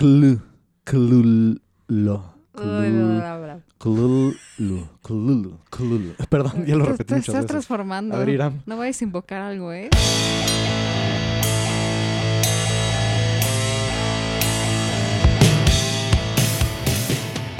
Clu. 0.00 0.40
Clulo. 0.82 1.60
Clulo. 1.86 2.34
Clulo. 3.76 4.34
Clulo. 5.02 5.60
Clulo. 5.68 6.14
Perdón, 6.30 6.64
ya 6.64 6.74
lo 6.74 6.86
repetí 6.86 7.04
te 7.04 7.14
muchas 7.16 7.28
estás 7.28 7.34
veces. 7.34 7.46
transformando. 7.46 8.16
A 8.16 8.20
ver, 8.20 8.30
Iram. 8.30 8.62
No 8.64 8.78
vayas 8.78 8.98
a 9.02 9.04
invocar 9.04 9.42
algo, 9.42 9.74
¿eh? 9.74 9.90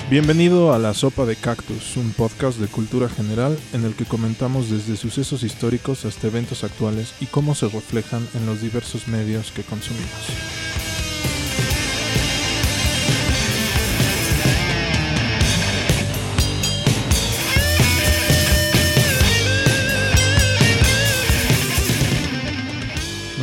Bienvenido 0.08 0.72
a 0.72 0.78
La 0.78 0.94
Sopa 0.94 1.26
de 1.26 1.36
Cactus, 1.36 1.98
un 1.98 2.10
podcast 2.12 2.58
de 2.58 2.68
cultura 2.68 3.10
general 3.10 3.58
en 3.74 3.84
el 3.84 3.94
que 3.94 4.06
comentamos 4.06 4.70
desde 4.70 4.96
sucesos 4.96 5.42
históricos 5.42 6.06
hasta 6.06 6.28
eventos 6.28 6.64
actuales 6.64 7.12
y 7.20 7.26
cómo 7.26 7.54
se 7.54 7.68
reflejan 7.68 8.26
en 8.32 8.46
los 8.46 8.62
diversos 8.62 9.08
medios 9.08 9.52
que 9.52 9.62
consumimos. 9.62 10.89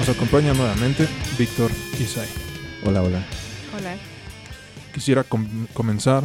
Nos 0.08 0.16
acompaña 0.16 0.54
nuevamente 0.54 1.06
Víctor 1.38 1.70
Isai. 2.00 2.30
Hola, 2.86 3.04
hola. 3.04 3.26
Hola. 3.78 3.98
Quisiera 4.94 5.26
com- 5.26 5.68
comenzar 5.74 6.24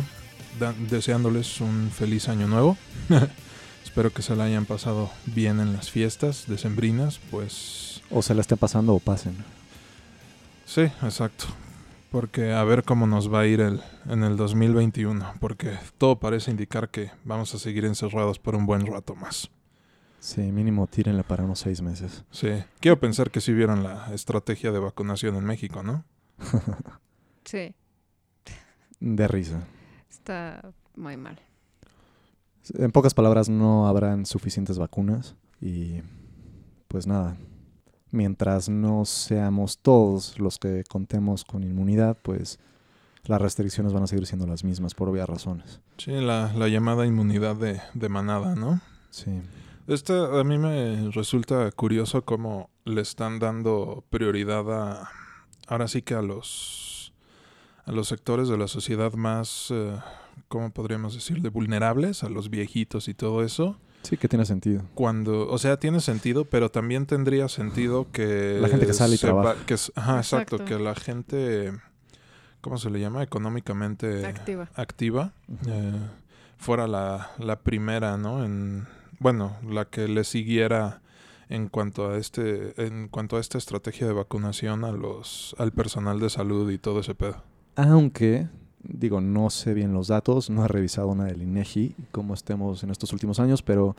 deseándoles 0.88 1.60
un 1.60 1.91
feliz 1.91 2.28
año 2.28 2.46
nuevo. 2.46 2.77
Espero 3.84 4.12
que 4.12 4.22
se 4.22 4.36
la 4.36 4.45
hayan 4.45 4.66
pasado 4.66 5.10
bien 5.27 5.58
en 5.58 5.72
las 5.72 5.91
fiestas 5.91 6.45
decembrinas, 6.46 7.18
pues 7.32 8.02
O 8.08 8.22
se 8.22 8.36
la 8.36 8.42
estén 8.42 8.58
pasando 8.58 8.95
o 8.95 9.00
pasen. 9.00 9.34
sí, 10.64 10.83
exacto. 11.02 11.46
Porque 12.12 12.52
a 12.52 12.62
ver 12.62 12.84
cómo 12.84 13.08
nos 13.08 13.33
va 13.34 13.41
a 13.41 13.46
ir 13.48 13.60
el, 13.60 13.80
en 14.08 14.22
el 14.22 14.36
2021, 14.36 15.34
porque 15.41 15.77
todo 15.98 16.20
parece 16.20 16.52
indicar 16.52 16.89
que 16.89 17.11
vamos 17.24 17.52
a 17.52 17.58
seguir 17.58 17.84
encerrados 17.84 18.39
por 18.39 18.55
un 18.55 18.64
buen 18.64 18.86
rato 18.86 19.17
más. 19.17 19.50
Sí, 20.23 20.41
mínimo 20.53 20.87
tírenle 20.87 21.25
para 21.25 21.42
unos 21.42 21.59
seis 21.59 21.83
meses. 21.83 22.25
Sí, 22.31 22.48
quiero 22.78 23.01
pensar 23.01 23.33
que 23.33 23.41
sí 23.41 23.53
vieron 23.53 23.83
la 23.83 24.15
estrategia 24.15 24.70
de 24.70 24.79
vacunación 24.79 25.34
en 25.34 25.45
México, 25.45 25.83
¿no? 25.83 26.05
Sí, 27.45 27.75
De 29.01 29.27
risa. 29.27 29.64
está 30.09 30.73
muy 30.95 31.17
mal. 31.17 31.41
En 32.79 32.92
pocas 32.92 33.14
palabras, 33.14 33.48
no 33.48 33.89
habrán 33.89 34.25
suficientes 34.27 34.79
vacunas 34.79 35.34
y 35.61 36.03
pues 36.86 37.09
nada, 37.09 37.36
mientras 38.12 38.69
no 38.69 39.05
seamos 39.07 39.79
todos 39.79 40.39
los 40.39 40.59
que 40.59 40.84
contemos 40.89 41.42
con 41.45 41.64
inmunidad, 41.64 42.17
pues 42.23 42.61
las 43.25 43.42
restricciones 43.42 43.92
van 43.92 44.05
a 44.05 44.07
seguir 44.07 44.27
siendo 44.27 44.47
las 44.47 44.62
mismas 44.62 44.95
por 44.95 45.09
obvias 45.09 45.29
razones. 45.29 45.81
Sí, 45.98 46.12
la, 46.12 46.53
la 46.53 46.69
llamada 46.69 47.07
inmunidad 47.07 47.57
de, 47.57 47.81
de 47.95 48.09
manada, 48.09 48.55
¿no? 48.55 48.81
Sí, 49.11 49.33
Este, 49.88 50.12
a 50.14 50.44
mí 50.44 50.58
me 50.58 51.11
resulta 51.11 51.70
curioso 51.72 52.25
cómo 52.25 52.70
le 52.84 53.00
están 53.00 53.38
dando 53.38 54.05
prioridad 54.11 54.70
a, 54.72 55.11
ahora 55.66 55.89
sí 55.89 56.02
que 56.02 56.14
a 56.14 56.22
los, 56.22 57.12
a 57.84 57.92
los 57.92 58.08
sectores 58.08 58.48
de 58.48 58.56
la 58.58 58.69
sociedad 58.69 59.12
más, 59.14 59.69
eh, 59.70 59.97
¿cómo 60.48 60.70
podríamos 60.70 61.14
decirle? 61.14 61.48
Vulnerables, 61.48 62.22
a 62.22 62.28
los 62.28 62.48
viejitos 62.48 63.08
y 63.08 63.14
todo 63.14 63.42
eso. 63.42 63.77
sí 64.02 64.16
que 64.16 64.28
tiene 64.28 64.44
sentido. 64.44 64.83
Cuando, 64.94 65.48
o 65.48 65.58
sea, 65.58 65.77
tiene 65.78 66.00
sentido, 66.00 66.44
pero 66.44 66.70
también 66.70 67.06
tendría 67.06 67.48
sentido 67.48 68.06
que... 68.12 68.58
La 68.61 68.69
gente 68.69 68.86
que 68.86 68.92
sale 68.92 69.17
y 69.17 69.19
trabaja. 69.19 69.55
va- 69.55 69.67
que 69.67 69.74
ajá, 69.74 70.17
exacto, 70.19 70.56
Exacto. 70.56 70.64
que 70.64 70.78
la 70.83 70.94
gente, 70.94 71.72
¿cómo 72.61 72.78
se 72.78 72.89
le 72.89 73.00
llama? 73.00 73.22
Económicamente 73.24 74.24
Activa. 74.27 74.69
activa 74.77 75.33
eh, 75.67 75.92
fuera 76.56 76.86
la, 76.86 77.33
la 77.41 77.58
primera, 77.61 78.17
¿no? 78.17 78.44
En, 78.44 78.86
bueno, 79.23 79.56
la 79.67 79.84
que 79.84 80.09
le 80.09 80.25
siguiera 80.25 81.01
en 81.48 81.69
cuanto 81.69 82.11
a 82.11 82.17
este, 82.17 82.74
en 82.85 83.08
cuanto 83.08 83.36
a 83.36 83.41
esta 83.41 83.58
estrategia 83.58 84.07
de 84.07 84.13
vacunación 84.13 84.85
a 84.85 84.91
los, 84.91 85.55
al 85.58 85.73
personal 85.73 86.19
de 86.19 86.30
salud 86.30 86.70
y 86.70 86.79
todo 86.79 87.01
ese 87.01 87.14
pedo. 87.14 87.42
Aunque, 87.77 88.48
digo, 88.83 89.20
no 89.20 89.51
sé 89.51 89.74
bien 89.74 89.92
los 89.92 90.08
datos, 90.08 90.51
no 90.51 90.64
he 90.64 90.69
revisado 90.69 91.14
nada 91.14 91.29
del 91.29 91.42
INEGI, 91.42 91.95
cómo 92.11 92.35
estemos 92.35 92.83
en 92.83 92.91
estos 92.91 93.13
últimos 93.13 93.39
años, 93.39 93.63
pero 93.63 93.96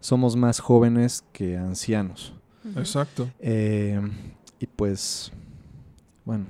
somos 0.00 0.36
más 0.36 0.60
jóvenes 0.60 1.24
que 1.32 1.56
ancianos. 1.56 2.34
Exacto. 2.76 3.30
Eh, 3.38 4.00
y 4.58 4.66
pues, 4.66 5.32
bueno, 6.24 6.46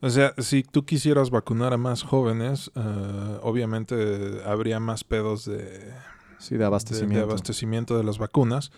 O 0.00 0.10
sea, 0.10 0.34
si 0.38 0.64
tú 0.64 0.84
quisieras 0.84 1.30
vacunar 1.30 1.72
a 1.72 1.78
más 1.78 2.02
jóvenes, 2.02 2.70
eh, 2.74 3.38
obviamente 3.42 4.42
habría 4.44 4.80
más 4.80 5.04
pedos 5.04 5.44
de, 5.44 5.94
sí, 6.38 6.56
de 6.56 6.64
abastecimiento. 6.64 7.18
de 7.18 7.22
abastecimiento 7.22 7.96
de 7.98 8.04
las 8.04 8.18
vacunas, 8.18 8.72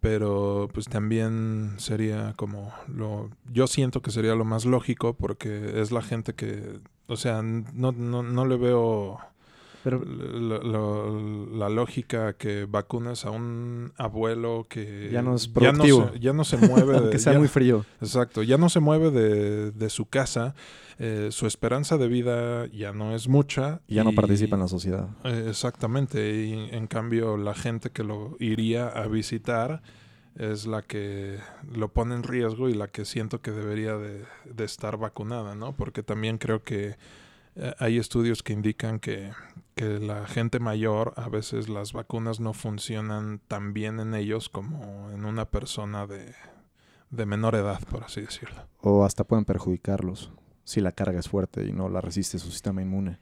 pero 0.00 0.68
pues 0.72 0.86
también 0.86 1.74
sería 1.78 2.34
como 2.36 2.72
lo 2.86 3.30
yo 3.52 3.66
siento 3.66 4.00
que 4.02 4.10
sería 4.10 4.34
lo 4.34 4.44
más 4.44 4.64
lógico 4.64 5.14
porque 5.14 5.80
es 5.80 5.90
la 5.90 6.02
gente 6.02 6.34
que 6.34 6.80
o 7.08 7.16
sea, 7.16 7.42
no, 7.42 7.90
no, 7.92 8.22
no 8.22 8.44
le 8.44 8.56
veo 8.56 9.18
pero 9.84 10.02
la, 10.04 11.68
lógica 11.68 12.32
que 12.34 12.64
vacunes 12.64 13.24
a 13.24 13.30
un 13.30 13.92
abuelo 13.96 14.66
que 14.68 15.10
Ya 15.12 15.22
no 15.22 15.34
es 15.34 15.46
ya 15.48 15.52
productivo. 15.52 16.10
se, 16.12 16.20
ya 16.20 16.32
no 16.32 16.44
se 16.44 16.56
mueve 16.56 16.92
de, 16.92 16.98
aunque 16.98 17.18
sea 17.18 17.32
ya- 17.34 17.38
muy 17.38 17.48
frío. 17.48 17.84
Exacto, 18.00 18.42
ya 18.42 18.56
no 18.58 18.68
se 18.68 18.80
mueve 18.80 19.10
de, 19.10 19.70
de 19.72 19.90
su 19.90 20.06
casa, 20.06 20.54
eh, 20.98 21.28
su 21.30 21.46
esperanza 21.46 21.96
de 21.98 22.08
vida 22.08 22.66
ya 22.66 22.92
no 22.92 23.14
es 23.14 23.28
mucha. 23.28 23.80
Y 23.86 23.94
ya 23.96 24.04
no 24.04 24.12
participa 24.12 24.56
en 24.56 24.62
la 24.62 24.68
sociedad. 24.68 25.08
eh, 25.24 25.46
Exactamente, 25.48 26.44
y 26.44 26.52
en 26.74 26.86
cambio 26.86 27.36
la 27.36 27.54
gente 27.54 27.90
que 27.90 28.02
lo 28.04 28.36
iría 28.40 28.88
a 28.88 29.06
visitar 29.06 29.82
es 30.36 30.66
la 30.66 30.82
que 30.82 31.38
lo 31.74 31.88
pone 31.88 32.14
en 32.14 32.22
riesgo 32.22 32.68
y 32.68 32.74
la 32.74 32.86
que 32.88 33.04
siento 33.04 33.40
que 33.40 33.50
debería 33.50 33.96
de, 33.96 34.24
de 34.44 34.64
estar 34.64 34.96
vacunada, 34.96 35.54
¿no? 35.56 35.76
Porque 35.76 36.02
también 36.04 36.38
creo 36.38 36.62
que 36.62 36.96
eh, 37.58 37.74
hay 37.78 37.98
estudios 37.98 38.42
que 38.42 38.52
indican 38.52 39.00
que, 39.00 39.32
que 39.74 39.98
la 39.98 40.26
gente 40.26 40.60
mayor 40.60 41.12
a 41.16 41.28
veces 41.28 41.68
las 41.68 41.92
vacunas 41.92 42.40
no 42.40 42.52
funcionan 42.54 43.40
tan 43.48 43.74
bien 43.74 44.00
en 44.00 44.14
ellos 44.14 44.48
como 44.48 45.10
en 45.10 45.24
una 45.24 45.44
persona 45.44 46.06
de, 46.06 46.34
de 47.10 47.26
menor 47.26 47.54
edad, 47.54 47.80
por 47.90 48.04
así 48.04 48.20
decirlo. 48.20 48.62
O 48.80 49.04
hasta 49.04 49.24
pueden 49.24 49.44
perjudicarlos 49.44 50.30
si 50.64 50.80
la 50.80 50.92
carga 50.92 51.18
es 51.18 51.28
fuerte 51.28 51.64
y 51.64 51.72
no 51.72 51.88
la 51.88 52.00
resiste 52.00 52.38
su 52.38 52.50
sistema 52.50 52.82
inmune. 52.82 53.18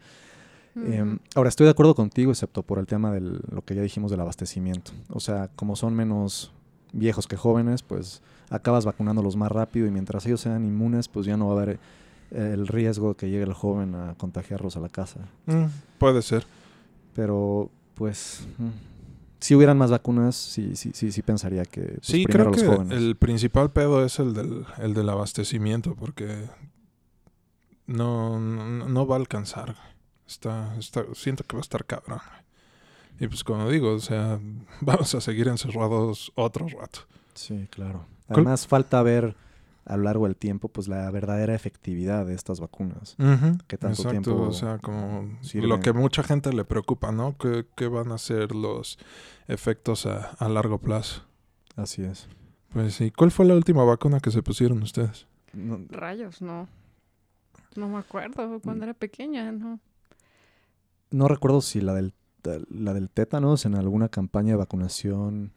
Em, 0.74 1.18
ahora, 1.34 1.48
estoy 1.48 1.64
de 1.64 1.70
acuerdo 1.70 1.94
contigo, 1.94 2.30
excepto 2.30 2.62
por 2.62 2.78
el 2.78 2.86
tema 2.86 3.10
de 3.10 3.20
lo 3.20 3.64
que 3.64 3.74
ya 3.74 3.80
dijimos 3.80 4.10
del 4.10 4.20
abastecimiento. 4.20 4.92
O 5.08 5.20
sea, 5.20 5.48
como 5.56 5.74
son 5.74 5.94
menos 5.94 6.52
viejos 6.92 7.26
que 7.26 7.36
jóvenes, 7.36 7.82
pues 7.82 8.22
acabas 8.50 8.84
vacunándolos 8.84 9.36
más 9.36 9.50
rápido 9.50 9.86
y 9.86 9.90
mientras 9.90 10.26
ellos 10.26 10.42
sean 10.42 10.64
inmunes, 10.64 11.08
pues 11.08 11.24
ya 11.24 11.38
no 11.38 11.46
va 11.46 11.52
a 11.52 11.62
haber 11.62 11.80
el 12.30 12.66
riesgo 12.66 13.10
de 13.10 13.14
que 13.16 13.30
llegue 13.30 13.44
el 13.44 13.52
joven 13.54 13.94
a 13.94 14.14
contagiarlos 14.16 14.76
a 14.76 14.80
la 14.80 14.88
casa. 14.88 15.20
Mm, 15.46 15.66
puede 15.98 16.22
ser. 16.22 16.46
Pero, 17.14 17.70
pues, 17.94 18.46
mm, 18.58 18.68
si 19.40 19.54
hubieran 19.54 19.78
más 19.78 19.90
vacunas, 19.90 20.34
sí, 20.36 20.76
sí, 20.76 20.90
sí, 20.94 21.12
sí 21.12 21.22
pensaría 21.22 21.64
que 21.64 21.82
pues, 21.82 21.98
Sí, 22.06 22.24
primero 22.24 22.50
creo 22.50 22.52
los 22.52 22.62
que 22.62 22.76
jóvenes. 22.82 22.98
el 23.02 23.16
principal 23.16 23.70
pedo 23.70 24.04
es 24.04 24.18
el 24.18 24.34
del, 24.34 24.66
el 24.78 24.94
del 24.94 25.08
abastecimiento, 25.08 25.94
porque 25.94 26.46
no, 27.86 28.38
no, 28.40 28.88
no 28.88 29.06
va 29.06 29.16
a 29.16 29.18
alcanzar. 29.18 29.76
Está, 30.26 30.74
está, 30.78 31.04
siento 31.14 31.44
que 31.44 31.56
va 31.56 31.60
a 31.60 31.62
estar 31.62 31.84
cabrón. 31.84 32.20
Y 33.20 33.28
pues 33.28 33.44
como 33.44 33.68
digo, 33.70 33.92
o 33.94 34.00
sea, 34.00 34.38
vamos 34.80 35.14
a 35.14 35.20
seguir 35.20 35.48
encerrados 35.48 36.32
otro 36.34 36.66
rato. 36.68 37.00
Sí, 37.34 37.66
claro. 37.70 38.04
¿Cuál- 38.26 38.40
Además, 38.40 38.66
falta 38.66 39.02
ver 39.02 39.36
a 39.86 39.96
lo 39.96 40.02
largo 40.04 40.26
del 40.26 40.36
tiempo, 40.36 40.68
pues, 40.68 40.88
la 40.88 41.10
verdadera 41.10 41.54
efectividad 41.54 42.26
de 42.26 42.34
estas 42.34 42.60
vacunas. 42.60 43.16
¿Qué 43.66 43.78
tanto 43.78 44.02
Exacto, 44.02 44.10
tiempo 44.10 44.42
o 44.42 44.52
sea, 44.52 44.78
como 44.78 45.38
sirven? 45.42 45.68
lo 45.70 45.80
que 45.80 45.92
mucha 45.92 46.22
gente 46.22 46.52
le 46.52 46.64
preocupa, 46.64 47.12
¿no? 47.12 47.36
¿Qué, 47.38 47.66
qué 47.76 47.86
van 47.88 48.12
a 48.12 48.18
ser 48.18 48.54
los 48.54 48.98
efectos 49.48 50.06
a, 50.06 50.30
a 50.38 50.48
largo 50.48 50.78
plazo? 50.78 51.22
Así 51.76 52.02
es. 52.02 52.28
Pues 52.72 52.94
sí, 52.94 53.10
¿cuál 53.10 53.30
fue 53.30 53.46
la 53.46 53.54
última 53.54 53.84
vacuna 53.84 54.20
que 54.20 54.30
se 54.30 54.42
pusieron 54.42 54.82
ustedes? 54.82 55.26
No- 55.52 55.80
Rayos, 55.88 56.42
no. 56.42 56.68
No 57.76 57.88
me 57.88 57.98
acuerdo 57.98 58.60
cuando 58.60 58.84
era 58.84 58.94
pequeña, 58.94 59.52
¿no? 59.52 59.80
No 61.10 61.28
recuerdo 61.28 61.60
si 61.60 61.80
la 61.80 61.94
del, 61.94 62.12
la 62.70 62.92
del 62.94 63.08
tétanos 63.10 63.64
en 63.66 63.74
alguna 63.74 64.08
campaña 64.08 64.50
de 64.52 64.56
vacunación 64.56 65.52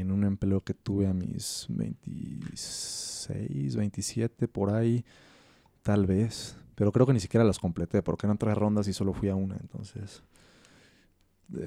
en 0.00 0.10
un 0.10 0.24
empleo 0.24 0.62
que 0.62 0.74
tuve 0.74 1.06
a 1.06 1.12
mis 1.12 1.66
26, 1.68 3.76
27, 3.76 4.48
por 4.48 4.70
ahí, 4.70 5.04
tal 5.82 6.06
vez. 6.06 6.56
Pero 6.74 6.92
creo 6.92 7.06
que 7.06 7.12
ni 7.12 7.20
siquiera 7.20 7.44
las 7.44 7.58
completé 7.58 8.02
porque 8.02 8.26
eran 8.26 8.38
tres 8.38 8.56
rondas 8.56 8.88
y 8.88 8.92
solo 8.92 9.12
fui 9.12 9.28
a 9.28 9.34
una. 9.34 9.56
Entonces, 9.56 10.22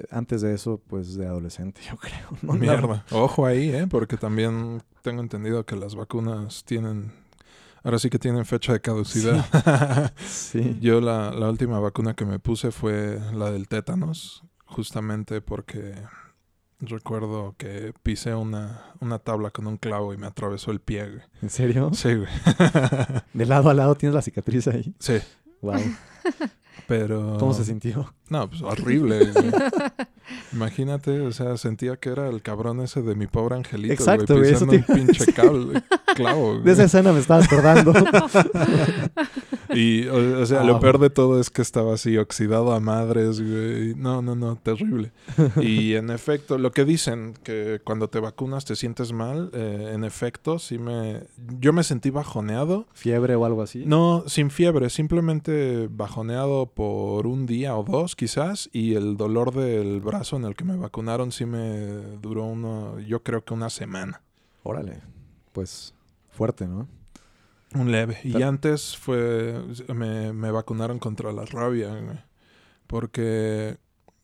antes 0.10 0.42
de 0.42 0.54
eso, 0.54 0.82
pues 0.88 1.16
de 1.16 1.28
adolescente, 1.28 1.82
yo 1.90 1.98
creo. 1.98 2.30
¿no? 2.42 2.54
Mierda. 2.54 3.06
Ojo 3.12 3.46
ahí, 3.46 3.70
¿eh? 3.70 3.88
Porque 3.88 4.18
también 4.18 4.82
tengo 5.02 5.22
entendido 5.22 5.66
que 5.66 5.76
las 5.76 5.96
vacunas 5.96 6.64
tienen 6.64 7.12
Ahora 7.84 7.98
sí 7.98 8.12
que 8.12 8.20
tienen 8.20 8.46
fecha 8.46 8.74
de 8.74 8.82
caducidad. 8.82 10.14
Sí. 10.24 10.78
Yo 10.82 11.02
la, 11.02 11.32
la 11.32 11.50
última 11.50 11.80
vacuna 11.80 12.14
que 12.14 12.26
me 12.26 12.38
puse 12.38 12.72
fue 12.72 13.20
la 13.34 13.50
del 13.50 13.68
tétanos, 13.68 14.44
justamente 14.66 15.42
porque 15.42 15.96
recuerdo 16.82 17.56
que 17.58 17.94
pisé 18.04 18.34
una, 18.36 18.94
una 19.00 19.20
tabla 19.20 19.52
con 19.52 19.68
un 19.68 19.78
clavo 19.78 20.14
y 20.14 20.18
me 20.18 20.28
atravesó 20.28 20.72
el 20.72 20.80
pie, 20.80 21.08
güey. 21.10 21.22
¿En 21.42 21.50
serio? 21.50 21.92
Sí, 21.94 22.16
güey. 22.16 22.30
De 23.34 23.46
lado 23.46 23.70
a 23.70 23.74
lado 23.74 23.96
tienes 23.96 24.16
la 24.16 24.22
cicatriz 24.22 24.68
ahí. 24.68 24.94
Sí, 25.00 25.20
Wow. 25.62 25.80
pero... 26.88 27.38
¿Cómo 27.40 27.54
se 27.54 27.64
sintió? 27.66 28.14
No, 28.30 28.50
pues 28.50 28.62
horrible. 28.64 29.32
güey. 29.32 29.52
Imagínate, 30.54 31.22
o 31.22 31.32
sea, 31.32 31.58
sentía 31.58 31.98
que 31.98 32.10
era 32.10 32.28
el 32.30 32.42
cabrón 32.42 32.82
ese 32.82 33.02
de 33.02 33.16
mi 33.16 33.28
pobre 33.28 33.56
angelito, 33.56 33.94
Exacto, 33.94 34.34
güey, 34.36 34.40
güey, 34.40 34.54
eso 34.54 34.66
pisando 34.66 34.86
te 34.86 34.92
un 35.02 35.06
pinche 35.08 35.34
cable, 35.34 35.84
clavo. 36.16 36.54
De 36.56 36.62
güey. 36.62 36.74
esa 36.74 36.84
escena 36.86 37.12
me 37.14 37.20
estaba 37.20 37.44
acordando. 37.44 37.94
Y, 39.74 40.08
o, 40.08 40.42
o 40.42 40.46
sea, 40.46 40.64
lo 40.64 40.76
Ah. 40.76 40.80
peor 40.80 41.00
de 41.00 41.10
todo 41.10 41.40
es 41.40 41.50
que 41.50 41.62
estaba 41.62 41.94
así 41.94 42.18
oxidado 42.18 42.74
a 42.74 42.80
madres, 42.80 43.40
güey. 43.42 43.96
No, 43.96 44.22
no, 44.22 44.36
no, 44.36 44.56
terrible. 44.58 45.12
Y 45.62 45.96
en 45.96 46.10
efecto, 46.10 46.58
lo 46.58 46.72
que 46.72 46.86
dicen, 46.86 47.34
que 47.44 47.80
cuando 47.84 48.10
te 48.10 48.20
vacunas 48.20 48.66
te 48.66 48.76
sientes 48.76 49.14
mal, 49.14 49.50
eh, 49.54 49.92
en 49.94 50.04
efecto, 50.04 50.60
sí 50.60 50.78
me... 50.78 51.24
Yo 51.60 51.74
me 51.74 51.84
sentí 51.84 52.10
bajoneado. 52.10 52.88
Fiebre 52.94 53.36
o 53.36 53.46
algo 53.46 53.62
así. 53.62 53.84
No, 53.86 54.24
sin 54.28 54.50
fiebre, 54.52 54.90
simplemente 54.90 55.88
bajoneado 55.92 56.66
por 56.68 57.28
un 57.28 57.46
día 57.46 57.76
o 57.78 57.84
dos 57.84 58.16
quizás. 58.16 58.70
Y 58.74 58.96
el 58.96 59.18
dolor 59.18 59.54
del 59.54 60.02
brazo 60.02 60.36
en 60.38 60.46
el 60.46 60.56
que 60.56 60.64
me 60.64 60.76
vacunaron 60.76 61.32
sí 61.32 61.46
me 61.46 62.18
duró 62.22 62.46
uno, 62.46 63.00
yo 63.00 63.24
creo 63.24 63.44
que 63.44 63.54
una 63.54 63.70
semana. 63.70 64.22
Órale. 64.64 65.00
Pues 65.54 65.94
fuerte, 66.30 66.68
¿no? 66.68 66.88
Un 67.74 67.92
leve. 67.92 68.20
Y 68.24 68.42
antes 68.42 68.98
fue. 68.98 69.62
Me, 69.94 70.34
me 70.34 70.52
vacunaron 70.52 71.00
contra 71.00 71.32
la 71.32 71.46
rabia, 71.46 71.90
güey. 71.90 72.20
Porque 72.88 73.78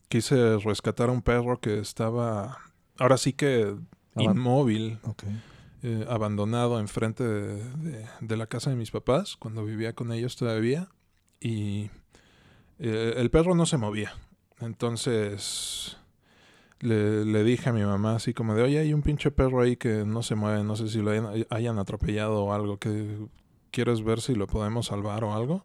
quise 0.08 0.58
rescatar 0.58 1.08
a 1.08 1.12
un 1.12 1.22
perro 1.22 1.58
que 1.60 1.78
estaba. 1.78 2.58
Ahora 2.98 3.16
sí 3.16 3.32
que 3.32 3.74
Aban- 4.14 4.36
inmóvil, 4.36 4.98
Ok. 5.04 5.22
eh, 5.82 6.04
abandonado 6.10 6.78
enfrente 6.80 7.24
de, 7.24 7.64
de- 7.76 8.06
de 8.20 8.36
la 8.36 8.46
casa 8.48 8.70
de 8.70 8.76
mis 8.76 8.90
papás, 8.90 9.36
cuando 9.36 9.64
vivía 9.64 9.94
con 9.94 10.12
ellos 10.12 10.36
todavía. 10.36 10.88
Y 11.40 11.90
eh, 12.78 13.14
el 13.16 13.30
perro 13.30 13.54
no 13.54 13.64
se 13.66 13.76
movía. 13.78 14.12
Entonces. 14.60 15.96
Le, 16.80 17.24
le 17.24 17.42
dije 17.42 17.70
a 17.70 17.72
mi 17.72 17.82
mamá 17.82 18.14
así 18.16 18.32
como 18.34 18.54
de, 18.54 18.62
oye, 18.62 18.78
hay 18.78 18.94
un 18.94 19.02
pinche 19.02 19.30
perro 19.30 19.62
ahí 19.62 19.76
que 19.76 20.04
no 20.04 20.22
se 20.22 20.36
mueve, 20.36 20.62
no 20.62 20.76
sé 20.76 20.88
si 20.88 21.02
lo 21.02 21.10
hayan, 21.50 21.78
atropellado 21.78 22.44
o 22.44 22.52
algo, 22.52 22.78
que 22.78 23.18
quieres 23.70 24.04
ver 24.04 24.20
si 24.20 24.34
lo 24.34 24.46
podemos 24.46 24.86
salvar 24.86 25.24
o 25.24 25.34
algo. 25.34 25.64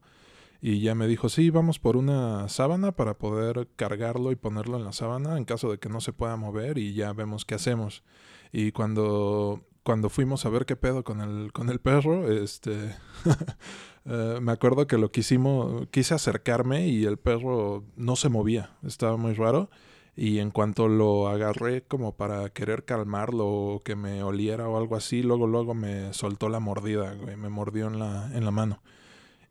Y 0.62 0.80
ya 0.80 0.96
me 0.96 1.08
dijo, 1.08 1.28
sí, 1.28 1.50
vamos 1.50 1.78
por 1.78 1.98
una 1.98 2.48
sábana 2.48 2.94
para 2.94 3.18
poder 3.18 3.68
cargarlo 3.76 4.32
y 4.32 4.38
ponerlo 4.38 4.78
en 4.78 4.86
la 4.86 4.94
sábana 4.94 5.38
en 5.38 5.44
caso 5.44 5.70
de 5.70 5.78
que 5.78 5.90
no 5.90 6.00
se 6.00 6.14
pueda 6.14 6.38
mover 6.38 6.78
y 6.78 6.94
ya 6.94 7.12
vemos 7.12 7.44
qué 7.44 7.56
hacemos. 7.56 8.04
Y 8.54 8.72
cuando, 8.72 9.62
cuando 9.84 10.10
fuimos 10.10 10.46
a 10.46 10.50
ver 10.50 10.66
qué 10.66 10.78
pedo 10.78 11.04
con 11.04 11.20
el, 11.20 11.52
con 11.52 11.70
el 11.70 11.80
perro, 11.80 12.32
este, 12.32 12.96
eh, 14.06 14.40
me 14.42 14.54
acuerdo 14.54 14.88
que 14.88 14.98
lo 14.98 15.12
quisimos, 15.12 15.88
quise 15.92 16.14
acercarme 16.14 16.88
y 16.88 17.04
el 17.04 17.18
perro 17.18 17.84
no 17.98 18.16
se 18.16 18.30
movía, 18.30 18.72
estaba 18.84 19.18
muy 19.18 19.34
raro. 19.34 19.70
Y 20.16 20.40
en 20.40 20.52
cuanto 20.52 20.88
lo 20.88 21.28
agarré 21.28 21.82
como 21.84 22.16
para 22.16 22.50
querer 22.52 22.86
calmarlo 22.86 23.48
o 23.48 23.80
que 23.82 23.96
me 23.96 24.24
oliera 24.24 24.70
o 24.70 24.78
algo 24.78 24.96
así, 24.96 25.24
luego 25.24 25.48
luego 25.48 25.74
me 25.74 26.14
soltó 26.14 26.50
la 26.50 26.60
mordida, 26.60 27.16
me 27.16 27.50
mordió 27.50 27.88
en 27.88 28.00
la, 28.00 28.30
en 28.34 28.46
la 28.46 28.52
mano. 28.52 28.82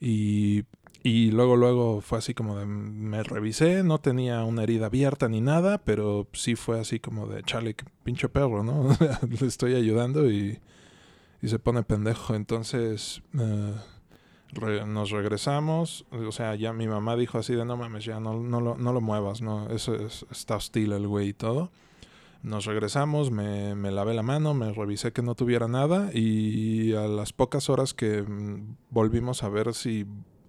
Y, 0.01 0.65
y 1.03 1.33
luego 1.33 1.57
luego 1.57 2.01
fue 2.01 2.19
así 2.19 2.33
como 2.35 2.57
de, 2.59 2.67
me 2.67 3.23
revisé, 3.25 3.83
no 3.83 3.99
tenía 3.99 4.45
una 4.45 4.63
herida 4.63 4.87
abierta 4.87 5.29
ni 5.29 5.41
nada, 5.41 5.79
pero 5.79 6.29
sí 6.33 6.55
fue 6.55 6.79
así 6.81 7.01
como 7.01 7.27
de, 7.27 7.43
chale, 7.43 7.75
pinche 8.05 8.29
perro, 8.29 8.63
¿no? 8.63 8.97
Le 9.29 9.47
estoy 9.47 9.75
ayudando 9.75 10.31
y, 10.31 10.61
y 11.43 11.49
se 11.49 11.59
pone 11.59 11.83
pendejo. 11.83 12.35
Entonces 12.37 13.23
eh, 13.39 13.75
re- 14.53 14.87
nos 14.87 15.11
regresamos, 15.11 16.05
o 16.11 16.33
sea, 16.33 16.55
ya 16.55 16.73
mi 16.73 16.87
mamá 16.87 17.17
dijo 17.17 17.39
así 17.39 17.55
de, 17.55 17.65
no 17.65 17.77
mames, 17.77 18.05
ya 18.05 18.21
no, 18.21 18.35
no, 18.41 18.61
lo, 18.61 18.77
no 18.77 18.93
lo 18.93 19.01
muevas, 19.01 19.41
no, 19.43 19.69
eso 19.71 19.95
es, 19.95 20.25
está 20.31 20.57
hostil 20.57 20.93
el 20.93 21.07
güey 21.09 21.29
y 21.29 21.33
todo. 21.35 21.71
Nos 22.43 22.65
regresamos, 22.65 23.31
me, 23.31 23.75
me 23.77 23.91
lavé 23.93 24.15
la 24.15 24.23
mano, 24.25 24.53
me 24.53 24.73
revisé 24.73 25.13
que 25.13 25.23
no 25.23 25.35
tuviera 25.37 25.69
nada 25.69 26.11
y 26.13 26.93
a 26.95 27.07
las 27.07 27.33
pocas 27.33 27.71
horas 27.71 27.95
que 27.95 28.23
mm, 28.23 28.77
volvimos 28.91 29.45
a 29.45 29.49
ver 29.49 29.73
si 29.75 30.07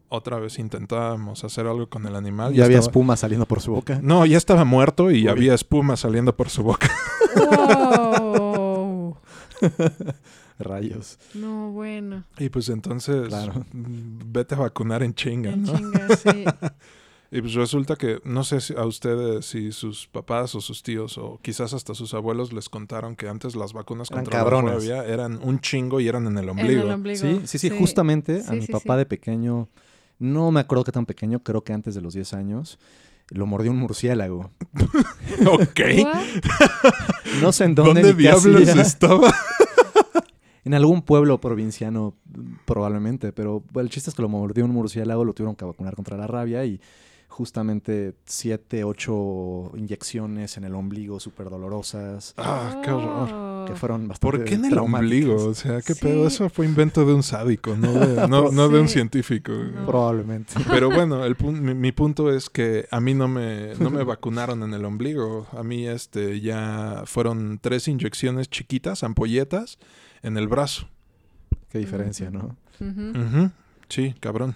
otra 0.09 0.37
vez 0.39 0.57
intentábamos 0.59 1.43
hacer 1.43 1.67
algo 1.67 1.89
con 1.89 2.05
el 2.07 2.15
animal. 2.15 2.53
Ya 2.53 2.65
había 2.65 2.77
estaba- 2.79 2.89
espuma 2.91 3.15
saliendo 3.15 3.45
por 3.45 3.61
su 3.61 3.73
boca. 3.73 3.99
No, 4.01 4.25
ya 4.25 4.37
estaba 4.37 4.63
muerto 4.65 5.11
y 5.11 5.23
Uy. 5.23 5.27
había 5.27 5.53
espuma 5.53 5.95
saliendo 5.95 6.35
por 6.35 6.49
su 6.49 6.63
boca. 6.63 6.89
Wow. 7.35 9.17
Rayos. 10.63 11.19
No, 11.33 11.71
bueno. 11.71 12.23
Y 12.39 12.49
pues 12.49 12.69
entonces, 12.69 13.27
Claro. 13.27 13.65
mm, 13.73 14.19
vete 14.31 14.55
a 14.55 14.59
vacunar 14.59 15.03
en 15.03 15.13
chinga, 15.13 15.51
En 15.51 15.63
¿no? 15.63 15.77
chinga, 15.77 16.07
sí. 16.17 16.45
Y 17.31 17.41
pues 17.41 17.55
resulta 17.55 17.95
que, 17.95 18.19
no 18.25 18.43
sé 18.43 18.61
si 18.61 18.75
a 18.75 18.85
ustedes, 18.85 19.45
si 19.47 19.71
sus 19.71 20.07
papás 20.07 20.53
o 20.53 20.61
sus 20.61 20.83
tíos 20.83 21.17
o 21.17 21.39
quizás 21.41 21.73
hasta 21.73 21.95
sus 21.95 22.13
abuelos 22.13 22.53
les 22.53 22.69
contaron 22.69 23.15
que 23.15 23.27
antes 23.27 23.55
las 23.55 23.73
vacunas 23.73 24.11
Eran 24.11 24.23
contra 24.25 24.39
la 24.39 24.43
cabrones. 24.45 24.73
rabia 24.75 25.03
eran 25.05 25.39
un 25.41 25.59
chingo 25.59 25.99
y 25.99 26.07
eran 26.07 26.27
en 26.27 26.37
el 26.37 26.43
En 26.43 26.49
ombligo. 26.51 26.83
el 26.83 26.91
ombligo. 26.91 27.19
Sí, 27.19 27.41
sí, 27.45 27.57
sí, 27.57 27.69
justamente 27.71 28.41
a 28.41 28.51
Sí, 28.51 28.55
mi 28.57 28.67
papá 28.67 28.93
sí. 28.93 28.97
de 28.99 29.05
pequeño, 29.07 29.67
no 30.19 30.51
me 30.51 30.59
acuerdo 30.59 30.83
qué 30.83 30.91
tan 30.91 31.07
pequeño, 31.07 31.39
creo 31.41 31.63
que 31.63 31.73
antes 31.73 31.95
de 31.95 32.01
los 32.01 32.13
10 32.13 32.33
años, 32.35 32.77
lo 33.29 33.47
mordió 33.47 33.71
un 33.71 33.77
murciélago. 33.77 34.51
ok. 35.47 35.79
No 37.41 37.51
sé 37.51 37.63
en 37.63 37.73
dónde, 37.73 38.01
¿Dónde 38.01 38.13
ni 38.13 38.19
diablos 38.21 38.67
estaba? 38.67 39.33
En 40.65 40.73
algún 40.73 41.01
pueblo 41.01 41.39
provinciano, 41.41 42.13
probablemente, 42.65 43.33
pero 43.33 43.63
bueno, 43.71 43.85
el 43.87 43.89
chiste 43.91 44.09
es 44.09 44.15
que 44.15 44.21
lo 44.21 44.29
mordió 44.29 44.63
un 44.65 44.71
murciélago, 44.71 45.25
lo 45.25 45.33
tuvieron 45.33 45.55
que 45.55 45.65
vacunar 45.65 45.95
contra 45.95 46.15
la 46.17 46.25
rabia 46.27 46.63
y 46.65 46.79
justamente 47.27 48.13
siete, 48.25 48.83
ocho 48.83 49.71
inyecciones 49.75 50.55
en 50.57 50.65
el 50.65 50.75
ombligo 50.75 51.19
súper 51.19 51.49
dolorosas, 51.49 52.33
Ah, 52.37 52.79
qué 52.83 52.91
horror. 52.91 53.65
Que 53.65 53.75
fueron 53.75 54.07
bastante 54.07 54.37
¿Por 54.37 54.43
qué 54.45 54.55
en 54.55 54.65
el 54.65 54.77
ombligo? 54.77 55.35
O 55.47 55.53
sea, 55.53 55.81
¿qué 55.81 55.93
Sí. 55.95 56.01
pedo? 56.01 56.27
Eso 56.27 56.49
fue 56.49 56.65
invento 56.65 57.05
de 57.05 57.13
un 57.13 57.23
sádico, 57.23 57.75
no 57.75 57.91
de, 57.93 58.27
no, 58.27 58.51
no 58.51 58.69
de 58.69 58.79
un 58.79 58.87
científico. 58.87 59.51
No. 59.51 59.85
Probablemente. 59.87 60.53
Pero 60.69 60.91
bueno, 60.91 61.25
el 61.25 61.35
pun- 61.35 61.59
mi, 61.61 61.73
mi 61.73 61.91
punto 61.91 62.31
es 62.31 62.49
que 62.49 62.85
a 62.91 62.99
mí 62.99 63.13
no 63.13 63.27
me, 63.27 63.73
no 63.79 63.89
me 63.89 64.03
vacunaron 64.03 64.61
en 64.63 64.73
el 64.73 64.85
ombligo. 64.85 65.47
A 65.53 65.63
mí 65.63 65.87
este 65.87 66.39
ya 66.41 67.03
fueron 67.05 67.57
tres 67.61 67.87
inyecciones 67.87 68.49
chiquitas, 68.49 69.03
ampolletas, 69.03 69.79
en 70.23 70.37
el 70.37 70.47
brazo. 70.47 70.87
Qué 71.69 71.77
diferencia, 71.79 72.29
¿no? 72.31 72.55
Sí, 73.89 74.15
cabrón. 74.19 74.55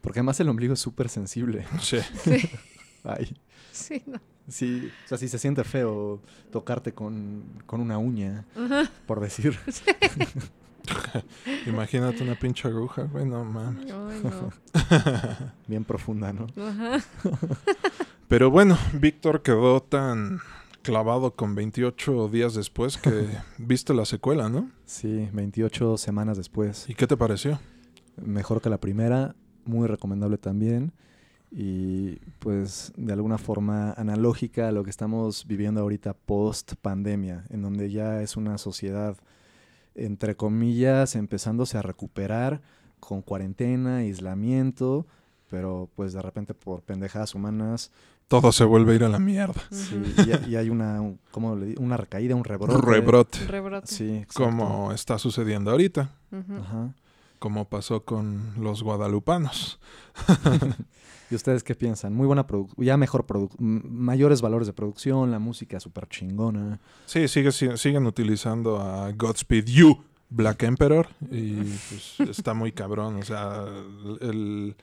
Porque 0.00 0.18
además 0.18 0.40
el 0.40 0.48
ombligo 0.48 0.74
es 0.74 0.80
súper 0.80 1.08
sensible. 1.08 1.64
Sí. 1.80 1.98
Sí, 2.24 2.50
Ay, 3.04 3.36
sí, 3.72 4.02
no. 4.06 4.20
sí, 4.48 4.90
o 5.04 5.08
sea, 5.08 5.18
si 5.18 5.28
se 5.28 5.38
siente 5.38 5.62
feo 5.64 6.20
tocarte 6.50 6.92
con, 6.92 7.44
con 7.66 7.80
una 7.80 7.98
uña, 7.98 8.44
por 9.06 9.20
decir. 9.20 9.58
Imagínate 11.66 12.22
una 12.22 12.34
pinche 12.34 12.68
aguja, 12.68 13.02
güey, 13.02 13.24
no 13.24 13.44
mames. 13.44 13.86
Ay, 13.92 14.22
no. 14.24 14.50
Bien 15.66 15.84
profunda, 15.84 16.32
¿no? 16.32 16.46
Ajá. 16.60 16.98
Pero 18.28 18.50
bueno, 18.50 18.78
Víctor 18.94 19.42
quedó 19.42 19.82
tan 19.82 20.40
clavado 20.82 21.34
con 21.34 21.54
28 21.54 22.28
días 22.28 22.54
después 22.54 22.98
que 22.98 23.28
viste 23.58 23.94
la 23.94 24.04
secuela, 24.04 24.48
¿no? 24.48 24.70
Sí, 24.84 25.28
28 25.32 25.96
semanas 25.96 26.36
después. 26.36 26.88
¿Y 26.88 26.94
qué 26.94 27.06
te 27.06 27.16
pareció? 27.16 27.60
Mejor 28.16 28.60
que 28.60 28.68
la 28.68 28.78
primera, 28.78 29.34
muy 29.64 29.86
recomendable 29.86 30.38
también. 30.38 30.92
Y 31.50 32.16
pues 32.38 32.92
de 32.96 33.12
alguna 33.12 33.38
forma 33.38 33.92
analógica 33.92 34.68
a 34.68 34.72
lo 34.72 34.84
que 34.84 34.90
estamos 34.90 35.46
viviendo 35.46 35.80
ahorita 35.82 36.14
post 36.14 36.74
pandemia, 36.80 37.44
en 37.50 37.62
donde 37.62 37.90
ya 37.90 38.22
es 38.22 38.36
una 38.36 38.58
sociedad, 38.58 39.16
entre 39.94 40.34
comillas, 40.34 41.14
empezándose 41.14 41.76
a 41.76 41.82
recuperar 41.82 42.62
con 43.00 43.20
cuarentena, 43.20 43.98
aislamiento, 43.98 45.06
pero 45.50 45.90
pues 45.94 46.14
de 46.14 46.22
repente 46.22 46.54
por 46.54 46.82
pendejadas 46.82 47.34
humanas 47.34 47.92
Todo 48.40 48.50
se 48.52 48.64
vuelve 48.64 48.92
a 48.92 48.94
ir 48.96 49.04
a 49.04 49.08
la 49.08 49.18
mierda. 49.18 49.60
sí, 49.70 50.00
y, 50.46 50.50
y 50.52 50.56
hay 50.56 50.70
una, 50.70 51.00
un- 51.00 51.20
¿cómo 51.30 51.54
le 51.54 51.66
di- 51.66 51.74
una 51.78 51.96
recaída, 51.96 52.34
un 52.34 52.44
rebrote. 52.44 52.80
Rebrote. 52.80 53.38
Rebrote. 53.46 53.86
Sí. 53.86 54.24
Como 54.34 54.90
está 54.92 55.18
sucediendo 55.18 55.70
ahorita. 55.70 56.10
Ajá. 56.32 56.94
Como 57.38 57.68
pasó 57.68 58.04
con 58.04 58.54
los 58.58 58.82
guadalupanos. 58.82 59.78
¿Y 61.30 61.34
ustedes 61.34 61.62
qué 61.64 61.74
piensan? 61.74 62.14
Muy 62.14 62.26
buena 62.26 62.46
producción, 62.46 62.84
ya 62.84 62.96
mejor 62.96 63.26
produ- 63.26 63.50
m- 63.58 63.80
mayores 63.84 64.42
valores 64.42 64.66
de 64.66 64.74
producción, 64.74 65.30
la 65.30 65.38
música 65.38 65.80
súper 65.80 66.06
chingona. 66.08 66.78
Sí, 67.06 67.26
sigue, 67.28 67.52
si- 67.52 67.76
siguen 67.78 68.06
utilizando 68.06 68.80
a 68.80 69.10
Godspeed 69.12 69.64
You 69.64 70.04
Black 70.28 70.62
Emperor 70.64 71.08
y 71.30 71.54
pues 71.54 72.20
está 72.30 72.52
muy 72.54 72.72
cabrón. 72.72 73.16
O 73.16 73.22
sea, 73.22 73.64
el, 74.20 74.76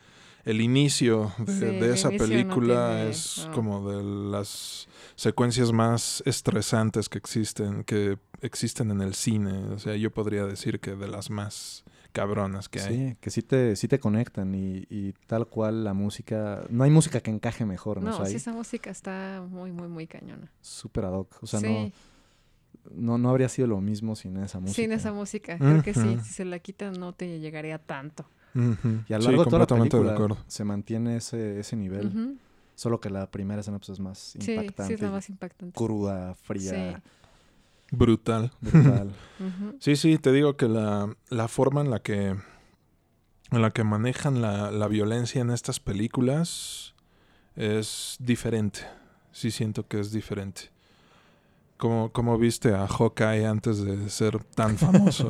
el 0.46 0.62
inicio 0.62 1.32
de, 1.40 1.54
Sí, 1.54 1.60
de 1.60 1.78
el 1.78 1.84
esa 1.86 2.10
inicio 2.10 2.12
no 2.12 2.18
película 2.18 2.88
tiene- 2.96 3.10
es 3.10 3.46
no. 3.48 3.52
como 3.54 3.92
de 3.92 4.04
las 4.32 4.88
secuencias 5.16 5.72
más 5.72 6.24
estresantes 6.26 7.10
que 7.10 7.18
existen, 7.18 7.84
que 7.84 8.18
existen 8.42 8.92
en 8.92 9.02
el 9.02 9.14
cine. 9.16 9.52
O 9.74 9.80
sea, 9.80 9.96
yo 9.96 10.12
podría 10.12 10.46
decir 10.46 10.80
que 10.80 10.96
de 10.96 11.08
las 11.08 11.30
más 11.30 11.84
cabronas 12.14 12.70
que 12.70 12.82
hay. 12.82 12.96
Sí, 13.10 13.18
que 13.22 13.30
sí 13.30 13.42
te, 13.44 13.76
sí 13.76 13.88
te 13.88 14.00
conectan 14.00 14.56
y, 14.56 14.86
y 14.90 15.14
tal 15.28 15.46
cual 15.48 15.84
la 15.84 15.94
música... 15.94 16.64
No 16.70 16.84
hay 16.84 16.90
música 16.90 17.20
que 17.22 17.30
encaje 17.32 17.66
mejor, 17.66 18.02
¿no? 18.02 18.10
No, 18.10 18.16
O 18.16 18.18
sea, 18.20 18.26
sí, 18.28 18.36
esa 18.38 18.52
música 18.54 18.90
está 18.90 19.46
muy, 19.48 19.72
muy, 19.72 19.88
muy 19.88 20.08
cañona. 20.08 20.52
súper 20.62 21.06
ad 21.06 21.14
hoc. 21.14 21.38
O 21.44 21.48
sea, 21.48 21.60
sí, 21.60 21.68
no, 21.68 21.92
no, 22.96 23.18
no 23.20 23.30
habría 23.30 23.50
sido 23.50 23.68
lo 23.68 23.80
mismo 23.82 24.16
sin 24.16 24.38
esa 24.38 24.60
música. 24.60 24.82
sin 24.82 24.92
esa 24.92 25.12
música. 25.14 25.58
Creo 25.58 25.84
que 25.84 25.94
sí, 25.94 26.18
si 26.24 26.34
se 26.34 26.46
la 26.46 26.60
quitan 26.60 26.94
no 26.94 27.14
te 27.14 27.40
llegaría 27.40 27.78
tanto. 27.78 28.26
Y 28.56 29.14
a 29.14 29.18
lo 29.18 29.24
Sí, 29.24 29.32
de 29.32 29.44
toda 29.46 29.60
la 29.60 29.68
película 29.68 30.38
se 30.48 30.64
mantiene 30.64 31.18
ese, 31.18 31.60
ese 31.60 31.76
nivel. 31.76 32.38
Solo 32.76 33.00
que 33.02 33.10
la 33.10 33.30
primera 33.30 33.60
escena 33.60 33.78
pues, 33.78 33.90
es 33.90 34.00
más 34.00 34.18
Sí, 34.18 34.40
sí, 34.42 34.52
impactante. 34.54 34.94
es 34.94 35.02
la 35.02 35.08
y 35.08 35.12
más 35.12 35.30
impactante. 35.30 35.78
Cruda, 35.78 36.34
fría, 36.36 37.02
Brutal. 37.92 38.52
Sí, 39.80 39.96
sí, 39.96 40.18
te 40.18 40.32
digo 40.32 40.56
que 40.58 40.68
la, 40.68 41.14
la 41.30 41.48
forma 41.48 41.82
en 41.82 41.90
la 41.90 42.00
que 42.02 42.36
en 43.52 43.62
la 43.64 43.72
que 43.72 43.84
manejan 43.84 44.42
la, 44.42 44.70
la 44.72 44.88
violencia 44.88 45.42
en 45.42 45.50
estas 45.50 45.80
películas 45.80 46.94
es 47.56 48.16
diferente. 48.20 48.82
Sí 49.32 49.50
siento 49.52 49.88
que 49.88 50.00
es 50.00 50.12
diferente. 50.12 50.70
Como, 51.78 52.12
como 52.12 52.38
viste 52.38 52.74
a 52.76 52.88
Hawkeye 52.88 53.46
antes 53.48 53.84
de 53.84 54.10
ser 54.10 54.44
tan 54.44 54.78
famoso. 54.78 55.30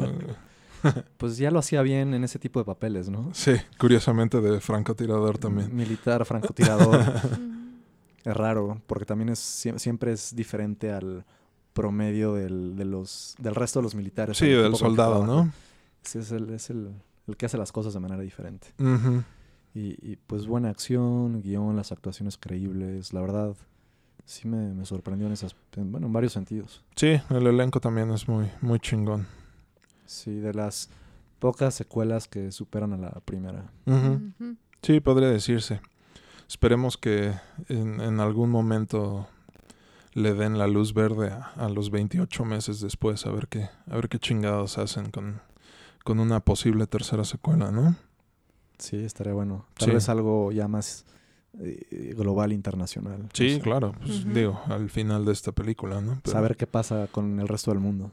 pues 1.18 1.38
ya 1.38 1.52
lo 1.52 1.60
hacía 1.60 1.82
bien 1.82 2.14
en 2.14 2.24
ese 2.24 2.40
tipo 2.40 2.60
de 2.60 2.66
papeles, 2.66 3.10
¿no? 3.10 3.30
sí, 3.34 3.54
curiosamente 3.78 4.40
de 4.42 4.60
francotirador 4.60 5.38
también. 5.38 5.76
Militar, 5.76 6.26
francotirador. 6.26 7.00
Es 8.26 8.36
raro, 8.36 8.82
porque 8.86 9.06
también 9.06 9.30
es 9.30 9.40
sie- 9.40 9.78
siempre 9.80 10.12
es 10.12 10.36
diferente 10.36 10.92
al 10.92 11.24
promedio 11.74 12.34
del, 12.34 12.76
de 12.76 12.84
los, 12.84 13.34
del 13.40 13.56
resto 13.56 13.80
de 13.80 13.84
los 13.84 13.96
militares. 13.96 14.38
Sí, 14.38 14.48
del 14.48 14.76
soldado. 14.76 15.26
¿no? 15.26 15.52
Sí, 16.04 16.20
es, 16.20 16.32
el, 16.34 16.50
es 16.50 16.70
el, 16.70 16.90
el 17.28 17.38
que 17.38 17.46
hace 17.46 17.58
las 17.58 17.72
cosas 17.72 17.94
de 17.94 18.00
manera 18.02 18.22
diferente. 18.22 18.68
Y, 19.74 19.96
y, 20.02 20.18
pues 20.28 20.48
buena 20.48 20.70
acción, 20.70 21.42
guion, 21.42 21.78
las 21.78 21.94
actuaciones 21.94 22.38
creíbles. 22.38 23.14
La 23.14 23.22
verdad, 23.22 23.56
sí 24.26 24.50
me, 24.50 24.74
me 24.74 24.86
sorprendió 24.86 25.26
en 25.28 25.34
esas, 25.34 25.56
en- 25.78 25.90
bueno, 25.92 26.08
en 26.08 26.14
varios 26.14 26.34
sentidos. 26.34 26.84
Sí, 26.98 27.22
el 27.30 27.48
elenco 27.48 27.80
también 27.80 28.12
es 28.12 28.28
muy, 28.28 28.52
muy 28.62 28.80
chingón. 28.82 29.28
Sí, 30.10 30.40
de 30.40 30.54
las 30.56 30.90
pocas 31.38 31.76
secuelas 31.76 32.28
que 32.28 32.52
superan 32.52 32.94
a 32.94 32.98
la 32.98 33.12
primera. 33.24 33.70
Sí, 34.82 35.00
podría 35.02 35.30
decirse. 35.30 35.82
Esperemos 36.48 36.98
que 36.98 37.34
en, 37.68 38.02
en 38.02 38.20
algún 38.20 38.50
momento 38.50 39.28
le 40.14 40.34
den 40.34 40.58
la 40.58 40.68
luz 40.68 40.96
verde 40.96 41.30
a, 41.30 41.52
a 41.58 41.70
los 41.70 41.92
28 41.92 42.44
meses 42.44 42.80
después, 42.82 43.28
a 43.28 43.32
ver 43.32 43.48
qué, 43.48 43.70
a 43.88 43.96
ver 43.96 44.10
qué 44.10 44.18
chingados 44.18 44.80
hacen 44.80 45.12
con, 45.12 45.42
con 46.04 46.20
una 46.20 46.40
posible 46.40 46.88
tercera 46.88 47.24
secuela, 47.24 47.70
¿no? 47.72 47.96
Sí, 48.80 48.98
estaría 48.98 49.34
bueno. 49.34 49.66
Tal 49.78 49.90
Sí. 49.90 49.94
vez 49.94 50.10
algo 50.10 50.52
ya 50.52 50.68
más 50.68 51.06
eh, 51.62 52.14
global, 52.18 52.54
internacional. 52.54 53.28
Sí, 53.34 53.60
claro, 53.62 53.94
pues 54.00 54.26
digo, 54.34 54.60
al 54.68 54.90
final 54.90 55.26
de 55.26 55.32
esta 55.34 55.52
película, 55.52 56.00
¿no? 56.02 56.20
Pero- 56.24 56.32
Saber 56.34 56.56
qué 56.58 56.68
pasa 56.68 57.08
con 57.12 57.40
el 57.40 57.48
resto 57.48 57.72
del 57.72 57.80
mundo. 57.80 58.12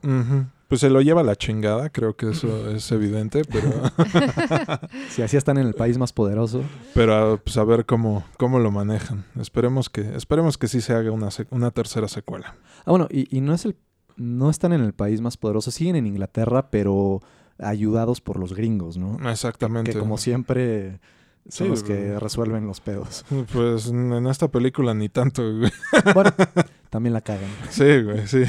Pues 0.68 0.80
se 0.80 0.90
lo 0.90 1.00
lleva 1.00 1.22
la 1.22 1.36
chingada, 1.36 1.90
creo 1.90 2.16
que 2.16 2.30
eso 2.30 2.70
es 2.70 2.90
evidente, 2.90 3.42
pero, 3.44 3.70
Si 5.10 5.22
así 5.22 5.36
están 5.36 5.58
en 5.58 5.66
el 5.66 5.74
país 5.74 5.98
más 5.98 6.12
poderoso, 6.12 6.62
pero 6.94 7.40
pues 7.42 7.56
a 7.56 7.64
ver 7.64 7.86
cómo, 7.86 8.24
cómo 8.38 8.58
lo 8.58 8.70
manejan. 8.70 9.24
Esperemos 9.40 9.88
que, 9.90 10.16
esperemos 10.16 10.58
que 10.58 10.68
sí 10.68 10.80
se 10.80 10.92
haga 10.92 11.10
una, 11.12 11.28
sec- 11.28 11.46
una 11.50 11.70
tercera 11.70 12.08
secuela. 12.08 12.56
Ah, 12.84 12.90
bueno, 12.90 13.06
y, 13.10 13.34
y 13.36 13.40
no 13.40 13.54
es 13.54 13.64
el 13.64 13.76
no 14.16 14.48
están 14.48 14.72
en 14.72 14.80
el 14.80 14.94
país 14.94 15.20
más 15.20 15.36
poderoso, 15.36 15.70
siguen 15.70 15.94
en 15.94 16.06
Inglaterra, 16.06 16.70
pero 16.70 17.20
ayudados 17.58 18.22
por 18.22 18.38
los 18.38 18.54
gringos, 18.54 18.96
¿no? 18.96 19.18
Exactamente. 19.30 19.92
Que 19.92 19.98
como 19.98 20.16
siempre 20.16 21.00
son 21.48 21.66
Sí, 21.66 21.68
los 21.68 21.82
que 21.82 22.18
resuelven 22.18 22.66
los 22.66 22.80
pedos. 22.80 23.24
Pues 23.52 23.88
en 23.88 24.26
esta 24.26 24.48
película 24.48 24.94
ni 24.94 25.08
tanto, 25.08 25.42
güey. 25.42 25.72
Bueno, 26.14 26.32
también 26.90 27.12
la 27.12 27.20
cagan. 27.20 27.50
Sí, 27.70 28.02
güey, 28.02 28.26
sí. 28.26 28.42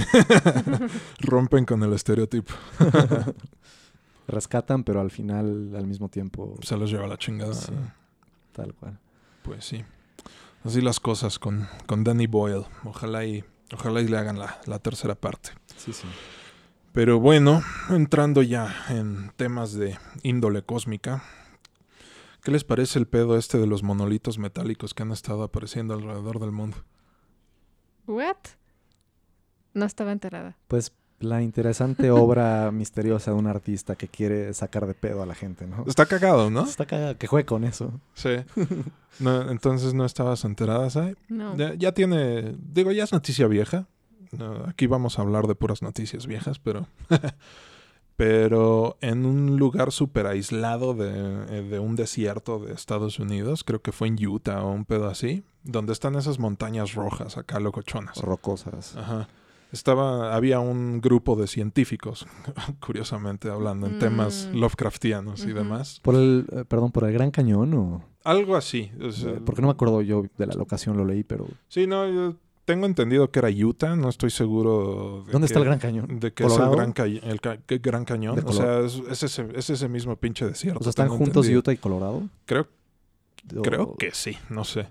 Rompen 1.20 1.66
con 1.66 1.84
el 1.84 1.94
estereotipo. 1.94 2.54
Rescatan, 4.28 4.84
pero 4.84 5.00
al 5.00 5.12
final, 5.12 5.74
al 5.76 5.88
mismo 5.88 6.10
tiempo, 6.10 6.56
Se 6.62 6.76
los 6.76 6.92
lleva 6.92 7.08
la 7.08 7.18
chingada. 7.18 7.54
Sí. 7.54 7.72
tal 8.52 8.74
cual. 8.74 9.00
Pues 9.44 9.64
sí. 9.66 9.84
Así 10.64 10.82
las 10.82 11.00
cosas 11.00 11.40
con, 11.40 11.68
con 11.86 12.04
Danny 12.04 12.28
Boyle. 12.28 12.66
Ojalá 12.84 13.24
y, 13.26 13.44
ojalá 13.74 14.02
y 14.02 14.08
le 14.08 14.18
hagan 14.18 14.38
la, 14.38 14.60
la 14.66 14.80
tercera 14.80 15.16
parte. 15.16 15.52
Sí, 15.78 15.94
sí. 15.94 16.08
Pero 16.92 17.20
bueno, 17.20 17.62
entrando 17.90 18.42
ya 18.42 18.76
en 18.90 19.32
temas 19.36 19.74
de 19.74 19.98
índole 20.24 20.64
cósmica. 20.64 21.24
¿Qué 22.48 22.52
les 22.54 22.64
parece 22.64 22.98
el 22.98 23.08
pedo 23.08 23.38
este 23.38 23.58
de 23.58 23.68
los 23.68 23.84
monolitos 23.84 24.38
metálicos 24.38 24.94
que 24.94 25.04
han 25.04 25.12
estado 25.12 25.44
apareciendo 25.44 25.96
alrededor 25.96 26.40
del 26.40 26.54
mundo? 26.54 26.78
¿What? 28.08 28.38
No 29.74 29.86
estaba 29.86 30.14
enterada. 30.14 30.56
Pues 30.70 30.94
la 31.20 31.42
interesante 31.42 32.10
obra 32.12 32.72
misteriosa 32.72 33.32
de 33.32 33.38
un 33.38 33.48
artista 33.48 33.98
que 33.98 34.08
quiere 34.08 34.54
sacar 34.54 34.88
de 34.88 34.94
pedo 34.94 35.22
a 35.22 35.26
la 35.26 35.36
gente, 35.36 35.68
¿no? 35.68 35.84
Está 35.88 36.06
cagado, 36.06 36.50
¿no? 36.50 36.64
Está 36.64 36.86
cagada 36.86 37.16
que 37.16 37.28
juegue 37.28 37.46
con 37.46 37.66
eso. 37.66 38.00
Sí. 38.14 38.38
No, 39.20 39.52
entonces 39.52 39.94
no 39.94 40.06
estabas 40.06 40.46
enterada, 40.46 40.90
¿sabes? 40.90 41.18
No. 41.28 41.58
Ya, 41.58 41.74
ya 41.74 41.92
tiene, 41.92 42.56
digo, 42.60 42.94
ya 42.94 43.04
es 43.04 43.12
noticia 43.12 43.48
vieja. 43.48 43.88
No, 44.32 44.64
aquí 44.68 44.88
vamos 44.88 45.20
a 45.20 45.24
hablar 45.24 45.48
de 45.48 45.56
puras 45.56 45.82
noticias 45.82 46.28
viejas, 46.28 46.60
pero, 46.60 46.88
pero 48.18 48.98
en 49.00 49.26
un 49.26 49.58
lugar 49.58 49.92
súper 49.92 50.26
aislado 50.26 50.96
de, 50.96 51.12
eh, 51.50 51.62
de 51.62 51.80
un 51.80 51.96
desierto 51.96 52.58
de 52.60 52.74
Estados 52.74 53.20
Unidos, 53.20 53.64
creo 53.64 53.82
que 53.82 53.92
fue 53.92 54.08
en 54.08 54.18
Utah 54.28 54.64
o 54.64 54.72
un 54.72 54.86
pedo 54.86 55.08
así, 55.08 55.44
donde 55.64 55.94
están 55.94 56.16
esas 56.16 56.40
montañas 56.40 56.96
rojas 56.96 57.38
acá 57.38 57.60
locochonas. 57.60 58.18
Rocosas. 58.18 58.98
Ajá. 58.98 59.30
Estaba, 59.72 60.34
había 60.34 60.60
un 60.60 61.00
grupo 61.00 61.36
de 61.36 61.46
científicos, 61.46 62.26
curiosamente 62.80 63.50
hablando 63.50 63.86
en 63.86 64.00
temas 64.00 64.50
Mm. 64.52 64.58
Lovecraftianos 64.58 65.46
y 65.46 65.54
demás. 65.54 66.00
Por 66.02 66.16
el, 66.16 66.48
eh, 66.52 66.66
perdón, 66.68 66.92
por 66.92 67.04
el 67.04 67.14
Gran 67.14 67.32
Cañón 67.32 67.74
o... 67.76 68.04
Algo 68.24 68.56
así. 68.56 68.92
o 69.02 69.12
sea, 69.12 69.36
porque 69.46 69.62
no 69.62 69.68
me 69.68 69.74
acuerdo 69.74 70.02
yo 70.02 70.24
de 70.38 70.48
la 70.48 70.56
locación, 70.56 70.98
lo 70.98 71.06
leí, 71.06 71.24
pero... 71.24 71.46
Sí, 71.68 71.86
no, 71.86 72.08
yo 72.10 72.36
tengo 72.68 72.86
entendido 72.86 73.32
que 73.32 73.40
era 73.40 73.50
Utah, 73.50 73.96
no 73.96 74.10
estoy 74.10 74.30
seguro. 74.30 75.24
De 75.26 75.32
¿Dónde 75.32 75.48
que- 75.48 75.54
está 75.54 75.60
el 75.60 75.66
Gran 75.66 75.80
Cañón? 75.80 76.20
De 76.20 76.34
que 76.34 76.44
es 76.44 76.52
el 76.52 76.58
¿Colorado? 76.58 76.76
Gran, 76.76 76.92
Ca- 76.92 77.06
el 77.06 77.40
ca- 77.42 77.58
que 77.58 77.78
Gran 77.78 78.04
Cañón. 78.04 78.44
O 78.46 78.52
sea, 78.52 78.80
es, 78.82 79.02
es 79.10 79.24
ese, 79.24 79.48
es 79.56 79.70
ese 79.70 79.88
mismo 79.88 80.16
pinche 80.18 80.46
desierto. 80.46 80.80
O 80.82 80.84
sea, 80.84 80.90
¿están 80.92 81.08
juntos 81.10 81.46
entendido. 81.46 81.60
Utah 81.60 81.72
y 81.74 81.78
Colorado? 81.78 82.24
Creo, 82.46 82.68
O- 83.58 83.62
creo 83.62 83.96
que 83.98 84.12
sí, 84.14 84.38
no 84.50 84.66
sé. 84.66 84.90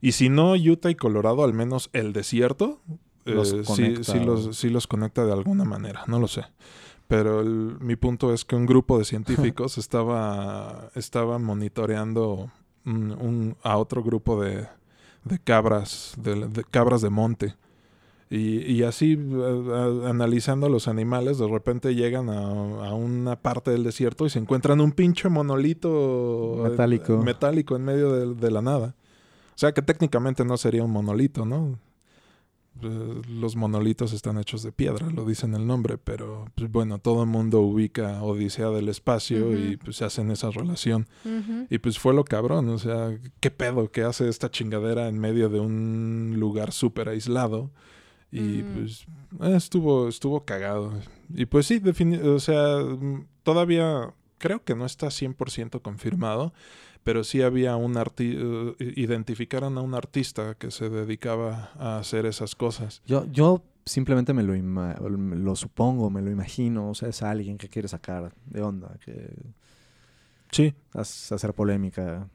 Y 0.00 0.12
si 0.12 0.30
no 0.30 0.54
Utah 0.54 0.90
y 0.90 0.94
Colorado, 0.94 1.44
al 1.44 1.52
menos 1.52 1.90
el 1.92 2.12
desierto, 2.14 2.80
Los 3.24 3.52
eh, 3.52 3.62
sí, 3.64 3.96
sí 4.02 4.20
los, 4.20 4.56
sí 4.56 4.70
los 4.70 4.86
conecta 4.86 5.26
de 5.26 5.32
alguna 5.32 5.64
manera, 5.64 6.04
no 6.06 6.18
lo 6.18 6.28
sé. 6.28 6.44
Pero 7.08 7.40
el- 7.42 7.76
mi 7.80 7.96
punto 7.96 8.32
es 8.32 8.44
que 8.46 8.56
un 8.56 8.64
grupo 8.64 8.98
de 8.98 9.04
científicos 9.04 9.76
estaba, 9.78 10.90
estaba 10.94 11.38
monitoreando 11.38 12.50
un- 12.86 13.12
un- 13.12 13.56
a 13.62 13.76
otro 13.76 14.02
grupo 14.02 14.40
de, 14.42 14.66
de 15.28 15.38
cabras, 15.38 16.14
de, 16.18 16.48
de 16.48 16.64
cabras 16.64 17.02
de 17.02 17.10
monte. 17.10 17.54
Y, 18.30 18.60
y 18.70 18.82
así, 18.82 19.18
eh, 19.18 20.02
a- 20.04 20.10
analizando 20.10 20.68
los 20.68 20.86
animales, 20.88 21.38
de 21.38 21.48
repente 21.48 21.94
llegan 21.94 22.28
a, 22.28 22.40
a 22.88 22.94
una 22.94 23.36
parte 23.36 23.70
del 23.70 23.84
desierto 23.84 24.26
y 24.26 24.30
se 24.30 24.38
encuentran 24.38 24.80
un 24.80 24.92
pinche 24.92 25.28
monolito 25.28 26.66
eh, 26.66 26.70
Metálico. 26.70 27.18
metálico 27.18 27.76
en 27.76 27.84
medio 27.84 28.12
de, 28.12 28.34
de 28.34 28.50
la 28.50 28.60
nada. 28.62 28.94
O 29.54 29.58
sea 29.58 29.72
que 29.72 29.82
técnicamente 29.82 30.44
no 30.44 30.56
sería 30.56 30.84
un 30.84 30.90
monolito, 30.90 31.44
¿no? 31.46 31.78
Eh, 32.82 33.22
Los 33.28 33.56
monolitos 33.56 34.12
están 34.12 34.38
hechos 34.38 34.62
de 34.62 34.72
piedra, 34.72 35.08
lo 35.10 35.24
dice 35.24 35.46
en 35.46 35.54
el 35.54 35.66
nombre, 35.66 35.98
pero 35.98 36.46
pues, 36.54 36.70
bueno, 36.70 36.98
todo 36.98 37.22
el 37.22 37.28
mundo 37.28 37.60
ubica 37.60 38.22
Odisea 38.22 38.68
del 38.70 38.88
espacio 38.88 39.56
y 39.58 39.76
pues 39.76 39.96
se 39.96 40.04
hacen 40.04 40.30
esa 40.30 40.50
relación. 40.50 41.06
Y 41.70 41.78
pues 41.78 41.98
fue 41.98 42.14
lo 42.14 42.24
cabrón, 42.24 42.68
o 42.68 42.78
sea, 42.78 43.18
¿qué 43.40 43.50
pedo 43.50 43.90
que 43.90 44.02
hace 44.02 44.28
esta 44.28 44.50
chingadera 44.50 45.08
en 45.08 45.18
medio 45.18 45.48
de 45.48 45.60
un 45.60 46.36
lugar 46.38 46.72
súper 46.72 47.08
aislado? 47.08 47.70
Y 48.30 48.62
pues 48.62 49.06
eh, 49.40 49.56
estuvo, 49.56 50.08
estuvo 50.08 50.44
cagado. 50.44 50.92
Y 51.34 51.46
pues 51.46 51.66
sí, 51.66 51.80
o 52.24 52.40
sea, 52.40 52.78
mm, 52.78 53.26
todavía 53.42 54.12
creo 54.38 54.62
que 54.62 54.74
no 54.74 54.86
está 54.86 55.08
100% 55.10 55.80
confirmado, 55.82 56.52
pero 57.08 57.24
sí 57.24 57.40
había 57.40 57.74
un 57.76 57.96
artista, 57.96 58.42
identificaron 58.78 59.78
a 59.78 59.80
un 59.80 59.94
artista 59.94 60.56
que 60.56 60.70
se 60.70 60.90
dedicaba 60.90 61.70
a 61.78 61.96
hacer 61.98 62.26
esas 62.26 62.54
cosas. 62.54 63.00
Yo, 63.06 63.24
yo 63.32 63.62
simplemente 63.86 64.34
me 64.34 64.42
lo, 64.42 64.54
ima- 64.54 64.94
lo 65.00 65.56
supongo, 65.56 66.10
me 66.10 66.20
lo 66.20 66.30
imagino. 66.30 66.90
O 66.90 66.94
sea, 66.94 67.08
es 67.08 67.22
alguien 67.22 67.56
que 67.56 67.70
quiere 67.70 67.88
sacar 67.88 68.34
de 68.44 68.60
onda, 68.60 68.98
que 69.02 69.32
Sí. 70.50 70.74
hace- 70.92 71.34
hacer 71.34 71.54
polémica. 71.54 72.28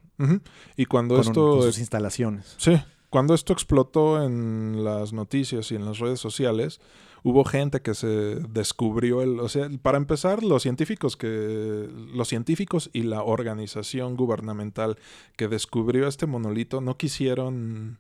Y 0.76 0.86
cuando 0.86 1.16
con, 1.18 1.22
un- 1.24 1.28
esto... 1.30 1.52
con 1.52 1.62
sus 1.64 1.78
instalaciones. 1.78 2.56
Sí, 2.58 2.74
cuando 3.12 3.36
esto 3.36 3.54
explotó 3.54 4.24
en 4.24 4.84
las 4.84 5.14
noticias 5.14 5.72
y 5.72 5.76
en 5.76 5.86
las 5.86 6.00
redes 6.00 6.20
sociales, 6.20 6.82
hubo 7.24 7.44
gente 7.46 7.82
que 7.82 7.94
se 7.96 8.08
descubrió 8.08 9.22
el, 9.22 9.40
o 9.40 9.48
sea, 9.50 9.70
para 9.82 9.98
empezar, 9.98 10.44
los 10.44 10.62
científicos 10.64 11.16
que 11.18 11.90
los 12.14 12.28
científicos 12.28 12.90
y 12.94 13.04
la 13.04 13.24
organización 13.24 14.16
gubernamental 14.18 14.98
que 15.38 15.48
descubrió 15.48 16.08
este 16.08 16.26
monolito 16.26 16.82
no 16.82 16.98
quisieron 16.98 17.98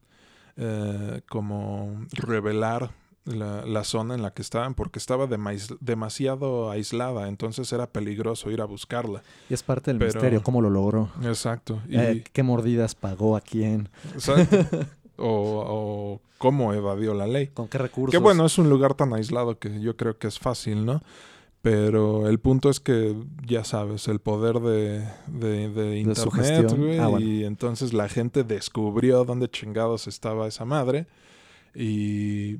eh, 0.57 1.21
como 1.29 2.05
revelar 2.11 2.91
la, 3.25 3.65
la 3.65 3.85
zona 3.85 4.15
en 4.15 4.21
la 4.21 4.33
que 4.33 4.41
estaban 4.41 4.73
porque 4.73 4.99
estaba 4.99 5.25
demais- 5.29 5.77
demasiado 5.79 6.69
aislada, 6.69 7.29
entonces 7.29 7.71
era 7.71 7.87
peligroso 7.87 8.51
ir 8.51 8.59
a 8.61 8.65
buscarla. 8.65 9.23
Y 9.49 9.53
es 9.53 9.63
parte 9.63 9.91
del 9.91 9.99
Pero- 9.99 10.13
misterio, 10.15 10.43
cómo 10.43 10.61
lo 10.61 10.69
logró. 10.69 11.09
Exacto. 11.23 11.81
Y, 11.87 11.95
Eh, 11.97 12.23
¿Qué 12.33 12.43
mordidas 12.43 12.93
pagó 12.95 13.37
a 13.37 13.41
quién? 13.41 13.87
exacto. 14.13 14.57
o, 15.17 15.63
o 15.67 16.21
cómo 16.37 16.73
evadió 16.73 17.13
la 17.13 17.27
ley. 17.27 17.47
¿Con 17.47 17.67
qué 17.67 17.77
recursos? 17.77 18.11
Que 18.11 18.17
bueno, 18.17 18.45
es 18.45 18.57
un 18.57 18.69
lugar 18.69 18.93
tan 18.95 19.13
aislado 19.13 19.57
que 19.59 19.79
yo 19.81 19.95
creo 19.95 20.17
que 20.17 20.27
es 20.27 20.39
fácil, 20.39 20.85
¿no? 20.85 21.01
Pero 21.61 22.27
el 22.27 22.39
punto 22.39 22.69
es 22.69 22.81
que, 22.81 23.15
ya 23.47 23.63
sabes, 23.63 24.09
el 24.09 24.19
poder 24.19 24.59
de, 24.59 25.07
de, 25.27 25.69
de 25.69 25.99
internet, 25.99 26.75
güey, 26.77 26.99
Ah, 26.99 27.07
bueno. 27.07 27.25
y 27.25 27.45
entonces 27.45 27.93
la 27.93 28.09
gente 28.09 28.43
descubrió 28.43 29.23
dónde 29.23 29.49
chingados 29.49 30.07
estaba 30.07 30.45
esa 30.47 30.65
madre 30.65 31.07
y 31.73 32.57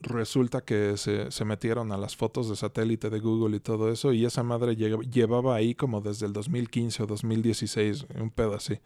resulta 0.00 0.62
que 0.62 0.96
se, 0.96 1.30
se 1.30 1.44
metieron 1.44 1.92
a 1.92 1.98
las 1.98 2.16
fotos 2.16 2.48
de 2.48 2.56
satélite 2.56 3.10
de 3.10 3.18
Google 3.20 3.56
y 3.56 3.60
todo 3.60 3.90
eso 3.90 4.12
y 4.14 4.24
esa 4.24 4.42
madre 4.42 4.76
llevaba 4.76 5.54
ahí 5.56 5.74
como 5.74 6.00
desde 6.00 6.24
el 6.26 6.32
2015 6.32 7.02
o 7.02 7.06
2016, 7.06 8.06
un 8.18 8.30
pedo 8.30 8.54
así. 8.54 8.78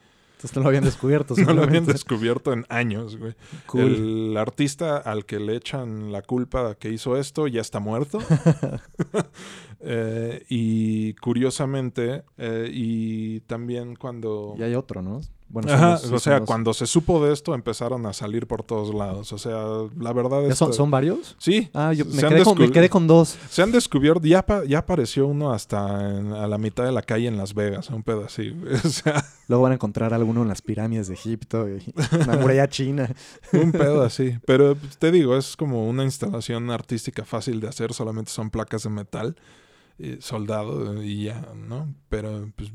Entonces 0.43 0.57
no 0.57 0.63
lo 0.63 0.69
habían 0.69 0.85
descubierto. 0.85 1.35
No 1.47 1.55
lo 1.55 1.63
habían 1.63 1.87
descubierto 1.87 2.53
en 2.53 2.67
años, 2.69 3.17
güey. 3.17 3.35
Cool. 3.67 3.83
El 3.83 4.37
artista 4.37 4.97
al 4.97 5.25
que 5.25 5.39
le 5.39 5.55
echan 5.55 6.11
la 6.11 6.23
culpa 6.23 6.75
que 6.75 6.91
hizo 6.91 7.17
esto 7.17 7.47
ya 7.47 7.61
está 7.61 7.79
muerto. 7.81 8.19
Eh, 9.85 10.45
y 10.49 11.15
curiosamente, 11.15 12.23
eh, 12.39 12.71
y 12.73 13.41
también 13.41 13.97
cuando... 13.97 14.55
Y 14.57 14.63
hay 14.63 14.77
otro, 14.77 15.03
¿no? 15.03 15.21
Bueno, 15.53 15.71
Ajá, 15.71 16.01
o 16.11 16.19
sea, 16.19 16.41
cuando 16.41 16.73
se 16.73 16.87
supo 16.87 17.23
de 17.23 17.31
esto 17.35 17.55
empezaron 17.55 18.07
a 18.07 18.15
salir 18.15 18.47
por 18.47 18.63
todos 18.63 18.95
lados. 18.95 19.35
O 19.35 19.39
sea, 19.39 19.63
la 20.01 20.15
verdad 20.15 20.41
¿Ya 20.41 20.49
es 20.49 20.57
son, 20.59 20.71
que- 20.71 20.77
son 20.79 20.91
varios? 20.91 21.37
Sí. 21.39 21.69
Ah, 21.75 21.93
yo 21.93 22.07
me 22.07 22.23
quedé, 22.23 22.43
con, 22.43 22.59
me 22.59 22.71
quedé 22.71 22.89
con 22.89 23.07
dos. 23.07 23.37
Se 23.51 23.61
han 23.61 23.71
descubierto, 23.71 24.27
ya, 24.27 24.47
pa- 24.47 24.65
ya 24.65 24.79
apareció 24.79 25.27
uno 25.27 25.53
hasta 25.53 26.09
en- 26.19 26.33
a 26.33 26.47
la 26.47 26.57
mitad 26.57 26.85
de 26.85 26.93
la 26.93 27.03
calle 27.03 27.29
en 27.29 27.37
Las 27.37 27.53
Vegas, 27.53 27.91
un 27.91 28.03
pedo 28.03 28.25
así. 28.25 28.49
güey. 28.49 28.73
O 28.83 28.89
sea, 28.89 29.23
Luego 29.49 29.65
van 29.65 29.73
a 29.73 29.75
encontrar 29.75 30.15
alguno 30.15 30.41
en 30.41 30.49
las 30.49 30.63
pirámides 30.63 31.09
de 31.09 31.15
Egipto 31.15 31.69
y 31.69 31.83
una 32.25 32.37
muralla 32.39 32.67
china. 32.69 33.11
Un 33.53 33.73
pedo 33.73 34.03
así. 34.03 34.39
Pero 34.47 34.75
pues, 34.75 34.97
te 34.97 35.13
digo, 35.13 35.37
es 35.37 35.55
como 35.59 35.87
una 35.87 36.05
instalación 36.05 36.71
artística 36.71 37.27
fácil 37.27 37.61
de 37.61 37.69
hacer. 37.69 37.93
Solamente 37.93 38.31
son 38.31 38.49
placas 38.49 38.85
de 38.85 38.89
metal, 38.91 39.37
eh, 39.99 40.17
soldado 40.23 41.03
y 41.03 41.25
ya, 41.25 41.47
¿no? 41.55 41.93
Pero 42.09 42.49
pues 42.57 42.73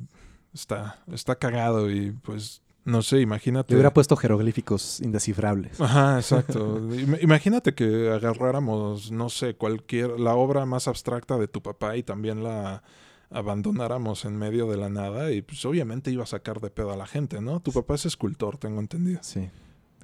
está, 0.53 0.99
está 1.11 1.35
cagado 1.35 1.89
y 1.89 2.11
pues 2.11 2.61
no 2.87 3.01
sé, 3.03 3.19
imagínate. 3.21 3.73
Le 3.73 3.77
hubiera 3.77 3.93
puesto 3.93 4.15
jeroglíficos 4.15 4.99
indescifrables. 5.01 5.79
Ajá, 5.79 6.17
exacto. 6.17 6.79
Im- 6.89 7.19
Imagínate 7.21 7.73
que 7.75 8.09
agarráramos, 8.09 9.11
no 9.11 9.29
sé, 9.29 9.55
cualquier, 9.55 10.19
la 10.19 10.33
obra 10.35 10.65
más 10.65 10.87
abstracta 10.87 11.37
de 11.37 11.47
tu 11.47 11.61
papá 11.61 11.95
y 11.97 12.03
también 12.03 12.43
la 12.43 12.81
abandonáramos 13.29 14.25
en 14.25 14.37
medio 14.37 14.67
de 14.69 14.77
la 14.77 14.89
nada 14.89 15.31
y 15.31 15.41
pues 15.41 15.63
obviamente 15.65 16.11
iba 16.11 16.23
a 16.23 16.27
sacar 16.27 16.61
de 16.61 16.69
pedo 16.69 16.91
a 16.91 16.97
la 16.97 17.05
gente, 17.05 17.41
¿no? 17.41 17.59
Tu 17.59 17.71
papá 17.71 17.95
es 17.95 18.05
escultor, 18.05 18.57
tengo 18.57 18.79
entendido. 18.79 19.19
Sí, 19.21 19.49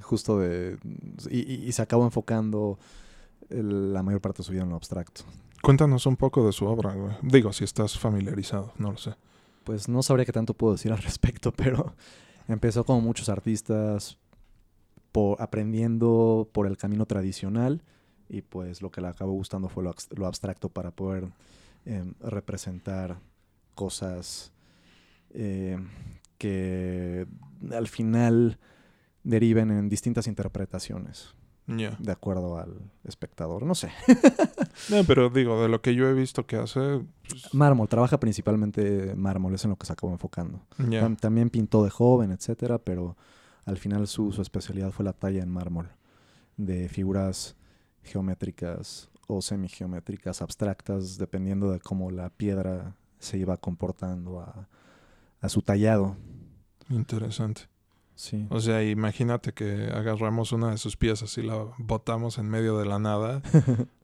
justo 0.02 0.38
de... 0.40 0.78
Y, 1.32 1.40
y- 1.54 1.64
y 1.68 1.72
se 1.72 1.82
acabó 1.82 2.04
enfocando 2.04 2.78
el- 3.50 3.94
la 3.94 4.04
mayor 4.04 4.22
parte 4.22 4.40
de 4.40 4.44
su 4.44 4.52
vida 4.52 4.64
en 4.64 4.70
lo 4.70 4.76
abstracto. 4.76 5.24
Cuéntanos 5.62 6.06
un 6.06 6.18
poco 6.18 6.46
de 6.46 6.52
su 6.52 6.66
obra, 6.66 6.94
güey. 6.94 7.14
Digo, 7.22 7.54
si 7.54 7.64
estás 7.64 7.98
familiarizado, 7.98 8.74
no 8.78 8.92
lo 8.92 8.98
sé. 8.98 9.16
Pues 9.64 9.88
no 9.88 10.04
sabría 10.04 10.26
qué 10.26 10.34
tanto 10.34 10.54
puedo 10.54 10.74
decir 10.74 10.92
al 10.92 10.98
respecto, 11.02 11.54
pero 11.54 11.96
empezó 12.48 12.84
como 12.84 13.02
muchos 13.02 13.30
artistas 13.30 14.18
por, 15.12 15.42
aprendiendo 15.42 16.50
por 16.52 16.68
el 16.68 16.78
camino 16.78 17.06
tradicional 17.06 17.82
y 18.30 18.42
pues 18.42 18.82
lo 18.82 18.92
que 18.92 19.02
le 19.02 19.08
acabó 19.08 19.34
gustando 19.34 19.70
fue 19.70 19.84
lo, 19.84 19.94
lo 20.16 20.28
abstracto 20.28 20.70
para 20.70 20.92
poder 20.92 21.28
em, 21.86 22.14
representar 22.22 23.18
cosas 23.76 24.52
eh, 25.34 25.78
que 26.38 27.28
al 27.72 27.88
final 27.88 28.60
deriven 29.24 29.72
en 29.72 29.90
distintas 29.90 30.28
interpretaciones 30.28 31.36
De 31.68 32.12
acuerdo 32.12 32.58
al 32.58 32.92
espectador. 33.04 33.66
No 33.66 33.76
sé. 33.76 33.92
No, 34.90 35.04
pero 35.04 35.30
digo, 35.30 35.62
de 35.62 35.70
lo 35.70 35.82
que 35.84 35.94
yo 35.94 36.10
he 36.10 36.14
visto 36.14 36.48
que 36.48 36.56
hace, 36.56 37.06
pues, 37.30 37.54
Mármol, 37.54 37.88
trabaja 37.88 38.20
principalmente 38.20 39.14
mármol, 39.16 39.54
es 39.54 39.64
en 39.64 39.70
lo 39.70 39.76
que 39.76 39.86
se 39.86 39.94
acabó 39.94 40.12
enfocando. 40.12 40.62
También 41.22 41.52
pintó 41.52 41.84
de 41.84 41.92
joven, 41.92 42.32
etcétera, 42.32 42.80
pero 42.80 43.16
al 43.66 43.78
final 43.78 44.08
su, 44.08 44.32
su 44.32 44.42
especialidad 44.42 44.92
fue 44.92 45.06
la 45.06 45.14
talla 45.14 45.44
en 45.44 45.50
mármol 45.50 45.90
de 46.58 46.90
figuras 46.90 47.56
geométricas 48.02 49.10
o 49.28 49.42
semigeométricas 49.44 50.42
abstractas, 50.42 51.20
dependiendo 51.20 51.72
de 51.72 51.80
cómo 51.80 52.10
la 52.10 52.32
piedra 52.32 52.96
se 53.20 53.38
iba 53.38 53.56
comportando 53.58 54.40
a, 54.42 54.68
a 55.40 55.50
su 55.50 55.62
tallado. 55.62 56.18
Interesante. 56.90 57.64
Sí. 58.16 58.46
O 58.50 58.60
sea, 58.60 58.84
imagínate 58.84 59.54
que 59.54 59.90
agarramos 59.94 60.52
una 60.52 60.72
de 60.72 60.78
sus 60.78 60.98
piezas 60.98 61.38
y 61.38 61.44
la 61.44 61.68
botamos 61.78 62.38
en 62.38 62.50
medio 62.50 62.78
de 62.78 62.86
la 62.86 63.00
nada. 63.00 63.42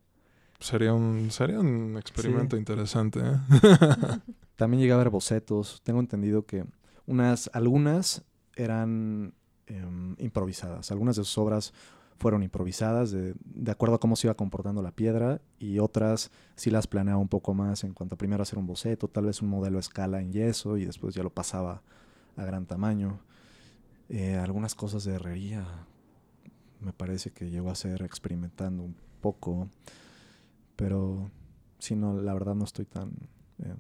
Sería 0.60 0.94
un, 0.94 1.32
sería 1.32 1.58
un 1.58 1.96
experimento 1.98 2.58
interesante, 2.58 3.22
¿eh? 3.22 3.38
También 4.58 4.82
llegué 4.82 4.92
a 4.92 4.98
ver 4.98 5.10
bocetos. 5.10 5.80
Tengo 5.86 6.02
entendido 6.02 6.46
que 6.46 6.66
unas, 7.08 7.50
algunas 7.54 8.24
eran 8.58 9.34
em, 9.68 10.18
improvisadas. 10.20 10.92
Algunas 10.92 11.16
de 11.16 11.24
sus 11.24 11.38
obras 11.38 11.74
fueron 12.18 12.44
improvisadas 12.44 13.12
de, 13.12 13.36
de 13.46 13.72
acuerdo 13.72 13.96
a 13.96 14.00
cómo 14.02 14.18
se 14.18 14.28
iba 14.28 14.34
comportando 14.34 14.82
la 14.82 14.92
piedra 14.92 15.40
y 15.60 15.80
otras 15.80 16.30
sí 16.56 16.70
las 16.70 16.88
planeaba 16.88 17.22
un 17.22 17.30
poco 17.30 17.54
más 17.54 17.86
en 17.86 17.94
cuanto 17.94 18.16
a 18.16 18.18
primero 18.18 18.44
hacer 18.44 18.60
un 18.60 18.68
boceto, 18.68 19.08
tal 19.08 19.28
vez 19.28 19.42
un 19.42 19.48
modelo 19.48 19.78
a 19.78 19.80
escala 19.80 20.20
en 20.20 20.34
yeso 20.34 20.76
y 20.76 20.84
después 20.84 21.16
ya 21.16 21.24
lo 21.24 21.30
pasaba 21.30 21.82
a 22.36 22.44
gran 22.44 22.66
tamaño. 22.66 23.22
Eh, 24.10 24.36
algunas 24.36 24.74
cosas 24.76 25.04
de 25.04 25.14
herrería 25.16 25.66
me 26.82 26.94
parece 26.94 27.32
que 27.32 27.50
llegó 27.50 27.70
a 27.70 27.76
ser 27.76 28.02
experimentando 28.02 28.84
un 28.84 28.96
poco, 29.22 29.70
pero 30.76 31.30
si 31.78 31.96
no, 31.96 32.20
la 32.22 32.34
verdad 32.34 32.56
no 32.56 32.64
estoy 32.64 32.86
tan... 32.86 33.12
em, 33.60 33.78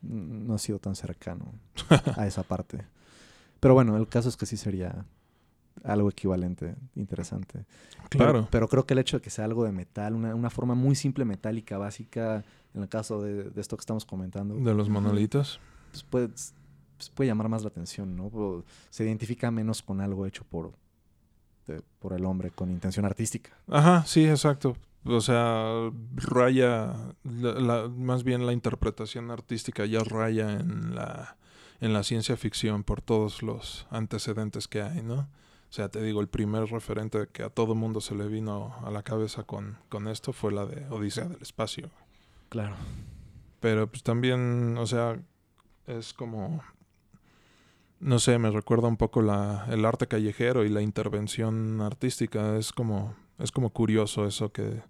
no 0.00 0.54
ha 0.54 0.58
sido 0.58 0.78
tan 0.78 0.94
cercano 0.94 1.52
a 2.16 2.26
esa 2.26 2.42
parte. 2.42 2.84
Pero 3.60 3.74
bueno, 3.74 3.96
el 3.96 4.08
caso 4.08 4.28
es 4.28 4.36
que 4.36 4.46
sí 4.46 4.56
sería 4.56 5.04
algo 5.84 6.08
equivalente, 6.08 6.76
interesante. 6.94 7.64
Claro. 8.08 8.32
Pero, 8.32 8.48
pero 8.50 8.68
creo 8.68 8.86
que 8.86 8.94
el 8.94 9.00
hecho 9.00 9.18
de 9.18 9.22
que 9.22 9.30
sea 9.30 9.44
algo 9.44 9.64
de 9.64 9.72
metal, 9.72 10.14
una, 10.14 10.34
una 10.34 10.50
forma 10.50 10.74
muy 10.74 10.94
simple 10.94 11.24
metálica, 11.24 11.78
básica, 11.78 12.44
en 12.74 12.82
el 12.82 12.88
caso 12.88 13.22
de, 13.22 13.50
de 13.50 13.60
esto 13.60 13.76
que 13.76 13.82
estamos 13.82 14.04
comentando, 14.04 14.54
De 14.54 14.74
los 14.74 14.88
monolitos. 14.88 15.60
pues 16.10 16.54
pues 16.98 17.08
puede 17.08 17.28
llamar 17.28 17.48
más 17.48 17.62
la 17.62 17.68
atención, 17.68 18.14
¿no? 18.14 18.26
O 18.26 18.64
se 18.90 19.04
identifica 19.04 19.50
menos 19.50 19.80
con 19.80 20.02
algo 20.02 20.26
hecho 20.26 20.44
por, 20.44 20.72
de- 21.66 21.80
por 21.98 22.12
el 22.12 22.26
hombre 22.26 22.50
con 22.50 22.70
intención 22.70 23.06
artística. 23.06 23.56
Ajá, 23.68 24.04
sí, 24.04 24.26
exacto. 24.28 24.76
O 25.04 25.20
sea, 25.22 25.90
raya, 26.16 26.92
la- 27.24 27.52
la- 27.54 27.88
más 27.88 28.24
bien 28.24 28.44
la 28.44 28.52
interpretación 28.52 29.30
artística 29.30 29.86
ya 29.86 30.00
raya 30.04 30.52
en 30.58 30.94
la, 30.94 31.36
en 31.80 31.92
la 31.94 32.02
ciencia 32.02 32.36
ficción 32.36 32.82
por 32.84 33.00
todos 33.00 33.42
los 33.42 33.86
antecedentes 33.90 34.68
que 34.68 34.82
hay, 34.82 35.02
¿no? 35.02 35.20
O 35.70 35.72
sea, 35.72 35.88
te 35.88 36.02
digo, 36.02 36.20
el 36.20 36.28
primer 36.28 36.64
referente 36.64 37.28
que 37.32 37.42
a 37.44 37.50
todo 37.50 37.74
mundo 37.74 38.00
se 38.00 38.14
le 38.14 38.26
vino 38.26 38.74
a 38.84 38.90
la 38.90 39.02
cabeza 39.02 39.44
con, 39.44 39.78
con 39.88 40.08
esto 40.08 40.32
fue 40.32 40.50
la 40.52 40.66
de 40.66 40.86
Odisea 40.90 41.24
del 41.26 41.42
Espacio. 41.42 41.90
Claro. 42.48 42.74
Pero 43.60 43.86
pues 43.90 44.02
también, 44.02 44.76
o 44.78 44.86
sea, 44.86 45.20
es 45.86 46.12
como, 46.14 46.62
no 48.00 48.18
sé, 48.18 48.38
me 48.38 48.50
recuerda 48.50 48.88
un 48.88 48.96
poco 48.96 49.22
la, 49.22 49.66
el 49.70 49.84
arte 49.84 50.06
callejero 50.06 50.64
y 50.64 50.68
la 50.68 50.82
intervención 50.82 51.80
artística. 51.80 52.56
Es 52.56 52.72
como, 52.72 53.14
es 53.38 53.52
como 53.52 53.70
curioso 53.70 54.26
eso 54.26 54.52
que 54.52 54.82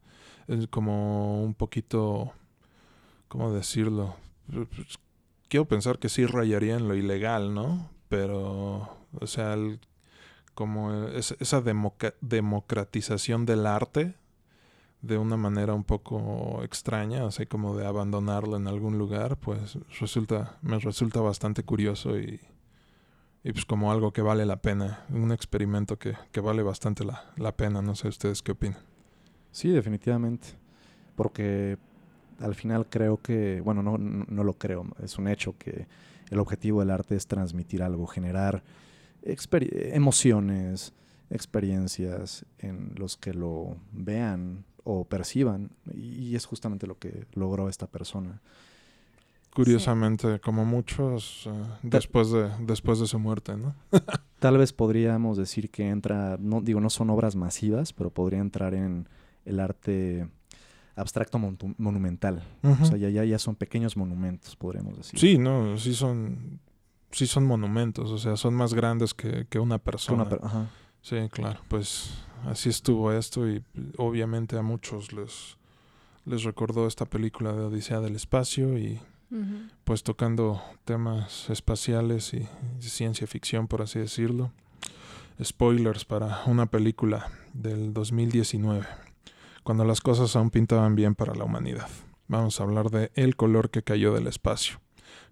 es 0.49 0.67
como 0.69 1.43
un 1.43 1.55
poquito, 1.55 2.33
¿cómo 3.29 3.53
decirlo? 3.53 4.17
Quiero 5.49 5.67
pensar 5.67 5.99
que 5.99 6.09
sí 6.09 6.27
rayaría 6.27 6.77
en 6.77 6.89
lo 6.89 6.95
ilegal, 6.95 7.55
¿no? 7.55 7.89
Pero, 8.09 8.89
o 9.21 9.27
sea, 9.27 9.55
el- 9.55 9.81
como 10.55 10.93
es- 11.09 11.37
esa 11.41 11.63
democratización 12.21 13.47
del 13.47 13.67
arte 13.67 14.15
de 15.03 15.19
una 15.19 15.37
manera 15.37 15.75
un 15.75 15.85
poco 15.85 16.63
extraña, 16.65 17.27
así 17.27 17.47
como 17.47 17.77
de 17.77 17.87
abandonarlo 17.87 18.57
en 18.57 18.67
algún 18.69 18.99
lugar, 18.99 19.37
pues 19.39 19.79
resulta, 20.01 20.59
me 20.63 20.79
resulta 20.81 21.21
bastante 21.21 21.63
curioso 21.65 22.19
y, 22.19 22.41
y 23.49 23.53
pues 23.53 23.65
como 23.65 23.91
algo 23.91 24.13
que 24.13 24.21
vale 24.21 24.45
la 24.45 24.61
pena, 24.61 25.07
un 25.09 25.33
experimento 25.33 25.99
que, 25.99 26.15
que 26.33 26.41
vale 26.41 26.63
bastante 26.63 27.03
la, 27.03 27.33
la 27.39 27.57
pena, 27.57 27.81
no 27.81 27.95
sé 27.95 28.09
ustedes 28.09 28.43
qué 28.43 28.53
opinan. 28.53 28.79
Sí, 29.53 29.71
definitivamente. 29.71 30.49
Porque 31.17 31.79
al 32.41 32.55
final 32.55 32.87
creo 32.91 33.23
que, 33.23 33.63
bueno, 33.63 33.83
no, 33.83 33.97
no, 33.97 34.45
lo 34.45 34.59
creo, 34.59 34.85
es 35.03 35.17
un 35.17 35.29
hecho 35.29 35.55
que 35.57 35.87
el 36.29 36.41
objetivo 36.41 36.81
del 36.81 36.91
arte 36.91 37.17
es 37.17 37.27
transmitir 37.27 37.83
algo, 37.83 38.07
generar 38.07 38.63
exper- 39.23 39.95
emociones, 39.95 40.93
experiencias 41.31 42.45
en 42.59 42.93
los 42.97 43.17
que 43.17 43.33
lo 43.33 43.79
vean 43.93 44.67
o 44.85 45.07
perciban. 45.07 45.71
Y 45.95 46.37
es 46.37 46.45
justamente 46.45 46.87
lo 46.87 46.99
que 46.99 47.25
logró 47.33 47.71
esta 47.71 47.87
persona. 47.87 48.43
Curiosamente, 49.65 50.41
como 50.41 50.65
muchos, 50.65 51.47
eh, 51.47 51.53
después, 51.83 52.31
de, 52.31 52.49
después 52.61 52.99
de 53.01 53.07
su 53.07 53.19
muerte, 53.19 53.57
¿no? 53.57 53.75
Tal 54.39 54.57
vez 54.59 54.73
podríamos 54.73 55.37
decir 55.37 55.71
que 55.71 55.89
entra, 55.89 56.37
no 56.41 56.61
digo, 56.61 56.81
no 56.81 56.91
son 56.91 57.11
obras 57.11 57.35
masivas, 57.37 57.93
pero 57.93 58.11
podría 58.11 58.39
entrar 58.39 58.75
en 58.75 59.09
el 59.45 59.59
arte 59.61 60.29
abstracto 60.95 61.39
monumental. 61.79 62.43
O 62.63 62.85
sea, 62.85 62.97
ya, 62.97 63.09
ya, 63.09 63.25
ya 63.25 63.39
son 63.39 63.55
pequeños 63.57 63.97
monumentos, 63.97 64.55
podríamos 64.57 64.97
decir. 64.97 65.19
Sí, 65.19 65.39
no, 65.39 65.77
sí 65.79 65.95
son, 65.95 66.61
sí 67.11 67.27
son 67.27 67.45
monumentos, 67.45 68.11
o 68.11 68.19
sea, 68.19 68.37
son 68.37 68.55
más 68.55 68.75
grandes 68.75 69.15
que, 69.15 69.47
que 69.49 69.59
una 69.59 69.79
persona. 69.79 70.23
una 70.23 70.29
per- 70.31 70.41
ajá. 70.43 70.69
Sí, 71.01 71.17
claro, 71.31 71.61
pues 71.69 72.11
así 72.47 72.69
estuvo 72.69 73.13
esto 73.13 73.49
y 73.49 73.63
obviamente 73.97 74.57
a 74.59 74.63
muchos 74.63 75.13
les, 75.13 75.57
les 76.27 76.43
recordó 76.45 76.87
esta 76.87 77.07
película 77.07 77.53
de 77.53 77.61
Odisea 77.63 78.01
del 78.01 78.17
Espacio 78.17 78.77
y 78.77 79.01
Pues 79.85 80.03
tocando 80.03 80.63
temas 80.85 81.51
espaciales 81.51 82.33
y 82.33 82.49
ciencia 82.81 83.27
ficción, 83.27 83.69
por 83.69 83.83
así 83.83 83.99
decirlo. 83.99 84.53
Spoilers 85.43 86.05
para 86.05 86.45
una 86.47 86.67
película 86.67 87.31
del 87.53 87.93
2019, 87.93 88.87
cuando 89.63 89.85
las 89.85 90.01
cosas 90.01 90.35
aún 90.35 90.51
pintaban 90.51 90.97
bien 90.97 91.15
para 91.15 91.35
la 91.35 91.45
humanidad. 91.45 91.89
Vamos 92.27 92.61
a 92.61 92.65
hablar 92.65 92.91
de 92.91 93.11
El 93.15 93.37
color 93.37 93.71
que 93.71 93.83
cayó 93.83 94.13
del 94.13 94.27
espacio. 94.27 94.81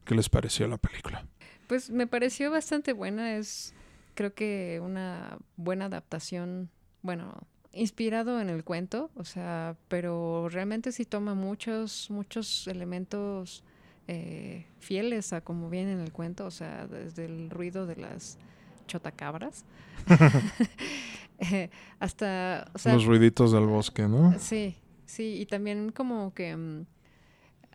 ¿Qué 0.05 0.15
les 0.15 0.29
pareció 0.29 0.69
la 0.69 0.79
película? 0.79 1.27
Pues 1.67 1.91
me 1.91 2.07
pareció 2.07 2.51
bastante 2.51 2.93
buena. 2.93 3.37
Es, 3.37 3.75
creo 4.15 4.33
que 4.33 4.81
una 4.83 5.39
buena 5.57 5.87
adaptación, 5.87 6.71
bueno, 7.03 7.35
inspirado 7.73 8.41
en 8.41 8.49
el 8.49 8.65
cuento, 8.65 9.11
o 9.17 9.25
sea, 9.25 9.77
pero 9.89 10.49
realmente 10.49 10.93
sí 10.93 11.05
toma 11.05 11.35
muchos, 11.35 12.09
muchos 12.11 12.67
elementos 12.69 13.65
eh, 14.09 14.67
fieles 14.79 15.33
a 15.33 15.41
como 15.41 15.69
viene 15.71 15.93
en 15.93 16.01
el 16.01 16.13
cuento, 16.13 16.47
o 16.47 16.51
sea, 16.51 16.87
desde 16.87 17.25
el 17.27 17.51
ruido 17.51 17.87
de 17.87 17.97
las 17.97 18.39
chotacabras 18.87 19.65
eh, 21.39 21.71
hasta, 21.99 22.71
o 22.75 22.79
sea, 22.79 22.95
Los 22.95 23.05
ruiditos 23.05 23.53
del 23.53 23.67
bosque, 23.67 24.09
¿no? 24.09 24.39
Sí, 24.39 24.77
sí, 25.07 25.39
y 25.41 25.47
también 25.47 25.91
como 25.93 26.33
que 26.35 26.57
mm, 26.57 26.87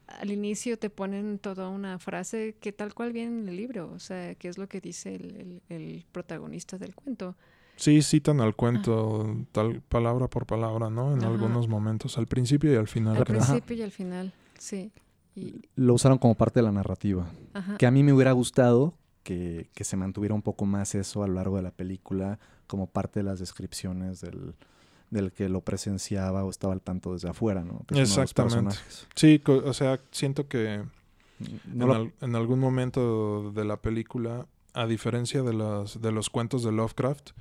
al 0.08 0.32
inicio 0.32 0.78
te 0.78 0.90
ponen 0.90 1.40
toda 1.40 1.70
una 1.70 1.98
frase 2.00 2.56
que 2.60 2.72
tal 2.72 2.94
cual 2.94 3.14
viene 3.14 3.42
en 3.42 3.50
el 3.50 3.56
libro, 3.58 3.92
o 3.94 4.00
sea, 4.00 4.36
que 4.36 4.48
es 4.48 4.58
lo 4.58 4.68
que 4.68 4.82
dice 4.82 5.16
el, 5.16 5.36
el- 5.38 5.62
el 5.70 6.06
protagonista 6.12 6.78
del 6.78 6.96
cuento. 6.96 7.36
Sí, 7.78 8.02
citan 8.02 8.42
al 8.42 8.56
cuento 8.56 9.36
tal 9.52 9.82
palabra 9.82 10.28
por 10.28 10.46
palabra, 10.46 10.90
¿no? 10.90 11.14
En 11.14 11.20
Ajá. 11.20 11.28
algunos 11.30 11.68
momentos, 11.68 12.18
al 12.18 12.28
principio 12.28 12.72
y 12.72 12.76
al 12.76 12.88
final. 12.88 13.18
Al 13.18 13.24
principio 13.24 13.76
y 13.78 13.82
al 13.82 13.92
final, 13.92 14.34
sí. 14.60 14.92
Y, 15.36 15.62
Lo 15.76 15.94
usaron 15.94 16.18
como 16.18 16.36
parte 16.36 16.60
de 16.60 16.64
la 16.64 16.72
narrativa. 16.72 17.28
ajá, 17.54 17.78
Que 17.78 17.86
a 17.88 17.92
mí 17.92 18.04
me 18.04 18.14
hubiera 18.14 18.32
gustado 18.34 18.94
que, 19.24 19.70
que 19.74 19.84
se 19.84 19.96
mantuviera 19.98 20.34
un 20.36 20.42
poco 20.42 20.66
más 20.66 20.96
eso 20.96 21.24
a 21.24 21.28
lo 21.28 21.36
largo 21.36 21.56
de 21.58 21.62
la 21.64 21.72
película, 21.72 22.40
como 22.68 22.88
parte 22.88 23.20
de 23.20 23.24
las 23.24 23.40
descripciones 23.40 24.20
del, 24.22 24.56
del 25.10 25.32
que 25.32 25.48
lo 25.50 25.62
presenciaba 25.62 26.44
o 26.44 26.50
estaba 26.50 26.74
al 26.74 26.82
tanto 26.82 27.14
desde 27.14 27.30
afuera, 27.30 27.64
¿no? 27.64 27.84
Que 27.88 28.02
Exactamente. 28.02 28.76
Sí, 29.16 29.42
o 29.46 29.74
sea, 29.74 30.00
siento 30.12 30.48
que 30.48 30.84
No 31.66 31.86
en, 31.86 31.88
lo- 31.90 31.94
al- 31.94 32.14
en 32.22 32.36
algún 32.36 32.60
momento 32.60 33.52
de 33.52 33.66
la 33.66 33.78
película, 33.78 34.48
a 34.74 34.86
diferencia 34.88 35.44
de 35.44 35.54
los, 35.54 36.02
de 36.02 36.12
los 36.12 36.30
cuentos 36.30 36.64
de 36.64 36.72
Lovecraft, 36.72 37.32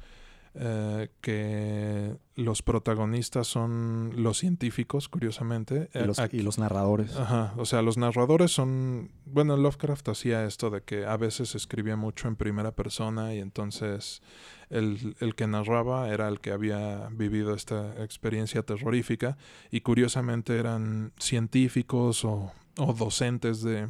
eh, 0.55 1.09
que 1.21 2.17
los 2.35 2.63
protagonistas 2.63 3.47
son 3.47 4.13
los 4.17 4.39
científicos, 4.39 5.09
curiosamente. 5.09 5.89
y, 5.95 5.99
eh, 5.99 6.07
los, 6.07 6.19
aquí- 6.19 6.39
y 6.39 6.43
los 6.43 6.59
narradores. 6.59 7.17
Ajá, 7.17 7.55
o 7.57 7.65
sea, 7.65 7.83
los 7.83 7.97
narradores 7.99 8.51
son, 8.51 9.11
bueno, 9.27 9.57
Lovecraft 9.57 10.09
hacía 10.09 10.45
esto 10.45 10.71
de 10.71 10.83
que 10.83 11.07
a 11.07 11.17
veces 11.17 11.55
escribía 11.55 11.95
mucho 11.97 12.27
en 12.27 12.35
primera 12.37 12.73
persona 12.73 13.33
y 13.35 13.39
entonces 13.39 14.23
el, 14.71 15.15
el 15.21 15.35
que 15.37 15.47
narraba 15.47 16.09
era 16.09 16.27
el 16.29 16.41
que 16.41 16.51
había 16.53 17.09
vivido 17.13 17.55
esta 17.55 18.03
experiencia 18.03 18.63
terrorífica 18.63 19.37
y 19.71 19.83
curiosamente 19.83 20.59
eran 20.59 21.13
científicos 21.19 22.25
o, 22.25 22.53
o 22.79 22.93
docentes 22.93 23.63
de, 23.63 23.87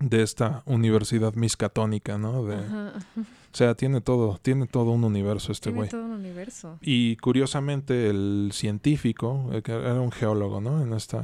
de 0.00 0.22
esta 0.22 0.62
universidad 0.66 1.34
miscatónica, 1.34 2.18
¿no? 2.18 2.44
De, 2.44 2.56
ajá, 2.56 2.92
O 3.52 3.56
sea, 3.56 3.74
tiene 3.74 4.00
todo, 4.00 4.38
tiene 4.40 4.66
todo 4.66 4.92
un 4.92 5.04
universo 5.04 5.52
este 5.52 5.64
tiene 5.64 5.78
güey. 5.78 5.90
todo 5.90 6.04
un 6.06 6.12
universo. 6.12 6.78
Y 6.80 7.16
curiosamente 7.16 8.08
el 8.08 8.50
científico, 8.54 9.50
eh, 9.52 9.60
que 9.62 9.72
era 9.72 10.00
un 10.00 10.10
geólogo, 10.10 10.60
¿no? 10.62 10.80
En 10.82 10.92
esta 10.94 11.22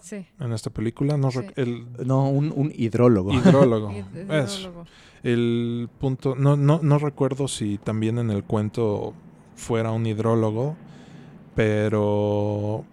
Sí. 0.00 0.24
en 0.40 0.52
esta 0.52 0.70
película. 0.70 1.16
No 1.18 1.30
Sí. 1.30 1.40
el 1.56 1.84
No, 2.06 2.30
un, 2.30 2.52
un 2.56 2.72
hidrólogo. 2.74 3.32
hidrólogo. 3.34 3.92
Hidrólogo. 4.16 4.86
El 5.22 5.88
punto. 5.98 6.34
No, 6.36 6.56
no, 6.56 6.80
no 6.82 6.98
recuerdo 6.98 7.48
si 7.48 7.76
también 7.78 8.18
en 8.18 8.30
el 8.30 8.42
cuento 8.44 9.12
fuera 9.56 9.90
un 9.92 10.06
hidrólogo. 10.06 10.76
Pero 11.56 12.84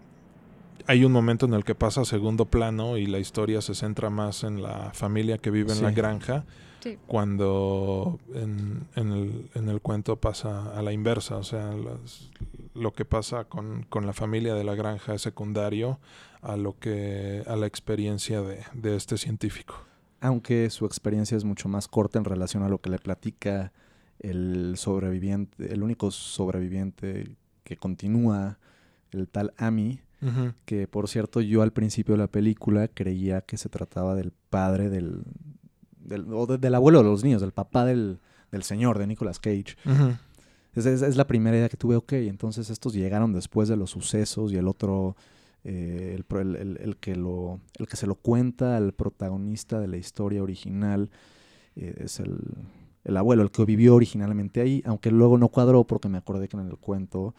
hay 0.87 1.05
un 1.05 1.11
momento 1.11 1.45
en 1.45 1.53
el 1.53 1.63
que 1.63 1.75
pasa 1.75 2.01
a 2.01 2.05
segundo 2.05 2.45
plano 2.45 2.97
y 2.97 3.05
la 3.05 3.19
historia 3.19 3.61
se 3.61 3.75
centra 3.75 4.09
más 4.09 4.43
en 4.43 4.61
la 4.63 4.91
familia 4.93 5.37
que 5.37 5.51
vive 5.51 5.71
en 5.73 5.83
la 5.83 5.91
granja. 5.91 6.43
Sí. 6.83 6.97
Cuando 7.07 8.19
en, 8.35 8.87
en 8.95 9.11
el, 9.11 9.49
en 9.55 9.69
el 9.69 9.79
cuento 9.81 10.17
pasa 10.17 10.77
a 10.77 10.81
la 10.81 10.91
inversa. 10.91 11.37
O 11.37 11.43
sea, 11.43 11.71
las- 11.73 12.29
lo 12.73 12.91
que 12.91 13.05
pasa 13.05 13.45
con, 13.45 13.83
con 13.89 14.05
la 14.05 14.13
familia 14.13 14.53
de 14.55 14.63
la 14.63 14.75
granja 14.75 15.13
es 15.13 15.21
secundario 15.21 15.99
a 16.41 16.57
lo 16.57 16.77
que 16.77 17.43
a 17.47 17.55
la 17.55 17.67
experiencia 17.67 18.41
de, 18.41 18.59
de 18.73 18.95
este 18.97 19.17
científico. 19.17 19.75
Aunque 20.19 20.69
su 20.69 20.85
experiencia 20.85 21.37
es 21.37 21.43
mucho 21.45 21.69
más 21.69 21.87
corta 21.87 22.17
en 22.19 22.25
relación 22.25 22.63
a 22.63 22.69
lo 22.69 22.79
que 22.79 22.89
le 22.89 22.97
platica 22.97 23.71
el 24.19 24.73
sobreviviente, 24.77 25.71
el 25.73 25.83
único 25.83 26.11
sobreviviente 26.11 27.35
que 27.63 27.77
continúa, 27.77 28.57
el 29.11 29.27
tal 29.27 29.53
Ami, 29.57 29.99
que 30.65 30.87
por 30.87 31.09
cierto 31.09 31.41
yo 31.41 31.61
al 31.63 31.71
principio 31.73 32.13
de 32.15 32.19
la 32.19 32.27
película 32.27 32.87
creía 32.87 33.41
que 33.41 33.57
se 33.57 33.67
trataba 33.67 34.15
del 34.15 34.31
padre 34.49 34.89
del, 34.89 35.23
del 36.03 36.25
o 36.33 36.45
de- 36.45 36.57
del 36.57 36.75
abuelo 36.75 36.99
de 36.99 37.05
los 37.05 37.23
niños, 37.23 37.41
del 37.41 37.51
papá 37.51 37.85
del, 37.85 38.19
del 38.51 38.63
señor, 38.63 38.97
de 38.99 39.07
Nicolas 39.07 39.39
Cage. 39.39 39.75
Ujú. 39.85 40.13
Es, 40.75 40.85
es- 40.85 41.01
es 41.01 41.15
la 41.17 41.27
primera 41.27 41.55
idea 41.57 41.69
que 41.69 41.77
tuve, 41.77 41.95
ok, 41.95 42.13
entonces 42.13 42.69
estos 42.69 42.93
llegaron 42.93 43.31
después 43.33 43.69
de 43.69 43.75
los 43.77 43.91
sucesos 43.91 44.51
y 44.51 44.57
el 44.57 44.67
otro, 44.67 45.15
eh, 45.63 46.17
el, 46.17 46.37
el- 46.39 46.55
el- 46.55 46.77
el 46.81 46.97
que 46.97 47.15
lo, 47.15 47.59
el 47.79 47.87
que 47.87 47.95
se 47.95 48.07
lo 48.07 48.15
cuenta 48.15 48.75
al 48.77 48.93
protagonista 48.93 49.79
de 49.79 49.87
la 49.87 49.97
historia 49.97 50.41
original 50.43 51.09
eh, 51.75 51.95
es 51.99 52.19
el, 52.19 52.37
el 53.03 53.17
abuelo, 53.17 53.43
el 53.43 53.51
que 53.51 53.65
vivió 53.65 53.95
originalmente 53.95 54.61
ahí, 54.61 54.81
aunque 54.85 55.11
luego 55.11 55.37
no 55.37 55.47
cuadró 55.49 55.83
porque 55.85 56.09
me 56.09 56.17
acordé 56.17 56.47
que 56.47 56.57
en 56.57 56.67
el 56.67 56.77
cuento 56.77 57.33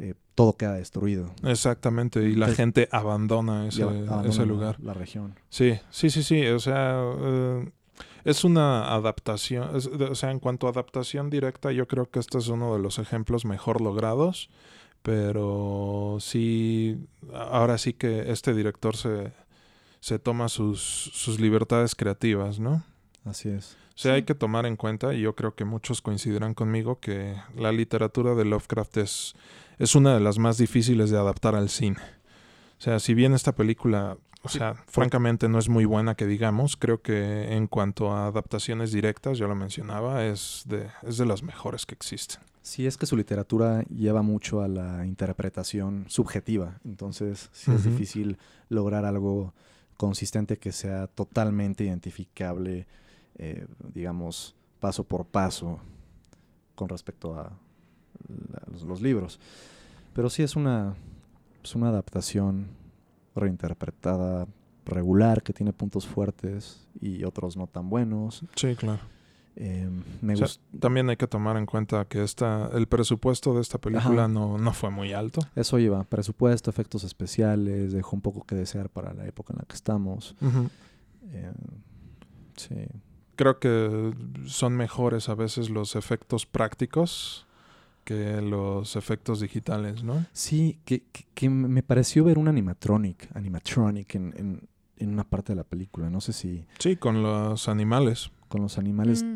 eh, 0.00 0.14
todo 0.34 0.56
queda 0.56 0.74
destruido. 0.74 1.30
Exactamente, 1.42 2.20
y 2.20 2.34
la 2.36 2.46
Entonces- 2.46 2.56
gente 2.56 2.88
abandona 2.92 3.66
ese, 3.68 3.80
la- 3.84 4.44
lugar. 4.44 4.76
La, 4.80 4.94
región. 4.94 5.34
Sí, 5.48 5.74
sí, 5.90 6.08
sí, 6.10 6.22
sí, 6.22 6.46
o 6.46 6.60
sea, 6.60 7.00
eh, 7.18 7.68
es 8.30 8.44
una 8.44 8.92
adaptación, 8.94 9.74
es- 9.76 9.90
de- 9.98 10.06
o 10.06 10.14
sea, 10.14 10.30
en 10.30 10.38
cuanto 10.40 10.66
a 10.66 10.70
adaptación 10.70 11.30
directa, 11.30 11.72
yo 11.72 11.86
creo 11.88 12.10
que 12.10 12.18
este 12.20 12.38
es 12.38 12.48
uno 12.48 12.74
de 12.74 12.80
los 12.82 12.98
ejemplos 12.98 13.44
mejor 13.44 13.80
logrados, 13.80 14.50
pero 15.02 16.18
sí, 16.20 16.98
ahora 17.32 17.78
sí 17.78 17.92
que 17.92 18.30
este 18.30 18.54
director 18.54 18.96
se, 18.96 19.32
se 20.00 20.18
toma 20.18 20.48
sus, 20.48 20.80
sus 21.14 21.40
libertades 21.40 21.94
creativas, 21.94 22.60
¿no? 22.60 22.82
Así 23.24 23.48
es. 23.48 23.76
O 23.94 24.00
sea, 24.00 24.14
hay 24.14 24.22
que 24.22 24.34
tomar 24.34 24.64
en 24.66 24.76
cuenta, 24.76 25.12
y 25.14 25.20
yo 25.22 25.34
creo 25.34 25.54
que 25.54 25.64
muchos 25.64 26.02
coincidirán 26.02 26.54
conmigo, 26.54 27.00
que 27.00 27.34
la 27.56 27.72
literatura 27.72 28.34
de 28.34 28.44
Lovecraft 28.44 28.96
es, 28.98 29.34
es 29.78 29.94
una 29.94 30.14
de 30.14 30.20
las 30.20 30.38
más 30.38 30.56
difíciles 30.58 31.10
de 31.10 31.18
adaptar 31.18 31.54
al 31.56 31.68
cine. 31.68 31.98
O 32.78 32.80
sea, 32.80 33.00
si 33.00 33.14
bien 33.14 33.34
esta 33.34 33.56
película 33.56 34.16
o 34.42 34.48
sea, 34.48 34.74
francamente 34.86 35.48
no 35.48 35.58
es 35.58 35.68
muy 35.68 35.84
buena 35.84 36.14
que 36.14 36.26
digamos. 36.26 36.76
Creo 36.76 37.02
que 37.02 37.52
en 37.54 37.66
cuanto 37.66 38.12
a 38.12 38.26
adaptaciones 38.28 38.92
directas, 38.92 39.38
ya 39.38 39.46
lo 39.46 39.54
mencionaba, 39.54 40.24
es 40.24 40.62
de, 40.66 40.88
es 41.02 41.18
de 41.18 41.26
las 41.26 41.42
mejores 41.42 41.84
que 41.86 41.94
existen. 41.94 42.40
Sí, 42.62 42.86
es 42.86 42.96
que 42.96 43.06
su 43.06 43.16
literatura 43.16 43.82
lleva 43.84 44.22
mucho 44.22 44.60
a 44.60 44.68
la 44.68 45.06
interpretación 45.06 46.04
subjetiva, 46.08 46.78
entonces 46.84 47.48
sí 47.52 47.70
es 47.72 47.84
difícil 47.84 48.36
lograr 48.68 49.04
algo 49.06 49.54
consistente 49.96 50.58
que 50.58 50.70
sea 50.72 51.06
totalmente 51.06 51.84
identificable, 51.84 52.86
eh, 53.38 53.66
digamos, 53.94 54.54
paso 54.80 55.02
por 55.04 55.24
paso 55.24 55.80
con 56.74 56.88
respecto 56.88 57.34
a 57.38 57.44
la- 58.52 58.62
los, 58.70 58.82
los 58.82 59.00
libros. 59.00 59.40
Pero 60.14 60.28
sí 60.30 60.42
es 60.42 60.54
una, 60.54 60.94
es 61.64 61.74
una 61.74 61.88
adaptación 61.88 62.66
reinterpretada 63.38 64.46
regular 64.84 65.42
que 65.42 65.52
tiene 65.52 65.72
puntos 65.72 66.06
fuertes 66.06 66.86
y 67.00 67.24
otros 67.24 67.56
no 67.56 67.66
tan 67.66 67.90
buenos. 67.90 68.42
Sí, 68.56 68.74
claro. 68.76 69.00
Eh, 69.60 69.90
me 70.22 70.34
O 70.34 70.36
sea, 70.36 70.46
gust- 70.46 70.60
También 70.78 71.10
hay 71.10 71.16
que 71.16 71.26
tomar 71.26 71.56
en 71.56 71.66
cuenta 71.66 72.04
que 72.04 72.22
esta, 72.22 72.70
el 72.74 72.86
presupuesto 72.86 73.54
de 73.54 73.60
esta 73.60 73.78
película 73.78 74.28
no, 74.28 74.56
no 74.56 74.72
fue 74.72 74.88
muy 74.90 75.12
alto. 75.12 75.40
Eso 75.56 75.78
lleva 75.78 76.04
presupuesto, 76.04 76.70
efectos 76.70 77.02
especiales, 77.02 77.92
dejó 77.92 78.14
un 78.14 78.22
poco 78.22 78.44
que 78.44 78.54
desear 78.54 78.88
para 78.88 79.12
la 79.14 79.26
época 79.26 79.52
en 79.52 79.58
la 79.58 79.64
que 79.64 79.74
estamos. 79.74 80.36
Eh, 81.32 81.52
sí. 82.56 82.76
Creo 83.36 83.58
que 83.58 84.14
son 84.46 84.76
mejores 84.76 85.28
a 85.28 85.34
veces 85.34 85.70
los 85.70 85.96
efectos 85.96 86.46
prácticos 86.46 87.46
que 88.08 88.40
los 88.40 88.96
efectos 88.96 89.40
digitales, 89.40 90.02
¿no? 90.02 90.24
Sí, 90.32 90.78
que, 90.86 91.02
que- 91.12 91.26
que 91.34 91.50
me 91.50 91.82
pareció 91.82 92.24
ver 92.24 92.38
un 92.38 92.48
animatronic, 92.48 93.28
animatronic 93.36 94.14
en, 94.14 94.32
en- 94.38 94.68
en 94.96 95.10
una 95.12 95.24
parte 95.24 95.52
de 95.52 95.56
la 95.56 95.64
película. 95.64 96.08
No 96.08 96.22
sé 96.22 96.32
si 96.32 96.64
Sí, 96.78 96.96
con 96.96 97.22
los 97.22 97.68
animales. 97.68 98.30
con 98.48 98.62
los 98.62 98.78
animales. 98.78 99.26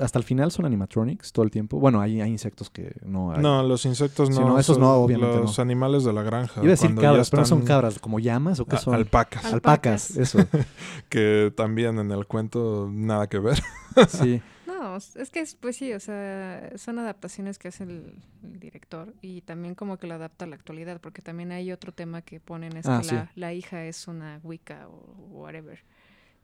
Hasta 0.00 0.18
el 0.18 0.24
final 0.24 0.50
son 0.50 0.64
animatronics 0.64 1.32
todo 1.32 1.44
el 1.44 1.50
tiempo. 1.50 1.78
Bueno, 1.78 2.00
hay, 2.00 2.22
hay 2.22 2.30
insectos 2.30 2.70
que 2.70 2.96
no 3.04 3.32
hay. 3.32 3.42
No, 3.42 3.62
los 3.62 3.84
insectos 3.84 4.30
no. 4.30 4.36
Sí, 4.36 4.40
no, 4.42 4.58
esos 4.58 4.76
son 4.76 4.84
no, 4.84 4.94
obviamente 4.94 5.36
Los 5.36 5.58
no. 5.58 5.62
animales 5.62 6.02
de 6.04 6.14
la 6.14 6.22
granja. 6.22 6.60
Iba 6.62 6.68
a 6.68 6.70
decir 6.70 6.94
cabras, 6.94 7.28
pero 7.28 7.42
no 7.42 7.46
son 7.46 7.60
cabras, 7.62 7.98
como 7.98 8.18
llamas 8.20 8.58
o 8.60 8.64
qué 8.64 8.78
son. 8.78 8.94
Alpacas. 8.94 9.44
Al- 9.44 9.54
Alpacas, 9.54 10.16
Alpacas. 10.16 10.16
eso. 10.16 10.38
que 11.10 11.52
también 11.54 11.98
en 11.98 12.10
el 12.10 12.26
cuento 12.26 12.88
nada 12.90 13.28
que 13.28 13.38
ver. 13.38 13.62
Sí. 14.08 14.40
No, 14.84 14.96
es 14.98 15.30
que 15.30 15.40
es- 15.40 15.54
pues 15.54 15.76
sí, 15.76 15.92
o 15.94 16.00
sea, 16.00 16.70
son 16.76 16.98
adaptaciones 16.98 17.58
que 17.58 17.68
hace 17.68 17.84
el, 17.84 18.14
el 18.42 18.60
director 18.60 19.14
y 19.22 19.40
también 19.40 19.74
como 19.74 19.96
que 19.96 20.06
lo 20.06 20.14
adapta 20.14 20.44
a 20.44 20.48
la 20.48 20.56
actualidad, 20.56 21.00
porque 21.00 21.22
también 21.22 21.52
hay 21.52 21.72
otro 21.72 21.90
tema 21.92 22.20
que 22.20 22.38
ponen 22.38 22.76
es 22.76 22.84
Ah, 22.86 22.98
que 23.00 23.08
sí. 23.08 23.14
la, 23.14 23.30
la 23.34 23.52
hija 23.54 23.84
es 23.86 24.06
una 24.08 24.40
Wicca 24.42 24.86
o 24.88 25.16
whatever. 25.30 25.80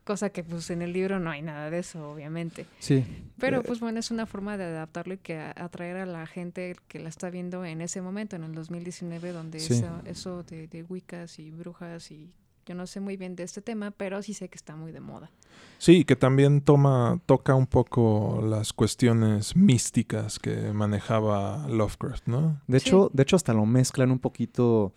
Cosa 0.05 0.31
que 0.31 0.43
pues 0.43 0.71
en 0.71 0.81
el 0.81 0.95
libro 0.95 1.21
no 1.21 1.31
hay 1.31 1.43
nada 1.43 1.69
de 1.69 1.81
eso, 1.81 2.11
obviamente. 2.13 2.65
Sí. 2.79 3.05
Pero 3.39 3.59
Eh, 3.61 3.63
pues 3.67 3.79
bueno, 3.81 4.01
es 4.01 4.11
una 4.11 4.25
forma 4.25 4.57
de 4.57 4.65
adaptarlo 4.65 5.13
y 5.15 5.19
que 5.19 5.37
a- 5.37 5.53
atraer 5.55 5.99
a 5.99 6.07
la 6.07 6.27
gente 6.27 6.77
que 6.89 6.99
la 6.99 7.11
está 7.11 7.29
viendo 7.29 7.67
en 7.67 7.83
ese 7.83 8.01
momento, 8.01 8.37
en 8.37 8.45
el 8.45 8.55
2019, 8.55 9.33
donde 9.33 9.61
Sí. 9.61 9.75
esa- 9.75 10.01
eso 10.07 10.43
de, 10.45 10.67
de 10.67 10.83
Wiccas 10.83 11.39
y 11.39 11.51
brujas 11.51 12.11
y 12.11 12.33
yo 12.65 12.75
no 12.75 12.87
sé 12.87 13.01
muy 13.01 13.19
bien 13.19 13.37
de 13.37 13.43
este 13.43 13.61
tema, 13.61 13.91
pero 13.91 14.23
sí 14.23 14.33
sé 14.33 14.49
que 14.49 14.57
está 14.57 14.75
muy 14.77 14.93
de 14.93 15.01
moda. 15.01 15.31
Sí, 15.79 16.05
que 16.05 16.15
también 16.15 16.61
toma, 16.61 17.21
toca 17.25 17.55
un 17.55 17.67
poco 17.67 18.43
las 18.45 18.73
cuestiones 18.75 19.57
místicas 19.57 20.39
que 20.39 20.73
manejaba 20.75 21.67
Lovecraft, 21.69 22.27
¿no? 22.27 22.61
De 22.67 22.81
Sí. 22.81 22.89
hecho, 22.89 23.11
de 23.15 23.23
hecho, 23.23 23.37
hasta 23.37 23.55
lo 23.55 23.65
mezclan 23.65 24.11
un 24.11 24.19
poquito 24.19 24.93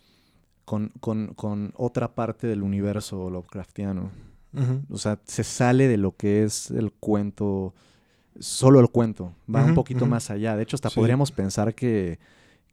con, 0.65 0.91
con- 0.99 1.33
con 1.35 1.73
otra 1.77 2.13
parte 2.15 2.47
del 2.47 2.63
universo 2.63 3.29
Lovecraftiano. 3.29 4.11
O 4.91 4.97
sea, 4.97 5.19
se 5.25 5.43
sale 5.43 5.87
de 5.87 5.97
lo 5.97 6.15
que 6.15 6.43
es 6.43 6.69
el 6.69 6.91
cuento, 6.91 7.73
solo 8.39 8.79
el 8.81 8.89
cuento, 8.89 9.33
va 9.53 9.63
un 9.63 9.73
poquito 9.73 10.05
más 10.05 10.29
allá. 10.29 10.55
De 10.55 10.63
hecho, 10.63 10.75
hasta 10.75 10.89
Sí. 10.89 10.95
podríamos 10.99 11.31
pensar 11.31 11.73
que, 11.73 12.19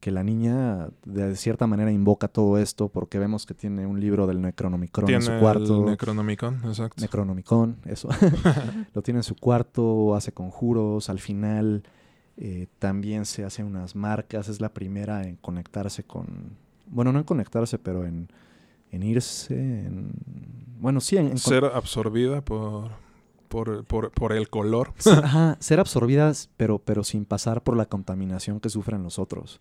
que 0.00 0.10
la 0.10 0.24
niña 0.24 0.88
de 1.04 1.36
cierta 1.36 1.66
manera 1.66 1.92
invoca 1.92 2.26
todo 2.26 2.58
esto 2.58 2.88
porque 2.88 3.18
vemos 3.18 3.44
que 3.44 3.52
tiene 3.52 3.86
un 3.86 4.00
libro 4.00 4.26
del 4.26 4.40
Necronomicon 4.40 5.04
en 5.04 5.06
Tiene 5.06 5.22
su 5.22 5.38
cuarto. 5.38 5.84
el 5.84 5.90
Necronomicon, 5.90 6.60
exacto. 6.64 7.00
Necronomicon, 7.02 7.76
eso. 7.84 8.08
lo 8.94 9.02
tiene 9.02 9.20
en 9.20 9.24
su 9.24 9.36
cuarto, 9.36 10.14
hace 10.14 10.32
conjuros, 10.32 11.10
al 11.10 11.18
final 11.20 11.82
eh, 12.38 12.66
también 12.78 13.26
se 13.26 13.44
hace 13.44 13.62
unas 13.62 13.94
marcas, 13.94 14.48
es 14.48 14.60
la 14.60 14.72
primera 14.72 15.24
en 15.24 15.36
conectarse 15.36 16.02
con, 16.02 16.56
bueno, 16.86 17.12
no 17.12 17.18
en 17.18 17.24
conectarse, 17.24 17.78
pero 17.78 18.06
en, 18.06 18.28
en 18.90 19.02
irse, 19.02 19.54
en, 19.54 20.12
bueno, 20.80 21.00
sí, 21.00 21.18
en, 21.18 21.28
en 21.28 21.38
Ser 21.38 21.66
absorbida 21.66 22.40
por, 22.42 22.92
por, 23.48 23.84
por, 23.84 24.12
por 24.12 24.32
el 24.32 24.48
color. 24.48 24.94
Ajá, 25.06 25.58
ser 25.60 25.78
absorbidas, 25.80 26.48
pero, 26.56 26.78
pero 26.78 27.04
sin 27.04 27.26
pasar 27.26 27.62
por 27.62 27.76
la 27.76 27.84
contaminación 27.84 28.60
que 28.60 28.70
sufren 28.70 29.02
los 29.02 29.18
otros. 29.18 29.60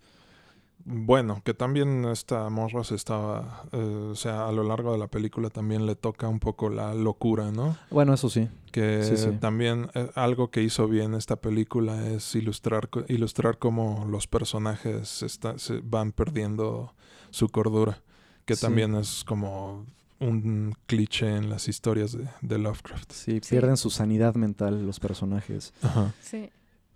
Bueno, 0.85 1.41
que 1.43 1.53
también 1.53 2.05
esta 2.05 2.49
morra 2.49 2.83
se 2.83 2.95
estaba, 2.95 3.63
eh, 3.71 3.77
o 4.11 4.15
sea, 4.15 4.47
a 4.47 4.51
lo 4.51 4.63
largo 4.63 4.91
de 4.93 4.97
la 4.97 5.07
película 5.07 5.49
también 5.49 5.85
le 5.85 5.95
toca 5.95 6.27
un 6.27 6.39
poco 6.39 6.69
la 6.69 6.93
locura, 6.95 7.51
¿no? 7.51 7.77
Bueno, 7.91 8.13
eso 8.13 8.29
sí. 8.29 8.47
Que 8.71 9.03
Sí, 9.03 9.17
sí. 9.17 9.31
también 9.39 9.89
eh, 9.93 10.09
algo 10.15 10.49
que 10.51 10.63
hizo 10.63 10.87
bien 10.87 11.13
esta 11.13 11.35
película 11.35 12.07
es 12.07 12.33
ilustrar, 12.35 12.89
ilustrar 13.07 13.57
cómo 13.59 14.05
los 14.09 14.27
personajes 14.27 15.21
está- 15.21 15.57
se 15.59 15.81
van 15.83 16.11
perdiendo 16.11 16.93
su 17.29 17.49
cordura, 17.49 18.01
que 18.45 18.55
Sí. 18.55 18.61
también 18.61 18.95
es 18.95 19.23
como 19.25 19.85
un 20.19 20.75
cliché 20.87 21.35
en 21.35 21.49
las 21.49 21.67
historias 21.67 22.11
de, 22.17 22.27
de 22.41 22.57
Lovecraft. 22.57 23.11
Sí, 23.11 23.39
Sí. 23.43 23.49
pierden 23.51 23.77
su 23.77 23.89
sanidad 23.89 24.35
mental 24.35 24.85
los 24.85 24.99
personajes. 24.99 25.73
Ajá. 25.81 26.13
Sí. 26.21 26.49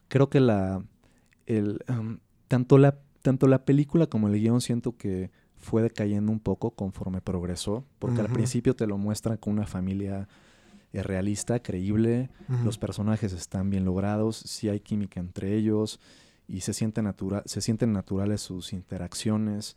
Creo 0.08 0.30
que 0.30 0.40
la, 0.40 0.82
el, 1.46 1.80
um, 1.90 2.18
tanto, 2.48 2.78
la, 2.78 3.00
tanto 3.24 3.48
la 3.48 3.66
película 3.66 4.06
como 4.06 4.28
el 4.28 4.40
guion 4.40 4.62
siento 4.62 4.96
que 4.96 5.32
fue 5.58 5.82
decayendo 5.82 6.32
un 6.32 6.40
poco 6.40 6.72
conforme 6.72 7.22
progresó, 7.22 7.86
porque 7.98 8.20
al 8.22 8.28
principio 8.34 8.76
te 8.76 8.86
lo 8.86 8.98
muestran 9.00 9.38
con 9.38 9.54
una 9.54 9.66
familia 9.66 10.28
eh, 10.92 11.02
realista, 11.02 11.60
creíble, 11.60 12.30
los 12.64 12.78
personajes 12.78 13.34
están 13.34 13.70
bien 13.72 13.86
logrados, 13.86 14.36
sí 14.38 14.70
hay 14.70 14.80
química 14.82 15.20
entre 15.20 15.56
ellos 15.56 16.00
y 16.48 16.60
se, 16.62 16.74
siente 16.74 17.02
natura- 17.02 17.42
se 17.46 17.62
sienten 17.62 17.94
naturales 17.94 18.42
sus 18.42 18.74
interacciones. 18.74 19.76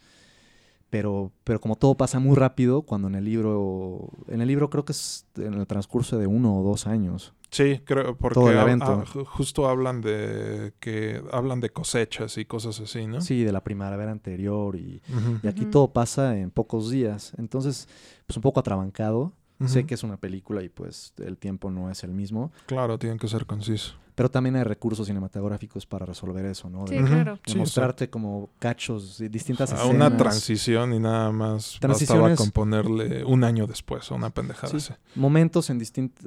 Pero, 0.90 1.32
pero 1.42 1.60
como 1.60 1.74
todo 1.76 1.96
pasa 1.96 2.20
muy 2.20 2.36
rápido, 2.36 2.82
cuando 2.82 3.08
en 3.08 3.16
el 3.16 3.24
libro, 3.24 4.08
en 4.28 4.40
el 4.40 4.46
libro 4.48 4.70
creo 4.70 4.84
que 4.84 4.92
es 4.92 5.26
en 5.36 5.54
el 5.54 5.66
transcurso 5.66 6.16
de 6.18 6.26
uno 6.28 6.58
o 6.58 6.62
dos 6.62 6.86
años. 6.86 7.34
Sí, 7.50 7.80
creo, 7.84 8.16
porque 8.16 8.34
Todo 8.34 8.50
el 8.50 8.56
hab- 8.58 8.62
evento. 8.62 9.04
ju- 9.04 9.24
justo 9.24 9.68
hablan 9.68 10.00
de 10.00 10.72
que 10.80 11.22
hablan 11.32 11.60
de 11.60 11.70
cosechas 11.70 12.36
y 12.38 12.44
cosas 12.44 12.80
así, 12.80 13.06
¿no? 13.06 13.20
Sí, 13.20 13.44
de 13.44 13.52
la 13.52 13.62
primavera 13.62 14.10
anterior 14.10 14.76
y, 14.76 15.00
aquí 15.46 15.64
todo 15.66 15.92
pasa 15.92 16.36
en 16.36 16.50
pocos 16.50 16.90
días. 16.90 17.32
Entonces, 17.38 17.88
pues 18.26 18.36
un 18.36 18.42
poco 18.42 18.60
atrabancado. 18.60 19.32
Sé 19.64 19.84
que 19.86 19.94
es 19.94 20.02
una 20.02 20.18
película 20.18 20.62
y 20.62 20.68
pues 20.68 21.14
el 21.16 21.38
tiempo 21.38 21.70
no 21.70 21.90
es 21.90 22.04
el 22.04 22.12
mismo, 22.12 22.52
Claro, 22.66 22.98
tienen 22.98 23.18
que 23.18 23.26
ser 23.26 23.46
concisos. 23.46 23.96
pero 24.14 24.30
también 24.30 24.54
hay 24.56 24.64
recursos 24.64 25.06
cinematográficos 25.06 25.86
para 25.86 26.04
resolver 26.04 26.44
eso, 26.44 26.68
¿no? 26.68 26.84
De- 26.84 26.98
Sí, 26.98 27.04
claro. 27.04 27.34
de 27.36 27.52
Sí, 27.52 27.56
mostrarte 27.58 28.10
como 28.10 28.50
cachos 28.58 29.16
de 29.16 29.30
distintas 29.30 29.72
a 29.72 29.76
escenas. 29.76 29.94
una 29.94 30.14
transición 30.16 30.92
y 30.92 30.98
nada 30.98 31.32
más 31.32 31.78
bastaba 31.80 31.94
Transiciones- 31.94 32.36
con 32.36 32.50
ponerle 32.50 33.24
un 33.24 33.44
año 33.44 33.66
después 33.66 34.10
a 34.10 34.14
una 34.14 34.28
pendejada 34.28 34.68
Sí. 34.68 34.76
así. 34.76 34.92
momentos 35.14 35.70
en 35.70 35.78
distintos 35.78 36.26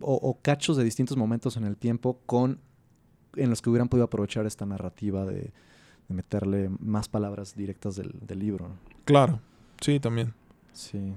o, 0.00 0.14
o 0.14 0.38
cachos 0.42 0.76
de 0.76 0.82
distintos 0.82 1.16
momentos 1.16 1.56
en 1.56 1.64
el 1.64 1.76
tiempo 1.76 2.20
con 2.26 2.58
en 3.36 3.50
los 3.50 3.62
que 3.62 3.70
hubieran 3.70 3.88
podido 3.88 4.06
aprovechar 4.06 4.44
esta 4.46 4.66
narrativa 4.66 5.24
de, 5.24 5.52
de 6.08 6.14
meterle 6.14 6.70
más 6.80 7.08
palabras 7.08 7.54
directas 7.54 7.94
del, 7.94 8.12
del 8.22 8.38
libro. 8.40 8.68
¿no? 8.68 8.74
Claro, 9.04 9.40
sí, 9.80 10.00
también. 10.00 10.32
Sí. 10.72 11.12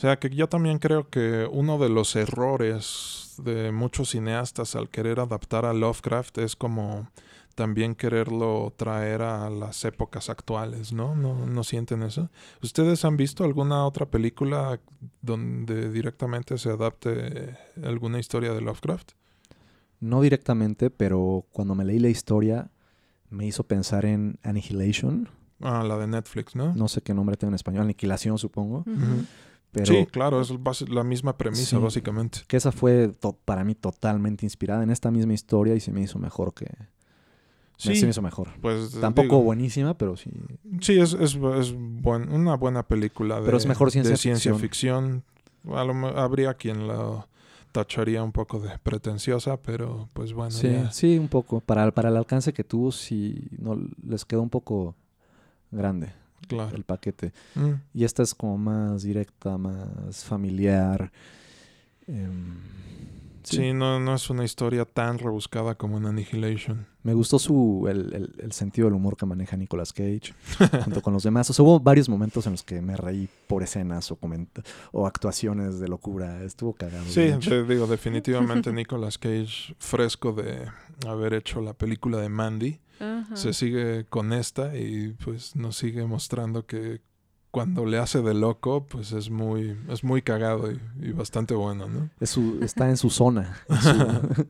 O 0.00 0.02
sea 0.02 0.18
que 0.18 0.30
yo 0.30 0.48
también 0.48 0.78
creo 0.78 1.10
que 1.10 1.46
uno 1.52 1.76
de 1.76 1.90
los 1.90 2.16
errores 2.16 3.34
de 3.36 3.70
muchos 3.70 4.08
cineastas 4.12 4.74
al 4.74 4.88
querer 4.88 5.20
adaptar 5.20 5.66
a 5.66 5.74
Lovecraft 5.74 6.38
es 6.38 6.56
como 6.56 7.10
también 7.54 7.94
quererlo 7.94 8.72
traer 8.78 9.20
a 9.20 9.50
las 9.50 9.84
épocas 9.84 10.30
actuales, 10.30 10.94
¿no? 10.94 11.14
¿No, 11.14 11.44
no 11.44 11.64
sienten 11.64 12.02
eso? 12.02 12.30
¿Ustedes 12.62 13.04
han 13.04 13.18
visto 13.18 13.44
alguna 13.44 13.84
otra 13.84 14.06
película 14.06 14.80
donde 15.20 15.90
directamente 15.90 16.56
se 16.56 16.70
adapte 16.70 17.58
alguna 17.84 18.18
historia 18.18 18.54
de 18.54 18.62
Lovecraft? 18.62 19.10
No 20.00 20.22
directamente, 20.22 20.88
pero 20.88 21.44
cuando 21.52 21.74
me 21.74 21.84
leí 21.84 21.98
la 21.98 22.08
historia 22.08 22.70
me 23.28 23.46
hizo 23.46 23.64
pensar 23.64 24.06
en 24.06 24.38
Annihilation. 24.44 25.28
Ah, 25.60 25.84
la 25.86 25.98
de 25.98 26.06
Netflix, 26.06 26.56
¿no? 26.56 26.72
No 26.74 26.88
sé 26.88 27.02
qué 27.02 27.12
nombre 27.12 27.36
tengo 27.36 27.50
en 27.50 27.56
español, 27.56 27.82
Aniquilación 27.82 28.38
supongo. 28.38 28.78
Ujú. 28.86 29.26
Pero 29.72 29.86
sí, 29.86 30.06
claro, 30.06 30.40
es 30.40 30.50
la 30.88 31.04
misma 31.04 31.36
premisa, 31.38 31.76
Sí. 31.76 31.82
básicamente. 31.82 32.40
que 32.48 32.56
esa 32.56 32.72
fue 32.72 33.12
para 33.44 33.62
mí 33.64 33.74
totalmente 33.74 34.44
inspirada 34.44 34.82
en 34.82 34.90
esta 34.90 35.10
misma 35.10 35.32
historia 35.32 35.74
y 35.76 35.80
se 35.80 35.92
me 35.92 36.00
hizo 36.02 36.18
mejor 36.18 36.52
que... 36.54 36.66
Sí, 37.76 37.94
se 37.96 38.04
me 38.04 38.10
hizo 38.10 38.20
mejor. 38.20 38.48
pues 38.60 38.90
Tampoco 39.00 39.22
digo, 39.36 39.42
buenísima, 39.42 39.96
pero 39.96 40.16
sí. 40.16 40.30
Sí, 40.80 40.98
es, 41.00 41.14
es, 41.14 41.36
es 41.56 41.72
buen- 41.74 42.30
una 42.30 42.54
buena 42.56 42.82
película 42.82 43.38
de, 43.40 43.46
Pero 43.46 43.56
es 43.56 43.64
mejor 43.66 43.90
ciencia 43.90 44.10
de 44.10 44.16
ciencia 44.18 44.54
ficción. 44.54 45.22
A 45.72 45.84
lo 45.84 45.94
habría 46.18 46.52
quien 46.54 46.86
la 46.88 47.26
tacharía 47.72 48.22
un 48.22 48.32
poco 48.32 48.60
de 48.60 48.76
pretenciosa, 48.82 49.56
pero 49.62 50.08
pues 50.12 50.32
bueno, 50.34 50.50
sí, 50.50 50.70
ya. 50.70 50.90
sí, 50.90 51.16
un 51.16 51.28
poco. 51.28 51.60
Para, 51.60 51.90
para 51.92 52.08
el 52.10 52.16
alcance 52.18 52.52
que 52.52 52.64
tuvo, 52.64 52.92
sí, 52.92 53.48
no, 53.58 53.78
les 54.06 54.24
quedó 54.26 54.42
un 54.42 54.50
poco 54.50 54.94
grande 55.70 56.12
claro. 56.48 56.76
el 56.76 56.84
paquete. 56.84 57.32
Mm, 57.54 57.72
Y 57.94 58.04
esta 58.04 58.22
es 58.22 58.34
como 58.34 58.58
más 58.58 59.02
directa, 59.02 59.58
más 59.58 60.24
familiar. 60.24 61.10
Em, 62.06 62.56
Sí, 63.42 63.72
no, 63.72 63.98
no 64.00 64.14
es 64.14 64.28
una 64.30 64.44
historia 64.44 64.84
tan 64.84 65.18
rebuscada 65.18 65.74
como 65.74 65.98
en 65.98 66.06
Annihilation. 66.06 66.86
Me 67.02 67.14
gustó 67.14 67.38
su 67.38 67.86
el, 67.88 68.12
el- 68.12 68.34
el 68.38 68.52
sentido 68.52 68.86
del 68.88 68.94
humor 68.94 69.16
que 69.16 69.24
maneja 69.26 69.56
Nicolas 69.56 69.92
Cage 69.92 70.34
junto 70.84 71.00
con 71.02 71.12
los 71.14 71.22
demás. 71.22 71.48
O 71.50 71.52
sea, 71.52 71.64
hubo 71.64 71.80
varios 71.80 72.08
momentos 72.08 72.46
en 72.46 72.52
los 72.52 72.62
que 72.62 72.82
me 72.82 72.96
reí 72.96 73.28
por 73.46 73.62
escenas 73.62 74.10
o 74.12 74.18
o 74.92 75.06
actuaciones 75.06 75.80
de 75.80 75.88
locura. 75.88 76.42
Estuvo 76.44 76.74
cagado. 76.74 77.04
Sí, 77.06 77.30
te 77.40 77.64
digo, 77.64 77.86
definitivamente 77.86 78.72
Nicolas 78.74 79.18
Cage, 79.18 79.74
fresco 79.78 80.32
de 80.32 80.66
haber 81.08 81.34
hecho 81.34 81.60
la 81.62 81.72
película 81.72 82.18
de 82.18 82.28
Mandy, 82.28 82.80
se 83.34 83.54
sigue 83.54 84.04
con 84.10 84.34
esta 84.34 84.76
y 84.76 85.14
pues 85.24 85.56
nos 85.56 85.76
sigue 85.78 86.04
mostrando 86.04 86.66
que 86.66 87.00
cuando 87.50 87.84
le 87.86 87.98
hace 87.98 88.22
de 88.22 88.34
loco, 88.34 88.86
pues 88.86 89.12
es 89.12 89.30
muy, 89.30 89.76
es 89.88 90.04
muy 90.04 90.22
cagado 90.22 90.70
y, 90.70 90.80
y 91.00 91.12
bastante 91.12 91.54
bueno, 91.54 91.88
¿no? 91.88 92.10
Es 92.20 92.30
su- 92.30 92.58
está 92.62 92.88
en 92.88 92.96
su 92.96 93.10
zona. 93.10 93.56
en 93.68 93.76
su- 93.82 94.46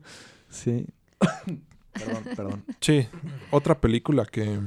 sí. 0.49 0.85
perdón, 1.93 2.23
perdón. 2.35 2.63
Sí, 2.79 3.07
otra 3.51 3.79
película 3.81 4.25
que, 4.25 4.59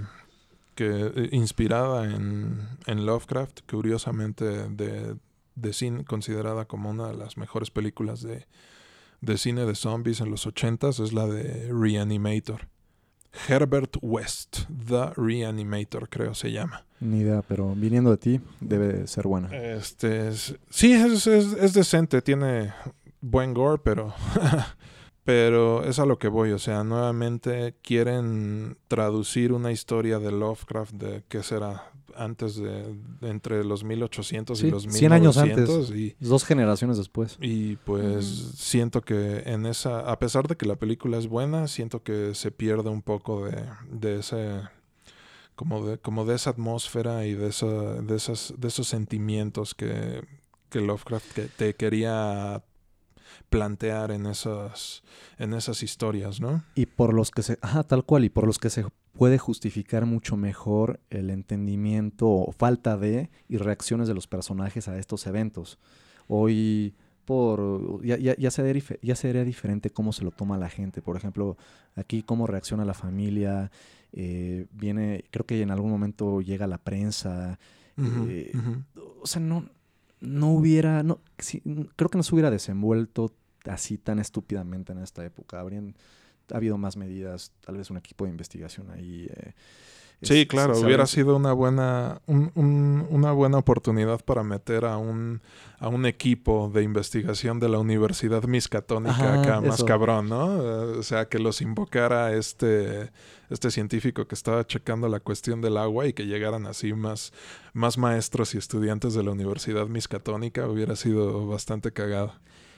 que 0.75 1.13
eh, 1.15 1.29
inspirada 1.33 2.05
en, 2.15 2.61
en 2.87 3.07
Lovecraft, 3.07 3.61
curiosamente 3.71 4.45
de, 4.69 5.17
de 5.55 5.73
cine, 5.73 6.05
considerada 6.05 6.65
como 6.67 6.91
una 6.91 7.09
de 7.09 7.15
las 7.17 7.37
mejores 7.37 7.71
películas 7.71 8.21
de, 8.23 8.47
de 9.21 9.39
cine 9.39 9.65
de 9.65 9.75
zombies 9.75 10.21
en 10.21 10.31
los 10.31 10.47
ochentas, 10.47 10.99
es 10.99 11.13
la 11.13 11.27
de 11.27 11.71
Reanimator. 11.73 12.69
Herbert 13.49 13.97
West, 14.03 14.61
The 14.89 15.11
Reanimator, 15.17 16.09
creo 16.09 16.35
se 16.35 16.53
llama. 16.53 16.85
Ni 17.01 17.19
idea, 17.21 17.43
pero 17.47 17.75
viniendo 17.75 18.11
de 18.11 18.17
ti, 18.17 18.41
debe 18.61 19.07
ser 19.07 19.27
buena. 19.27 19.49
Este 19.55 20.29
es- 20.29 20.55
sí, 20.71 20.93
es, 20.93 21.27
es, 21.27 21.53
es 21.53 21.73
decente, 21.75 22.23
tiene 22.23 22.73
buen 23.21 23.53
gore, 23.55 23.81
pero, 23.85 24.15
pero 25.25 25.85
es 25.85 25.99
a 25.99 26.07
lo 26.07 26.19
que 26.19 26.29
voy. 26.29 26.53
O 26.53 26.59
sea, 26.59 26.85
nuevamente 26.85 27.75
quieren 27.83 28.77
traducir 28.89 29.53
una 29.53 29.73
historia 29.73 30.19
de 30.19 30.31
Lovecraft 30.31 30.93
de 30.95 31.25
qué 31.29 31.43
será 31.43 31.91
antes 32.17 32.55
de, 32.57 32.95
de 33.21 33.29
entre 33.29 33.65
los 33.65 33.83
1800 33.83 34.57
Sí, 34.57 34.69
y 34.69 34.71
los 34.71 34.85
100 34.85 35.13
años 35.13 35.37
1900 35.37 35.91
y 35.97 36.15
Dos 36.21 36.45
generaciones 36.45 36.97
después. 36.97 37.37
y 37.41 37.75
pues 37.77 38.25
siento 38.57 39.01
que 39.01 39.43
en 39.47 39.67
esa, 39.67 40.01
a 40.11 40.19
pesar 40.21 40.47
de 40.47 40.57
que 40.57 40.67
la 40.67 40.77
película 40.77 41.19
es 41.19 41.27
buena, 41.27 41.67
siento 41.67 42.05
que 42.05 42.35
se 42.37 42.53
pierde 42.53 42.89
un 42.91 43.03
poco 43.03 43.47
de, 43.47 43.65
de 43.91 44.21
ese, 44.21 44.61
como 45.57 45.85
de, 45.85 45.99
como 45.99 46.25
de 46.25 46.37
esa 46.37 46.51
atmósfera 46.51 47.27
y 47.27 47.35
de 47.35 47.49
esa, 47.49 47.67
de 47.67 48.15
esas, 48.15 48.55
de 48.59 48.69
esos 48.69 48.87
sentimientos 48.87 49.75
que, 49.75 50.23
que 50.71 50.81
Lovecraft 50.81 51.33
que 51.33 51.43
te 51.43 51.75
quería 51.75 52.63
plantear 53.59 54.11
en 54.11 54.27
esas, 54.27 55.03
en 55.39 55.55
esas 55.55 55.83
historias, 55.83 56.41
¿no? 56.41 56.63
Y 56.75 56.87
por 56.87 57.15
los 57.15 57.31
que 57.31 57.43
se. 57.43 57.59
Ajá, 57.61 57.83
tal 57.83 58.05
cual. 58.05 58.25
Y 58.25 58.29
por 58.29 58.47
los 58.47 58.59
que 58.59 58.71
se 58.71 58.85
puede 59.13 59.39
justificar 59.39 60.07
mucho 60.07 60.37
mejor 60.37 61.01
el 61.11 61.31
entendimiento 61.31 62.29
o 62.29 62.53
falta 62.53 62.97
de 62.97 63.31
y 63.49 63.57
reacciones 63.57 64.09
de 64.09 64.15
los 64.15 64.27
personajes 64.27 64.89
a 64.89 64.99
estos 64.99 65.27
eventos. 65.27 65.79
Hoy. 66.29 66.95
Por, 67.25 68.05
ya, 68.05 68.19
ya, 68.19 68.37
ya, 68.37 68.51
sería, 68.51 68.83
ya 69.01 69.17
sería 69.17 69.45
diferente 69.45 69.89
cómo 69.89 70.13
se 70.13 70.25
lo 70.25 70.31
toma 70.31 70.59
la 70.59 70.69
gente. 70.69 71.01
Por 71.01 71.17
ejemplo, 71.17 71.57
aquí 71.97 72.23
cómo 72.23 72.47
reacciona 72.47 72.85
la 72.85 72.93
familia. 72.93 73.71
eh, 74.13 74.67
viene, 74.73 75.25
creo 75.31 75.47
que 75.47 75.61
en 75.63 75.71
algún 75.71 75.91
momento 75.91 76.41
llega 76.41 76.67
la 76.67 76.77
prensa. 76.77 77.59
Eh, 78.29 78.53
o 79.23 79.27
sea, 79.27 79.41
no, 79.41 79.65
no 80.21 80.53
hubiera, 80.53 81.03
no, 81.03 81.21
sí, 81.39 81.63
creo 81.97 82.11
que 82.11 82.19
no 82.19 82.23
se 82.23 82.35
hubiera 82.35 82.51
desenvuelto 82.51 83.33
así 83.65 83.99
tan 83.99 84.19
estúpidamente 84.19 84.93
en 84.93 84.99
esta 84.99 85.25
época. 85.25 85.61
Habrían 85.61 85.95
ha 86.53 86.57
habido 86.59 86.77
más 86.77 86.97
medidas, 86.97 87.53
tal 87.65 87.79
vez 87.79 87.91
un 87.91 87.97
equipo 87.97 88.25
de 88.25 88.31
investigación 88.31 88.91
ahí. 88.91 89.27
eh, 89.35 89.53
Sí, 90.23 90.43
es- 90.43 90.47
claro, 90.47 90.79
hubiera 90.79 91.07
sido 91.07 91.37
una 91.37 91.53
buena, 91.53 92.21
un- 92.27 92.51
un- 92.55 93.07
una 93.11 93.33
buena 93.33 93.59
oportunidad 93.59 94.25
para 94.25 94.43
meter 94.43 94.85
a 94.87 94.97
un, 94.97 95.43
a 95.79 95.89
un 95.89 96.07
equipo 96.07 96.71
de 96.73 96.83
investigación 96.83 97.61
de 97.61 97.69
la 97.69 97.79
Universidad 97.79 98.45
Miscatónica 98.45 99.41
acá 99.43 99.61
más 99.61 99.75
eso. 99.77 99.87
cabrón, 99.87 100.29
¿no? 100.31 100.47
O 100.99 101.03
sea, 101.03 101.29
que 101.29 101.39
los 101.39 101.61
invocara 101.61 102.33
este, 102.35 103.11
este 103.51 103.71
científico 103.71 104.27
que 104.27 104.35
estaba 104.35 104.67
checando 104.67 105.09
la 105.09 105.21
cuestión 105.21 105.61
del 105.61 105.77
agua 105.77 106.07
y 106.07 106.13
que 106.15 106.27
llegaran 106.27 106.67
así 106.67 106.95
más, 106.95 107.33
más 107.75 107.99
maestros 107.99 108.55
y 108.55 108.59
estudiantes 108.59 109.13
de 109.15 109.25
la 109.25 109.31
Universidad 109.33 109.89
Miscatónica, 109.89 110.67
hubiera 110.69 110.95
sido 110.97 111.47
bastante 111.47 111.93
cagado. 111.93 112.33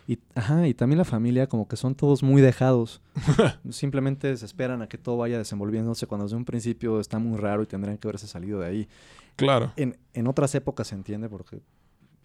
Y, 0.07 0.21
ajá, 0.35 0.69
y 0.69 0.75
también 0.75 0.99
la 0.99 1.05
familia, 1.05 1.49
como 1.49 1.67
que 1.67 1.77
son 1.77 1.95
todos 1.95 2.23
muy 2.23 2.41
dejados. 2.41 3.03
Simplemente 3.71 4.37
se 4.37 4.47
esperan 4.47 4.83
a 4.83 4.89
que 4.89 4.99
todo 4.99 5.17
vaya 5.17 5.39
desenvolviéndose 5.39 6.07
cuando 6.07 6.27
desde 6.27 6.37
un 6.37 6.45
principio 6.45 7.01
está 7.01 7.19
muy 7.19 7.39
raro 7.39 7.63
y 7.63 7.67
tendrían 7.67 7.99
que 7.99 8.07
haberse 8.07 8.29
salido 8.29 8.61
de 8.61 8.67
ahí. 8.67 8.89
Claro. 9.35 9.73
En, 9.77 9.99
en 10.15 10.27
otras 10.29 10.55
épocas 10.55 10.89
se 10.89 10.95
entiende 10.95 11.29
porque 11.29 11.61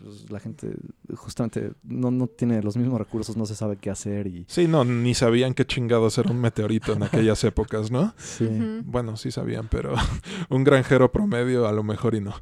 pues, 0.02 0.30
la 0.30 0.40
gente 0.40 0.76
justamente 1.16 1.74
no, 1.84 2.12
no 2.12 2.28
tiene 2.28 2.62
los 2.62 2.78
mismos 2.78 3.00
recursos, 3.00 3.38
no 3.38 3.46
se 3.46 3.56
sabe 3.56 3.78
qué 3.78 3.90
hacer 3.90 4.28
y... 4.28 4.46
Sí, 4.48 4.68
no, 4.68 4.84
ni 4.84 5.14
sabían 5.14 5.54
qué 5.54 5.66
chingados 5.66 6.18
era 6.18 6.32
un 6.32 6.40
meteorito 6.40 6.94
en 6.94 7.04
aquellas 7.04 7.44
épocas, 7.44 7.92
¿no? 7.92 8.14
Sí. 8.18 8.48
Bueno, 8.86 9.18
sí 9.18 9.32
sabían, 9.32 9.68
pero 9.68 9.96
un 10.50 10.64
granjero 10.64 11.12
promedio 11.12 11.68
a 11.68 11.72
lo 11.72 11.84
mejor 11.84 12.16
y 12.16 12.22
no. 12.22 12.34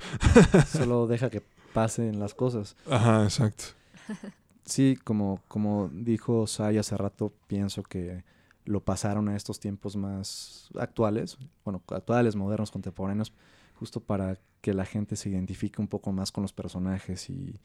Solo 0.67 1.07
deja 1.07 1.29
que 1.29 1.43
pasen 1.73 2.19
las 2.19 2.33
cosas. 2.33 2.75
Ajá, 2.89 3.23
exacto. 3.23 3.65
Sí, 4.69 4.97
como, 5.03 5.41
como 5.47 5.89
dijo 5.91 6.45
Sai 6.45 6.77
hace 6.77 6.95
rato, 6.95 7.33
pienso 7.47 7.81
que 7.81 8.23
lo 8.65 8.81
pasaron 8.81 9.27
a 9.29 9.35
estos 9.35 9.59
tiempos 9.59 9.95
más 9.95 10.69
actuales, 10.77 11.37
bueno, 11.65 11.81
actuales, 11.87 12.35
modernos, 12.35 12.69
contemporáneos, 12.69 13.33
justo 13.73 13.99
para 13.99 14.37
que 14.61 14.73
la 14.75 14.85
gente 14.85 15.15
se 15.15 15.29
identifique 15.29 15.81
un 15.81 15.87
poco 15.87 16.11
más 16.11 16.31
con 16.31 16.43
los 16.43 16.53
personajes 16.53 17.29
y, 17.31 17.59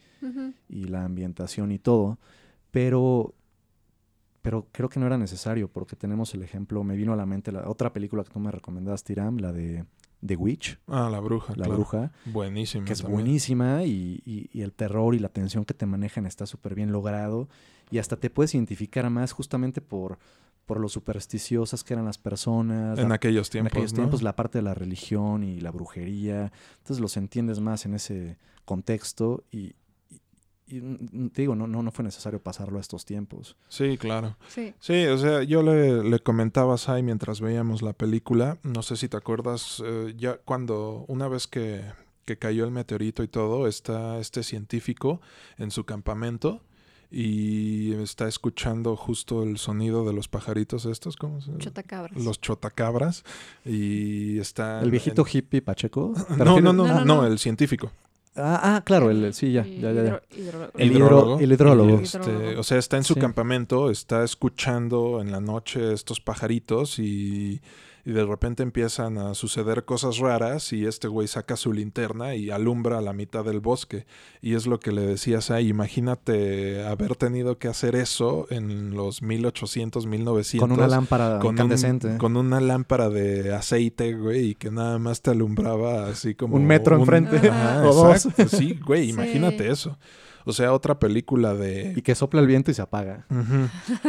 y 0.68 0.84
la 0.84 1.04
ambientación 1.04 1.72
y 1.72 1.78
todo, 1.78 2.18
pero, 2.70 3.34
pero 4.40 4.66
creo 4.72 4.88
que 4.88 4.98
no 4.98 5.06
era 5.06 5.18
necesario 5.18 5.68
porque 5.68 5.96
tenemos 5.96 6.32
el 6.32 6.42
ejemplo, 6.42 6.82
me 6.84 6.96
vino 6.96 7.12
a 7.12 7.16
la 7.16 7.26
mente 7.26 7.52
la 7.52 7.68
otra 7.68 7.92
película 7.92 8.24
que 8.24 8.30
tú 8.30 8.40
me 8.40 8.50
recomendaste, 8.50 9.12
Tiram, 9.14 9.36
la 9.38 9.52
de 9.52 9.84
The 10.26 10.36
Witch, 10.36 10.78
Ah, 10.86 11.08
la 11.10 11.20
bruja, 11.20 11.50
la 11.56 11.64
claro. 11.64 11.74
bruja, 11.74 12.12
Buenísima. 12.24 12.84
que 12.84 12.92
es 12.94 13.00
también. 13.02 13.20
buenísima 13.20 13.84
y, 13.84 14.22
y- 14.24 14.48
y 14.52 14.62
el 14.62 14.72
terror 14.72 15.14
y 15.14 15.18
la 15.18 15.28
tensión 15.28 15.64
que 15.64 15.74
te 15.74 15.84
manejan 15.86 16.24
está 16.26 16.46
súper 16.46 16.74
bien 16.74 16.92
logrado 16.92 17.48
y 17.90 17.98
hasta 17.98 18.16
te 18.16 18.30
puedes 18.30 18.54
identificar 18.54 19.08
más 19.10 19.32
justamente 19.32 19.80
por, 19.82 20.18
por 20.66 20.80
lo 20.80 20.88
supersticiosas 20.88 21.84
que 21.84 21.92
eran 21.92 22.06
las 22.06 22.16
personas. 22.16 22.98
En 22.98 23.10
la- 23.10 23.16
aquellos 23.16 23.48
en 23.48 23.52
tiempos. 23.52 23.72
aquellos 23.72 23.92
¿no? 23.92 23.96
tiempos 23.98 24.22
la 24.22 24.34
parte 24.34 24.58
de 24.58 24.62
la 24.62 24.72
religión 24.74 25.44
y 25.44 25.60
la 25.60 25.70
brujería, 25.70 26.50
entonces 26.78 27.00
los 27.00 27.16
entiendes 27.18 27.60
más 27.60 27.84
en 27.84 27.94
ese 27.94 28.38
contexto 28.64 29.44
y, 29.52 29.74
y- 30.66 30.80
mm, 30.80 31.30
te 31.30 31.42
digo, 31.42 31.54
no, 31.54 31.66
no, 31.66 31.82
no 31.82 31.90
fue 31.90 32.04
necesario 32.04 32.40
pasarlo 32.42 32.78
a 32.78 32.80
estos 32.80 33.04
tiempos. 33.04 33.56
Sí, 33.68 33.96
claro. 33.98 34.36
Sí. 34.48 34.74
Sí, 34.80 35.06
o 35.06 35.18
sea, 35.18 35.42
yo 35.42 35.62
le, 35.62 36.02
le 36.04 36.18
comentaba 36.20 36.74
a 36.74 36.78
Sai 36.78 37.02
mientras 37.02 37.40
veíamos 37.40 37.82
la 37.82 37.92
película, 37.92 38.58
no 38.62 38.82
sé 38.82 38.96
si 38.96 39.08
te 39.08 39.16
acuerdas, 39.16 39.82
eh, 39.84 40.14
ya 40.16 40.38
cuando 40.38 41.04
una 41.08 41.28
vez 41.28 41.46
que, 41.46 41.82
que 42.24 42.38
cayó 42.38 42.64
el 42.64 42.70
meteorito 42.70 43.22
y 43.22 43.28
todo, 43.28 43.66
está 43.66 44.18
este 44.18 44.42
científico 44.42 45.20
en 45.58 45.70
su 45.70 45.84
campamento 45.84 46.62
y 47.10 47.92
está 47.94 48.26
escuchando 48.26 48.96
justo 48.96 49.44
el 49.44 49.58
sonido 49.58 50.04
de 50.04 50.12
los 50.12 50.26
pajaritos 50.26 50.84
estos, 50.84 51.16
¿cómo 51.16 51.40
se 51.40 51.56
Chotacabras. 51.58 52.24
Los 52.24 52.40
chotacabras 52.40 53.22
y 53.64 54.38
está... 54.40 54.80
El 54.80 54.90
viejito 54.90 55.24
hippie 55.30 55.62
Pacheco. 55.62 56.12
no, 56.38 56.60
No, 56.60 56.72
no, 56.72 56.72
no, 56.72 57.04
no. 57.04 57.26
el 57.26 57.38
científico. 57.38 57.92
Ah, 58.36 58.60
ah, 58.76 58.82
claro, 58.84 59.10
el, 59.10 59.32
sí, 59.32 59.52
ya, 59.52 59.64
ya, 59.64 59.92
ya, 59.92 59.92
ya. 59.92 60.02
hidro- 60.02 60.20
hidro- 60.36 60.70
El 60.76 60.90
hidrólogo. 60.92 61.38
el 61.38 61.52
hidrólogo. 61.52 62.00
Este, 62.00 62.56
o 62.56 62.62
sea, 62.64 62.78
está 62.78 62.96
en 62.96 63.04
su 63.04 63.14
Sí. 63.14 63.20
campamento, 63.20 63.90
está 63.90 64.24
escuchando 64.24 65.20
en 65.20 65.30
la 65.30 65.40
noche 65.40 65.92
estos 65.92 66.20
pajaritos 66.20 66.98
y, 66.98 67.60
y 68.04 68.12
de 68.12 68.24
repente 68.24 68.62
empiezan 68.62 69.16
a 69.18 69.34
suceder 69.34 69.84
cosas 69.84 70.18
raras 70.18 70.72
y 70.72 70.84
este 70.86 71.08
güey 71.08 71.26
saca 71.26 71.56
su 71.56 71.72
linterna 71.72 72.34
y 72.34 72.50
alumbra 72.50 73.00
la 73.00 73.12
mitad 73.12 73.44
del 73.44 73.60
bosque. 73.60 74.04
Y 74.42 74.54
es 74.54 74.66
lo 74.66 74.78
que 74.78 74.92
le 74.92 75.02
decías 75.06 75.50
ahí, 75.50 75.68
imagínate 75.68 76.84
haber 76.84 77.16
tenido 77.16 77.58
que 77.58 77.68
hacer 77.68 77.96
eso 77.96 78.46
en 78.50 78.94
los 78.94 79.22
1800, 79.22 80.06
1900. 80.06 80.68
Con 80.68 80.78
una 80.78 80.86
lámpara 80.88 81.38
con, 81.38 81.54
incandescente. 81.54 82.08
un- 82.08 82.18
con 82.18 82.36
una 82.36 82.60
lámpara 82.60 83.08
de 83.08 83.54
aceite, 83.54 84.14
güey, 84.14 84.50
y 84.50 84.54
que 84.54 84.70
nada 84.70 84.98
más 84.98 85.22
te 85.22 85.30
alumbraba 85.30 86.06
así 86.08 86.34
como... 86.34 86.56
Un 86.56 86.66
metro 86.66 86.96
enfrente, 86.96 87.36
Ajá, 87.48 87.82
o 87.88 87.94
dos. 87.94 88.26
exacto, 88.26 88.54
Sí, 88.56 88.78
güey, 88.84 89.04
Sí. 89.06 89.10
imagínate 89.10 89.70
eso. 89.70 89.98
O 90.46 90.52
sea, 90.52 90.74
otra 90.74 90.98
película 90.98 91.54
de... 91.54 91.94
Y 91.96 92.02
que 92.02 92.14
sopla 92.14 92.40
el 92.42 92.46
viento 92.46 92.70
y 92.70 92.74
se 92.74 92.82
apaga. 92.82 93.24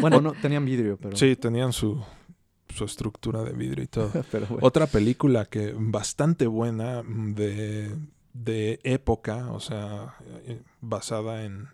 Bueno, 0.01 0.19
no, 0.19 0.33
tenían 0.33 0.65
vidrio, 0.65 0.97
pero... 1.01 1.15
Sí, 1.15 1.37
tenían 1.37 1.71
su, 1.71 2.03
su 2.75 2.85
estructura 2.85 3.43
de 3.43 3.53
vidrio 3.53 3.83
y 3.83 3.87
todo. 3.87 4.11
pero 4.31 4.47
bueno. 4.47 4.65
Otra 4.65 4.87
película 4.87 5.45
que 5.45 5.73
bastante 5.77 6.47
buena 6.47 7.03
de, 7.03 7.95
de 8.33 8.79
época, 8.83 9.51
o 9.51 9.59
sea, 9.59 10.15
eh, 10.45 10.61
basada 10.81 11.43
en, 11.43 11.69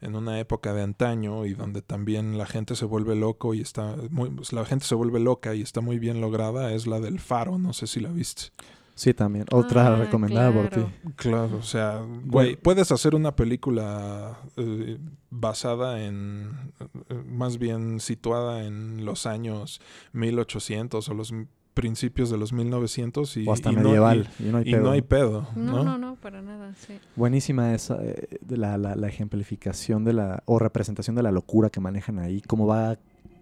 en 0.00 0.14
una 0.14 0.38
época 0.40 0.72
de 0.72 0.82
antaño 0.82 1.46
y 1.46 1.54
donde 1.54 1.82
también 1.82 2.38
la 2.38 2.46
gente 2.46 2.76
se 2.76 2.84
vuelve 2.84 3.16
loco 3.16 3.54
y 3.54 3.60
está 3.60 3.96
muy, 4.10 4.30
pues, 4.30 4.52
la 4.52 4.64
gente 4.64 4.86
se 4.86 4.94
vuelve 4.94 5.20
loca 5.20 5.54
y 5.54 5.62
está 5.62 5.80
muy 5.80 5.98
bien 5.98 6.20
lograda, 6.20 6.72
es 6.72 6.86
la 6.86 7.00
del 7.00 7.18
Faro, 7.20 7.58
no 7.58 7.72
sé 7.72 7.86
si 7.86 8.00
la 8.00 8.10
viste. 8.10 8.50
Sí, 8.96 9.12
también. 9.12 9.44
Otra 9.52 9.86
Ah, 9.88 9.96
recomendada 9.96 10.50
por 10.50 10.68
ti. 10.70 10.80
Claro, 11.16 11.58
o 11.58 11.62
sea, 11.62 12.02
güey, 12.24 12.56
puedes 12.56 12.90
hacer 12.90 13.14
una 13.14 13.36
película 13.36 14.38
eh, 14.56 14.98
basada 15.30 16.02
en, 16.02 16.72
eh, 17.10 17.22
más 17.28 17.58
bien 17.58 18.00
situada 18.00 18.64
en 18.64 19.04
los 19.04 19.26
años 19.26 19.80
1800 20.14 21.08
o 21.10 21.14
los 21.14 21.32
principios 21.74 22.30
de 22.30 22.38
los 22.38 22.54
1900 22.54 23.36
y, 23.36 23.46
O 23.46 23.52
hasta 23.52 23.70
y 23.70 23.76
no- 23.76 23.82
medieval. 23.82 24.30
y, 24.38 24.44
no 24.44 24.56
hay 24.58 24.64
y, 24.66 24.72
pedo. 24.72 24.82
no 24.82 24.90
hay 24.92 25.02
pedo, 25.02 25.48
No, 25.54 25.72
¿no? 25.76 25.84
no, 25.84 25.98
no, 25.98 26.14
para 26.16 26.40
nada, 26.40 26.72
sí. 26.74 26.98
Buenísima 27.16 27.74
esa, 27.74 27.98
eh, 28.02 28.38
la, 28.48 28.78
la, 28.78 28.96
la 28.96 29.08
ejemplificación 29.08 30.04
de 30.04 30.14
la, 30.14 30.42
o 30.46 30.58
representación 30.58 31.14
de 31.16 31.22
la 31.22 31.32
locura 31.32 31.68
que 31.68 31.80
manejan 31.80 32.18
ahí, 32.18 32.40
cómo 32.40 32.66
va 32.66 32.96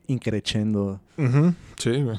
increchendo. 0.08 1.00
Sí, 1.78 2.02
güey. 2.02 2.18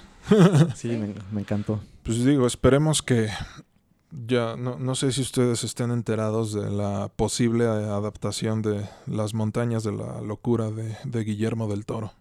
Sí, 0.76 0.88
me, 0.90 1.14
me 1.34 1.42
encantó. 1.42 1.82
Pues 2.06 2.24
digo, 2.24 2.45
esperemos 2.45 3.01
que 3.01 3.30
ya 4.12 4.56
no, 4.56 4.78
no 4.78 4.93
sé 4.93 5.12
si 5.12 5.22
ustedes 5.22 5.64
estén 5.64 5.89
enterados 5.89 6.53
de 6.53 6.70
la 6.70 7.12
posible 7.16 7.66
adaptación 7.66 8.62
de 8.62 8.88
Las 9.08 9.34
montañas 9.34 9.84
de 9.84 9.91
la 9.91 10.22
locura 10.22 10.70
de, 10.70 10.95
de 11.03 11.24
Guillermo 11.24 11.68
del 11.68 11.88
Toro. 11.88 12.14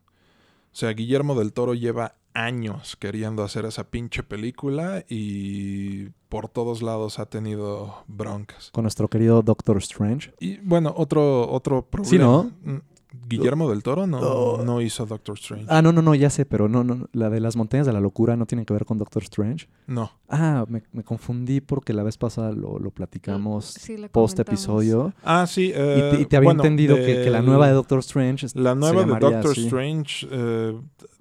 O 0.72 0.76
sea, 0.76 0.88
Guillermo 0.94 1.34
del 1.34 1.52
Toro 1.52 1.74
lleva 1.74 2.14
años 2.32 2.96
queriendo 2.96 3.44
hacer 3.44 3.66
esa 3.66 3.84
pinche 3.84 4.22
película 4.22 5.04
y 5.06 6.06
por 6.30 6.48
todos 6.48 6.80
lados 6.80 7.18
ha 7.18 7.26
tenido 7.26 8.04
broncas. 8.06 8.70
Con 8.72 8.84
nuestro 8.84 9.08
querido 9.08 9.42
Doctor 9.42 9.76
Strange. 9.76 10.32
Y 10.40 10.56
bueno, 10.60 10.94
otro, 10.96 11.46
otro 11.50 11.82
problema. 11.82 12.10
Sí, 12.10 12.18
¿no? 12.18 12.82
Guillermo 13.28 13.70
del 13.70 13.82
Toro 13.82 14.06
no, 14.06 14.18
Oh. 14.20 14.62
no 14.64 14.80
hizo 14.80 15.06
Doctor 15.06 15.36
Strange. 15.38 15.66
Ah, 15.68 15.82
no, 15.82 15.92
no, 15.92 16.02
no, 16.02 16.14
ya 16.14 16.30
sé, 16.30 16.44
pero 16.46 16.68
no, 16.68 16.84
no, 16.84 17.08
la 17.12 17.30
de 17.30 17.40
las 17.40 17.56
montañas 17.56 17.86
de 17.86 17.92
la 17.92 18.00
locura 18.00 18.36
no 18.36 18.46
tiene 18.46 18.64
que 18.64 18.72
ver 18.72 18.84
con 18.84 18.98
Doctor 18.98 19.22
Strange. 19.22 19.68
No. 19.86 20.10
Ah, 20.28 20.64
me, 20.68 20.82
me 20.92 21.02
confundí 21.04 21.60
porque 21.60 21.92
la 21.92 22.02
vez 22.02 22.18
pasada 22.18 22.52
lo, 22.52 22.78
lo 22.78 22.90
platicamos 22.90 23.64
Sí, 23.66 23.96
post 24.12 24.38
episodio. 24.40 25.12
Ah, 25.24 25.46
sí. 25.46 25.66
Y, 25.68 25.72
eh, 25.74 26.08
te, 26.14 26.20
y 26.22 26.26
te 26.26 26.36
había 26.36 26.48
bueno, 26.48 26.62
entendido 26.62 26.96
que, 26.96 27.22
que 27.24 27.30
la 27.30 27.42
nueva 27.42 27.66
de 27.68 27.72
Doctor 27.74 27.98
Strange 28.00 28.46
es- 28.46 28.56
La 28.56 28.70
se 28.72 28.76
nueva 28.76 29.02
de 29.04 29.10
Doctor 29.20 29.50
así. 29.52 29.64
Strange, 29.66 30.26
eh, 30.30 30.78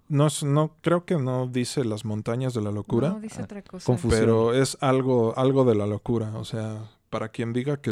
no, 0.09 0.27
es- 0.27 0.43
no 0.43 0.75
creo 0.81 1.05
que 1.05 1.17
no 1.17 1.47
dice 1.47 1.83
las 1.85 2.05
montañas 2.05 2.53
de 2.53 2.61
la 2.61 2.71
locura, 2.71 3.09
No, 3.09 3.19
dice 3.19 3.41
Ah, 3.41 3.45
otra 3.45 3.61
cosa. 3.63 3.85
confusión. 3.85 4.19
pero 4.19 4.53
es 4.53 4.77
algo, 4.81 5.33
algo 5.37 5.63
de 5.65 5.75
la 5.75 5.87
locura. 5.87 6.31
O 6.37 6.45
sea, 6.45 6.89
para 7.13 7.29
quien 7.29 7.53
diga 7.53 7.77
que 7.77 7.91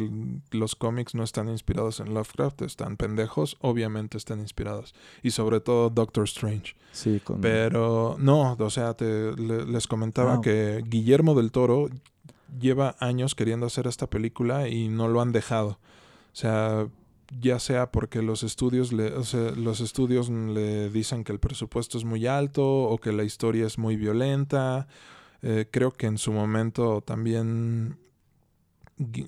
los 0.50 0.76
cómics 0.76 1.14
no 1.16 1.24
están 1.24 1.48
inspirados 1.48 2.00
en 2.00 2.14
Lovecraft, 2.14 2.64
están 2.64 2.98
pendejos, 2.98 3.56
obviamente 3.62 4.18
están 4.18 4.40
inspirados. 4.40 4.94
Y 5.22 5.32
sobre 5.32 5.60
todo 5.60 5.90
Doctor 5.92 6.24
Strange. 6.26 6.76
Sí, 6.92 7.22
con... 7.24 7.40
Pero 7.40 8.18
no, 8.20 8.58
o 8.60 8.70
sea, 8.70 8.96
te, 8.96 9.32
le- 9.38 9.66
les 9.66 9.88
comentaba 9.88 10.42
que 10.42 10.84
Guillermo 10.86 11.36
del 11.36 11.52
Toro 11.52 11.88
lleva 12.60 12.96
años 13.00 13.36
queriendo 13.36 13.68
hacer 13.68 13.86
esta 13.88 14.10
película 14.10 14.68
y 14.68 14.90
no 14.90 15.08
lo 15.08 15.22
han 15.22 15.32
dejado. 15.32 15.70
O 16.34 16.36
sea, 16.36 16.88
ya 17.40 17.60
sea 17.60 17.92
porque 17.92 18.22
los 18.22 18.44
estudios 18.44 18.92
le, 18.92 19.14
o 19.14 19.24
sea, 19.24 19.52
los 19.52 19.80
estudios 19.80 20.30
le 20.30 20.90
dicen 20.90 21.24
que 21.24 21.32
el 21.32 21.40
presupuesto 21.40 21.98
es 21.98 22.04
muy 22.04 22.28
alto 22.28 22.66
o 22.66 22.98
que 22.98 23.12
la 23.14 23.24
historia 23.24 23.68
es 23.68 23.78
muy 23.78 23.96
violenta. 23.96 24.88
Eh, 25.44 25.68
creo 25.72 25.92
que 25.92 26.08
en 26.08 26.18
su 26.18 26.34
momento 26.34 27.02
también 27.02 27.98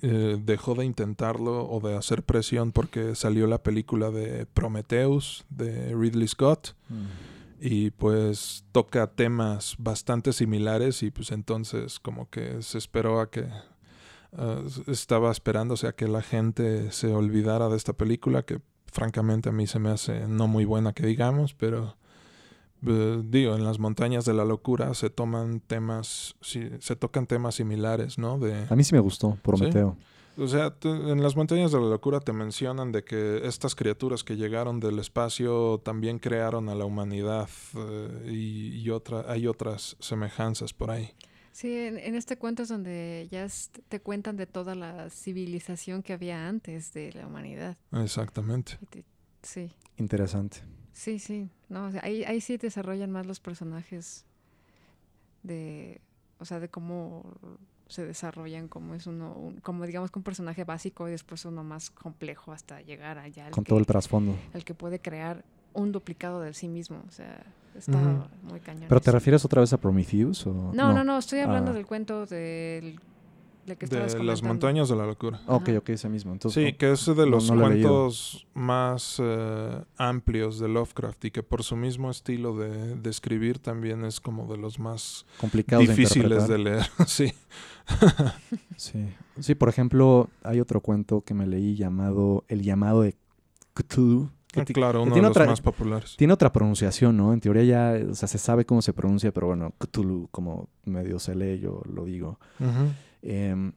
eh, 0.02 0.38
dejó 0.44 0.74
de 0.74 0.84
intentarlo 0.84 1.68
o 1.68 1.80
de 1.80 1.96
hacer 1.96 2.22
presión 2.22 2.72
porque 2.72 3.14
salió 3.14 3.46
la 3.46 3.62
película 3.62 4.10
de 4.10 4.46
Prometheus 4.46 5.44
de 5.50 5.94
Ridley 5.94 6.28
Scott 6.28 6.74
Mm. 6.88 7.04
y 7.60 7.90
pues 7.92 8.64
toca 8.72 9.06
temas 9.08 9.74
bastante 9.78 10.32
similares 10.32 11.02
y 11.02 11.10
pues 11.10 11.30
entonces 11.32 11.98
como 11.98 12.28
que 12.30 12.60
se 12.62 12.78
esperó 12.78 13.20
a 13.20 13.30
que 13.30 13.46
s- 14.66 14.82
estaba 14.86 15.30
esperándose 15.30 15.86
a 15.86 15.92
que 15.94 16.08
la 16.08 16.22
gente 16.22 16.90
se 16.92 17.12
olvidara 17.12 17.68
de 17.68 17.76
esta 17.76 17.92
película 17.92 18.42
que 18.42 18.60
francamente 18.92 19.48
a 19.48 19.52
mí 19.52 19.66
se 19.66 19.78
me 19.78 19.90
hace 19.90 20.28
no 20.28 20.46
muy 20.46 20.64
buena 20.64 20.92
que 20.92 21.06
digamos 21.06 21.54
pero 21.54 21.96
eh, 22.86 23.22
digo 23.24 23.54
en 23.54 23.64
las 23.64 23.78
montañas 23.78 24.24
de 24.24 24.34
la 24.34 24.44
locura 24.44 24.94
se 24.94 25.10
toman 25.10 25.60
temas 25.60 26.34
sí, 26.40 26.68
se 26.80 26.96
tocan 26.96 27.26
temas 27.26 27.54
similares 27.56 28.18
no 28.18 28.38
de 28.38 28.66
A 28.68 28.76
mí 28.76 28.84
sí 28.84 28.94
me 28.94 29.00
gustó, 29.00 29.36
Prometeo. 29.42 29.96
o 30.36 30.48
sea, 30.48 30.74
en 30.82 31.22
las 31.22 31.36
montañas 31.36 31.70
de 31.72 31.80
la 31.80 31.86
locura 31.88 32.20
te 32.20 32.32
mencionan 32.32 32.92
de 32.92 33.04
que 33.04 33.40
estas 33.46 33.74
criaturas 33.74 34.24
que 34.24 34.36
llegaron 34.36 34.80
del 34.80 34.98
espacio 34.98 35.80
también 35.84 36.18
crearon 36.18 36.68
a 36.68 36.74
la 36.74 36.84
humanidad 36.84 37.48
eh, 37.76 38.30
y, 38.32 38.78
y 38.80 38.90
otra, 38.90 39.24
hay 39.28 39.46
otras 39.46 39.96
semejanzas 40.00 40.72
por 40.72 40.90
ahí. 40.90 41.12
Sí, 41.52 41.72
en, 41.72 41.98
en 41.98 42.16
este 42.16 42.36
cuento 42.36 42.64
es 42.64 42.68
donde 42.68 43.28
ya 43.30 43.46
te 43.88 44.00
cuentan 44.00 44.36
de 44.36 44.46
toda 44.46 44.74
la 44.74 45.08
civilización 45.08 46.02
que 46.02 46.12
había 46.12 46.48
antes 46.48 46.92
de 46.92 47.12
la 47.12 47.28
humanidad. 47.28 47.76
Exactamente. 47.92 48.76
Sí, 49.42 49.70
Interesante. 49.96 50.62
Sí, 50.94 51.18
sí. 51.18 51.50
No, 51.68 51.86
o 51.88 51.90
sea, 51.90 52.00
ahí, 52.02 52.24
ahí 52.24 52.40
sí 52.40 52.56
desarrollan 52.56 53.10
más 53.10 53.26
los 53.26 53.38
personajes 53.40 54.24
de, 55.42 56.00
o 56.38 56.44
sea, 56.44 56.60
de 56.60 56.68
cómo 56.68 57.24
se 57.86 58.04
desarrollan, 58.06 58.68
como 58.68 58.94
es 58.94 59.06
uno, 59.06 59.32
un- 59.34 59.56
como 59.60 59.84
digamos 59.86 60.10
que 60.10 60.18
un 60.18 60.22
personaje 60.22 60.64
básico 60.64 61.06
y 61.06 61.10
después 61.10 61.44
uno 61.44 61.62
más 61.62 61.90
complejo 61.90 62.52
hasta 62.52 62.80
llegar 62.80 63.18
allá. 63.18 63.46
al 63.46 63.52
Con 63.52 63.64
que- 63.64 63.68
todo 63.68 63.78
el 63.78 63.86
trasfondo. 63.86 64.34
el 64.54 64.64
que 64.64 64.72
puede 64.74 64.98
crear 65.00 65.44
un 65.74 65.92
duplicado 65.92 66.40
de 66.40 66.54
sí 66.54 66.68
mismo. 66.68 67.02
O 67.06 67.10
sea, 67.12 67.44
está 67.74 67.98
muy 68.42 68.60
cañón. 68.60 68.86
¿Pero 68.88 69.00
te 69.00 69.10
refieres 69.12 69.44
otra 69.44 69.60
vez 69.60 69.72
a 69.72 69.76
Prometheus? 69.78 70.46
O... 70.46 70.72
No, 70.72 70.92
no, 70.94 71.04
no, 71.04 71.18
estoy 71.18 71.40
hablando 71.40 71.72
Ah. 71.72 71.74
del 71.74 71.84
cuento 71.84 72.24
del, 72.26 72.98
que 73.64 73.86
De 73.86 74.22
las 74.24 74.42
montañas 74.42 74.88
de 74.88 74.96
la 74.96 75.06
locura. 75.06 75.40
Ok, 75.46 75.70
ok, 75.78 75.88
ese 75.90 76.08
mismo. 76.08 76.32
Entonces, 76.32 76.62
Sí, 76.64 76.72
no- 76.72 76.78
que 76.78 76.92
es 76.92 77.06
de 77.06 77.26
los 77.26 77.50
no 77.50 77.60
cuentos 77.60 78.46
más 78.54 79.16
eh, 79.22 79.82
amplios 79.96 80.58
de 80.58 80.68
Lovecraft 80.68 81.24
y 81.24 81.30
que 81.30 81.42
por 81.42 81.62
su 81.64 81.74
mismo 81.76 82.10
estilo 82.10 82.56
de, 82.56 82.94
de 82.96 83.10
escribir 83.10 83.58
también 83.58 84.04
es 84.04 84.20
como 84.20 84.46
de 84.46 84.58
los 84.58 84.78
más 84.78 85.26
complicados 85.38 85.86
de 85.86 85.94
difíciles 85.94 86.46
de 86.48 86.58
leer. 86.58 86.84
sí. 87.06 87.32
Sí. 88.76 89.06
sí, 89.40 89.54
por 89.54 89.68
ejemplo, 89.68 90.28
hay 90.42 90.60
otro 90.60 90.80
cuento 90.80 91.20
que 91.22 91.34
me 91.34 91.46
leí 91.46 91.74
llamado 91.76 92.44
El 92.48 92.62
llamado 92.62 93.02
de 93.02 93.16
Cthulhu. 93.74 94.30
que 94.52 94.64
claro, 94.66 95.00
que 95.00 95.02
uno 95.02 95.06
de 95.06 95.12
tiene 95.14 95.28
los 95.28 95.36
otra- 95.36 95.46
más 95.46 95.60
populares. 95.60 96.14
Tiene 96.16 96.32
otra 96.32 96.52
pronunciación, 96.52 97.16
¿no? 97.16 97.32
En 97.32 97.40
teoría 97.40 97.64
ya, 97.64 98.10
o 98.10 98.14
sea, 98.14 98.28
se 98.28 98.38
sabe 98.38 98.64
cómo 98.64 98.82
se 98.82 98.92
pronuncia, 98.92 99.32
pero 99.32 99.48
bueno, 99.48 99.72
Cthulhu, 99.78 100.28
como 100.30 100.68
medio 100.84 101.18
se 101.18 101.34
lee, 101.34 101.58
yo 101.60 101.82
lo 101.92 102.04
digo. 102.04 102.38
Ujú. 102.60 102.92
Em, 103.26 103.72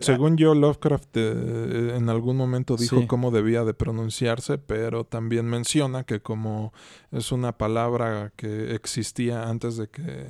Según 0.00 0.36
yo, 0.36 0.54
Lovecraft 0.54 1.16
eh, 1.16 1.94
en 1.96 2.08
algún 2.08 2.36
momento 2.36 2.76
dijo 2.76 3.00
Sí. 3.00 3.06
cómo 3.06 3.30
debía 3.30 3.64
de 3.64 3.74
pronunciarse, 3.74 4.56
pero 4.58 5.04
también 5.04 5.46
menciona 5.46 6.04
que 6.04 6.20
como 6.20 6.72
es 7.10 7.30
una 7.32 7.52
palabra 7.58 8.32
que 8.36 8.74
existía 8.74 9.48
antes 9.50 9.76
de 9.76 9.88
que, 9.88 10.28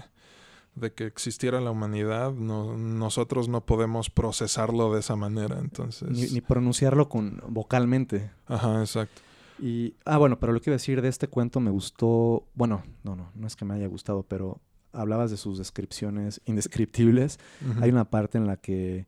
de 0.74 0.92
que 0.94 1.04
existiera 1.06 1.60
la 1.60 1.70
humanidad, 1.70 2.32
no- 2.32 2.76
nosotros 2.76 3.48
no 3.48 3.64
podemos 3.64 4.10
procesarlo 4.10 4.92
de 4.94 5.00
esa 5.00 5.14
manera. 5.16 5.58
Entonces, 5.60 6.08
ni, 6.10 6.26
ni 6.26 6.40
pronunciarlo 6.40 7.08
con 7.08 7.40
vocalmente. 7.48 8.30
ajá, 8.46 8.80
exacto. 8.80 9.20
Y, 9.60 9.94
ah, 10.06 10.18
bueno, 10.18 10.40
pero 10.40 10.52
lo 10.52 10.60
que 10.60 10.70
iba 10.70 10.74
a 10.74 10.78
decir 10.78 11.02
de 11.02 11.08
este 11.08 11.28
cuento 11.28 11.60
me 11.60 11.70
gustó, 11.70 12.46
bueno, 12.54 12.82
no, 13.04 13.14
no, 13.14 13.30
no 13.34 13.46
es 13.46 13.54
que 13.54 13.64
me 13.64 13.74
haya 13.74 13.86
gustado, 13.86 14.24
pero 14.24 14.60
hablabas 14.92 15.30
de 15.30 15.36
sus 15.36 15.58
descripciones 15.58 16.40
indescriptibles. 16.44 17.38
Hay 17.80 17.90
una 17.90 18.04
parte 18.04 18.38
en 18.38 18.46
la 18.46 18.56
que, 18.56 19.06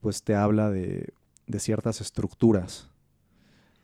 pues, 0.00 0.22
te 0.22 0.34
habla 0.34 0.70
de, 0.70 1.12
de 1.46 1.60
ciertas 1.60 2.00
estructuras 2.00 2.88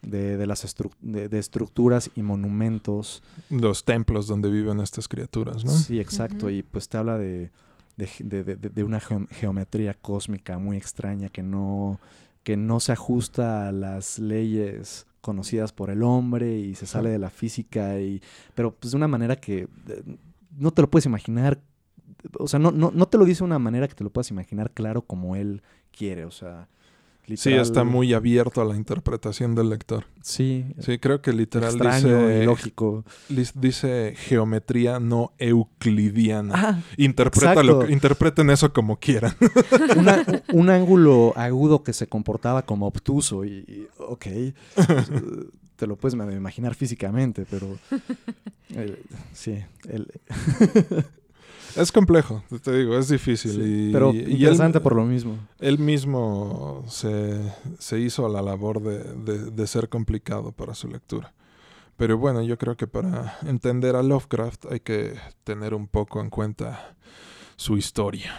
de, 0.02 0.36
de 0.38 0.46
las 0.46 0.64
estru- 0.64 0.94
de, 1.00 1.28
de 1.28 1.38
estructuras 1.38 2.10
y 2.14 2.22
monumentos. 2.22 3.22
Los 3.50 3.84
templos 3.84 4.26
donde 4.26 4.50
viven 4.50 4.80
estas 4.80 5.08
criaturas, 5.08 5.64
¿no? 5.64 5.70
Sí, 5.72 6.00
exacto. 6.00 6.48
Y 6.50 6.62
pues 6.62 6.88
te 6.88 6.96
habla 6.96 7.18
de, 7.18 7.50
de, 7.96 8.06
ge- 8.06 8.24
de- 8.24 8.44
de- 8.44 8.56
de 8.56 8.84
una 8.84 8.98
geo- 9.00 9.26
geometría 9.30 9.92
cósmica 9.94 10.58
muy 10.58 10.76
extraña 10.78 11.28
que 11.28 11.42
no, 11.42 12.00
que 12.42 12.56
no 12.56 12.80
se 12.80 12.92
ajusta 12.92 13.68
a 13.68 13.72
las 13.72 14.18
leyes 14.18 15.06
conocidas 15.20 15.72
por 15.74 15.90
el 15.90 16.02
hombre 16.02 16.58
y 16.58 16.74
se 16.74 16.86
sale 16.86 17.10
de 17.10 17.18
la 17.18 17.28
física 17.28 18.00
y 18.00 18.22
pero 18.54 18.74
pues 18.74 18.92
de 18.92 18.96
una 18.96 19.06
manera 19.08 19.36
que 19.36 19.68
eh, 19.88 20.02
no 20.56 20.70
te 20.72 20.82
lo 20.82 20.90
puedes 20.90 21.06
imaginar 21.06 21.60
o 22.38 22.48
sea 22.48 22.58
no, 22.58 22.70
no, 22.70 22.90
no 22.94 23.06
te 23.06 23.16
lo 23.18 23.24
dice 23.24 23.38
de 23.38 23.44
una 23.46 23.58
manera 23.58 23.88
que 23.88 23.94
te 23.94 24.04
lo 24.04 24.10
puedas 24.10 24.30
imaginar 24.30 24.72
claro 24.72 25.02
como 25.02 25.36
él 25.36 25.62
quiere 25.96 26.24
o 26.24 26.30
sea 26.30 26.68
Sí, 27.36 27.52
está 27.52 27.84
muy 27.84 28.12
abierto 28.12 28.60
a 28.60 28.64
la 28.64 28.74
interpretación 28.74 29.54
del 29.54 29.68
lector. 29.70 30.04
sí, 30.20 30.64
Sí, 30.80 30.98
creo 30.98 31.22
que 31.22 31.32
literal 31.32 31.70
extraño 31.70 32.26
dice, 32.26 32.44
lógico 32.44 33.04
dice 33.28 34.14
geometría 34.16 34.98
no 34.98 35.32
euclidiana. 35.38 36.54
ah, 36.56 36.80
Interprétalo- 36.96 37.74
exacto. 37.74 37.88
interpreten 37.92 38.50
eso 38.50 38.72
como 38.72 38.96
quieran. 38.98 39.32
una- 39.96 40.24
un 40.52 40.70
ángulo 40.70 41.32
agudo 41.36 41.84
que 41.84 41.92
se 41.92 42.08
comportaba 42.08 42.62
como 42.62 42.88
obtuso 42.88 43.44
y, 43.44 43.58
y, 43.58 43.86
ok, 43.98 44.26
te 45.80 45.86
lo 45.86 45.96
puedes 45.96 46.14
imaginar 46.14 46.74
físicamente, 46.74 47.46
pero 47.50 47.66
eh, 48.74 49.02
sí, 49.32 49.58
el- 49.88 50.06
es 51.76 51.90
complejo, 51.90 52.42
te 52.62 52.76
digo, 52.76 52.98
es 52.98 53.08
difícil. 53.08 53.52
sí, 53.52 53.88
y, 53.88 53.92
pero 53.92 54.12
y 54.12 54.18
él- 54.18 54.30
interesante 54.32 54.80
por 54.80 54.94
lo 54.94 55.04
mismo. 55.06 55.38
Él 55.58 55.78
mismo 55.78 56.84
se, 56.88 57.40
se 57.78 57.98
hizo 57.98 58.28
la 58.28 58.42
labor 58.42 58.82
de, 58.82 58.98
de- 59.14 59.50
de 59.50 59.66
ser 59.66 59.88
complicado 59.88 60.52
para 60.52 60.74
su 60.74 60.86
lectura. 60.88 61.32
Pero 61.96 62.18
bueno, 62.18 62.42
yo 62.42 62.58
creo 62.58 62.76
que 62.76 62.86
para 62.86 63.38
entender 63.46 63.96
a 63.96 64.02
Lovecraft 64.02 64.66
hay 64.72 64.80
que 64.80 65.14
tener 65.44 65.74
un 65.74 65.86
poco 65.86 66.20
en 66.20 66.28
cuenta 66.30 66.96
su 67.56 67.76
historia. 67.76 68.32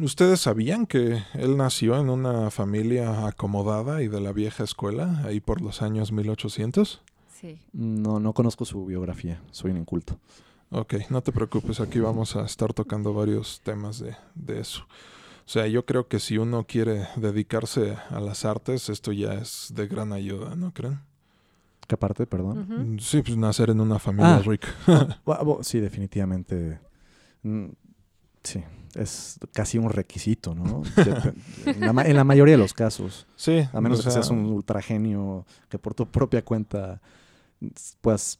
¿Ustedes 0.00 0.40
sabían 0.40 0.86
que 0.86 1.22
él 1.34 1.56
nació 1.56 1.98
en 1.98 2.08
una 2.10 2.50
familia 2.50 3.26
acomodada 3.26 4.02
y 4.02 4.08
de 4.08 4.20
la 4.20 4.32
vieja 4.32 4.64
escuela, 4.64 5.22
ahí 5.24 5.40
por 5.40 5.60
los 5.60 5.82
años 5.82 6.12
1800? 6.12 7.02
Sí. 7.40 7.58
No, 7.72 8.20
no 8.20 8.32
conozco 8.32 8.64
su 8.64 8.84
biografía, 8.86 9.42
soy 9.50 9.72
un 9.72 9.78
inculto. 9.78 10.18
Ok, 10.70 10.94
no 11.10 11.20
te 11.22 11.32
preocupes, 11.32 11.80
aquí 11.80 11.98
vamos 12.00 12.36
a 12.36 12.44
estar 12.44 12.72
tocando 12.72 13.12
varios 13.12 13.60
temas 13.62 13.98
de, 13.98 14.16
de 14.34 14.60
eso. 14.60 14.84
O 15.44 15.48
sea, 15.52 15.66
yo 15.66 15.84
creo 15.84 16.06
que 16.08 16.20
si 16.20 16.38
uno 16.38 16.64
quiere 16.66 17.08
dedicarse 17.16 17.96
a 18.10 18.20
las 18.20 18.44
artes, 18.44 18.88
esto 18.88 19.12
ya 19.12 19.34
es 19.34 19.72
de 19.74 19.86
gran 19.88 20.12
ayuda, 20.12 20.54
¿no 20.56 20.72
creen? 20.72 21.00
¿Qué 21.88 21.96
parte, 21.96 22.26
perdón? 22.26 22.58
Ujú. 22.94 23.00
Sí, 23.00 23.20
pues 23.22 23.36
nacer 23.36 23.68
en 23.70 23.80
una 23.80 23.98
familia 23.98 24.36
Ah. 24.36 24.42
rica. 24.42 24.68
Bu- 25.26 25.62
Sí, 25.62 25.80
definitivamente. 25.80 26.78
Mm, 27.42 27.66
Sí, 28.44 28.62
es 28.94 29.38
casi 29.52 29.78
un 29.78 29.90
requisito, 29.90 30.54
¿no? 30.54 30.82
En, 31.66 31.80
la, 31.80 31.92
ma- 31.92 32.04
en 32.04 32.16
la 32.16 32.24
mayoría 32.24 32.54
de 32.54 32.58
los 32.62 32.74
casos. 32.74 33.26
Sí, 33.36 33.66
A 33.72 33.80
menos 33.80 33.98
o 34.00 34.02
que 34.02 34.10
sea, 34.10 34.12
seas 34.22 34.30
un 34.30 34.44
ultragenio 34.46 35.46
que 35.68 35.78
por 35.78 35.94
tu 35.94 36.06
propia 36.06 36.44
cuenta 36.44 37.00
puedas 38.00 38.38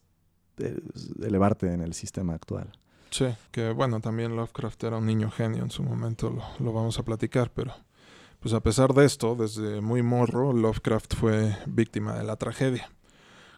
eh, 0.59 0.81
elevarte 1.23 1.73
en 1.73 1.81
el 1.81 1.95
sistema 1.95 2.35
actual. 2.35 2.71
Sí, 3.11 3.27
que 3.51 3.71
bueno, 3.73 4.01
también 4.01 4.37
Lovecraft 4.37 4.83
era 4.85 4.97
un 4.99 5.07
niño 5.07 5.31
genio 5.31 5.63
en 5.63 5.71
su 5.71 5.83
momento, 5.83 6.31
lo, 6.31 6.43
lo 6.65 6.73
vamos 6.73 6.99
a 6.99 7.03
platicar, 7.03 7.51
pero 7.53 7.73
pues 8.41 8.55
a 8.55 8.61
pesar 8.61 8.93
de 8.95 9.05
esto, 9.05 9.35
desde 9.37 9.81
muy 9.81 10.03
morro, 10.03 10.53
Lovecraft 10.53 11.15
fue 11.15 11.57
víctima 11.67 12.15
de 12.15 12.25
la 12.25 12.37
tragedia. 12.37 12.91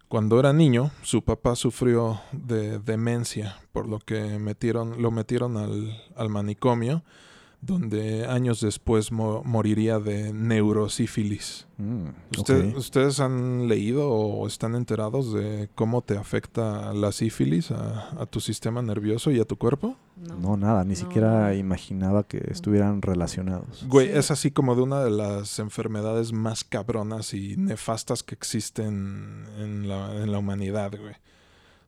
Cuando 0.09 0.39
era 0.39 0.53
niño, 0.53 0.91
su 1.03 1.23
papá 1.23 1.57
sufrió 1.57 2.21
de 2.33 2.79
demencia, 2.79 3.57
por 3.73 3.89
lo 3.89 3.99
que 3.99 4.39
metieron, 4.39 5.01
lo 5.03 5.11
metieron 5.11 5.57
al, 5.57 6.03
al 6.15 6.29
manicomio, 6.29 7.03
donde 7.67 8.27
años 8.27 8.61
después 8.61 9.11
mo- 9.13 9.43
moriría 9.45 9.99
de 9.99 10.33
neurosífilis. 10.33 11.67
Mm, 11.79 12.09
¿Usted- 12.39 12.71
ok. 12.73 12.77
¿Ustedes 12.79 13.21
han 13.21 13.69
leído 13.69 14.09
o 14.11 14.47
están 14.47 14.75
enterados 14.75 15.33
de 15.33 15.69
cómo 15.75 16.03
te 16.03 16.17
afecta 16.17 16.93
la 16.93 17.11
sífilis 17.13 17.71
a, 17.71 18.11
a 18.21 18.27
tu 18.27 18.41
sistema 18.41 18.83
nervioso 18.83 19.31
y 19.31 19.41
a 19.41 19.45
tu 19.45 19.57
cuerpo? 19.57 19.97
No. 20.17 20.39
No, 20.39 20.57
nada, 20.57 20.85
ni 20.85 20.91
No. 20.91 20.97
siquiera 20.97 21.55
imaginaba 21.55 22.23
que 22.25 22.43
estuvieran 22.51 23.03
relacionados. 23.03 23.85
Güey, 23.89 24.09
Sí. 24.09 24.19
es 24.19 24.31
así 24.31 24.51
como 24.51 24.77
de 24.77 24.83
una 24.83 25.01
de 25.03 25.11
las 25.11 25.59
enfermedades 25.59 26.33
más 26.33 26.65
cabronas 26.65 27.35
y 27.35 27.57
nefastas 27.57 28.23
que 28.23 28.35
existen 28.35 29.45
en 29.59 29.89
la, 29.89 30.15
en 30.23 30.31
la 30.31 30.39
humanidad, 30.39 30.93
güey. 30.99 31.15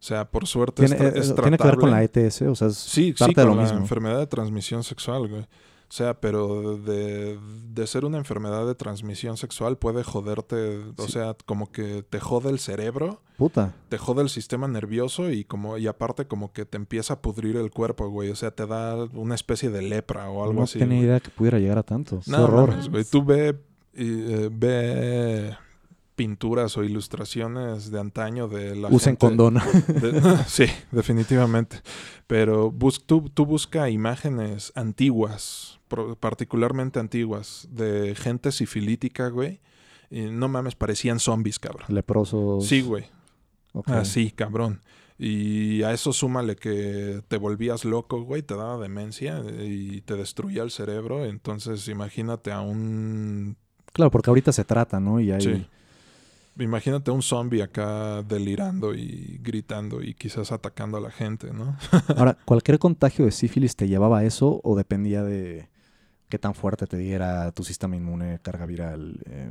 O 0.06 0.08
sea, 0.08 0.24
por 0.30 0.46
suerte 0.46 0.84
es, 0.84 0.90
¿Tiene, 0.92 1.04
tra- 1.04 1.16
eh, 1.16 1.18
es 1.18 1.34
¿tiene 1.34 1.58
que 1.58 1.64
ver 1.66 1.76
con 1.78 1.90
la. 1.90 2.00
ETS? 2.04 2.42
O 2.42 2.54
sea, 2.54 2.68
es 2.68 2.76
Sí, 2.76 3.06
sí, 3.06 3.12
parte 3.18 3.34
con 3.34 3.42
de 3.42 3.48
lo 3.50 3.56
la 3.56 3.62
mismo. 3.62 3.78
enfermedad 3.78 4.20
de 4.20 4.28
transmisión 4.28 4.84
sexual, 4.84 5.26
güey. 5.26 5.42
O 5.42 5.92
sea, 5.92 6.20
pero 6.20 6.76
de, 6.78 7.36
de 7.72 7.86
ser 7.88 8.04
una 8.04 8.18
enfermedad 8.18 8.68
de 8.68 8.76
transmisión 8.76 9.36
sexual 9.36 9.78
puede 9.78 10.04
joderte, 10.04 10.78
o 10.96 11.06
Sí. 11.06 11.12
sea, 11.12 11.36
como 11.44 11.72
que 11.72 12.04
te 12.08 12.20
jode 12.20 12.50
el 12.50 12.60
cerebro 12.60 13.20
Puta. 13.36 13.74
te 13.88 13.98
jode 13.98 14.22
el 14.22 14.28
sistema 14.28 14.68
nervioso 14.68 15.28
y 15.30 15.42
como 15.44 15.76
y 15.76 15.88
aparte 15.88 16.26
como 16.28 16.52
que 16.52 16.64
te 16.66 16.76
empieza 16.76 17.14
a 17.14 17.20
pudrir 17.20 17.56
el 17.56 17.72
cuerpo, 17.72 18.08
güey. 18.08 18.30
O 18.30 18.36
sea, 18.36 18.52
te 18.52 18.64
da 18.64 18.94
una 19.12 19.34
especie 19.34 19.70
de 19.70 19.82
lepra 19.82 20.30
o 20.30 20.42
algo 20.44 20.54
no 20.54 20.62
así. 20.62 20.78
tenía 20.78 20.98
güey. 20.98 21.08
idea 21.08 21.18
que 21.20 21.30
pudiera 21.30 21.58
llegar 21.58 21.78
a 21.78 21.82
tanto. 21.82 22.20
No, 22.26 22.44
horror. 22.44 22.70
mames, 22.70 22.88
güey. 22.90 23.04
Tú 23.04 23.24
ve, 23.24 23.56
y, 23.92 24.04
eh, 24.34 24.50
ve 24.52 25.56
pinturas 26.16 26.76
o 26.76 26.82
ilustraciones 26.82 27.90
de 27.90 28.00
antaño 28.00 28.48
de 28.48 28.74
la 28.74 28.88
Usen 28.88 29.12
gente- 29.12 29.18
condón. 29.26 29.54
de- 29.54 30.38
sí, 30.48 30.64
definitivamente. 30.90 31.80
Pero 32.26 32.70
bus, 32.72 33.04
tú, 33.06 33.30
tú 33.32 33.46
busca 33.46 33.88
imágenes 33.90 34.72
antiguas, 34.74 35.78
pro- 35.88 36.16
particularmente 36.16 36.98
antiguas, 36.98 37.68
de 37.70 38.14
gente 38.16 38.50
sifilítica, 38.50 39.28
güey. 39.28 39.60
Y 40.10 40.22
no 40.22 40.48
mames, 40.48 40.74
parecían 40.74 41.18
zombies, 41.20 41.58
cabrón. 41.58 41.86
Leprosos. 41.88 42.66
Sí, 42.66 42.80
güey. 42.80 43.04
Así, 43.86 44.30
cabrón. 44.30 44.80
Y 45.18 45.82
a 45.82 45.92
eso 45.92 46.12
súmale 46.12 46.56
que 46.56 47.22
te 47.28 47.36
volvías 47.38 47.84
loco, 47.84 48.22
güey, 48.22 48.42
te 48.42 48.54
daba 48.54 48.78
demencia 48.78 49.42
y 49.62 50.00
te 50.02 50.14
destruía 50.14 50.62
el 50.62 50.70
cerebro. 50.70 51.24
Entonces, 51.24 51.88
imagínate 51.88 52.52
a 52.52 52.60
un. 52.60 53.56
Claro, 53.92 54.10
porque 54.10 54.30
ahorita 54.30 54.52
se 54.52 54.64
trata, 54.64 55.00
¿no? 55.00 55.20
Y 55.20 55.30
hay... 55.30 55.40
Sí. 55.40 55.66
Imagínate 56.58 57.10
un 57.10 57.22
zombie 57.22 57.62
acá 57.62 58.22
delirando 58.22 58.94
y 58.94 59.38
gritando 59.42 60.02
y 60.02 60.14
quizás 60.14 60.52
atacando 60.52 60.96
a 60.96 61.00
la 61.00 61.10
gente, 61.10 61.52
¿no? 61.52 61.76
Ahora, 62.16 62.38
¿cualquier 62.46 62.78
contagio 62.78 63.24
de 63.26 63.30
sífilis 63.32 63.76
te 63.76 63.88
llevaba 63.88 64.18
a 64.20 64.24
eso 64.24 64.60
o 64.64 64.74
dependía 64.76 65.22
de 65.22 65.68
qué 66.30 66.38
tan 66.38 66.54
fuerte 66.54 66.86
te 66.86 66.96
diera 66.96 67.52
tu 67.52 67.62
sistema 67.62 67.94
inmune, 67.96 68.38
carga 68.42 68.64
viral? 68.64 69.20
Eh, 69.26 69.50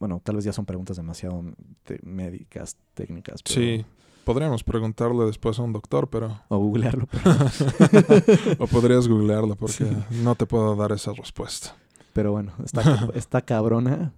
bueno, 0.00 0.20
tal 0.22 0.36
vez 0.36 0.44
ya 0.44 0.52
son 0.52 0.66
preguntas 0.66 0.96
demasiado 0.96 1.44
te- 1.84 2.00
médicas, 2.02 2.76
técnicas. 2.94 3.42
pero- 3.42 3.54
Sí. 3.60 3.84
Podríamos 4.24 4.64
preguntarle 4.64 5.26
después 5.26 5.58
a 5.58 5.62
un 5.62 5.72
doctor, 5.74 6.08
pero. 6.08 6.40
O 6.48 6.58
googlearlo. 6.58 7.06
pero- 7.06 8.56
o 8.58 8.66
podrías 8.66 9.06
googlearlo 9.06 9.54
porque 9.54 9.84
Sí. 9.84 9.96
no 10.24 10.34
te 10.34 10.46
puedo 10.46 10.74
dar 10.76 10.92
esa 10.92 11.12
respuesta. 11.12 11.76
Pero 12.14 12.32
bueno, 12.32 12.52
está, 12.64 13.08
está 13.14 13.42
cabrona. 13.42 14.12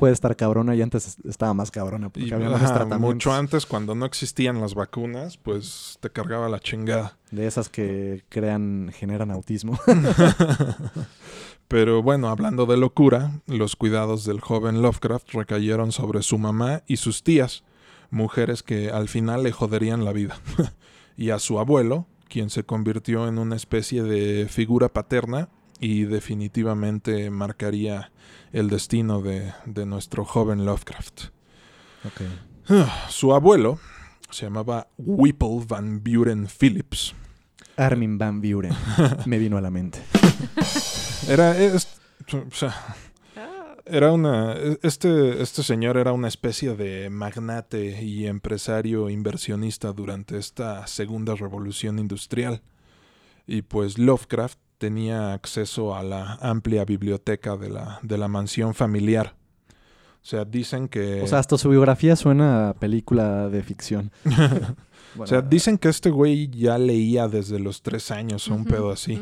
Puede 0.00 0.14
estar 0.14 0.34
cabrona 0.34 0.74
y 0.74 0.82
antes 0.82 1.18
estaba 1.24 1.54
más 1.54 1.70
cabrona 1.70 2.08
porque 2.08 2.28
Y, 2.28 2.32
había 2.32 2.48
más 2.48 2.62
ajá, 2.62 2.74
tratamientos. 2.74 3.14
mucho 3.14 3.32
antes, 3.32 3.66
cuando 3.66 3.94
no 3.94 4.06
existían 4.06 4.60
las 4.60 4.74
vacunas, 4.74 5.36
pues 5.36 5.98
te 6.00 6.10
cargaba 6.10 6.48
la 6.48 6.58
chingada. 6.58 7.18
De 7.30 7.46
esas 7.46 7.68
que 7.68 8.24
crean, 8.30 8.90
generan 8.94 9.30
autismo. 9.30 9.78
Pero 11.68 12.02
bueno, 12.02 12.30
hablando 12.30 12.66
de 12.66 12.76
locura, 12.76 13.42
los 13.46 13.76
cuidados 13.76 14.24
del 14.24 14.40
joven 14.40 14.82
Lovecraft 14.82 15.32
recayeron 15.34 15.92
sobre 15.92 16.22
su 16.22 16.38
mamá 16.38 16.82
y 16.86 16.96
sus 16.96 17.22
tías, 17.22 17.62
mujeres 18.10 18.62
que 18.62 18.90
al 18.90 19.08
final 19.08 19.42
le 19.44 19.52
joderían 19.52 20.04
la 20.04 20.12
vida, 20.12 20.40
y 21.16 21.30
a 21.30 21.38
su 21.38 21.60
abuelo, 21.60 22.06
quien 22.28 22.50
se 22.50 22.64
convirtió 22.64 23.28
en 23.28 23.38
una 23.38 23.54
especie 23.54 24.02
de 24.02 24.48
figura 24.48 24.88
paterna 24.88 25.48
y 25.80 26.04
definitivamente 26.04 27.30
marcaría 27.30 28.12
el 28.52 28.68
destino 28.68 29.22
de, 29.22 29.52
de 29.66 29.86
nuestro 29.86 30.24
joven 30.24 30.64
Lovecraft. 30.64 31.22
Su 33.08 33.34
abuelo 33.34 33.78
se 34.30 34.46
llamaba 34.46 34.88
Whipple 34.98 35.64
Van 35.66 36.02
Buren 36.04 36.46
Phillips. 36.46 37.14
Armin 37.76 38.18
Van 38.18 38.40
Buren 38.40 38.74
me 39.26 39.38
vino 39.38 39.56
a 39.56 39.60
la 39.60 39.70
mente. 39.70 40.00
Era, 41.28 41.56
es- 41.58 41.88
o 42.32 42.54
sea, 42.54 42.74
Era 43.86 44.12
una. 44.12 44.54
Este, 44.82 45.42
este 45.42 45.62
señor 45.64 45.96
era 45.96 46.12
una 46.12 46.28
especie 46.28 46.76
de 46.76 47.10
magnate 47.10 48.02
y 48.02 48.26
empresario 48.26 49.08
inversionista 49.10 49.92
durante 49.92 50.38
esta 50.38 50.86
segunda 50.86 51.34
revolución 51.34 51.98
industrial. 51.98 52.62
Y 53.46 53.62
pues 53.62 53.98
Lovecraft 53.98 54.58
tenía 54.80 55.34
acceso 55.34 55.94
a 55.94 56.02
la 56.02 56.34
amplia 56.40 56.86
biblioteca 56.86 57.56
de 57.58 57.68
la, 57.68 58.00
de 58.02 58.16
la 58.16 58.28
mansión 58.28 58.72
familiar. 58.74 59.36
O 60.22 60.26
sea, 60.26 60.44
dicen 60.46 60.88
que... 60.88 61.20
O 61.22 61.26
sea, 61.26 61.38
hasta 61.38 61.56
su 61.58 61.68
biografía 61.68 62.16
suena 62.16 62.70
a 62.70 62.74
película 62.74 63.48
de 63.50 63.62
ficción. 63.62 64.10
o 65.18 65.26
sea, 65.26 65.42
dicen 65.42 65.76
que 65.78 65.88
este 65.88 66.08
güey 66.10 66.48
ya 66.48 66.78
leía 66.78 67.28
desde 67.28 67.58
los 67.58 67.82
tres 67.82 68.10
años 68.10 68.48
o 68.48 68.54
un 68.54 68.64
pedo 68.64 68.90
así. 68.90 69.20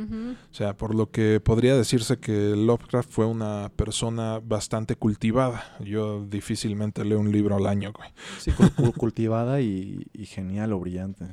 O 0.51 0.55
sea, 0.55 0.77
por 0.77 0.95
lo 0.95 1.11
que 1.11 1.41
podría 1.41 1.77
decirse 1.77 2.19
que 2.19 2.55
Lovecraft 2.57 3.11
fue 3.11 3.27
una 3.27 3.71
persona 3.75 4.41
bastante 4.45 4.95
cultivada. 4.97 5.77
Yo 5.85 6.25
difícilmente 6.25 7.05
leo 7.05 7.19
un 7.21 7.31
libro 7.33 7.57
al 7.57 7.67
año, 7.67 7.93
güey. 7.93 8.11
Sí, 8.39 8.51
cul- 8.53 8.75
cul- 8.75 8.95
cultivada 8.97 9.61
y, 9.61 10.07
y 10.13 10.27
genial 10.27 10.73
o 10.73 10.81
brillante. 10.81 11.27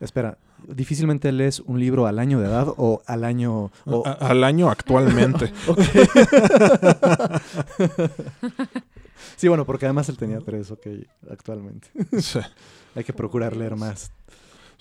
Espera, 0.00 0.36
¿difícilmente 0.68 1.30
lees 1.32 1.60
un 1.60 1.78
libro 1.80 2.06
al 2.06 2.18
año 2.18 2.40
de 2.40 2.46
edad 2.46 2.68
o 2.76 3.02
al 3.06 3.24
año... 3.24 3.70
o- 3.86 4.02
A- 4.06 4.12
al 4.12 4.44
año 4.44 4.70
actualmente. 4.70 5.52
Sí, 9.36 9.48
bueno, 9.48 9.64
porque 9.64 9.86
además 9.86 10.08
él 10.08 10.16
tenía 10.16 10.38
tres, 10.40 10.70
ok, 10.70 10.86
actualmente. 11.30 11.88
Sí. 12.20 12.38
Hay 12.94 13.02
que 13.04 13.12
procurar 13.12 13.56
leer 13.56 13.74
más. 13.76 14.12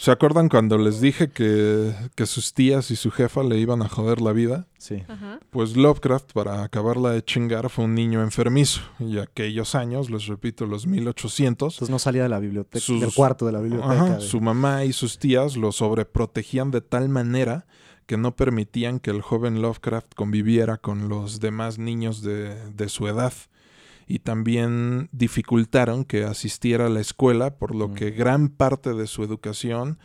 ¿Se 0.01 0.09
acuerdan 0.09 0.49
cuando 0.49 0.79
les 0.79 0.99
dije 0.99 1.29
que, 1.29 1.93
que 2.15 2.25
sus 2.25 2.55
tías 2.55 2.89
y 2.89 2.95
su 2.95 3.11
jefa 3.11 3.43
le 3.43 3.59
iban 3.59 3.83
a 3.83 3.87
joder 3.87 4.19
la 4.19 4.31
vida? 4.33 4.65
Sí. 4.79 5.03
Ajá. 5.07 5.39
Pues 5.51 5.77
Lovecraft, 5.77 6.31
para 6.33 6.63
acabarla 6.63 7.11
de 7.11 7.23
chingar, 7.23 7.69
fue 7.69 7.85
un 7.85 7.93
niño 7.93 8.23
enfermizo. 8.23 8.81
Y 8.99 9.19
aquellos 9.19 9.75
años, 9.75 10.09
les 10.09 10.25
repito, 10.25 10.65
los 10.65 10.87
1800, 10.87 11.75
Entonces 11.75 11.91
no 11.91 11.99
salía 11.99 12.23
de 12.23 12.29
la 12.29 12.39
biblioteca, 12.39 12.83
Sus- 12.83 12.99
del 12.99 13.13
cuarto 13.13 13.45
de 13.45 13.51
la 13.51 13.59
biblioteca. 13.61 13.93
Ajá, 13.93 14.15
de- 14.15 14.21
su 14.21 14.41
mamá 14.41 14.85
y 14.85 14.93
sus 14.93 15.19
tías 15.19 15.55
lo 15.55 15.71
sobreprotegían 15.71 16.71
de 16.71 16.81
tal 16.81 17.07
manera 17.07 17.67
que 18.07 18.17
no 18.17 18.35
permitían 18.35 18.99
que 18.99 19.11
el 19.11 19.21
joven 19.21 19.61
Lovecraft 19.61 20.15
conviviera 20.15 20.77
con 20.77 21.09
los 21.09 21.39
demás 21.41 21.77
niños 21.77 22.23
de, 22.23 22.55
de 22.71 22.89
su 22.89 23.07
edad. 23.07 23.33
Y 24.11 24.19
también 24.19 25.07
dificultaron 25.13 26.03
que 26.03 26.25
asistiera 26.25 26.87
a 26.87 26.89
la 26.89 26.99
escuela, 26.99 27.55
por 27.55 27.73
lo 27.73 27.87
Mm. 27.87 27.93
que 27.93 28.11
gran 28.11 28.49
parte 28.49 28.93
de 28.93 29.07
su 29.07 29.23
educación 29.23 29.99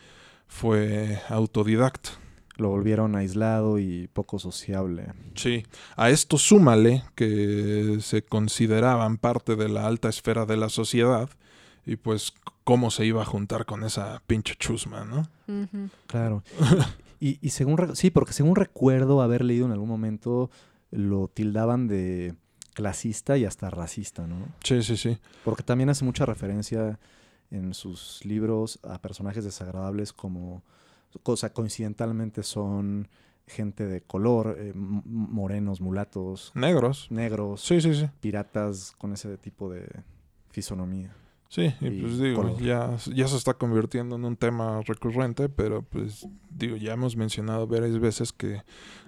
fue 0.47 1.19
autodidacta. 1.27 2.11
Lo 2.55 2.69
volvieron 2.69 3.17
aislado 3.17 3.79
y 3.79 4.07
poco 4.13 4.39
sociable. 4.39 5.07
Sí, 5.35 5.65
a 5.97 6.09
esto 6.09 6.37
súmale 6.37 7.03
que 7.15 7.97
se 7.99 8.21
consideraban 8.23 9.17
parte 9.17 9.57
de 9.57 9.67
la 9.67 9.85
alta 9.85 10.07
esfera 10.07 10.45
de 10.45 10.55
la 10.55 10.69
sociedad 10.69 11.29
y 11.85 11.97
pues 11.97 12.33
cómo 12.63 12.91
se 12.91 13.05
iba 13.05 13.21
a 13.23 13.25
juntar 13.25 13.65
con 13.65 13.83
esa 13.83 14.21
pinche 14.25 14.55
chusma, 14.57 15.03
¿no? 15.03 15.27
Claro. 16.07 16.43
y, 17.19 17.39
y 17.45 17.49
según... 17.49 17.93
Sí, 17.95 18.09
porque 18.09 18.31
según 18.31 18.55
recuerdo 18.55 19.21
haber 19.21 19.43
leído 19.43 19.65
en 19.65 19.73
algún 19.73 19.89
momento, 19.89 20.49
lo 20.91 21.27
tildaban 21.27 21.89
de 21.89 22.35
clasista 22.77 23.35
y 23.37 23.43
hasta 23.45 23.71
racista, 23.71 24.27
¿no? 24.27 24.35
Sí, 24.63 24.83
sí, 24.83 24.97
sí. 24.97 25.17
Porque 25.43 25.63
también 25.63 25.89
hace 25.89 26.05
mucha 26.05 26.27
referencia 26.27 26.99
en 27.49 27.73
sus 27.73 28.23
libros 28.23 28.79
a 28.83 29.01
personajes 29.01 29.43
desagradables 29.43 30.13
como, 30.13 30.61
o 31.23 31.35
sea, 31.35 31.51
coincidentalmente 31.53 32.43
son 32.43 33.07
gente 33.47 33.87
de 33.87 34.01
color, 34.01 34.55
eh, 34.59 34.73
morenos, 34.75 35.81
mulatos, 35.81 36.51
Negros. 36.53 37.07
negros, 37.09 37.61
Sí, 37.61 37.81
sí, 37.81 37.95
sí. 37.95 38.07
piratas 38.19 38.93
con 38.99 39.11
ese 39.11 39.37
tipo 39.39 39.71
de 39.71 39.87
fisonomía. 40.51 41.15
Sí, 41.49 41.73
y, 41.79 41.87
Y 41.87 42.01
pues 42.01 42.19
digo, 42.19 42.57
ya, 42.59 42.97
ya 43.13 43.27
se 43.27 43.37
está 43.37 43.53
convirtiendo 43.53 44.15
en 44.17 44.25
un 44.25 44.35
tema 44.35 44.81
recurrente, 44.81 45.47
pero 45.49 45.81
pues 45.81 46.27
digo, 46.49 46.75
ya 46.75 46.93
hemos 46.93 47.15
mencionado 47.15 47.67
varias 47.67 47.99
veces 47.99 48.33
que 48.33 48.63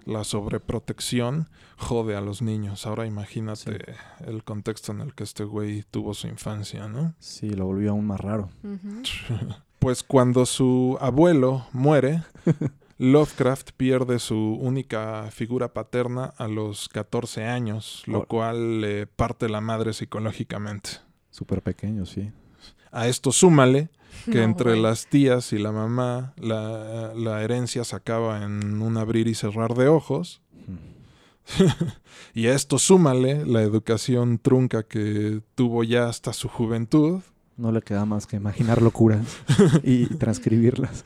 la 0.05 0.23
sobreprotección 0.23 1.49
jode 1.77 2.15
a 2.15 2.21
los 2.21 2.41
niños. 2.41 2.85
Ahora 2.85 3.05
imagínate 3.05 3.95
el 4.25 4.43
contexto 4.43 4.91
en 4.93 5.01
el 5.01 5.13
que 5.13 5.23
este 5.23 5.43
güey 5.43 5.83
tuvo 5.91 6.13
su 6.13 6.27
infancia, 6.27 6.87
¿no? 6.87 7.13
Sí, 7.19 7.49
lo 7.49 7.65
volvió 7.65 7.91
aún 7.91 8.05
más 8.07 8.19
raro. 8.19 8.49
Pues 9.79 10.03
cuando 10.03 10.45
su 10.45 10.97
abuelo 10.99 11.65
muere, 11.71 12.21
Lovecraft 12.97 13.71
pierde 13.77 14.19
su 14.19 14.57
única 14.59 15.29
figura 15.31 15.73
paterna 15.73 16.33
a 16.37 16.49
los 16.49 16.89
14 16.89 17.45
años, 17.45 18.03
lo 18.05 18.19
Oh. 18.19 18.25
cual 18.25 18.81
le 18.81 19.07
parte 19.07 19.47
la 19.47 19.61
madre 19.61 19.93
psicológicamente. 19.93 20.89
Súper 21.31 21.61
pequeño, 21.61 22.05
sí. 22.05 22.31
A 22.91 23.07
esto 23.07 23.31
súmale 23.31 23.89
que 24.25 24.39
No, 24.39 24.43
entre 24.43 24.71
güey. 24.71 24.81
las 24.81 25.07
tías 25.07 25.53
y 25.53 25.59
la 25.59 25.71
mamá 25.71 26.33
la, 26.37 27.13
la 27.15 27.43
herencia 27.43 27.83
se 27.83 27.95
acaba 27.95 28.43
en 28.43 28.81
un 28.81 28.97
abrir 28.97 29.27
y 29.27 29.35
cerrar 29.35 29.75
de 29.75 29.87
ojos. 29.87 30.41
Mm. 30.67 31.63
Y 32.35 32.47
a 32.47 32.53
esto 32.53 32.77
súmale 32.77 33.43
la 33.45 33.61
educación 33.63 34.37
trunca 34.39 34.83
que 34.83 35.41
tuvo 35.55 35.83
ya 35.83 36.07
hasta 36.07 36.31
su 36.33 36.47
juventud. 36.47 37.21
No 37.59 37.73
le 37.73 37.81
queda 37.81 38.05
más 38.05 38.25
que 38.25 38.37
imaginar 38.37 38.81
locuras 38.81 39.25
y 39.83 40.05
transcribirlas. 40.17 41.03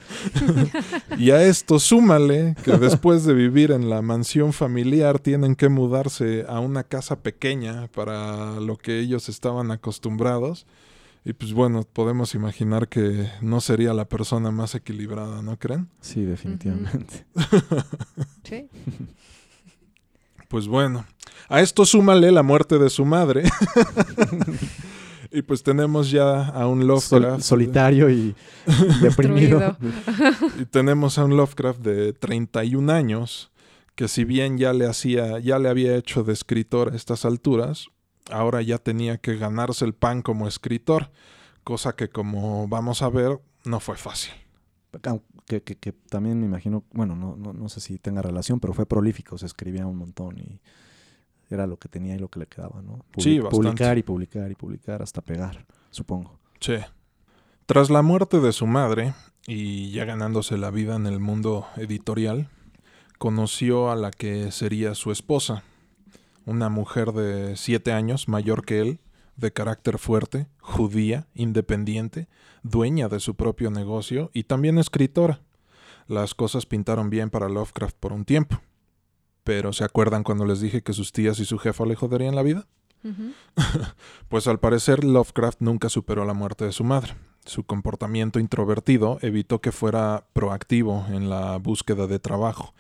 Y 1.18 1.32
a 1.32 1.42
esto 1.42 1.80
súmale 1.80 2.56
que 2.64 2.78
después 2.78 3.26
de 3.26 3.34
vivir 3.34 3.72
en 3.72 3.90
la 3.90 4.04
mansión 4.04 4.54
familiar 4.54 5.18
tienen 5.18 5.56
que 5.56 5.68
mudarse 5.70 6.46
a 6.48 6.60
una 6.60 6.84
casa 6.84 7.24
pequeña 7.24 7.88
para 7.88 8.60
lo 8.60 8.78
que 8.78 9.00
ellos 9.00 9.30
estaban 9.30 9.72
acostumbrados. 9.72 10.68
Y 11.26 11.34
pues 11.34 11.54
bueno, 11.54 11.88
podemos 11.92 12.36
imaginar 12.36 12.88
que 12.88 13.32
no 13.42 13.60
sería 13.60 13.96
la 13.96 14.06
persona 14.06 14.52
más 14.52 14.76
equilibrada, 14.76 15.42
¿no 15.42 15.58
creen? 15.58 15.90
Sí, 16.02 16.22
definitivamente. 16.22 17.26
Sí. 18.44 18.70
Pues 20.50 20.68
bueno, 20.68 21.04
a 21.50 21.62
esto 21.62 21.84
súmale 21.84 22.32
la 22.32 22.44
muerte 22.44 22.78
de 22.78 22.92
su 22.92 23.06
madre. 23.06 23.44
y 25.34 25.42
pues 25.42 25.64
tenemos 25.64 26.12
ya 26.12 26.48
a 26.50 26.68
un 26.68 26.80
Sol- 27.00 27.22
Lovecraft. 27.24 27.42
solitario 27.44 28.10
y 28.10 28.36
deprimido. 29.02 29.76
Y 30.60 30.66
tenemos 30.66 31.18
a 31.18 31.26
un 31.26 31.36
Lovecraft 31.36 31.80
de 31.82 32.14
31 32.14 32.90
años, 32.92 33.52
que 33.96 34.08
si 34.08 34.24
bien 34.24 34.58
ya 34.58 34.74
le 34.74 34.88
hacía, 34.88 35.40
ya 35.40 35.60
le 35.60 35.70
había 35.70 35.96
hecho 35.96 36.24
de 36.24 36.34
escritor 36.34 36.94
a 36.94 36.96
estas 36.96 37.26
alturas, 37.26 37.88
ahora 38.32 38.62
ya 38.62 38.78
tenía 38.78 39.18
que 39.18 39.36
ganarse 39.38 39.86
el 39.86 39.94
pan 39.94 40.22
como 40.22 40.48
escritor, 40.48 41.12
cosa 41.64 41.96
que 41.96 42.10
como 42.10 42.68
vamos 42.68 43.02
a 43.02 43.10
ver, 43.10 43.40
no 43.66 43.80
fue 43.80 43.98
fácil. 43.98 44.34
que, 45.48 45.62
que- 45.62 45.76
que 45.76 45.92
también 45.92 46.40
me 46.40 46.46
imagino, 46.46 46.84
bueno, 46.94 47.16
no, 47.16 47.36
no, 47.36 47.52
no 47.54 47.70
sé 47.70 47.80
si 47.82 47.98
tenga 47.98 48.22
relación, 48.22 48.60
pero 48.60 48.74
fue 48.74 48.86
prolífico, 48.86 49.38
se 49.38 49.46
escribía 49.46 49.86
un 49.88 49.98
montón 49.98 50.38
y 50.40 50.60
era 51.50 51.68
lo 51.68 51.78
que 51.78 51.90
tenía 51.90 52.16
y 52.16 52.20
lo 52.20 52.30
que 52.30 52.40
le 52.40 52.48
quedaba, 52.48 52.82
¿no? 52.82 53.06
Sí, 53.18 53.40
bastante. 53.40 53.68
Publicar 53.68 53.98
y 53.98 54.04
publicar 54.04 54.52
y 54.52 54.56
publicar 54.56 55.02
hasta 55.02 55.22
pegar, 55.22 55.66
supongo. 55.92 56.40
Sí. 56.60 56.78
Tras 57.66 57.90
la 57.90 58.02
muerte 58.02 58.40
de 58.40 58.52
su 58.52 58.68
madre, 58.68 59.14
y 59.48 59.92
ya 59.92 60.06
ganándose 60.06 60.58
la 60.58 60.72
vida 60.72 60.96
en 60.96 61.06
el 61.06 61.20
mundo 61.20 61.68
editorial, 61.78 62.50
conoció 63.18 63.92
a 63.92 63.96
la 63.96 64.12
que 64.12 64.52
sería 64.52 64.96
su 64.96 65.12
esposa, 65.12 65.64
una 66.46 66.70
mujer 66.70 67.14
de 67.14 67.56
siete 67.56 67.94
años 67.94 68.28
mayor 68.28 68.66
que 68.66 68.82
él, 68.82 69.00
de 69.36 69.52
carácter 69.52 69.98
fuerte, 69.98 70.48
judía, 70.60 71.28
independiente, 71.34 72.28
dueña 72.64 73.10
de 73.10 73.20
su 73.20 73.36
propio 73.36 73.72
negocio 73.72 74.30
y 74.34 74.44
también 74.44 74.78
escritora. 74.78 75.42
Las 76.08 76.36
cosas 76.36 76.66
pintaron 76.66 77.10
bien 77.10 77.30
para 77.30 77.50
Lovecraft 77.50 77.96
por 77.98 78.14
un 78.14 78.26
tiempo. 78.26 78.62
Pero 79.44 79.74
¿se 79.74 79.84
acuerdan 79.84 80.24
cuando 80.24 80.46
les 80.46 80.62
dije 80.62 80.82
que 80.84 80.94
sus 80.94 81.12
tías 81.12 81.40
y 81.40 81.46
su 81.46 81.58
jefa 81.58 81.86
le 81.86 81.96
joderían 81.96 82.36
la 82.36 82.44
vida? 82.44 82.66
Pues 84.30 84.48
al 84.48 84.60
parecer 84.60 85.04
Lovecraft 85.04 85.60
nunca 85.62 85.90
superó 85.90 86.26
la 86.26 86.34
muerte 86.34 86.66
de 86.66 86.72
su 86.72 86.84
madre. 86.84 87.14
Su 87.46 87.64
comportamiento 87.66 88.40
introvertido 88.40 89.20
evitó 89.22 89.60
que 89.60 89.72
fuera 89.72 90.26
proactivo 90.34 91.06
en 91.10 91.30
la 91.30 91.58
búsqueda 91.58 92.08
de 92.08 92.20
trabajo. 92.20 92.74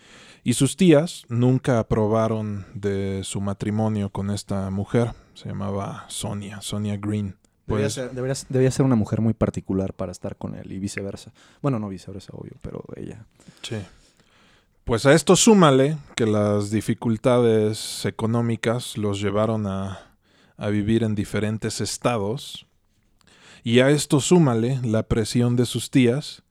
Y 0.45 0.53
sus 0.53 0.78
tías 0.78 1.26
nunca 1.30 1.80
aprobaron 1.80 2.66
de 2.74 3.22
su 3.24 3.41
matrimonio 3.41 4.09
con 4.09 4.30
esta 4.32 4.70
mujer. 4.70 5.11
Se 5.34 5.49
llamaba 5.49 6.05
Sonia, 6.07 6.61
Sonia 6.61 6.97
Green. 6.97 7.36
Debería, 7.66 7.86
Pues, 7.88 7.93
ser, 7.93 8.11
debería, 8.11 8.36
debería 8.49 8.72
ser 8.72 8.86
una 8.86 8.95
mujer 8.95 9.22
muy 9.22 9.34
particular 9.34 9.93
para 9.93 10.11
estar 10.11 10.36
con 10.38 10.55
él 10.55 10.72
y 10.72 10.80
viceversa. 10.80 11.34
Bueno, 11.61 11.80
no 11.80 11.88
viceversa, 11.89 12.32
obvio, 12.34 12.53
pero 12.61 12.84
ella. 12.95 13.26
sí. 13.61 13.76
Pues 14.86 15.05
a 15.05 15.13
esto 15.13 15.36
súmale 15.36 15.97
que 16.15 16.25
las 16.25 16.69
dificultades 16.69 18.05
económicas 18.05 18.97
los 18.97 19.21
llevaron 19.21 19.65
a, 19.65 19.99
a 20.57 20.67
vivir 20.67 21.03
en 21.03 21.15
diferentes 21.15 21.79
estados. 21.79 22.65
Y 23.63 23.79
a 23.79 23.89
esto 23.89 24.19
súmale 24.19 24.79
la 24.84 25.03
presión 25.03 25.55
de 25.55 25.65
sus 25.65 25.89
tías 25.89 26.43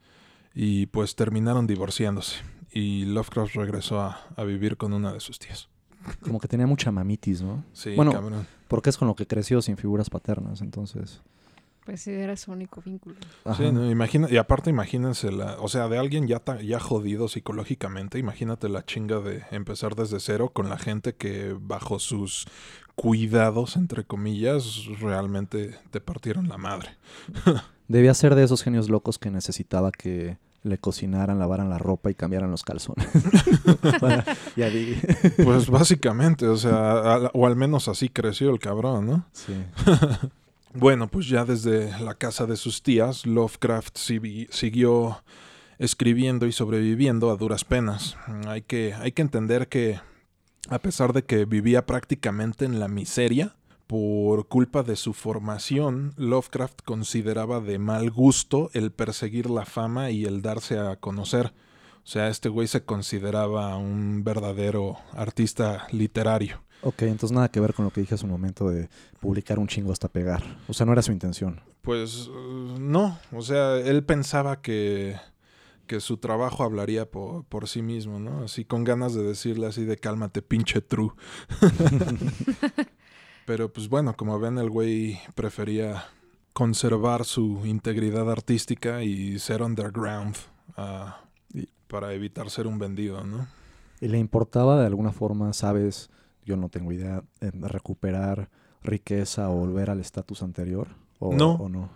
y 0.55 0.87
pues 0.87 1.15
terminaron 1.15 1.67
divorciándose. 1.67 2.37
Y 2.71 3.05
Lovecraft 3.05 3.55
regresó 3.55 4.01
a, 4.01 4.19
a 4.35 4.45
vivir 4.45 4.79
con 4.79 4.95
una 4.95 5.13
de 5.13 5.21
sus 5.21 5.39
tías. 5.39 5.69
Como 6.21 6.41
que 6.41 6.49
tenía 6.49 6.67
mucha 6.67 6.91
mamitis, 6.91 7.43
¿no? 7.43 7.65
Sí, 7.75 7.95
Bueno, 7.95 8.13
cabrón. 8.13 8.47
Porque 8.67 8.89
es 8.89 8.97
con 8.97 9.09
lo 9.09 9.15
que 9.15 9.27
creció 9.27 9.61
sin 9.61 9.77
figuras 9.77 10.09
paternas, 10.09 10.63
entonces. 10.63 11.21
Pues 11.85 12.01
sí, 12.03 12.13
era 12.13 12.37
su 12.37 12.53
único 12.53 12.81
vínculo. 12.81 13.17
Ajá. 13.45 13.57
Sí, 13.57 13.73
no, 13.73 13.91
imagina, 13.91 14.29
y 14.31 14.37
aparte 14.37 14.71
imagínense, 14.71 15.33
la, 15.33 15.57
o 15.59 15.69
sea, 15.69 15.89
de 15.89 15.99
alguien 15.99 16.29
ya, 16.29 16.39
ta- 16.39 16.61
ya 16.63 16.79
jodido 16.79 17.27
psicológicamente, 17.27 18.19
imagínate 18.21 18.69
la 18.69 18.85
chinga 18.85 19.19
de 19.19 19.43
empezar 19.51 19.97
desde 19.97 20.21
cero 20.21 20.51
con 20.53 20.69
la 20.69 20.79
gente 20.79 21.15
que 21.17 21.57
bajo 21.61 21.99
sus 21.99 22.47
cuidados, 22.95 23.77
entre 23.77 24.05
comillas, 24.05 24.85
realmente 25.01 25.77
te 25.91 26.01
partieron 26.01 26.49
la 26.49 26.57
madre. 26.57 26.91
Debía 27.89 28.15
ser 28.15 28.37
de 28.37 28.45
esos 28.45 28.63
genios 28.63 28.89
locos 28.89 29.19
que 29.19 29.31
necesitaba 29.31 29.91
que 29.91 30.39
le 30.63 30.79
cocinaran, 30.79 31.41
lavaran 31.41 31.69
la 31.69 31.79
ropa 31.79 32.11
y 32.11 32.15
cambiaran 32.15 32.53
los 32.53 32.63
calzones. 32.63 33.09
Para- 34.01 34.25
ya 34.55 34.69
vi. 34.69 34.97
Pues 35.43 35.69
básicamente, 35.69 36.47
o 36.47 36.57
sea, 36.57 37.15
al- 37.15 37.31
o 37.35 37.47
al 37.49 37.57
menos 37.57 37.89
así 37.89 38.09
creció 38.09 38.51
el 38.51 38.61
cabrón, 38.61 39.07
¿no? 39.07 39.27
Sí. 39.33 39.55
Bueno, 40.75 41.09
pues 41.09 41.29
ya 41.29 41.45
desde 41.45 41.99
la 42.01 42.15
casa 42.15 42.47
de 42.47 42.57
sus 42.57 42.83
tías, 42.83 43.27
Lovecraft 43.27 43.97
siguió 43.97 45.23
escribiendo 45.79 46.47
y 46.47 46.53
sobreviviendo 46.53 47.31
a 47.31 47.37
duras 47.37 47.65
penas. 47.65 48.17
Hay 48.47 48.63
que 48.63 48.95
entender 49.17 49.69
que, 49.69 50.01
a 50.69 50.79
pesar 50.79 51.13
de 51.13 51.25
que 51.25 51.45
vivía 51.45 51.85
prácticamente 51.85 52.65
en 52.65 52.81
la 52.81 52.89
miseria, 52.89 53.55
por 53.87 54.49
culpa 54.49 54.83
de 54.83 54.97
su 54.97 55.13
formación, 55.13 56.15
Lovecraft 56.17 56.81
consideraba 56.83 57.61
de 57.61 57.79
mal 57.79 58.11
gusto 58.11 58.71
el 58.73 58.91
perseguir 58.93 59.51
la 59.51 59.67
fama 59.67 60.11
y 60.11 60.25
el 60.25 60.41
darse 60.41 60.79
a 60.79 60.97
conocer. 60.97 61.53
O 62.03 62.07
sea, 62.07 62.29
este 62.29 62.49
güey 62.49 62.67
se 62.67 62.85
consideraba 62.85 63.77
un 63.77 64.25
verdadero 64.25 64.97
artista 65.13 65.87
literario. 65.93 66.63
Ok, 66.83 67.03
entonces 67.03 67.33
nada 67.33 67.49
que 67.51 67.61
ver 67.61 67.75
con 67.75 67.85
lo 67.85 67.91
que 67.93 68.01
dije 68.01 68.15
hace 68.15 68.25
un 68.25 68.33
momento 68.33 68.69
de 68.69 68.89
publicar 69.21 69.59
un 69.59 69.69
chingo 69.69 69.93
hasta 69.93 70.09
pegar. 70.09 70.43
O 70.69 70.73
sea, 70.75 70.85
no 70.85 70.93
era 70.93 71.03
su 71.03 71.13
intención. 71.13 71.61
Pues 71.81 72.29
eh, 72.29 72.77
no, 72.81 73.19
o 73.33 73.41
sea, 73.43 73.77
él 73.77 74.05
pensaba 74.05 74.61
que, 74.61 75.17
que 75.87 76.01
su 76.01 76.17
trabajo 76.17 76.65
hablaría 76.65 77.09
por, 77.11 77.45
por 77.45 77.69
sí 77.69 77.83
mismo, 77.83 78.19
¿no? 78.19 78.43
Así 78.45 78.65
con 78.65 78.83
ganas 78.83 79.15
de 79.15 79.23
decirle 79.23 79.67
así 79.67 79.85
de 79.85 79.97
cálmate, 79.97 80.43
pinche 80.43 80.81
true. 80.81 81.11
Pero 83.47 83.73
pues 83.73 83.89
bueno, 83.89 84.17
como 84.17 84.39
ven, 84.39 84.59
el 84.59 84.71
güey 84.71 85.19
prefería 85.35 86.05
conservar 86.53 87.25
su 87.25 87.65
integridad 87.65 88.31
artística 88.31 89.03
y 89.03 89.39
ser 89.39 89.63
underground 89.63 90.37
ah, 90.77 91.25
Y- 91.53 91.69
para 91.89 92.13
evitar 92.13 92.51
ser 92.51 92.67
un 92.67 92.79
vendido, 92.79 93.25
¿no? 93.25 93.47
¿Y 94.01 94.09
le 94.09 94.19
importaba 94.19 94.81
de 94.81 94.87
alguna 94.87 95.13
forma, 95.13 95.53
sabes, 95.53 96.11
yo 96.45 96.57
no 96.57 96.69
tengo 96.69 96.93
idea, 96.93 97.23
en 97.41 97.63
recuperar 97.63 98.51
riqueza 98.83 99.49
o 99.51 99.55
volver 99.57 99.91
al 99.91 100.01
estatus 100.01 100.43
anterior? 100.43 100.89
¿O 101.19 101.33
No. 101.35 101.53
o 101.53 101.69
no? 101.69 101.91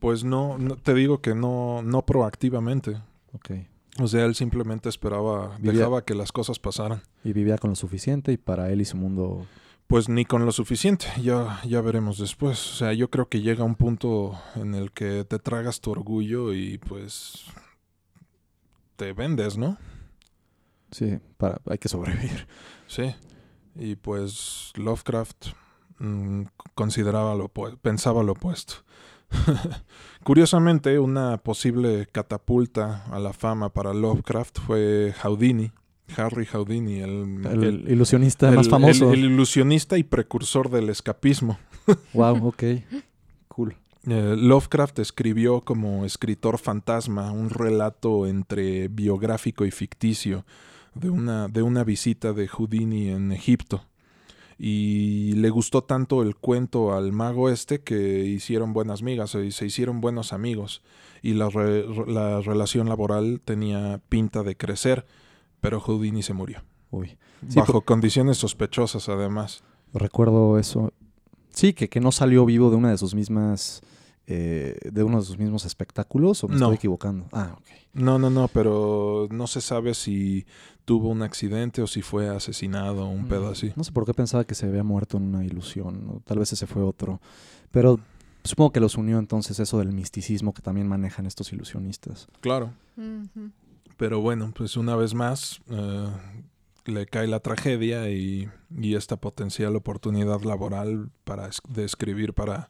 Pues 0.00 0.24
no, 0.24 0.58
no- 0.58 0.76
te 0.76 0.94
digo 0.94 1.20
que 1.20 1.34
no, 1.34 1.82
no 1.82 2.02
proactivamente. 2.04 3.00
Ok. 3.32 3.50
O 4.00 4.08
sea, 4.08 4.24
él 4.24 4.34
simplemente 4.34 4.88
esperaba, 4.88 5.56
Vivía- 5.58 5.72
dejaba 5.80 6.04
que 6.04 6.14
las 6.14 6.32
cosas 6.32 6.58
pasaran. 6.58 7.02
Y 7.24 7.32
vivía 7.32 7.58
con 7.58 7.70
lo 7.70 7.76
suficiente 7.76 8.32
y 8.32 8.36
para 8.36 8.70
él 8.70 8.80
y 8.80 8.84
su 8.84 8.96
mundo... 8.96 9.46
Pues 9.86 10.08
ni 10.08 10.24
con 10.24 10.46
lo 10.46 10.52
suficiente, 10.52 11.06
ya, 11.22 11.60
ya 11.68 11.82
veremos 11.82 12.16
después. 12.18 12.58
O 12.72 12.74
sea, 12.76 12.94
yo 12.94 13.10
creo 13.10 13.28
que 13.28 13.42
llega 13.42 13.62
un 13.62 13.74
punto 13.74 14.38
en 14.56 14.74
el 14.74 14.90
que 14.90 15.24
te 15.24 15.38
tragas 15.38 15.82
tu 15.82 15.90
orgullo 15.90 16.54
y 16.54 16.78
pues 16.78 17.44
te 18.96 19.12
vendes, 19.12 19.58
¿no? 19.58 19.76
Sí, 20.90 21.18
para, 21.36 21.60
hay 21.68 21.78
que 21.78 21.88
sobrevivir. 21.88 22.46
Sí. 22.86 23.14
Y 23.74 23.96
pues 23.96 24.72
Lovecraft 24.76 25.48
mm, 25.98 26.42
consideraba 26.74 27.34
lo 27.34 27.48
pensaba 27.48 28.22
lo 28.22 28.32
opuesto. 28.32 28.74
Curiosamente, 30.24 30.98
una 30.98 31.38
posible 31.38 32.06
catapulta 32.12 33.04
a 33.10 33.18
la 33.18 33.32
fama 33.32 33.70
para 33.70 33.92
Lovecraft 33.94 34.60
fue 34.60 35.14
Houdini, 35.22 35.72
Harry 36.16 36.46
Houdini, 36.46 37.00
el, 37.00 37.40
El, 37.46 37.64
el- 37.64 37.84
ilusionista 37.90 38.48
el- 38.48 38.56
más 38.56 38.68
famoso. 38.68 39.12
el- 39.12 39.18
el 39.20 39.32
ilusionista 39.32 39.98
y 39.98 40.02
precursor 40.04 40.70
del 40.70 40.88
escapismo. 40.90 41.58
Wow, 42.14 42.46
ok. 42.48 42.62
Cool. 43.48 43.74
Eh, 44.06 44.34
Lovecraft 44.38 44.98
escribió 45.00 45.62
como 45.62 46.04
escritor 46.04 46.58
fantasma 46.58 47.30
un 47.32 47.50
relato 47.50 48.26
entre 48.26 48.88
biográfico 48.88 49.64
y 49.64 49.70
ficticio 49.70 50.44
de 50.94 51.10
una, 51.10 51.48
de 51.48 51.62
una 51.62 51.84
visita 51.84 52.32
de 52.32 52.48
Houdini 52.48 53.08
en 53.08 53.32
Egipto. 53.32 53.84
Y 54.58 55.32
le 55.32 55.50
gustó 55.50 55.82
tanto 55.82 56.22
el 56.22 56.36
cuento 56.36 56.94
al 56.94 57.12
mago 57.12 57.48
este 57.48 57.80
que 57.80 58.24
hicieron 58.24 58.72
buenas 58.72 59.02
migas 59.02 59.34
y 59.34 59.50
se 59.50 59.66
hicieron 59.66 60.00
buenos 60.00 60.32
amigos. 60.32 60.82
Y 61.20 61.34
la, 61.34 61.48
re- 61.48 61.84
la 62.06 62.40
relación 62.40 62.88
laboral 62.88 63.40
tenía 63.44 64.00
pinta 64.08 64.42
de 64.42 64.56
crecer, 64.56 65.06
pero 65.60 65.80
Houdini 65.80 66.22
se 66.22 66.34
murió. 66.34 66.62
Uy. 66.90 67.16
Sí, 67.48 67.58
bajo 67.58 67.80
condiciones 67.80 68.38
sospechosas 68.38 69.08
además. 69.08 69.64
Recuerdo 69.94 70.58
eso. 70.58 70.92
Sí, 71.50 71.72
que, 71.72 71.88
que 71.88 72.00
no 72.00 72.12
salió 72.12 72.44
vivo 72.46 72.70
de 72.70 72.76
una 72.76 72.90
de 72.90 72.98
sus 72.98 73.14
mismas... 73.14 73.80
eh, 74.34 74.90
de 74.90 75.02
uno 75.02 75.18
de 75.20 75.26
sus 75.26 75.38
mismos 75.38 75.64
espectáculos 75.64 76.42
o 76.44 76.48
me 76.48 76.54
No. 76.56 76.66
estoy 76.66 76.76
equivocando. 76.76 77.26
Ah, 77.32 77.54
ok. 77.58 77.66
No, 77.94 78.18
no, 78.18 78.30
no, 78.30 78.48
pero 78.48 79.28
no 79.30 79.46
se 79.46 79.60
sabe 79.60 79.92
si 79.94 80.46
tuvo 80.84 81.08
un 81.10 81.22
accidente 81.22 81.82
o 81.82 81.86
si 81.86 82.00
fue 82.02 82.28
asesinado, 82.28 83.06
un 83.06 83.26
pedo 83.28 83.48
Mm, 83.48 83.52
así. 83.52 83.72
No 83.76 83.84
sé 83.84 83.92
por 83.92 84.06
qué 84.06 84.14
pensaba 84.14 84.44
que 84.44 84.54
se 84.54 84.66
había 84.66 84.82
muerto 84.82 85.16
en 85.18 85.24
una 85.24 85.44
ilusión, 85.44 86.08
o 86.08 86.20
tal 86.24 86.38
vez 86.38 86.52
ese 86.52 86.66
fue 86.66 86.82
otro. 86.82 87.20
Pero 87.70 88.00
supongo 88.44 88.72
que 88.72 88.80
los 88.80 88.96
unió 88.96 89.18
entonces 89.18 89.60
eso 89.60 89.78
del 89.78 89.92
misticismo 89.92 90.54
que 90.54 90.62
también 90.62 90.88
manejan 90.88 91.26
estos 91.26 91.52
ilusionistas. 91.52 92.28
Claro. 92.40 92.72
Pero 93.96 94.20
bueno, 94.20 94.52
pues 94.56 94.76
una 94.76 94.96
vez 94.96 95.14
más 95.14 95.60
eh, 95.70 96.08
le 96.86 97.06
cae 97.06 97.26
la 97.28 97.40
tragedia 97.40 98.10
y, 98.10 98.48
y 98.76 98.94
esta 98.94 99.16
potencial 99.16 99.76
oportunidad 99.76 100.40
laboral 100.42 101.10
para 101.24 101.46
es- 101.48 101.60
de 101.68 101.84
escribir 101.84 102.32
para, 102.34 102.68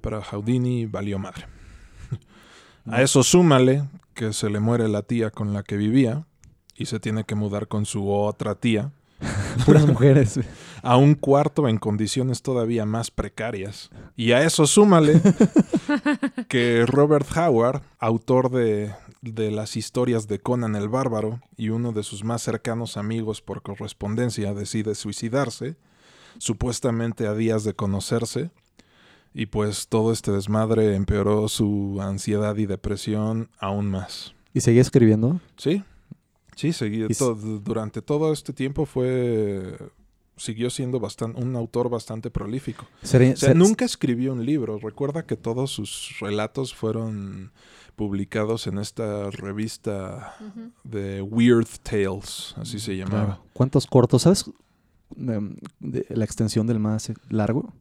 para 0.00 0.22
Houdini 0.22 0.86
valió 0.86 1.18
madre. 1.18 1.46
A 2.86 3.02
eso 3.02 3.22
súmale 3.22 3.88
que 4.14 4.32
se 4.32 4.50
le 4.50 4.60
muere 4.60 4.88
la 4.88 5.02
tía 5.02 5.30
con 5.30 5.52
la 5.52 5.62
que 5.62 5.76
vivía 5.76 6.26
y 6.76 6.86
se 6.86 7.00
tiene 7.00 7.24
que 7.24 7.34
mudar 7.34 7.68
con 7.68 7.86
su 7.86 8.10
otra 8.10 8.54
tía 8.54 8.92
Puras 9.66 9.86
mujeres. 9.86 10.40
a 10.82 10.96
un 10.96 11.14
cuarto 11.14 11.68
en 11.68 11.78
condiciones 11.78 12.42
todavía 12.42 12.84
más 12.84 13.10
precarias. 13.10 13.90
Y 14.16 14.32
a 14.32 14.42
eso 14.42 14.66
súmale 14.66 15.20
que 16.48 16.84
Robert 16.86 17.26
Howard, 17.36 17.82
autor 17.98 18.50
de, 18.50 18.92
de 19.22 19.50
las 19.50 19.76
historias 19.76 20.28
de 20.28 20.40
Conan 20.40 20.76
el 20.76 20.88
Bárbaro 20.88 21.40
y 21.56 21.70
uno 21.70 21.92
de 21.92 22.02
sus 22.02 22.24
más 22.24 22.42
cercanos 22.42 22.96
amigos 22.96 23.40
por 23.40 23.62
correspondencia, 23.62 24.54
decide 24.54 24.94
suicidarse, 24.94 25.76
supuestamente 26.38 27.26
a 27.26 27.34
días 27.34 27.64
de 27.64 27.74
conocerse. 27.74 28.50
Y 29.34 29.46
pues 29.46 29.88
todo 29.88 30.12
este 30.12 30.30
desmadre 30.30 30.94
empeoró 30.94 31.48
su 31.48 31.98
ansiedad 32.00 32.56
y 32.56 32.66
depresión 32.66 33.50
aún 33.58 33.90
más. 33.90 34.32
¿Y 34.52 34.60
seguía 34.60 34.80
escribiendo? 34.82 35.40
Sí, 35.56 35.82
sí, 36.54 36.72
seguí, 36.72 37.00
Y 37.02 37.06
s- 37.10 37.18
to- 37.18 37.34
durante 37.34 38.00
todo 38.00 38.32
este 38.32 38.52
tiempo 38.52 38.86
fue 38.86 39.76
siguió 40.36 40.68
siendo 40.70 40.98
bastan- 41.00 41.34
un 41.36 41.54
autor 41.56 41.88
bastante 41.88 42.28
prolífico. 42.30 42.86
Sería- 43.02 43.34
O 43.34 43.36
sea, 43.36 43.48
ser- 43.50 43.56
nunca 43.56 43.84
escribió 43.84 44.32
un 44.32 44.44
libro. 44.44 44.78
Recuerda 44.78 45.24
que 45.26 45.36
todos 45.36 45.70
sus 45.72 46.16
relatos 46.20 46.74
fueron 46.74 47.52
publicados 47.96 48.66
en 48.66 48.78
esta 48.78 49.30
revista 49.30 50.36
de 50.82 51.22
Weird 51.22 51.68
Tales, 51.84 52.54
así 52.56 52.78
se 52.80 52.96
llamaba. 52.96 53.24
Claro. 53.26 53.44
¿Cuántos 53.52 53.86
cortos? 53.86 54.22
¿Sabes 54.22 54.50
em, 55.16 55.56
de 55.78 56.04
la 56.10 56.24
extensión 56.24 56.66
del 56.66 56.80
más 56.80 57.12
largo? 57.30 57.72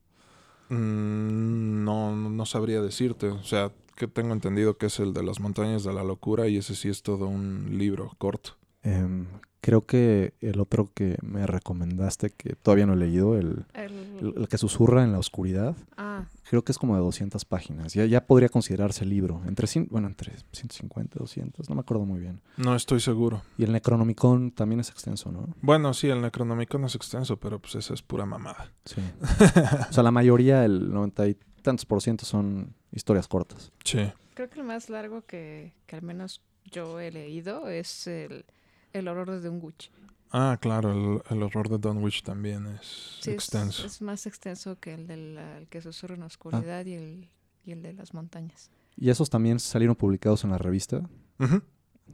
Mm, 0.70 1.84
no, 1.84 2.16
no 2.16 2.46
sabría 2.46 2.82
decirte. 2.82 3.28
O 3.28 3.44
sea, 3.44 3.72
que 3.96 4.08
tengo 4.08 4.34
entendido 4.34 4.78
que 4.78 4.88
es 4.88 5.00
el 5.00 5.14
de 5.14 5.24
las 5.24 5.40
montañas 5.40 5.84
de 5.84 5.94
la 5.94 6.04
locura 6.04 6.48
y 6.48 6.58
ese 6.58 6.76
sí 6.76 6.90
es 6.90 7.04
todo 7.04 7.28
un 7.28 7.78
libro 7.78 8.12
corto. 8.18 8.58
Em, 8.82 9.28
creo 9.66 9.86
que 9.86 10.34
el 10.42 10.60
otro 10.60 10.92
que 10.94 11.18
me 11.22 11.48
recomendaste, 11.48 12.32
que 12.32 12.54
todavía 12.56 12.86
no 12.86 12.94
he 12.94 12.98
leído, 12.98 13.38
el, 13.38 13.66
El- 13.74 13.94
el- 14.20 14.34
el 14.38 14.48
que 14.50 14.58
susurra 14.58 15.04
en 15.06 15.14
la 15.14 15.20
oscuridad, 15.20 15.76
Ah, 15.96 16.26
creo 16.50 16.64
que 16.66 16.74
es 16.74 16.78
como 16.78 16.96
de 16.96 17.02
200 17.02 17.46
páginas. 17.46 17.94
Ya, 17.94 18.06
ya 18.06 18.26
podría 18.26 18.50
considerarse 18.50 19.06
libro. 19.06 19.42
Entre, 19.48 19.68
bueno, 19.90 20.08
entre 20.08 20.34
150 20.52 21.18
200, 21.18 21.70
no 21.70 21.76
me 21.76 21.82
acuerdo 21.82 22.06
muy 22.06 22.20
bien. 22.20 22.42
No 22.58 22.76
estoy 22.76 23.00
seguro. 23.00 23.42
Y 23.58 23.64
el 23.64 23.72
Necronomicon 23.72 24.52
también 24.52 24.82
es 24.82 24.90
extenso, 24.90 25.32
¿no? 25.32 25.48
Bueno, 25.62 25.94
sí, 25.94 26.10
el 26.10 26.20
Necronomicon 26.22 26.84
es 26.84 26.96
extenso, 26.96 27.38
pero 27.38 27.60
pues 27.60 27.76
esa 27.76 27.94
es 27.94 28.02
pura 28.02 28.26
mamada. 28.26 28.70
Sí. 28.84 29.02
o 29.90 29.94
sea, 29.94 30.04
la 30.04 30.12
mayoría, 30.12 30.66
el 30.66 30.92
90 30.92 31.28
y 31.30 31.38
tantos 31.62 31.86
por 31.86 32.02
ciento 32.02 32.26
son 32.26 32.74
historias 32.92 33.28
cortas. 33.30 33.72
Sí. 33.86 34.00
creo 34.34 34.50
que 34.50 34.60
el 34.60 34.66
más 34.66 34.90
largo 34.90 35.22
que, 35.26 35.74
que 35.86 35.96
al 35.96 36.02
menos 36.02 36.42
yo 36.70 37.00
he 37.00 37.12
leído 37.12 37.70
es 37.70 38.08
el, 38.08 38.46
el 38.94 39.08
horror 39.08 39.40
de 39.42 39.50
un 39.50 39.60
Gucci. 39.60 39.90
Ah, 40.32 40.58
claro, 40.60 40.92
el, 40.92 41.36
el 41.38 41.44
horror 41.44 41.70
de 41.70 41.78
Dunwich 41.78 42.24
también 42.24 42.66
es 42.68 43.20
Sí, 43.22 43.30
es- 43.30 43.36
extenso. 43.36 43.86
Es, 43.86 44.02
más 44.02 44.26
extenso 44.26 44.80
que 44.80 44.94
el 44.96 45.06
del 45.08 45.38
el 45.38 45.68
que 45.68 45.82
susurra 45.82 46.16
en 46.16 46.22
la 46.22 46.26
oscuridad 46.28 46.86
y, 46.86 46.94
el, 46.94 47.30
y 47.66 47.72
el 47.72 47.82
de 47.84 47.94
las 47.94 48.14
montañas. 48.14 48.72
¿Y 48.98 49.10
esos 49.10 49.30
también 49.30 49.60
salieron 49.60 49.96
publicados 49.96 50.44
en 50.44 50.50
la 50.52 50.58
revista? 50.58 51.02
Ujú. 51.40 51.62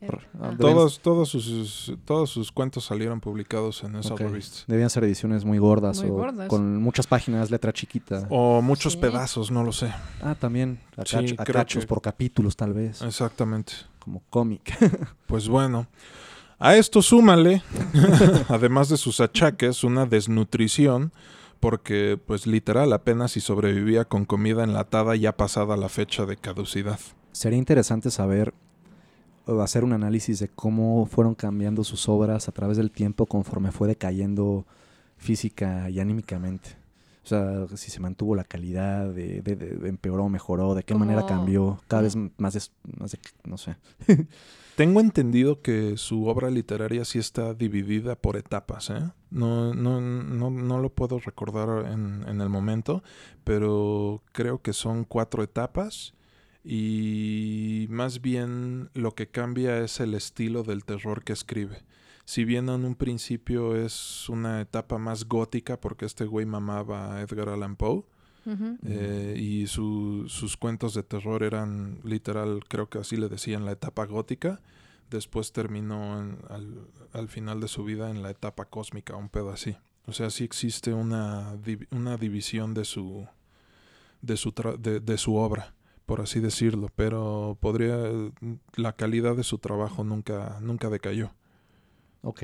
R- 0.01 0.17
ah, 0.17 0.27
Ah. 0.33 0.39
debían- 0.51 0.57
Todos, 0.57 0.99
todos, 0.99 1.29
sus, 1.29 1.93
todos 2.05 2.29
sus 2.29 2.51
cuentos 2.51 2.85
salieron 2.85 3.19
publicados 3.21 3.83
en 3.83 3.95
esa 3.95 4.13
ok. 4.13 4.19
revista. 4.21 4.59
Debían 4.67 4.89
ser 4.89 5.03
ediciones 5.05 5.43
muy 5.45 5.57
gordas 5.57 6.01
Muy 6.01 6.09
o 6.09 6.13
gordas. 6.13 6.47
con 6.49 6.77
muchas 6.81 7.07
páginas, 7.07 7.49
letra 7.51 7.71
chiquita. 7.73 8.27
O 8.29 8.61
muchos 8.61 8.93
Sí. 8.93 8.99
pedazos, 8.99 9.49
no 9.49 9.63
lo 9.63 9.71
sé. 9.71 9.91
Ah, 10.21 10.35
también. 10.35 10.79
A, 10.97 11.05
Sí, 11.05 11.35
a 11.37 11.43
cachos 11.45 11.83
que- 11.83 11.87
por 11.87 12.01
capítulos, 12.01 12.55
tal 12.57 12.73
vez. 12.73 13.01
Exactamente. 13.01 13.73
Como 13.99 14.21
cómic. 14.29 14.61
Pues 15.27 15.47
bueno, 15.49 15.87
a 16.59 16.75
esto 16.75 17.01
súmale, 17.01 17.63
además 18.49 18.89
de 18.89 18.97
sus 18.97 19.21
achaques, 19.21 19.83
una 19.83 20.05
desnutrición, 20.05 21.11
porque 21.59 22.19
pues 22.23 22.47
literal 22.47 22.93
apenas 22.93 23.31
si 23.31 23.39
sobrevivía 23.39 24.05
con 24.05 24.25
comida 24.25 24.63
enlatada 24.63 25.15
ya 25.15 25.35
pasada 25.35 25.77
la 25.77 25.89
fecha 25.89 26.25
de 26.25 26.37
caducidad. 26.37 26.99
Sería 27.31 27.57
interesante 27.57 28.11
saber 28.11 28.53
o 29.45 29.61
hacer 29.61 29.83
un 29.83 29.93
análisis 29.93 30.39
de 30.39 30.49
cómo 30.49 31.05
fueron 31.05 31.33
cambiando 31.35 31.83
sus 31.83 32.07
obras 32.07 32.47
a 32.47 32.51
través 32.51 32.77
del 32.77 32.91
tiempo 32.91 33.25
conforme 33.25 33.71
fue 33.71 33.87
decayendo 33.87 34.65
física 35.17 35.89
y 35.89 35.99
anímicamente. 35.99 36.78
O 37.31 37.67
sea, 37.67 37.77
si 37.77 37.91
se 37.91 37.99
mantuvo 37.99 38.35
la 38.35 38.43
calidad, 38.43 39.09
de, 39.13 39.41
de- 39.41 39.55
de- 39.55 39.87
empeoró, 39.89 40.27
mejoró, 40.29 40.73
de 40.73 40.81
qué 40.83 40.95
manera 40.95 41.21
cambió, 41.27 41.79
cada 41.87 42.01
vez 42.01 42.15
más, 42.15 42.71
más 42.97 43.11
de- 43.11 43.19
no 43.45 43.57
sé. 43.57 43.75
Tengo 44.75 44.99
entendido 45.01 45.61
que 45.61 45.97
su 45.97 46.25
obra 46.27 46.49
literaria 46.49 47.03
sí 47.05 47.19
está 47.19 47.53
dividida 47.53 48.15
por 48.15 48.37
etapas, 48.37 48.89
¿eh? 48.89 49.01
No, 49.29 49.73
no, 49.75 49.99
no, 50.01 50.49
no 50.49 50.79
lo 50.79 50.89
puedo 50.89 51.19
recordar 51.19 51.91
en, 51.91 52.23
en 52.27 52.39
el 52.41 52.49
momento, 52.49 53.03
pero 53.43 54.23
creo 54.31 54.61
que 54.61 54.73
son 54.73 55.03
cuatro 55.03 55.43
etapas 55.43 56.13
y 56.63 57.87
más 57.89 58.21
bien 58.21 58.89
lo 58.93 59.15
que 59.15 59.27
cambia 59.27 59.79
es 59.79 59.99
el 59.99 60.13
estilo 60.13 60.63
del 60.63 60.85
terror 60.85 61.23
que 61.23 61.33
escribe. 61.33 61.83
Si 62.29 62.45
bien 62.45 62.69
en 62.69 62.85
un 62.85 62.93
principio 62.93 63.75
es 63.75 64.29
una 64.29 64.61
etapa 64.61 64.99
más 64.99 65.25
gótica, 65.27 65.79
porque 65.79 66.05
este 66.05 66.25
güey 66.25 66.45
mamaba 66.45 67.15
a 67.15 67.21
Edgar 67.21 67.49
Allan 67.49 67.75
Poe, 67.75 68.03
eh, 68.85 69.35
y 69.35 69.65
su- 69.65 70.25
sus 70.27 70.55
cuentos 70.55 70.93
de 70.93 71.01
terror 71.01 71.41
eran 71.41 71.99
literal, 72.03 72.59
creo 72.67 72.87
que 72.87 72.99
así 72.99 73.17
le 73.17 73.29
decían, 73.29 73.65
la 73.65 73.71
etapa 73.71 74.05
gótica. 74.05 74.61
Después 75.09 75.51
terminó 75.53 76.19
en- 76.19 76.37
al, 76.49 76.87
al 77.13 77.29
final 77.29 77.61
de 77.61 77.67
su 77.67 77.83
vida 77.83 78.11
en 78.11 78.21
la 78.21 78.29
etapa 78.29 78.65
cósmica, 78.65 79.15
un 79.15 79.29
pedo 79.29 79.49
así. 79.49 79.75
O 80.05 80.13
sea, 80.13 80.29
sí 80.29 80.43
existe 80.43 80.93
una, 80.93 81.55
div- 81.55 81.87
una 81.89 82.15
división 82.17 82.75
de 82.75 82.85
su, 82.85 83.25
de, 84.21 84.37
su 84.37 84.51
tra- 84.51 84.77
de, 84.77 84.99
de 84.99 85.17
su 85.17 85.35
obra, 85.35 85.73
por 86.05 86.21
así 86.21 86.39
decirlo. 86.39 86.89
Pero 86.95 87.57
podría. 87.59 87.97
La 88.75 88.93
calidad 88.93 89.35
de 89.35 89.43
su 89.43 89.57
trabajo 89.57 90.03
nunca, 90.03 90.59
nunca 90.61 90.89
decayó. 90.91 91.31
Ok. 92.21 92.43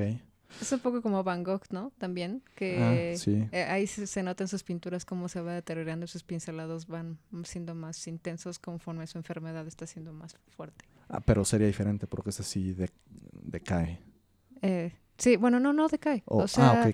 Es 0.62 0.72
un 0.72 0.80
poco 0.80 1.02
como 1.02 1.24
Van 1.24 1.44
Gogh, 1.44 1.64
¿no? 1.72 1.92
También, 1.98 2.42
que 2.56 3.14
Ah, 3.16 3.18
sí. 3.20 3.48
eh, 3.52 3.64
ahí 3.64 3.88
se, 3.88 4.08
se 4.08 4.24
nota 4.24 4.44
en 4.44 4.48
sus 4.48 4.64
pinturas 4.64 5.04
cómo 5.04 5.28
se 5.28 5.42
va 5.42 5.54
deteriorando 5.54 6.08
sus 6.08 6.24
pincelados 6.24 6.88
van 6.88 7.18
siendo 7.44 7.76
más 7.76 8.08
intensos 8.08 8.58
conforme 8.60 9.06
su 9.08 9.18
enfermedad 9.18 9.68
está 9.68 9.86
siendo 9.86 10.14
más 10.14 10.38
fuerte. 10.56 10.86
Ah, 11.10 11.20
pero 11.20 11.44
sería 11.44 11.68
diferente 11.68 12.08
porque 12.08 12.30
ese 12.30 12.44
sí 12.44 12.74
de- 12.74 12.90
decae. 13.34 14.00
Eh, 14.62 14.94
sí, 15.18 15.36
bueno, 15.38 15.60
no, 15.60 15.74
no 15.74 15.88
decae. 15.88 16.24
O- 16.26 16.44
o 16.44 16.48
sea, 16.48 16.84
ah, 16.84 16.92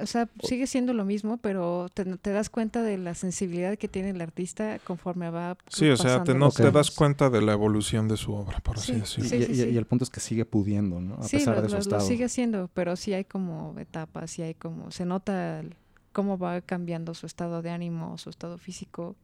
o 0.00 0.06
sea, 0.06 0.28
sigue 0.42 0.66
siendo 0.66 0.92
lo 0.94 1.04
mismo, 1.04 1.38
pero 1.38 1.88
te, 1.92 2.04
te 2.04 2.30
das 2.30 2.48
cuenta 2.50 2.82
de 2.82 2.98
la 2.98 3.14
sensibilidad 3.14 3.76
que 3.76 3.88
tiene 3.88 4.10
el 4.10 4.20
artista 4.20 4.78
conforme 4.84 5.28
va 5.30 5.56
Sí, 5.68 5.88
o 5.90 5.96
sea, 5.96 6.22
te, 6.22 6.34
no, 6.34 6.50
das 6.50 6.90
cuenta 6.92 7.30
de 7.30 7.42
la 7.42 7.52
evolución 7.52 8.06
de 8.08 8.16
su 8.16 8.32
obra, 8.32 8.60
por 8.60 8.78
así 8.78 8.92
Sí, 8.92 9.00
decirlo. 9.00 9.26
Y, 9.26 9.28
sí, 9.28 9.36
y- 9.36 9.42
sí, 9.46 9.52
y- 9.52 9.64
sí. 9.64 9.70
y 9.70 9.76
el 9.76 9.86
punto 9.86 10.04
es 10.04 10.10
que 10.10 10.20
sigue 10.20 10.44
pudiendo, 10.44 11.00
¿no? 11.00 11.14
A 11.16 11.22
Sí, 11.24 11.38
pesar 11.38 11.56
lo, 11.56 11.62
de 11.62 11.68
su 11.68 11.72
lo- 11.74 11.78
lo 11.78 11.82
estado. 11.82 12.00
sigue 12.06 12.24
haciendo, 12.26 12.70
pero 12.74 12.94
sí 12.96 13.12
hay 13.12 13.24
como 13.24 13.74
etapas, 13.78 14.30
sí 14.30 14.42
hay 14.42 14.54
como, 14.54 14.90
se 14.92 15.04
nota 15.04 15.60
el- 15.60 15.74
cómo 16.12 16.38
va 16.38 16.60
cambiando 16.60 17.14
su 17.14 17.26
estado 17.26 17.60
de 17.62 17.70
ánimo, 17.70 18.16
su 18.18 18.30
estado 18.30 18.58
físico 18.58 19.16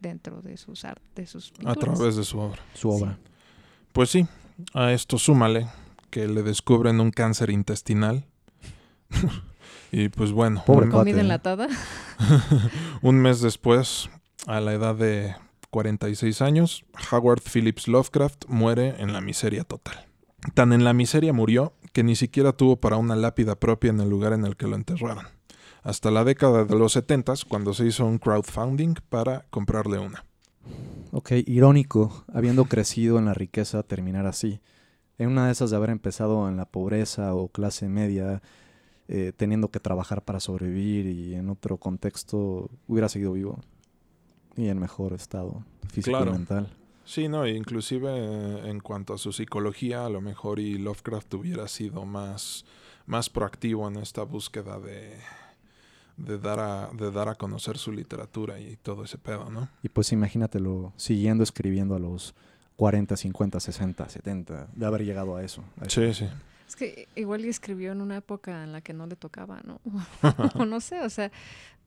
dentro 0.00 0.40
de 0.40 0.56
sus 0.56 0.84
art, 0.86 1.02
de 1.14 1.26
sus 1.26 1.50
A 1.50 1.74
pinturas. 1.74 1.98
través 1.98 2.16
de 2.16 2.24
su 2.24 2.38
obra. 2.38 2.58
Su 2.72 2.88
obra. 2.88 3.18
Pues 3.92 4.08
sí, 4.10 4.26
a 4.72 4.92
esto 4.92 5.18
súmale 5.18 5.66
que 6.10 6.28
le 6.28 6.42
descubren 6.42 7.00
un 7.00 7.10
cáncer 7.10 7.50
intestinal. 7.50 8.26
y 9.92 10.08
pues 10.08 10.32
bueno, 10.32 10.62
Pobre 10.66 10.86
un, 10.86 10.92
Comida 10.92 11.18
¿eh? 11.18 11.20
enlatada. 11.20 11.68
un 13.02 13.16
mes 13.16 13.40
después, 13.40 14.10
a 14.46 14.60
la 14.60 14.72
edad 14.72 14.94
de 14.94 15.34
46 15.70 16.42
años, 16.42 16.84
Howard 17.10 17.42
Phillips 17.42 17.88
Lovecraft 17.88 18.46
muere 18.48 18.96
en 18.98 19.12
la 19.12 19.20
miseria 19.20 19.64
total. 19.64 20.06
Tan 20.54 20.72
en 20.72 20.84
la 20.84 20.92
miseria 20.92 21.32
murió 21.32 21.74
que 21.92 22.02
ni 22.02 22.16
siquiera 22.16 22.52
tuvo 22.52 22.76
para 22.76 22.96
una 22.96 23.16
lápida 23.16 23.56
propia 23.56 23.90
en 23.90 24.00
el 24.00 24.08
lugar 24.08 24.32
en 24.32 24.44
el 24.44 24.56
que 24.56 24.66
lo 24.66 24.76
enterraron. 24.76 25.26
Hasta 25.82 26.10
la 26.10 26.24
década 26.24 26.64
de 26.64 26.78
los 26.78 26.92
70 26.92 27.34
cuando 27.48 27.72
se 27.72 27.86
hizo 27.86 28.04
un 28.04 28.18
crowdfunding 28.18 28.94
para 29.08 29.46
comprarle 29.50 29.98
una. 29.98 30.24
Ok, 31.12 31.32
irónico, 31.46 32.24
habiendo 32.32 32.66
crecido 32.66 33.18
en 33.18 33.24
la 33.24 33.34
riqueza, 33.34 33.82
terminar 33.82 34.26
así. 34.26 34.60
En 35.20 35.28
una 35.28 35.44
de 35.46 35.52
esas 35.52 35.68
de 35.70 35.76
haber 35.76 35.90
empezado 35.90 36.48
en 36.48 36.56
la 36.56 36.64
pobreza 36.64 37.34
o 37.34 37.48
clase 37.48 37.90
media, 37.90 38.40
eh, 39.06 39.32
teniendo 39.36 39.68
que 39.70 39.78
trabajar 39.78 40.22
para 40.24 40.40
sobrevivir 40.40 41.04
y 41.04 41.34
en 41.34 41.50
otro 41.50 41.76
contexto 41.76 42.70
hubiera 42.88 43.08
seguido 43.10 43.34
vivo 43.34 43.58
y 44.56 44.68
en 44.68 44.78
mejor 44.78 45.12
estado 45.12 45.62
físico 45.92 46.16
Claro. 46.16 46.30
y 46.30 46.38
mental. 46.38 46.68
Sí, 47.04 47.28
no, 47.28 47.46
inclusive 47.46 48.08
eh, 48.08 48.70
en 48.70 48.80
cuanto 48.80 49.12
a 49.12 49.18
su 49.18 49.32
psicología, 49.32 50.06
a 50.06 50.08
lo 50.08 50.22
mejor 50.22 50.58
y 50.58 50.78
Lovecraft 50.78 51.34
hubiera 51.34 51.68
sido 51.68 52.06
más, 52.06 52.64
más 53.04 53.28
proactivo 53.28 53.88
en 53.88 53.96
esta 53.96 54.22
búsqueda 54.22 54.80
de, 54.80 55.16
de, 56.16 56.38
dar 56.38 56.60
a, 56.60 56.90
de 56.96 57.10
dar 57.10 57.28
a 57.28 57.34
conocer 57.34 57.76
su 57.76 57.92
literatura 57.92 58.58
y 58.58 58.76
todo 58.76 59.04
ese 59.04 59.18
pedo, 59.18 59.50
¿no? 59.50 59.68
Y 59.82 59.90
pues 59.90 60.12
imagínatelo 60.12 60.94
siguiendo 60.96 61.42
escribiendo 61.44 61.94
a 61.94 61.98
los 61.98 62.34
40, 62.80 63.14
50, 63.14 63.60
60, 63.60 64.08
70, 64.08 64.68
de 64.74 64.86
haber 64.86 65.04
llegado 65.04 65.36
a 65.36 65.44
eso. 65.44 65.62
a 65.78 65.84
eso. 65.84 66.00
Sí, 66.00 66.14
sí. 66.14 66.24
Es 66.66 66.76
que 66.76 67.08
igual 67.14 67.44
y 67.44 67.50
escribió 67.50 67.92
en 67.92 68.00
una 68.00 68.16
época 68.16 68.64
en 68.64 68.72
la 68.72 68.80
que 68.80 68.94
no 68.94 69.06
le 69.06 69.16
tocaba, 69.16 69.60
¿no? 69.64 69.82
o 70.54 70.64
no 70.64 70.80
sé, 70.80 71.02
o 71.02 71.10
sea, 71.10 71.30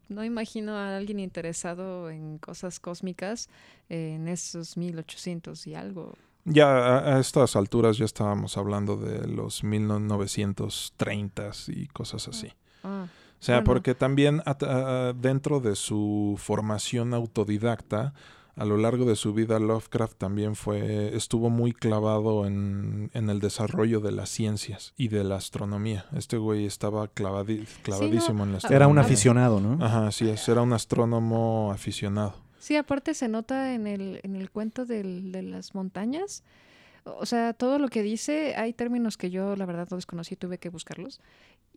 no 0.08 0.24
imagino 0.24 0.78
a 0.78 0.96
alguien 0.96 1.20
interesado 1.20 2.12
en 2.12 2.38
cosas 2.38 2.80
cósmicas 2.80 3.50
en 3.90 4.28
esos 4.28 4.78
1800 4.78 5.66
y 5.66 5.74
algo. 5.74 6.14
Ya 6.46 6.68
a, 6.68 7.16
a 7.16 7.20
estas 7.20 7.56
alturas 7.56 7.98
ya 7.98 8.06
estábamos 8.06 8.56
hablando 8.58 8.96
de 8.98 9.28
los 9.28 9.64
1930s 9.64 11.70
y 11.76 11.88
cosas 11.88 12.28
así. 12.28 12.52
Ah, 12.84 13.08
O 13.40 13.44
sea, 13.44 13.56
Bueno. 13.58 13.66
porque 13.66 13.96
también 13.96 14.42
a- 14.46 15.14
dentro 15.16 15.60
de 15.60 15.76
su 15.76 16.36
formación 16.38 17.14
autodidacta, 17.14 18.14
a 18.56 18.66
lo 18.66 18.78
largo 18.78 19.06
de 19.06 19.16
su 19.16 19.34
vida, 19.34 19.60
Lovecraft 19.60 20.18
también 20.18 20.56
fue, 20.56 21.16
estuvo 21.16 21.50
muy 21.50 21.72
clavado 21.74 22.46
en, 22.46 23.10
en 23.14 23.30
el 23.30 23.40
desarrollo 23.40 24.00
de 24.00 24.12
las 24.12 24.30
ciencias 24.30 24.94
y 24.96 25.08
de 25.08 25.24
la 25.24 25.38
astronomía. 25.38 26.06
Este 26.16 26.38
güey 26.38 26.66
estaba 26.66 27.12
clavadi- 27.14 27.66
clavadísimo 27.82 28.44
en 28.44 28.52
la 28.52 28.58
astronomía. 28.58 28.76
Era 28.76 28.88
un 28.88 29.00
aficionado, 29.00 29.60
¿no? 29.60 29.84
Ajá, 29.84 30.08
así 30.08 30.30
es, 30.30 30.48
era 30.48 30.62
un 30.62 30.74
astrónomo 30.74 31.72
aficionado. 31.74 32.36
Sí, 32.60 32.76
aparte 32.76 33.14
se 33.14 33.28
nota 33.28 33.74
en 33.74 33.88
el, 33.88 34.20
en 34.24 34.36
el 34.36 34.50
cuento 34.52 34.86
del- 34.86 35.32
de 35.32 35.42
las 35.42 35.74
montañas. 35.76 36.44
O 37.06 37.26
sea, 37.26 37.54
todo 37.54 37.80
lo 37.80 37.90
que 37.90 38.02
dice, 38.04 38.56
hay 38.56 38.72
términos 38.72 39.18
que 39.18 39.30
yo 39.30 39.56
la 39.58 39.66
verdad 39.66 39.88
no 39.92 39.98
desconocí, 39.98 40.36
tuve 40.38 40.58
que 40.60 40.70
buscarlos. 40.70 41.20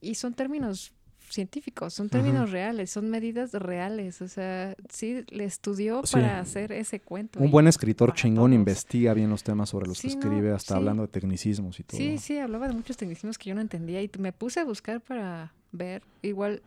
Y 0.00 0.14
son 0.16 0.34
términos 0.34 0.92
científicos, 1.28 1.94
son 1.94 2.08
términos 2.08 2.50
reales, 2.50 2.90
son 2.90 3.10
medidas 3.10 3.52
reales. 3.52 4.22
O 4.22 4.28
sea, 4.28 4.74
sí, 4.88 5.24
le 5.28 5.44
estudió 5.44 6.02
Sí. 6.04 6.12
para 6.14 6.40
hacer 6.40 6.72
ese 6.72 7.00
cuento. 7.00 7.38
Un 7.40 7.50
buen 7.50 7.66
escritor 7.66 8.14
chingón 8.14 8.50
todos. 8.50 8.54
investiga 8.60 9.14
bien 9.14 9.30
los 9.30 9.42
temas 9.42 9.68
sobre 9.70 9.86
los 9.86 10.00
que 10.00 10.08
no, 10.08 10.14
escribe, 10.14 10.52
hasta 10.52 10.74
sí. 10.74 10.78
hablando 10.78 11.02
de 11.02 11.08
tecnicismos 11.08 11.78
y 11.80 11.82
todo. 11.84 11.98
Sí, 11.98 12.18
sí, 12.18 12.38
hablaba 12.38 12.68
de 12.68 12.74
muchos 12.74 12.96
tecnicismos 12.96 13.38
que 13.38 13.50
yo 13.50 13.54
no 13.54 13.60
entendía 13.60 14.02
y 14.02 14.10
me 14.18 14.32
puse 14.32 14.60
a 14.60 14.64
buscar 14.64 15.00
para 15.00 15.52
ver. 15.72 16.02
Igual 16.22 16.62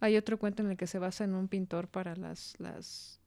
hay 0.00 0.16
otro 0.16 0.38
cuento 0.38 0.62
en 0.62 0.70
el 0.70 0.76
que 0.76 0.86
se 0.86 0.98
basa 0.98 1.24
en 1.24 1.34
un 1.34 1.48
pintor 1.48 1.88
para 1.88 2.14
las, 2.16 2.54
las, 2.58 3.20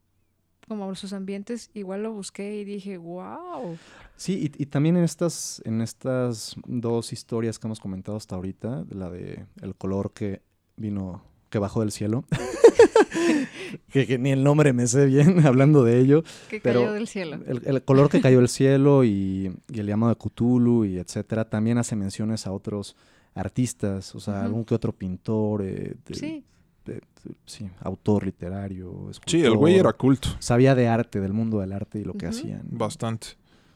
como 0.67 0.93
sus 0.95 1.13
ambientes. 1.13 1.69
Igual 1.73 2.03
lo 2.03 2.13
busqué 2.13 2.57
y 2.59 2.63
dije, 2.65 2.97
wow. 2.97 3.77
Sí, 4.15 4.51
y, 4.57 4.63
y 4.63 4.65
también 4.67 4.95
en 4.97 5.03
estas, 5.03 5.61
en 5.65 5.81
estas 5.81 6.55
dos 6.65 7.11
historias 7.13 7.59
que 7.59 7.67
hemos 7.67 7.79
comentado 7.79 8.17
hasta 8.17 8.35
ahorita, 8.35 8.85
la 8.89 9.09
de 9.09 9.45
el 9.61 9.75
color 9.75 10.13
que 10.13 10.41
vino, 10.81 11.23
que 11.49 11.59
bajó 11.59 11.79
del 11.81 11.91
cielo, 11.91 12.25
que, 13.91 14.07
que 14.07 14.17
ni 14.17 14.31
el 14.31 14.43
nombre 14.43 14.73
me 14.73 14.87
sé 14.87 15.05
bien 15.05 15.39
hablando 15.45 15.83
de 15.83 15.99
ello, 15.99 16.23
Que 16.49 16.59
Pero 16.59 16.81
cayó 16.81 16.93
del 16.93 17.07
cielo. 17.07 17.39
el, 17.47 17.61
el 17.65 17.83
color 17.83 18.09
que 18.09 18.21
cayó 18.21 18.37
del 18.39 18.49
cielo 18.49 19.03
y, 19.03 19.55
y 19.69 19.79
el 19.79 19.85
llamado 19.87 20.13
de 20.13 20.17
Cthulhu 20.19 20.85
y 20.85 20.97
etcétera, 20.97 21.49
también 21.49 21.77
hace 21.77 21.95
menciones 21.95 22.47
a 22.47 22.51
otros 22.51 22.95
artistas, 23.33 24.13
o 24.15 24.19
sea, 24.19 24.43
algún 24.43 24.65
que 24.65 24.75
otro 24.75 24.91
pintor, 24.91 25.61
eh, 25.63 25.95
de- 26.05 26.15
Sí, 26.15 26.43
de- 26.85 26.95
de- 26.95 27.01
sí, 27.45 27.69
autor 27.81 28.25
literario, 28.25 29.09
Sí, 29.25 29.41
el 29.43 29.55
güey 29.55 29.75
escultor. 29.75 29.91
era 29.91 29.93
culto, 29.97 30.27
Sabía 30.39 30.75
de 30.75 30.87
arte, 30.87 31.21
del 31.21 31.31
mundo 31.33 31.59
del 31.59 31.71
arte 31.71 31.99
y 31.99 32.03
lo 32.03 32.13
que 32.13 32.27
hacían. 32.27 32.63
bastante. 32.71 33.27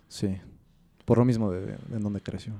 Sí. 0.08 0.36
Por 1.06 1.20
lo 1.20 1.26
mismo 1.26 1.52
de, 1.52 1.62
de 1.68 1.78
en 1.94 2.02
donde 2.02 2.20
creció. 2.22 2.54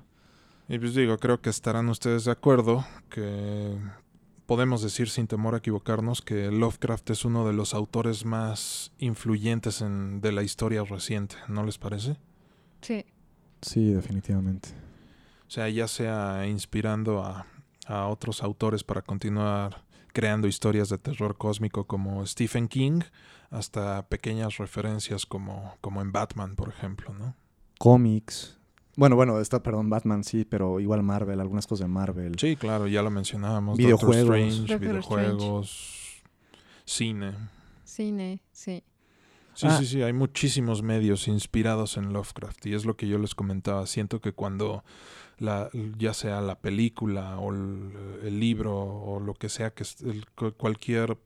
Y 0.70 0.78
pues 0.80 0.94
digo, 0.96 1.18
creo 1.18 1.42
que 1.42 1.50
estarán 1.50 1.90
ustedes 1.90 2.26
de 2.26 2.32
acuerdo 2.32 2.86
que 3.10 3.76
podemos 4.46 4.82
decir 4.82 5.10
sin 5.10 5.28
temor 5.28 5.56
a 5.56 5.58
equivocarnos 5.58 6.22
que 6.22 6.52
Lovecraft 6.52 7.10
es 7.12 7.26
uno 7.26 7.48
de 7.48 7.54
los 7.54 7.74
autores 7.74 8.26
más 8.26 8.92
influyentes 8.98 9.82
en, 9.82 10.22
de 10.22 10.32
la 10.32 10.44
historia 10.44 10.84
reciente, 10.84 11.36
¿no 11.48 11.64
les 11.64 11.78
parece? 11.78 12.18
Sí. 12.82 13.06
Sí, 13.62 13.92
definitivamente. 13.92 14.70
O 15.48 15.52
sea, 15.52 15.70
ya 15.70 15.88
sea 15.88 16.48
inspirando 16.48 17.24
a, 17.24 17.48
a 17.88 18.08
otros 18.08 18.44
autores 18.44 18.84
para 18.84 19.02
continuar 19.02 19.84
creando 20.14 20.48
historias 20.48 20.90
de 20.90 20.98
terror 20.98 21.38
cósmico 21.38 21.86
como 21.86 22.26
Stephen 22.26 22.68
King, 22.68 23.02
hasta 23.50 24.08
pequeñas 24.08 24.58
referencias 24.58 25.26
como, 25.26 25.76
como 25.82 26.02
en 26.02 26.12
Batman, 26.12 26.56
por 26.56 26.70
ejemplo, 26.70 27.14
¿no? 27.14 27.36
Cómics. 27.78 28.58
Bueno, 28.98 29.16
bueno, 29.16 29.40
está, 29.42 29.62
perdón, 29.62 29.90
Batman 29.90 30.24
sí, 30.24 30.46
pero 30.46 30.80
igual 30.80 31.04
Marvel, 31.04 31.40
algunas 31.42 31.68
cosas 31.68 31.88
de 31.88 31.94
Marvel. 31.94 32.38
Sí, 32.40 32.56
claro, 32.56 32.88
ya 32.88 33.02
lo 33.02 33.12
mencionábamos. 33.12 33.78
Videojuegos. 33.78 34.18
Doctor 34.28 34.38
Strange, 34.38 34.60
Doctor 34.74 34.80
videojuegos, 34.80 36.24
cine. 36.86 37.34
Cine, 37.84 38.40
sí. 38.52 38.84
Sí, 39.54 39.68
Ah. 39.70 39.78
sí, 39.78 39.86
sí, 39.86 40.02
hay 40.02 40.12
muchísimos 40.12 40.82
medios 40.84 41.28
inspirados 41.30 41.96
en 41.96 42.12
Lovecraft 42.12 42.66
y 42.66 42.74
es 42.74 42.84
lo 42.86 42.98
que 42.98 43.08
yo 43.08 43.18
les 43.18 43.36
comentaba. 43.36 43.86
Siento 43.86 44.20
que 44.20 44.34
cuando 44.34 44.84
la, 45.38 45.70
ya 45.98 46.14
sea 46.14 46.42
la 46.42 46.60
película 46.60 47.40
o 47.40 47.54
el, 47.54 47.92
el 48.24 48.40
libro 48.40 48.76
o 48.76 49.20
lo 49.22 49.34
que 49.34 49.48
sea 49.48 49.72
que 49.74 49.86
cualquier 50.58 51.18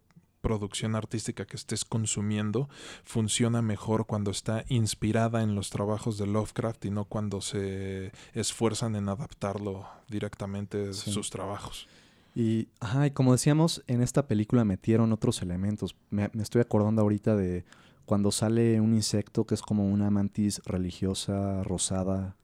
producción 0.41 0.95
artística 0.95 1.45
que 1.45 1.57
estés 1.57 1.83
consumiendo 1.85 2.69
funciona 3.03 3.61
mejor 3.61 4.05
cuando 4.05 4.31
está 4.31 4.63
inspirada 4.69 5.43
en 5.43 5.55
los 5.55 5.69
trabajos 5.69 6.17
de 6.17 6.27
Lovecraft 6.27 6.85
y 6.85 6.91
no 6.91 7.05
cuando 7.05 7.41
se 7.41 8.11
esfuerzan 8.33 8.95
en 8.95 9.09
adaptarlo 9.09 9.85
directamente 10.09 10.77
de 10.77 10.93
Sí. 10.93 11.11
sus 11.11 11.29
trabajos. 11.29 11.87
Y, 12.35 12.67
ajá, 12.79 13.07
y 13.07 13.11
como 13.11 13.31
decíamos, 13.33 13.83
en 13.87 14.01
esta 14.01 14.27
película 14.27 14.63
metieron 14.63 15.11
otros 15.11 15.41
elementos. 15.41 15.95
Me, 16.09 16.29
me 16.33 16.43
estoy 16.43 16.61
acordando 16.61 17.01
ahorita 17.01 17.35
de 17.35 17.65
cuando 18.05 18.31
sale 18.31 18.79
un 18.79 18.93
insecto 18.93 19.45
que 19.45 19.55
es 19.55 19.61
como 19.61 19.87
una 19.89 20.09
mantis 20.09 20.61
religiosa, 20.65 21.63
rosada, 21.63 22.35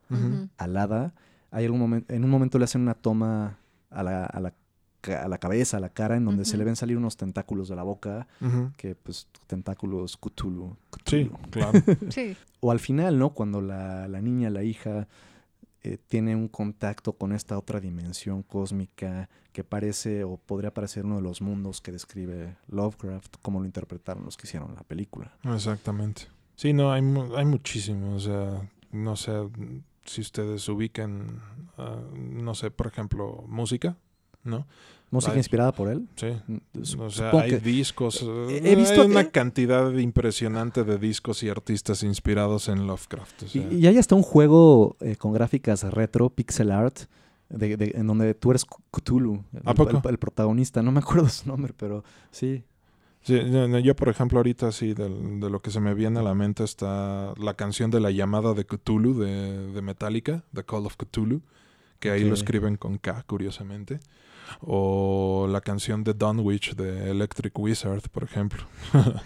alada. 0.57 1.13
Hay 1.51 1.65
algún 1.65 1.79
momento, 1.79 2.13
en 2.13 2.23
un 2.23 2.29
momento 2.29 2.57
le 2.59 2.65
hacen 2.65 2.81
una 2.81 2.93
toma 2.95 3.57
a 3.89 4.03
la, 4.03 4.25
a 4.25 4.39
la, 4.41 4.53
a 5.13 5.27
la 5.27 5.37
cabeza, 5.37 5.77
a 5.77 5.79
la 5.79 5.89
cara, 5.89 6.15
en 6.17 6.25
donde 6.25 6.45
se 6.45 6.57
le 6.57 6.63
ven 6.63 6.75
salir 6.75 6.97
unos 6.97 7.17
tentáculos 7.17 7.67
de 7.69 7.75
la 7.75 7.83
boca, 7.83 8.27
que 8.77 8.95
pues 8.95 9.27
tentáculos 9.47 10.17
Cthulhu. 10.17 10.75
Sí, 11.05 11.29
claro. 11.51 11.79
Sí. 12.09 12.35
O 12.61 12.71
al 12.71 12.79
final, 12.79 13.19
¿no? 13.19 13.31
Cuando 13.33 13.61
la, 13.61 14.07
la 14.07 14.21
niña, 14.21 14.49
la 14.49 14.63
hija, 14.63 15.07
eh, 15.83 15.97
tiene 16.07 16.35
un 16.35 16.47
contacto 16.47 17.13
con 17.13 17.31
esta 17.31 17.57
otra 17.57 17.79
dimensión 17.79 18.41
cósmica 18.41 19.29
que 19.53 19.63
parece 19.63 20.23
o 20.23 20.37
podría 20.37 20.73
parecer 20.73 21.05
uno 21.05 21.17
de 21.17 21.21
los 21.21 21.41
mundos 21.41 21.79
que 21.79 21.91
describe 21.91 22.57
Lovecraft, 22.67 23.35
como 23.41 23.59
lo 23.59 23.65
interpretaron 23.65 24.25
los 24.25 24.35
que 24.35 24.47
hicieron 24.47 24.73
la 24.75 24.83
película. 24.83 25.31
Exactamente. 25.43 26.23
Sí, 26.55 26.73
no, 26.73 26.91
hay, 26.91 27.01
mu- 27.01 27.35
hay 27.35 27.45
muchísimo. 27.45 28.15
O 28.15 28.19
sea, 28.19 28.67
no 28.91 29.15
sé 29.15 29.31
si 30.05 30.21
ustedes 30.21 30.67
ubican, 30.69 31.39
ah, 31.77 31.99
no 32.15 32.55
sé, 32.55 32.71
por 32.71 32.87
ejemplo, 32.87 33.43
música, 33.47 33.95
¿no? 34.45 34.65
¿Música 35.11 35.33
Ay. 35.33 35.37
inspirada 35.39 35.71
por 35.71 35.87
él? 35.89 36.07
Sí. 36.15 36.27
Mm, 36.47 36.57
O 36.81 36.85
sea, 36.85 37.09
supongo 37.27 37.39
hay 37.43 37.49
que- 37.51 37.59
discos. 37.59 38.21
He- 38.49 38.71
he 38.71 38.75
visto- 38.75 39.01
hay 39.01 39.07
una 39.07 39.29
cantidad 39.29 39.91
impresionante 39.93 40.83
de 40.83 40.97
discos 40.97 41.43
y 41.43 41.49
artistas 41.49 42.01
inspirados 42.03 42.67
en 42.69 42.87
Lovecraft. 42.87 43.43
o 43.43 43.45
Y, 43.45 43.49
sea, 43.49 43.71
y 43.73 43.87
hay 43.87 43.97
hasta 43.97 44.15
un 44.15 44.23
juego 44.23 44.97
eh, 45.01 45.15
con 45.15 45.31
gráficas 45.33 45.83
retro, 45.83 46.29
pixel 46.29 46.71
art, 46.71 46.97
de, 47.49 47.77
de- 47.77 47.91
en 47.95 48.07
donde 48.07 48.33
tú 48.33 48.49
eres 48.51 48.65
Cthulhu, 48.91 49.43
el, 49.53 49.61
¿A 49.65 49.73
poco? 49.75 50.01
el- 50.03 50.09
el 50.09 50.17
protagonista. 50.17 50.81
No 50.81 50.91
me 50.91 50.99
acuerdo 50.99 51.29
su 51.29 51.47
nombre, 51.47 51.73
pero 51.77 52.03
sí. 52.31 52.63
sí, 53.21 53.39
no, 53.45 53.67
no, 53.67 53.79
yo, 53.79 53.95
por 53.95 54.09
ejemplo, 54.09 54.39
ahorita 54.39 54.71
sí, 54.71 54.93
de, 54.95 55.07
lo 55.49 55.61
que 55.61 55.69
se 55.69 55.79
me 55.79 55.93
viene 55.93 56.19
a 56.19 56.23
la 56.23 56.33
mente 56.33 56.63
está 56.63 57.33
la 57.37 57.53
canción 57.53 57.91
de 57.91 57.99
la 57.99 58.09
llamada 58.11 58.53
de 58.55 58.65
Cthulhu 58.65 59.19
de, 59.19 59.81
Metallica, 59.83 60.43
The 60.53 60.63
Call 60.63 60.87
of 60.87 60.95
Cthulhu, 60.97 61.41
que 61.99 62.09
ahí 62.09 62.23
lo 62.23 62.33
escriben 62.33 62.75
con 62.75 62.97
K, 62.97 63.23
curiosamente. 63.27 63.99
O 64.61 65.47
la 65.49 65.61
canción 65.61 66.03
de 66.03 66.13
Dunwich 66.13 66.75
de 66.75 67.09
Electric 67.11 67.57
Wizard, 67.57 68.01
por 68.11 68.23
ejemplo. 68.23 68.63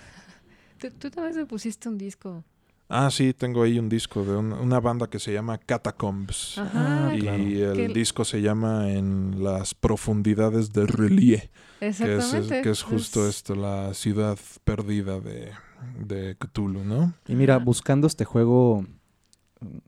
Tú, 0.79 0.87
tú 0.97 1.09
también 1.11 1.35
me 1.35 1.45
pusiste 1.45 1.89
un 1.89 1.97
disco. 1.97 2.41
Ah, 2.87 3.11
sí, 3.11 3.33
tengo 3.33 3.63
ahí 3.63 3.77
un 3.77 3.89
disco 3.89 4.23
de 4.23 4.35
un- 4.37 4.53
una 4.53 4.79
banda 4.79 5.07
que 5.07 5.19
se 5.19 5.33
llama 5.33 5.57
Catacombs. 5.57 6.57
Ajá. 6.57 7.09
Ah, 7.09 7.15
y 7.15 7.19
claro. 7.19 7.37
el 7.43 7.73
Que- 7.75 7.87
disco 7.89 8.23
se 8.23 8.41
llama 8.41 8.89
En 8.89 9.43
las 9.43 9.75
profundidades 9.75 10.71
de 10.71 10.87
Relie, 10.87 11.51
que 11.79 11.87
es, 11.89 11.99
Exactamente. 12.01 12.61
que 12.61 12.69
es 12.71 12.81
justo 12.81 13.27
Es- 13.27 13.35
esto, 13.37 13.55
la 13.55 13.93
ciudad 13.93 14.39
perdida 14.63 15.19
de, 15.19 15.51
de 15.99 16.35
Cthulhu, 16.39 16.83
¿no? 16.85 17.13
Y 17.27 17.35
mira, 17.35 17.55
Ajá. 17.57 17.65
buscando 17.65 18.07
este 18.07 18.23
juego, 18.23 18.85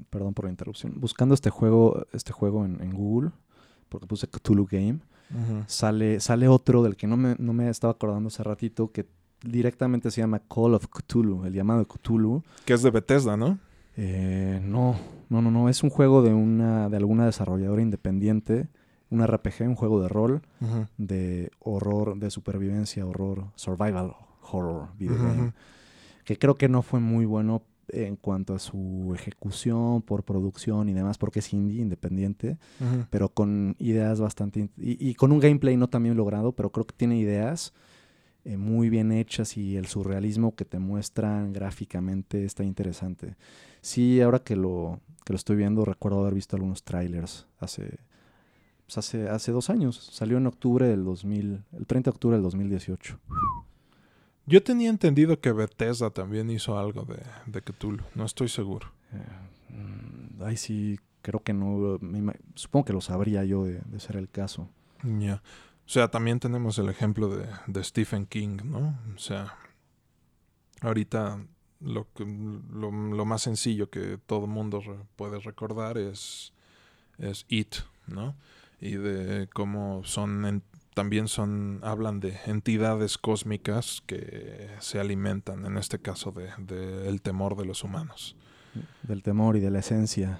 perdón 0.09 0.33
por 0.33 0.45
la 0.45 0.51
interrupción, 0.51 0.93
buscando 0.99 1.33
este 1.33 1.49
juego, 1.49 2.05
este 2.11 2.33
juego 2.33 2.65
en, 2.65 2.81
en 2.81 2.91
Google, 2.93 3.31
porque 3.87 4.05
puse 4.07 4.27
Cthulhu 4.27 4.67
Game, 4.69 4.99
Sale, 5.67 6.19
sale 6.19 6.47
otro 6.47 6.83
del 6.83 6.95
que 6.95 7.07
no 7.07 7.17
me, 7.17 7.35
no 7.39 7.53
me 7.53 7.69
estaba 7.69 7.91
acordando 7.91 8.27
hace 8.27 8.43
ratito, 8.43 8.91
que 8.91 9.07
directamente 9.43 10.11
se 10.11 10.21
llama 10.21 10.39
Call 10.39 10.73
of 10.73 10.87
Cthulhu, 10.87 11.45
el 11.45 11.53
llamado 11.53 11.79
de 11.79 11.85
Cthulhu. 11.85 12.43
Que 12.65 12.73
es 12.73 12.81
de 12.81 12.91
Bethesda, 12.91 13.37
¿no? 13.37 13.59
Eh, 13.97 14.61
no, 14.63 14.95
no, 15.29 15.41
no, 15.41 15.51
no, 15.51 15.69
es 15.69 15.83
un 15.83 15.89
juego 15.89 16.21
de 16.21 16.33
una, 16.33 16.89
de 16.89 16.97
alguna 16.97 17.25
desarrolladora 17.25 17.81
independiente, 17.81 18.67
un 19.09 19.25
RPG, 19.25 19.61
un 19.61 19.75
juego 19.75 20.01
de 20.01 20.07
rol, 20.07 20.41
de 20.97 21.51
horror, 21.59 22.17
de 22.17 22.31
supervivencia, 22.31 23.05
horror, 23.05 23.47
survival 23.55 24.13
horror 24.53 24.89
video 24.97 25.17
game 25.17 25.53
que 26.23 26.37
creo 26.37 26.55
que 26.55 26.69
no 26.69 26.81
fue 26.81 26.99
muy 26.99 27.25
bueno 27.25 27.63
en 27.89 28.15
cuanto 28.15 28.53
a 28.53 28.59
su 28.59 29.11
ejecución 29.15 30.01
por 30.01 30.23
producción 30.23 30.89
y 30.89 30.93
demás, 30.93 31.17
porque 31.17 31.39
es 31.39 31.53
indie, 31.53 31.81
independiente, 31.81 32.57
pero 33.09 33.29
con 33.29 33.75
ideas 33.79 34.19
bastante... 34.19 34.69
y 34.77 35.13
con 35.15 35.31
un 35.31 35.39
gameplay 35.39 35.77
no 35.77 35.89
tan 35.89 36.03
bien 36.03 36.15
logrado, 36.15 36.53
pero 36.53 36.71
creo 36.71 36.85
que 36.85 36.95
tiene 36.95 37.17
ideas 37.17 37.73
eh, 38.43 38.57
muy 38.57 38.89
bien 38.89 39.11
hechas 39.11 39.55
y 39.55 39.77
el 39.77 39.85
surrealismo 39.85 40.55
que 40.55 40.65
te 40.65 40.79
muestran 40.79 41.53
gráficamente 41.53 42.43
está 42.43 42.63
interesante. 42.63 43.35
Sí, 43.81 44.19
ahora 44.19 44.39
que 44.39 44.55
lo, 44.55 44.99
que 45.23 45.33
lo 45.33 45.37
estoy 45.37 45.57
viendo, 45.57 45.85
recuerdo 45.85 46.21
haber 46.21 46.33
visto 46.33 46.55
algunos 46.55 46.83
trailers 46.83 47.45
hace, 47.59 47.99
pues 48.87 48.97
hace, 48.97 49.29
hace 49.29 49.51
dos 49.51 49.69
años. 49.69 49.95
Salió 50.11 50.37
en 50.37 50.47
octubre 50.47 50.87
del 50.87 51.03
2000, 51.03 51.63
el 51.71 51.85
30 51.85 52.09
de 52.09 52.15
octubre 52.15 52.35
del 52.35 52.43
2018. 52.43 53.19
Yo 54.45 54.61
tenía 54.63 54.89
entendido 54.89 55.39
que 55.39 55.51
Bethesda 55.51 56.09
también 56.09 56.49
hizo 56.49 56.77
algo 56.77 57.03
de, 57.05 57.21
de 57.45 57.61
Cthulhu, 57.61 58.03
no 58.15 58.25
estoy 58.25 58.49
seguro. 58.49 58.91
Eh, 59.13 59.73
mm, 59.73 60.43
ay, 60.43 60.57
sí, 60.57 60.99
creo 61.21 61.41
que 61.43 61.53
no. 61.53 61.97
me 62.01 62.33
supongo 62.55 62.85
que 62.85 62.93
lo 62.93 63.01
sabría 63.01 63.43
yo 63.45 63.63
de, 63.65 63.79
de 63.85 63.99
ser 63.99 64.15
el 64.17 64.29
caso. 64.29 64.67
Ya. 65.03 65.35
O 65.85 65.89
sea, 65.93 66.09
también 66.09 66.39
tenemos 66.39 66.77
el 66.79 66.89
ejemplo 66.89 67.29
de, 67.35 67.47
de 67.67 67.83
Stephen 67.83 68.25
King, 68.25 68.57
¿no? 68.63 68.97
O 69.15 69.19
sea, 69.19 69.55
ahorita 70.81 71.43
lo, 71.79 72.07
que- 72.13 72.25
lo, 72.25 72.91
lo 72.91 73.25
más 73.25 73.41
sencillo 73.41 73.89
que 73.89 74.17
todo 74.25 74.47
mundo 74.47 74.79
re- 74.81 74.95
puede 75.15 75.39
recordar 75.39 75.97
es, 75.97 76.53
es 77.17 77.45
It, 77.49 77.75
¿no? 78.07 78.35
Y 78.79 78.91
de 78.95 79.47
cómo 79.53 80.03
son, 80.03 80.45
en- 80.45 80.63
también 80.93 81.27
son, 81.27 81.79
hablan 81.83 82.19
de 82.19 82.37
entidades 82.45 83.17
cósmicas 83.17 84.01
que 84.05 84.69
se 84.79 84.99
alimentan, 84.99 85.65
en 85.65 85.77
este 85.77 85.99
caso, 85.99 86.31
de, 86.31 86.49
de 86.57 87.07
el 87.07 87.21
temor 87.21 87.55
de 87.55 87.65
los 87.65 87.83
humanos. 87.83 88.35
Del 89.03 89.21
temor 89.23 89.57
y 89.57 89.59
de 89.59 89.69
la 89.71 89.79
esencia. 89.79 90.39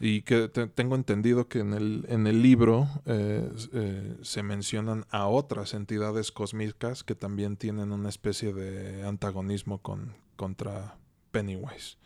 Y 0.00 0.22
que 0.22 0.48
te- 0.48 0.66
tengo 0.66 0.96
entendido 0.96 1.48
que 1.48 1.60
en 1.60 1.72
el, 1.72 2.04
en 2.08 2.26
el 2.26 2.42
libro 2.42 2.88
eh, 3.06 3.48
eh, 3.72 4.16
se 4.22 4.42
mencionan 4.42 5.04
a 5.10 5.26
otras 5.28 5.72
entidades 5.74 6.32
cósmicas 6.32 7.04
que 7.04 7.14
también 7.14 7.56
tienen 7.56 7.92
una 7.92 8.08
especie 8.08 8.52
de 8.52 9.06
antagonismo 9.06 9.78
con, 9.78 10.14
contra 10.36 10.96
Pennywise. 11.30 11.96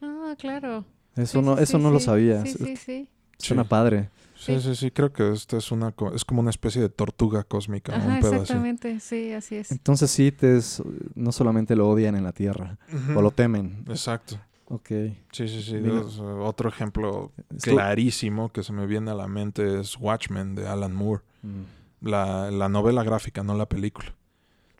Ah, 0.00 0.34
claro. 0.38 0.84
Eso 1.16 1.40
Sí, 1.40 1.44
no, 1.44 1.56
sí, 1.56 1.62
eso 1.64 1.78
sí, 1.78 1.82
no 1.82 1.90
lo 1.90 2.00
sabía. 2.00 2.44
Sí, 2.44 2.52
sí, 2.52 2.76
sí. 2.76 3.08
Suena 3.38 3.64
Sí. 3.64 3.68
padre. 3.68 4.10
Sí, 4.38 4.60
Sí. 4.60 4.74
sí, 4.76 4.90
creo 4.90 5.12
que 5.12 5.32
esta 5.32 5.56
es 5.56 5.72
una 5.72 5.92
co- 5.92 6.14
es 6.14 6.24
como 6.24 6.40
una 6.40 6.50
especie 6.50 6.80
de 6.82 6.88
tortuga 6.88 7.42
cósmica, 7.44 7.96
Ajá, 7.96 8.06
un 8.06 8.20
pedo 8.20 8.32
así. 8.32 8.36
exactamente. 8.42 9.00
Sí, 9.00 9.32
así 9.32 9.56
es. 9.56 9.70
Entonces 9.72 10.10
sí, 10.10 10.30
te 10.30 10.56
es- 10.58 10.82
no 11.14 11.32
solamente 11.32 11.74
lo 11.74 11.88
odian 11.88 12.14
en 12.16 12.24
la 12.24 12.32
Tierra, 12.32 12.78
o 13.14 13.22
lo 13.22 13.30
temen. 13.30 13.84
Exacto. 13.88 14.38
Ok. 14.68 14.88
Sí, 15.32 15.48
sí, 15.48 15.62
sí. 15.62 15.76
Es, 15.76 16.18
otro 16.18 16.68
ejemplo 16.68 17.32
clarísimo 17.62 18.50
que 18.52 18.62
se 18.62 18.72
me 18.72 18.86
viene 18.86 19.10
a 19.10 19.14
la 19.14 19.28
mente 19.28 19.80
es 19.80 19.96
Watchmen 19.98 20.54
de 20.54 20.66
Alan 20.68 20.92
Moore. 20.94 21.22
Mm. 21.42 22.08
La, 22.08 22.50
la 22.50 22.68
novela 22.68 23.02
gráfica, 23.04 23.42
no 23.42 23.54
la 23.56 23.66
película. 23.66 24.14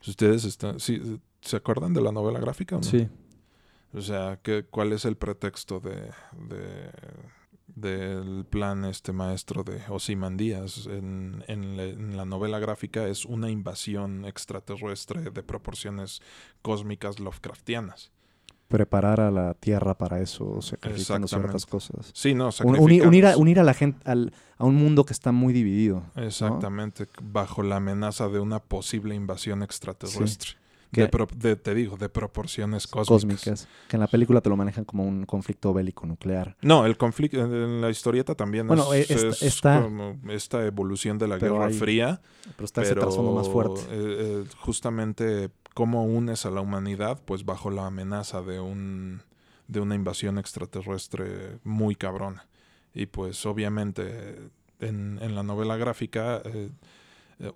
Si 0.01 0.11
ustedes 0.11 0.43
están, 0.45 0.79
sí, 0.79 1.19
¿Se 1.41 1.55
acuerdan 1.55 1.93
de 1.93 2.01
la 2.01 2.11
novela 2.11 2.39
gráfica 2.39 2.75
o 2.75 2.79
no? 2.79 2.83
Sí. 2.83 3.07
O 3.93 4.01
sea, 4.01 4.37
¿qué, 4.43 4.65
¿cuál 4.69 4.91
es 4.91 5.05
el 5.05 5.15
pretexto 5.15 5.79
de, 5.79 5.95
de- 6.49 6.91
del 7.81 8.45
plan 8.49 8.85
este 8.85 9.13
maestro 9.13 9.63
de 9.63 9.79
Ozymandias? 9.89 10.87
En, 10.87 11.43
en, 11.47 11.77
la- 11.77 11.83
en 11.83 12.17
la 12.17 12.25
novela 12.25 12.59
gráfica 12.59 13.07
es 13.07 13.25
una 13.25 13.49
invasión 13.49 14.25
extraterrestre 14.25 15.29
de 15.31 15.43
proporciones 15.43 16.21
cósmicas 16.61 17.19
Lovecraftianas. 17.19 18.11
Preparar 18.67 19.21
a 19.21 19.31
la 19.31 19.53
Tierra 19.53 19.97
para 19.97 20.19
eso, 20.19 20.61
sacrificando 20.61 21.27
ciertas 21.29 21.65
cosas. 21.65 22.11
Sí, 22.13 22.33
no, 22.33 22.49
Un- 22.65 22.77
uni- 22.79 22.99
unir, 22.99 23.25
a, 23.25 23.37
unir 23.37 23.59
a 23.61 23.63
la 23.63 23.73
gente 23.73 23.99
al- 24.03 24.33
a 24.57 24.65
un 24.65 24.75
mundo 24.75 25.05
que 25.05 25.13
está 25.13 25.31
muy 25.31 25.53
dividido. 25.53 26.03
Exactamente, 26.17 27.05
bajo 27.23 27.63
la 27.63 27.77
amenaza 27.77 28.27
de 28.27 28.39
una 28.41 28.59
posible 28.59 29.15
invasión 29.15 29.63
extraterrestre. 29.63 30.57
Que- 30.91 31.01
De, 31.01 31.07
pro- 31.09 31.27
de- 31.35 31.55
te 31.57 31.75
digo, 31.75 31.97
de 31.97 32.07
proporciones 32.07 32.87
cósmicas. 32.87 33.07
Cósmicas. 33.43 33.67
Que 33.89 33.97
en 33.97 33.99
la 33.99 34.07
película 34.07 34.39
te 34.41 34.49
lo 34.49 34.55
manejan 34.55 34.85
como 34.85 35.05
un 35.05 35.25
conflicto 35.25 35.73
bélico 35.73 36.05
nuclear. 36.07 36.55
No, 36.61 36.85
el 36.85 36.95
conflicto 36.97 37.39
en 37.41 37.81
la 37.81 37.89
historieta 37.89 38.35
también 38.35 38.67
Bueno, 38.67 38.93
es, 38.93 39.11
eh, 39.11 39.15
esta- 39.15 39.27
es 39.29 39.41
está- 39.43 39.81
como 39.81 40.17
esta 40.29 40.65
evolución 40.65 41.17
de 41.17 41.27
la 41.27 41.37
Guerra 41.37 41.65
hay- 41.65 41.73
Fría, 41.73 42.21
Pero 42.55 42.65
está 42.65 42.81
ese 42.83 42.91
pero 42.91 43.01
trasfondo 43.01 43.33
más 43.33 43.49
fuerte. 43.49 43.81
eh, 43.81 43.85
eh, 43.91 44.43
justamente 44.59 45.49
cómo 45.73 46.05
unes 46.05 46.45
a 46.45 46.51
la 46.51 46.61
humanidad, 46.61 47.21
pues 47.25 47.43
bajo 47.45 47.69
la 47.69 47.85
amenaza 47.85 48.41
de 48.41 48.59
un 48.59 49.21
de 49.67 49.81
una 49.81 49.95
invasión 49.95 50.37
extraterrestre 50.37 51.59
muy 51.65 51.95
cabrona. 51.95 52.47
Y 52.93 53.07
pues 53.07 53.45
obviamente 53.45 54.37
en, 54.79 55.19
en 55.21 55.35
la 55.35 55.43
novela 55.43 55.75
gráfica 55.75 56.41
eh, 56.45 56.69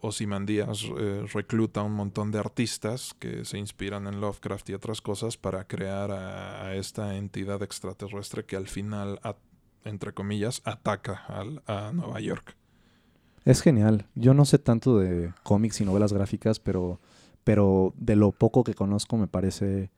Ozymandias 0.02 0.86
eh, 0.98 1.26
recluta 1.34 1.82
un 1.82 1.94
montón 1.94 2.32
de 2.32 2.38
artistas 2.40 3.16
que 3.20 3.46
se 3.46 3.58
inspiran 3.58 4.06
en 4.08 4.22
Lovecraft 4.22 4.70
y 4.70 4.74
otras 4.74 5.02
cosas 5.02 5.38
para 5.38 5.66
crear 5.66 6.12
a, 6.12 6.66
a 6.66 6.76
esta 6.76 7.16
entidad 7.18 7.64
extraterrestre 7.64 8.46
que 8.46 8.56
al 8.56 8.68
final, 8.68 9.20
a- 9.24 9.36
entre 9.84 10.14
comillas, 10.14 10.62
ataca 10.66 11.24
al- 11.28 11.64
a 11.66 11.92
Nueva 11.94 12.20
York. 12.20 12.56
Es 13.44 13.62
genial. 13.64 14.06
Yo 14.14 14.36
no 14.36 14.46
sé 14.46 14.60
tanto 14.60 15.00
de 15.00 15.34
cómics 15.42 15.82
y 15.82 15.86
novelas 15.86 16.14
gráficas, 16.14 16.60
pero, 16.60 17.00
pero 17.44 17.92
de 17.98 18.16
lo 18.16 18.32
poco 18.32 18.64
que 18.64 18.76
conozco 18.76 19.18
me 19.18 19.26
parece 19.28 19.90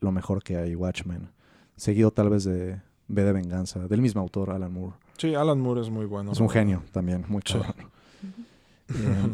lo 0.00 0.12
mejor 0.12 0.42
que 0.42 0.58
hay 0.58 0.74
Watchmen. 0.74 1.30
Seguido 1.76 2.10
tal 2.10 2.28
vez 2.28 2.44
de 2.44 2.82
B 3.08 3.24
de 3.24 3.32
Venganza, 3.32 3.88
del 3.88 4.02
mismo 4.02 4.20
autor, 4.20 4.50
Alan 4.50 4.72
Moore. 4.74 4.96
Sí, 5.16 5.34
Alan 5.34 5.58
Moore 5.58 5.80
es 5.80 5.88
muy 5.88 6.04
bueno. 6.04 6.32
es 6.32 6.40
un 6.40 6.50
genio 6.50 6.82
también, 6.92 7.24
muy 7.28 7.40
Sí. 7.46 7.56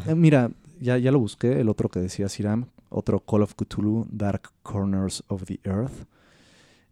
Eh, 0.06 0.14
mira, 0.14 0.50
ya, 0.80 0.98
ya 0.98 1.10
lo 1.12 1.18
busqué, 1.18 1.60
el 1.60 1.68
otro 1.68 1.88
que 1.88 2.00
decía 2.00 2.28
Siram, 2.28 2.66
otro 2.90 3.20
Call 3.20 3.42
of 3.42 3.54
Cthulhu, 3.54 4.06
Dark 4.10 4.50
Corners 4.62 5.22
of 5.28 5.44
the 5.44 5.58
Earth. 5.64 6.06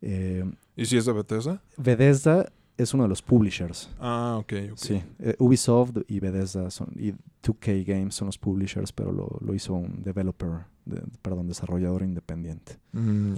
Eh, 0.03 0.45
¿Y 0.77 0.85
si 0.87 0.97
es 0.97 1.07
de 1.07 1.13
Bethesda? 1.13 1.63
Bethesda 1.77 2.47
es 2.77 2.93
uno 2.93 3.05
de 3.05 3.09
los 3.09 3.23
publishers. 3.23 3.89
Ah, 3.99 4.37
ok, 4.39 4.53
ok. 4.73 4.79
Sí, 4.79 5.03
eh, 5.21 5.35
Ubisoft 5.39 5.97
y 6.09 6.21
Bethesda 6.21 6.71
son, 6.71 6.89
y 6.97 7.13
2K 7.43 7.85
Games 7.87 8.15
son 8.15 8.27
los 8.27 8.37
publishers, 8.39 8.93
pero 8.93 9.11
lo, 9.13 9.39
lo 9.41 9.55
hizo 9.55 9.73
un 9.73 10.03
developer, 10.03 10.67
de- 10.85 11.03
perdón, 11.23 11.49
desarrollador 11.49 12.03
independiente, 12.03 12.77
Mm, 12.93 13.37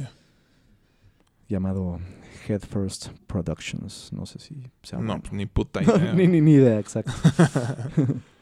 llamado 1.48 1.98
Headfirst 2.48 3.08
Productions. 3.26 4.12
No 4.12 4.26
sé 4.26 4.38
si 4.40 4.54
se 4.82 4.96
No, 4.96 5.02
llama. 5.02 5.20
pues, 5.20 5.32
ni 5.32 5.46
puta 5.46 5.82
idea. 5.82 6.12
ni, 6.14 6.26
ni, 6.26 6.40
ni 6.40 6.52
idea, 6.54 6.78
exacto. 6.80 7.12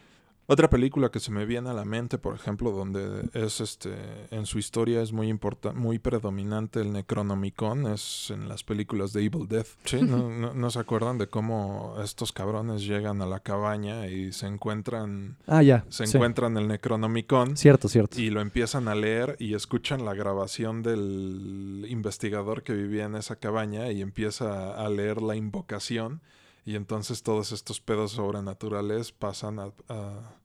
Otra 0.48 0.70
película 0.70 1.10
que 1.10 1.18
se 1.18 1.32
me 1.32 1.44
viene 1.44 1.70
a 1.70 1.72
la 1.72 1.84
mente, 1.84 2.18
por 2.18 2.34
ejemplo, 2.36 2.70
donde 2.70 3.28
es 3.32 3.60
este 3.60 3.94
en 4.30 4.46
su 4.46 4.58
historia 4.60 5.02
es 5.02 5.12
muy 5.12 5.36
muy 5.74 5.98
predominante 5.98 6.80
el 6.80 6.92
Necronomicon, 6.92 7.86
es 7.88 8.30
en 8.30 8.48
las 8.48 8.62
películas 8.62 9.12
de 9.12 9.24
Evil 9.24 9.48
Death. 9.48 9.66
Sí, 9.84 10.00
¿no, 10.02 10.30
no, 10.30 10.54
no 10.54 10.70
se 10.70 10.78
acuerdan 10.78 11.18
de 11.18 11.26
cómo 11.26 11.96
estos 12.02 12.30
cabrones 12.32 12.86
llegan 12.86 13.20
a 13.22 13.26
la 13.26 13.40
cabaña 13.40 14.06
y 14.06 14.32
se 14.32 14.46
encuentran 14.46 15.36
Ah, 15.48 15.62
ya. 15.62 15.84
se 15.88 16.06
sí. 16.06 16.16
encuentran 16.16 16.56
el 16.56 16.68
Necronomicon 16.68 17.56
Cierto, 17.56 17.88
cierto. 17.88 18.20
y 18.20 18.30
lo 18.30 18.40
empiezan 18.40 18.86
a 18.86 18.94
leer 18.94 19.36
y 19.40 19.54
escuchan 19.54 20.04
la 20.04 20.14
grabación 20.14 20.82
del 20.84 21.86
investigador 21.88 22.62
que 22.62 22.72
vivía 22.72 23.04
en 23.06 23.16
esa 23.16 23.36
cabaña 23.36 23.90
y 23.90 24.00
empieza 24.00 24.74
a 24.74 24.88
leer 24.88 25.22
la 25.22 25.34
invocación 25.36 26.20
y 26.66 26.74
entonces 26.76 27.22
todos 27.22 27.52
estos 27.52 27.80
pedos 27.80 28.12
sobrenaturales 28.12 29.12
pasan 29.12 29.58
a, 29.60 29.72
a- 29.88 30.36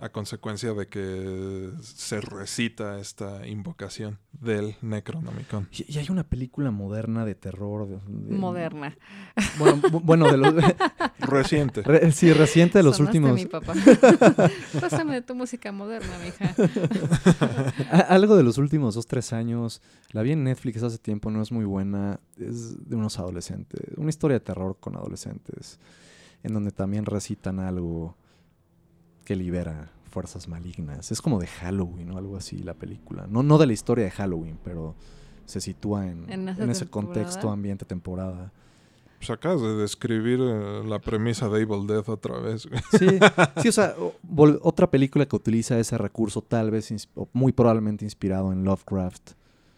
a 0.00 0.10
consecuencia 0.10 0.72
de 0.74 0.86
que 0.86 1.70
se 1.82 2.20
recita 2.20 2.98
esta 3.00 3.46
invocación 3.48 4.18
del 4.32 4.76
Necronomicon. 4.80 5.68
Y, 5.72 5.92
y 5.92 5.98
hay 5.98 6.08
una 6.10 6.22
película 6.22 6.70
moderna 6.70 7.24
de 7.24 7.34
terror. 7.34 7.88
de- 7.88 7.96
de- 8.06 8.36
Moderna. 8.36 8.96
Bueno, 9.58 9.82
bu- 9.82 10.00
bueno 10.02 10.30
de 10.30 10.36
los, 10.36 10.54
Reciente. 11.18 11.82
re- 11.82 12.12
sí, 12.12 12.32
reciente 12.32 12.78
de 12.78 12.84
los 12.84 12.96
Sonaste 12.96 13.18
últimos. 13.18 13.40
mi 13.40 13.46
papá. 13.46 13.74
Pásame 14.80 15.20
tu 15.22 15.34
música 15.34 15.72
moderna, 15.72 16.16
mija. 16.24 16.54
A- 17.90 18.14
Algo 18.14 18.36
de 18.36 18.42
los 18.44 18.58
últimos 18.58 18.94
dos, 18.94 19.06
tres 19.06 19.32
años. 19.32 19.82
La 20.12 20.22
vi 20.22 20.32
en 20.32 20.44
Netflix 20.44 20.82
hace 20.82 20.98
tiempo, 20.98 21.30
no 21.30 21.42
es 21.42 21.50
muy 21.52 21.64
buena. 21.64 22.20
Es 22.36 22.88
de 22.88 22.96
unos 22.96 23.18
adolescentes. 23.18 23.80
Una 23.96 24.10
historia 24.10 24.34
de 24.38 24.44
terror 24.44 24.76
con 24.78 24.96
adolescentes. 24.96 25.78
En 26.44 26.54
donde 26.54 26.70
también 26.70 27.04
recitan 27.04 27.58
algo 27.58 28.16
que 29.28 29.36
libera 29.36 29.90
fuerzas 30.10 30.48
malignas. 30.48 31.12
Es 31.12 31.20
como 31.20 31.38
de 31.38 31.46
Halloween 31.46 32.12
o 32.12 32.16
algo 32.16 32.38
así 32.38 32.56
la 32.60 32.72
película. 32.72 33.26
No, 33.28 33.42
no 33.42 33.58
de 33.58 33.66
la 33.66 33.74
historia 33.74 34.04
de 34.06 34.10
Halloween, 34.10 34.58
pero 34.64 34.94
se 35.44 35.60
sitúa 35.60 36.06
en, 36.06 36.30
En 36.30 36.70
ese 36.70 36.86
contexto, 36.88 37.50
ambiente, 37.50 37.84
temporada. 37.84 38.50
Pues 39.18 39.28
acabas 39.28 39.60
de 39.60 39.74
describir 39.76 40.38
eh, 40.40 40.82
la 40.86 40.98
premisa 40.98 41.50
de 41.50 41.60
Evil 41.60 41.86
Death 41.86 42.08
otra 42.08 42.38
vez. 42.38 42.66
Sí, 42.98 43.06
sí, 43.62 43.68
o 43.68 43.72
sea, 43.72 43.94
o- 44.00 44.14
otra 44.62 44.88
película 44.90 45.26
que 45.26 45.36
utiliza 45.36 45.78
ese 45.78 45.98
recurso, 45.98 46.40
tal 46.40 46.70
vez, 46.70 47.08
o 47.14 47.28
muy 47.34 47.52
probablemente 47.52 48.06
inspirado 48.06 48.50
en 48.52 48.64
Lovecraft. 48.64 49.32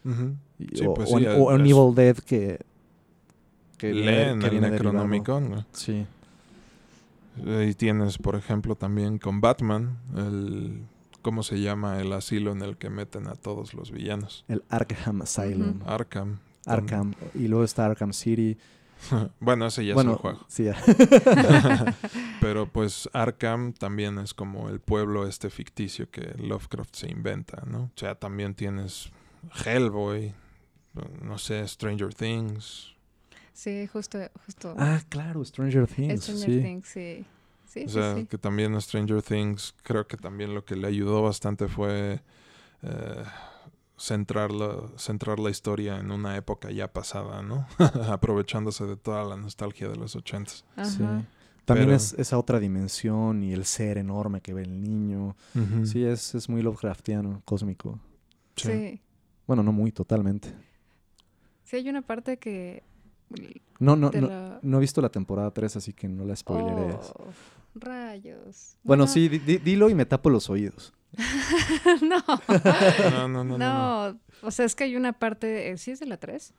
Ujú. 0.05 0.35
Y- 0.59 0.77
Sí, 0.77 0.85
o, 0.85 0.93
pues 0.93 1.09
sí, 1.09 1.15
en, 1.25 1.41
o 1.41 1.51
en 1.53 1.61
Evil 1.61 1.93
Dead 1.95 2.15
que, 2.19 2.59
que 3.77 3.93
Leen 3.93 4.39
que 4.39 4.47
el. 4.47 4.61
Necronomicon. 4.61 5.49
güey. 5.49 5.65
Sí. 5.73 6.05
Ahí 7.45 7.73
tienes, 7.73 8.17
por 8.17 8.35
ejemplo, 8.35 8.75
también 8.75 9.17
con 9.17 9.41
Batman, 9.41 9.97
el 10.15 10.85
¿cómo 11.21 11.43
se 11.43 11.61
llama? 11.61 11.99
El 11.99 12.13
asilo 12.13 12.51
en 12.51 12.61
el 12.61 12.77
que 12.77 12.89
meten 12.89 13.27
a 13.27 13.35
todos 13.35 13.73
los 13.73 13.91
villanos. 13.91 14.45
El 14.47 14.63
Arkham 14.69 15.21
Asylum. 15.21 15.81
Arkham. 15.85 16.39
Arkham. 16.65 17.13
Y 17.33 17.47
luego 17.47 17.63
está 17.63 17.85
Arkham 17.85 18.13
City. 18.13 18.57
bueno, 19.39 19.65
ese 19.65 19.85
ya 19.85 19.93
bueno, 19.93 20.11
es 20.11 20.17
el 20.17 20.21
juego. 20.21 20.45
sí, 20.47 20.63
ya. 20.65 20.75
Pero 22.41 22.67
pues 22.67 23.09
Arkham 23.13 23.73
también 23.73 24.19
es 24.19 24.33
como 24.33 24.69
el 24.69 24.79
pueblo 24.79 25.27
este 25.27 25.49
ficticio 25.49 26.09
que 26.09 26.35
Lovecraft 26.37 26.95
se 26.95 27.09
inventa, 27.09 27.63
¿no? 27.65 27.83
O 27.83 27.91
sea, 27.95 28.15
también 28.15 28.53
tienes 28.53 29.11
Hellboy, 29.65 30.33
no 31.23 31.37
sé, 31.37 31.67
Stranger 31.67 32.13
Things. 32.13 32.95
Sí, 33.53 33.87
justo, 33.87 34.17
justo. 34.45 34.75
ah, 34.77 34.99
claro, 35.09 35.43
Stranger 35.43 35.87
Things. 35.87 36.23
Stranger 36.23 36.49
sí. 36.49 36.61
Things, 36.61 36.87
sí. 36.87 37.25
Sí, 37.67 37.85
O 37.85 37.89
sea, 37.89 38.15
sí. 38.15 38.25
que 38.25 38.37
también 38.37 38.79
Stranger 38.81 39.21
Things 39.21 39.73
creo 39.83 40.05
que 40.05 40.17
también 40.17 40.53
lo 40.53 40.65
que 40.65 40.75
le 40.75 40.87
ayudó 40.87 41.21
bastante 41.21 41.67
fue 41.69 42.19
eh, 42.81 43.23
centrar, 43.97 44.51
la, 44.51 44.75
centrar 44.97 45.39
la 45.39 45.49
historia 45.49 45.97
en 45.99 46.11
una 46.11 46.35
época 46.35 46.69
ya 46.71 46.91
pasada, 46.91 47.41
¿no? 47.41 47.67
Aprovechándose 48.11 48.85
de 48.85 48.97
toda 48.97 49.23
la 49.23 49.37
nostalgia 49.37 49.87
de 49.87 49.95
los 49.95 50.15
ochentas. 50.15 50.65
Sí. 50.83 50.97
También 51.63 51.87
Pero- 51.89 51.95
es 51.95 52.13
esa 52.17 52.37
otra 52.37 52.59
dimensión 52.59 53.43
y 53.43 53.53
el 53.53 53.63
ser 53.65 53.97
enorme 53.97 54.41
que 54.41 54.53
ve 54.53 54.63
el 54.63 54.81
niño. 54.81 55.35
Sí, 55.85 56.03
es, 56.03 56.35
es 56.35 56.49
muy 56.49 56.61
Lovecraftiano, 56.63 57.41
cósmico. 57.45 57.99
Sí. 58.57 58.67
Sí. 58.71 59.01
Bueno, 59.47 59.63
no 59.63 59.71
muy, 59.71 59.91
totalmente. 59.91 60.53
Sí, 61.63 61.77
hay 61.77 61.87
una 61.89 62.01
parte 62.01 62.37
que... 62.37 62.83
No, 63.79 63.95
no, 63.95 64.11
no, 64.11 64.59
no 64.61 64.77
he 64.77 64.79
visto 64.81 65.01
la 65.01 65.09
temporada 65.09 65.51
3, 65.51 65.75
así 65.77 65.93
que 65.93 66.07
no 66.07 66.23
la 66.25 66.35
spoileré. 66.35 66.93
Oh, 66.93 67.25
rayos. 67.75 68.77
Bueno, 68.83 69.07
sí, 69.07 69.27
di- 69.29 69.39
di- 69.39 69.57
dilo 69.57 69.89
y 69.89 69.95
me 69.95 70.05
tapo 70.05 70.29
los 70.29 70.49
oídos. 70.49 70.93
no. 72.01 72.23
No, 73.11 73.27
no, 73.27 73.43
no, 73.43 73.43
no, 73.43 73.57
no. 73.57 74.09
No, 74.13 74.19
o 74.43 74.51
sea, 74.51 74.65
es 74.65 74.75
que 74.75 74.83
hay 74.85 74.95
una 74.95 75.13
parte, 75.13 75.71
eh, 75.71 75.77
¿sí 75.77 75.91
es 75.91 75.99
de 75.99 76.05
la 76.05 76.17
3? 76.17 76.53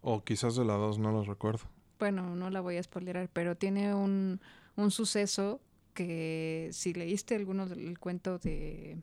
O 0.00 0.24
quizás 0.24 0.56
de 0.56 0.64
la 0.64 0.74
2, 0.74 0.98
no 0.98 1.12
los 1.12 1.26
recuerdo. 1.26 1.64
Bueno, 1.98 2.34
no 2.34 2.50
la 2.50 2.60
voy 2.60 2.76
a 2.78 2.82
spoilerar, 2.82 3.28
pero 3.32 3.56
tiene 3.56 3.94
un, 3.94 4.40
un 4.76 4.90
suceso 4.90 5.60
que 5.94 6.70
si 6.72 6.94
leíste 6.94 7.36
alguno 7.36 7.66
del 7.66 7.98
cuento 7.98 8.38
de 8.38 8.96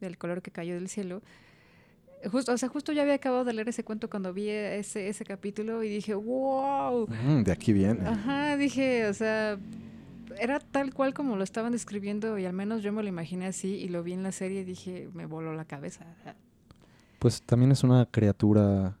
del 0.00 0.16
color 0.16 0.40
que 0.40 0.50
cayó 0.50 0.74
del 0.74 0.88
cielo, 0.88 1.20
justo, 2.30 2.52
o 2.52 2.58
sea, 2.58 2.68
justo 2.68 2.92
yo 2.92 3.02
había 3.02 3.14
acabado 3.14 3.44
de 3.44 3.52
leer 3.52 3.68
ese 3.68 3.84
cuento 3.84 4.10
cuando 4.10 4.32
vi 4.32 4.48
ese, 4.48 5.08
ese 5.08 5.24
capítulo 5.24 5.82
y 5.82 5.88
dije, 5.88 6.14
wow. 6.14 7.06
Mm, 7.08 7.42
de 7.42 7.52
aquí 7.52 7.72
viene. 7.72 8.06
Ajá, 8.06 8.56
dije, 8.56 9.06
o 9.06 9.14
sea, 9.14 9.58
era 10.38 10.60
tal 10.60 10.92
cual 10.94 11.14
como 11.14 11.36
lo 11.36 11.44
estaban 11.44 11.72
describiendo 11.72 12.38
y 12.38 12.46
al 12.46 12.52
menos 12.52 12.82
yo 12.82 12.92
me 12.92 13.02
lo 13.02 13.08
imaginé 13.08 13.46
así 13.46 13.76
y 13.76 13.88
lo 13.88 14.02
vi 14.02 14.12
en 14.12 14.22
la 14.22 14.32
serie 14.32 14.60
y 14.60 14.64
dije, 14.64 15.08
me 15.14 15.26
voló 15.26 15.54
la 15.54 15.64
cabeza. 15.64 16.04
Pues 17.18 17.42
también 17.42 17.72
es 17.72 17.84
una 17.84 18.06
criatura 18.06 18.96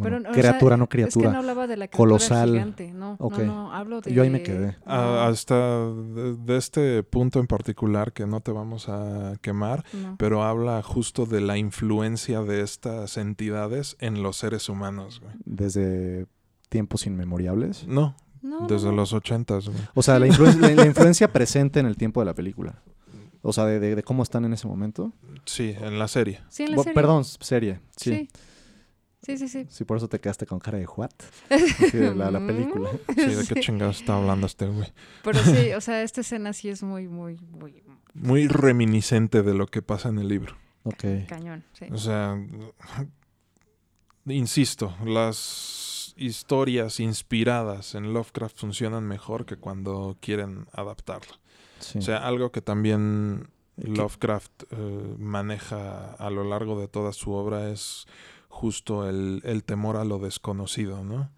Bueno, 0.00 0.18
Pero, 0.22 0.32
criatura, 0.32 0.70
sea, 0.70 0.76
no 0.78 0.84
Es 0.84 0.88
que 0.88 0.96
criatura. 0.96 1.32
no 1.32 1.38
hablaba 1.38 1.66
de 1.66 1.76
la 1.76 1.88
criatura 1.88 1.96
colosal. 2.08 2.50
gigante, 2.50 2.92
no, 2.92 3.16
Ok. 3.18 3.38
no, 3.38 3.44
no, 3.44 3.72
hablo 3.72 4.00
de... 4.00 4.12
Yo 4.12 4.22
ahí 4.22 4.30
me 4.30 4.42
quedé. 4.42 4.76
A- 4.86 4.96
No, 4.96 5.20
hasta 5.22 5.88
de, 5.90 6.36
de 6.36 6.56
este 6.56 7.02
punto 7.02 7.38
en 7.40 7.46
particular 7.46 8.12
que 8.12 8.26
no 8.26 8.40
te 8.40 8.52
vamos 8.52 8.88
a 8.88 9.34
quemar, 9.40 9.84
no. 9.92 10.16
pero 10.18 10.42
habla 10.42 10.82
justo 10.82 11.26
de 11.26 11.40
la 11.40 11.56
influencia 11.58 12.42
de 12.42 12.62
estas 12.62 13.16
entidades 13.16 13.96
en 14.00 14.22
los 14.22 14.36
seres 14.36 14.68
humanos, 14.68 15.20
güey. 15.20 15.34
Desde 15.44 16.26
tiempos 16.68 17.06
inmemoriales. 17.06 17.86
No, 17.86 18.16
No, 18.42 18.66
desde 18.66 18.88
no. 18.88 18.92
los 18.96 19.12
ochentas, 19.12 19.68
güey. 19.68 19.78
O 19.94 20.02
sea, 20.02 20.18
la, 20.18 20.26
influen- 20.26 20.58
la- 20.60 20.70
la 20.74 20.86
influencia 20.86 21.32
presente 21.32 21.80
en 21.80 21.86
el 21.86 21.96
tiempo 21.96 22.20
de 22.20 22.26
la 22.26 22.34
película. 22.34 22.82
O 23.42 23.52
sea, 23.54 23.64
de, 23.64 23.80
de- 23.80 23.94
de 23.96 24.02
cómo 24.02 24.22
están 24.22 24.44
en 24.44 24.52
ese 24.52 24.66
momento. 24.68 25.12
Sí, 25.46 25.74
en 25.80 25.98
la 25.98 26.08
serie. 26.08 26.40
Sí, 26.50 26.64
en 26.64 26.72
la 26.72 26.76
serie. 26.78 26.92
Perdón, 26.94 27.24
serie. 27.24 27.80
Sí. 27.96 28.10
Sí. 28.10 28.28
Sí, 29.22 29.36
sí, 29.36 29.48
sí. 29.48 29.66
Sí, 29.68 29.84
por 29.84 29.98
eso 29.98 30.08
te 30.08 30.18
quedaste 30.18 30.46
con 30.46 30.58
cara 30.60 30.78
de 30.78 30.86
what? 30.86 31.10
Sí, 31.90 31.98
de 31.98 32.14
la, 32.14 32.30
la 32.30 32.40
película. 32.46 32.90
Sí, 33.14 33.34
¿de 33.34 33.44
qué 33.46 33.60
chingados 33.60 34.00
está 34.00 34.16
hablando 34.16 34.46
este 34.46 34.66
güey? 34.66 34.90
Pero 35.22 35.38
sí, 35.40 35.72
o 35.76 35.80
sea, 35.80 36.02
esta 36.02 36.22
escena 36.22 36.52
sí 36.52 36.70
es 36.70 36.82
muy, 36.82 37.06
muy, 37.06 37.38
muy 37.50 37.82
Muy 38.14 38.48
reminiscente 38.48 39.42
de 39.42 39.52
lo 39.54 39.66
que 39.66 39.82
pasa 39.82 40.08
en 40.08 40.18
el 40.18 40.28
libro. 40.28 40.56
Ok. 40.84 41.04
cañón, 41.28 41.64
sí. 41.74 41.86
O 41.92 41.98
sea, 41.98 42.38
insisto, 44.26 44.96
las 45.04 46.14
historias 46.16 46.98
inspiradas 47.00 47.94
en 47.94 48.14
Lovecraft 48.14 48.58
funcionan 48.58 49.04
mejor 49.06 49.44
que 49.44 49.56
cuando 49.56 50.16
quieren 50.20 50.66
adaptarlo. 50.72 51.34
Sí. 51.80 51.98
O 51.98 52.02
sea, 52.02 52.18
algo 52.18 52.52
que 52.52 52.62
también. 52.62 53.50
Lovecraft 53.76 54.64
eh, 54.72 55.14
maneja 55.18 56.12
a 56.12 56.28
lo 56.28 56.44
largo 56.44 56.78
de 56.78 56.86
toda 56.86 57.14
su 57.14 57.32
obra 57.32 57.70
es 57.70 58.06
justo 58.50 59.08
el, 59.08 59.40
el 59.44 59.64
temor 59.64 59.96
a 59.96 60.04
lo 60.04 60.18
desconocido, 60.18 61.02
¿no? 61.02 61.30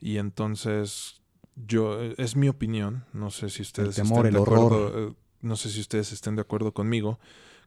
Y 0.00 0.16
entonces, 0.16 1.20
yo, 1.56 2.00
es 2.00 2.36
mi 2.36 2.48
opinión, 2.48 3.04
no 3.12 3.30
sé 3.30 3.50
si 3.50 3.60
ustedes 3.60 3.96
temor, 3.96 4.24
estén 4.24 4.26
el 4.28 4.32
de 4.32 4.38
horror. 4.40 4.72
acuerdo, 4.72 5.08
eh, 5.08 5.14
no 5.42 5.56
sé 5.56 5.68
si 5.68 5.80
ustedes 5.80 6.12
estén 6.12 6.36
de 6.36 6.42
acuerdo 6.42 6.72
conmigo, 6.72 7.18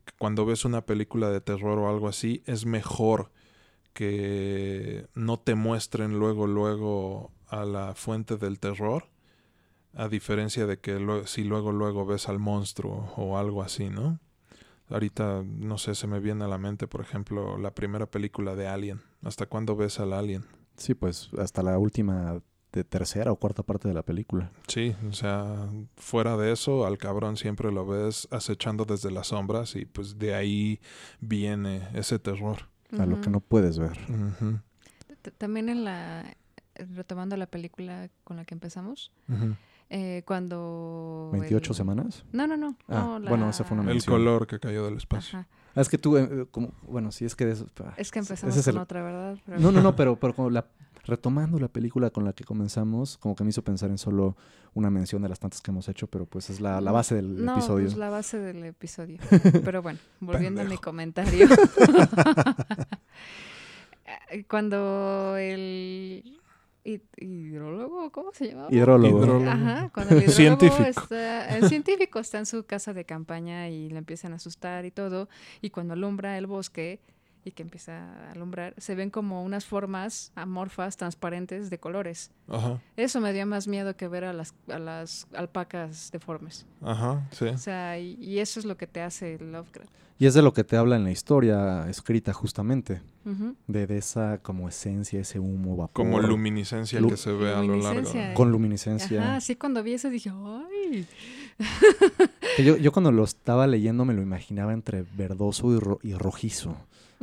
que 0.05 0.13
cuando 0.17 0.45
ves 0.45 0.65
una 0.65 0.85
película 0.85 1.30
de 1.30 1.41
terror 1.41 1.77
o 1.77 1.89
algo 1.89 2.07
así, 2.07 2.41
es 2.47 2.65
mejor 2.65 3.31
que 3.93 5.07
no 5.13 5.39
te 5.39 5.53
muestren 5.53 6.17
luego, 6.17 6.47
luego 6.47 7.31
a 7.47 7.65
la 7.65 7.93
fuente 7.93 8.38
del 8.38 8.59
terror, 8.59 9.09
a 9.93 10.07
diferencia 10.07 10.65
de 10.65 10.80
que 10.80 11.23
si 11.25 11.43
luego, 11.43 11.71
luego 11.71 12.05
ves 12.05 12.27
al 12.27 12.39
monstruo 12.39 13.13
o 13.15 13.38
algo 13.38 13.61
así, 13.61 13.89
¿no? 13.89 14.19
Ahorita, 14.89 15.43
no 15.43 15.77
sé, 15.77 15.95
se 15.95 16.07
me 16.07 16.19
viene 16.19 16.43
a 16.45 16.47
la 16.47 16.57
mente, 16.57 16.88
por 16.88 17.01
ejemplo, 17.01 17.57
la 17.57 17.73
primera 17.73 18.05
película 18.05 18.55
de 18.55 18.68
Alien. 18.68 19.01
¿Hasta 19.23 19.45
cuándo 19.45 19.76
ves 19.76 19.99
al 19.99 20.14
Alien? 20.14 20.45
Sí, 20.77 20.93
pues 20.93 21.30
hasta 21.38 21.64
la 21.64 21.77
última 21.77 22.41
de 22.72 22.84
tercera 22.84 23.31
o 23.31 23.35
cuarta 23.35 23.64
parte 23.64 23.88
de 23.88 23.93
la 23.93 24.03
película. 24.03 24.51
Sí, 24.68 24.95
o 25.07 25.14
sea, 25.14 25.69
fuera 25.95 26.35
de 26.38 26.51
eso, 26.51 26.85
al 26.85 26.97
cabrón 26.97 27.38
siempre 27.38 27.72
lo 27.72 27.85
ves 27.85 28.27
acechando 28.31 28.84
desde 28.84 29.11
las 29.11 29.27
sombras 29.27 29.76
y 29.76 29.85
pues 29.85 30.18
de 30.18 30.34
ahí 30.34 30.81
viene 31.19 31.88
ese 31.93 32.19
terror. 32.19 32.69
A 32.97 33.07
lo 33.07 33.19
que 33.22 33.31
no 33.31 33.39
puedes 33.39 33.80
ver. 33.80 33.97
También 35.39 35.69
en 35.69 35.84
la, 35.84 36.35
retomando 36.76 37.35
la 37.38 37.47
película 37.47 38.10
con 38.23 38.38
la 38.38 38.45
que 38.45 38.53
empezamos. 38.53 39.11
Eh, 39.95 40.24
cuando... 40.26 41.30
28 41.34 41.72
el- 41.72 41.76
semanas. 41.78 42.26
No, 42.32 42.48
no, 42.48 42.57
no. 42.57 42.76
Ah, 42.88 43.20
no, 43.22 43.30
bueno, 43.30 43.48
esa 43.49 43.64
fue 43.64 43.76
una 43.76 43.84
El 43.84 43.90
mención. 43.95 44.15
color 44.15 44.48
que 44.48 44.60
cayó 44.60 44.86
del 44.86 44.98
espacio. 44.98 45.38
Ajá. 45.40 45.48
Ah, 45.76 45.82
es 45.82 45.90
que 45.90 45.98
tú, 45.99 46.18
eh, 46.18 46.48
como, 46.52 46.72
bueno, 46.88 47.11
sí, 47.11 47.26
es 47.26 47.36
que 47.36 47.45
de 47.45 47.52
eso. 47.53 47.68
ah, 47.84 47.94
Es 47.98 48.11
que 48.11 48.20
empezamos 48.20 48.56
es 48.57 48.68
el- 48.68 48.74
con 48.74 48.82
otra, 48.84 49.03
¿verdad? 49.03 49.38
Pero- 49.45 49.60
No, 49.60 49.72
no, 49.72 49.82
no, 49.82 49.95
pero, 49.95 50.15
pero 50.20 50.34
como 50.36 50.49
la, 50.49 50.65
retomando 51.06 51.60
la 51.60 51.68
película 51.68 52.10
con 52.10 52.26
la 52.26 52.34
que 52.34 52.44
comenzamos, 52.44 53.18
como 53.20 53.36
que 53.36 53.44
me 53.44 53.49
hizo 53.52 53.61
pensar 53.64 53.90
en 53.91 53.98
solo 53.99 54.36
una 54.74 54.90
mención 54.90 55.22
de 55.22 55.30
las 55.30 55.40
tantas 55.40 55.61
que 55.61 55.70
hemos 55.70 55.88
hecho, 55.90 56.07
pero 56.07 56.26
pues 56.26 56.49
es 56.49 56.60
la, 56.60 56.82
la 56.82 56.91
base 56.91 57.14
del 57.14 57.45
no, 57.45 57.53
episodio. 57.53 57.86
pues 57.86 57.98
la 57.98 58.10
base 58.10 58.40
del 58.40 58.64
episodio. 58.64 59.20
Pero 59.64 59.84
bueno, 59.84 59.99
volviendo 60.20 60.61
a 60.61 60.64
mi 60.64 60.78
comentario. 60.78 61.48
Eh, 64.32 64.44
Cuando 64.49 65.38
el 65.38 66.41
hidrólogo, 66.84 68.11
¿cómo 68.11 68.31
se 68.34 68.49
llamaba? 68.49 68.68
Hidrólogo. 68.72 69.23
Hidrólogo. 69.23 69.49
Ajá, 69.49 69.89
cuando 69.93 70.15
el 70.15 70.23
hidrólogo 70.23 70.35
Científico. 70.35 70.84
está, 70.84 71.57
el 71.57 71.69
científico 71.69 72.19
está 72.19 72.39
en 72.39 72.45
su 72.45 72.65
casa 72.65 72.93
de 72.93 73.05
campaña 73.05 73.69
y 73.69 73.89
le 73.89 73.97
empiezan 73.97 74.34
a 74.34 74.35
asustar 74.35 74.85
y 74.85 74.91
todo, 74.91 75.30
y 75.61 75.69
cuando 75.69 75.93
alumbra 75.93 76.38
el 76.38 76.47
bosque 76.47 76.99
y 77.45 77.52
que 77.52 77.64
empieza 77.64 77.98
a 78.28 78.32
alumbrar, 78.32 78.74
se 78.78 78.95
ven 78.95 79.10
como 79.10 79.44
unas 79.44 79.65
formas 79.65 80.32
amorfas, 80.36 80.95
transparentes 80.98 81.70
de 81.70 81.78
colores. 81.78 82.32
Ajá, 82.48 82.80
Eso 82.95 83.20
me 83.20 83.34
dio 83.34 83.45
más 83.45 83.68
miedo 83.68 83.95
que 83.95 84.07
ver 84.07 84.24
a 84.24 84.34
las, 84.34 84.53
a 84.70 84.80
las 84.80 85.28
alpacas 85.34 86.10
deformes. 86.11 86.65
ajá, 86.82 87.28
sí. 87.32 87.45
O 87.45 87.57
sea, 87.57 87.99
y, 87.99 88.14
y 88.22 88.40
eso 88.40 88.60
es 88.60 88.65
lo 88.65 88.78
que 88.78 88.88
te 88.88 89.02
hace 89.02 89.38
Lovecraft. 89.40 89.91
Y 90.20 90.28
es 90.28 90.36
de 90.36 90.41
lo 90.44 90.53
que 90.53 90.64
te 90.64 90.78
habla 90.78 90.95
en 90.95 91.03
la 91.03 91.11
historia 91.11 91.90
escrita 91.90 92.32
justamente, 92.34 93.02
de, 93.68 93.88
de 93.88 93.98
esa 93.98 94.38
como 94.38 94.70
esencia, 94.70 95.20
ese 95.20 95.40
humo, 95.40 95.76
vapor. 95.76 95.94
Como 96.06 96.20
luminiscencia 96.22 96.99
Lu- 97.02 97.10
que 97.10 97.18
se 97.18 97.32
ve 97.32 97.52
a 97.53 97.61
lo 97.61 97.76
largo. 97.76 97.90
Luminiscencia. 98.02 98.34
Con 98.34 98.52
luminiscencia. 98.52 99.22
Ajá, 99.22 99.41
sí, 99.41 99.56
cuando 99.56 99.82
vi 99.84 99.94
eso 99.94 100.10
dije, 100.10 100.30
¡ay! 100.32 101.07
Yo, 102.64 102.78
yo 102.78 102.91
cuando 102.91 103.11
lo 103.11 103.24
estaba 103.24 103.65
leyendo 103.68 104.06
me 104.06 104.14
lo 104.14 104.22
imaginaba 104.22 104.74
entre 104.74 105.03
verdoso 105.18 105.74
y, 105.76 105.80
ro- 105.80 105.99
y 106.03 106.14
rojizo. 106.14 106.78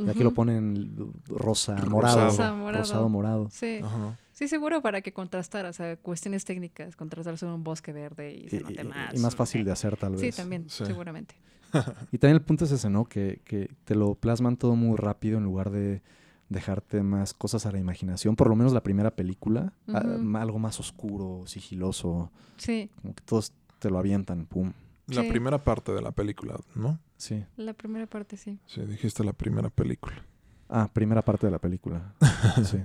Y 0.07 0.09
aquí 0.09 0.23
lo 0.23 0.33
ponen 0.33 0.95
rosa, 1.27 1.75
morado. 1.89 2.25
Rosa, 2.25 2.53
morado. 2.53 2.83
Rosado, 2.83 3.09
morado. 3.09 3.47
Sí. 3.51 3.79
Ajá. 3.83 4.17
sí, 4.33 4.47
seguro 4.47 4.81
para 4.81 5.01
que 5.01 5.13
contrastara, 5.13 5.69
o 5.69 5.73
sea, 5.73 5.95
cuestiones 5.97 6.45
técnicas, 6.45 6.95
contrastar 6.95 7.37
sobre 7.37 7.53
un 7.53 7.63
bosque 7.63 7.93
verde 7.93 8.33
y 8.33 8.45
Y, 8.45 8.49
se 8.49 8.59
note 8.61 8.83
más. 8.83 9.13
y 9.13 9.19
más 9.19 9.35
fácil 9.35 9.63
de 9.65 9.71
hacer 9.71 9.97
tal 9.97 10.13
vez. 10.13 10.21
Sí, 10.21 10.31
también, 10.31 10.69
Sí. 10.69 10.85
seguramente. 10.85 11.35
Y 12.11 12.17
también 12.17 12.35
el 12.35 12.41
punto 12.41 12.65
es 12.65 12.71
ese, 12.71 12.89
¿no? 12.89 13.05
Que, 13.05 13.39
que 13.45 13.69
te 13.85 13.95
lo 13.95 14.15
plasman 14.15 14.57
todo 14.57 14.75
muy 14.75 14.97
rápido 14.97 15.37
en 15.37 15.43
lugar 15.45 15.69
de 15.71 16.01
dejarte 16.49 17.01
más 17.01 17.33
cosas 17.33 17.65
a 17.65 17.71
la 17.71 17.79
imaginación. 17.79 18.35
Por 18.35 18.49
lo 18.49 18.57
menos 18.57 18.73
la 18.73 18.83
primera 18.83 19.11
película, 19.15 19.71
a- 19.87 19.99
Ujú. 20.05 20.37
algo 20.37 20.59
más 20.59 20.81
oscuro, 20.81 21.43
sigiloso. 21.45 22.29
Sí, 22.57 22.89
Como 23.01 23.15
que 23.15 23.23
todos 23.23 23.53
te 23.79 23.89
lo 23.89 23.97
avientan, 23.99 24.45
pum. 24.47 24.73
La 25.07 25.21
Sí. 25.23 25.29
primera 25.29 25.57
parte 25.57 25.91
de 25.91 26.01
la 26.01 26.11
película, 26.11 26.59
¿no? 26.75 26.99
Sí. 27.17 27.43
la 27.57 27.73
primera 27.73 28.07
parte 28.07 28.35
sí. 28.37 28.59
Sí, 28.65 28.81
dijiste 28.81 29.23
la 29.23 29.33
primera 29.33 29.69
película. 29.69 30.15
Ah, 30.69 30.89
primera 30.91 31.21
parte 31.21 31.47
de 31.47 31.51
la 31.51 31.59
película. 31.59 32.13
Sí. 32.63 32.77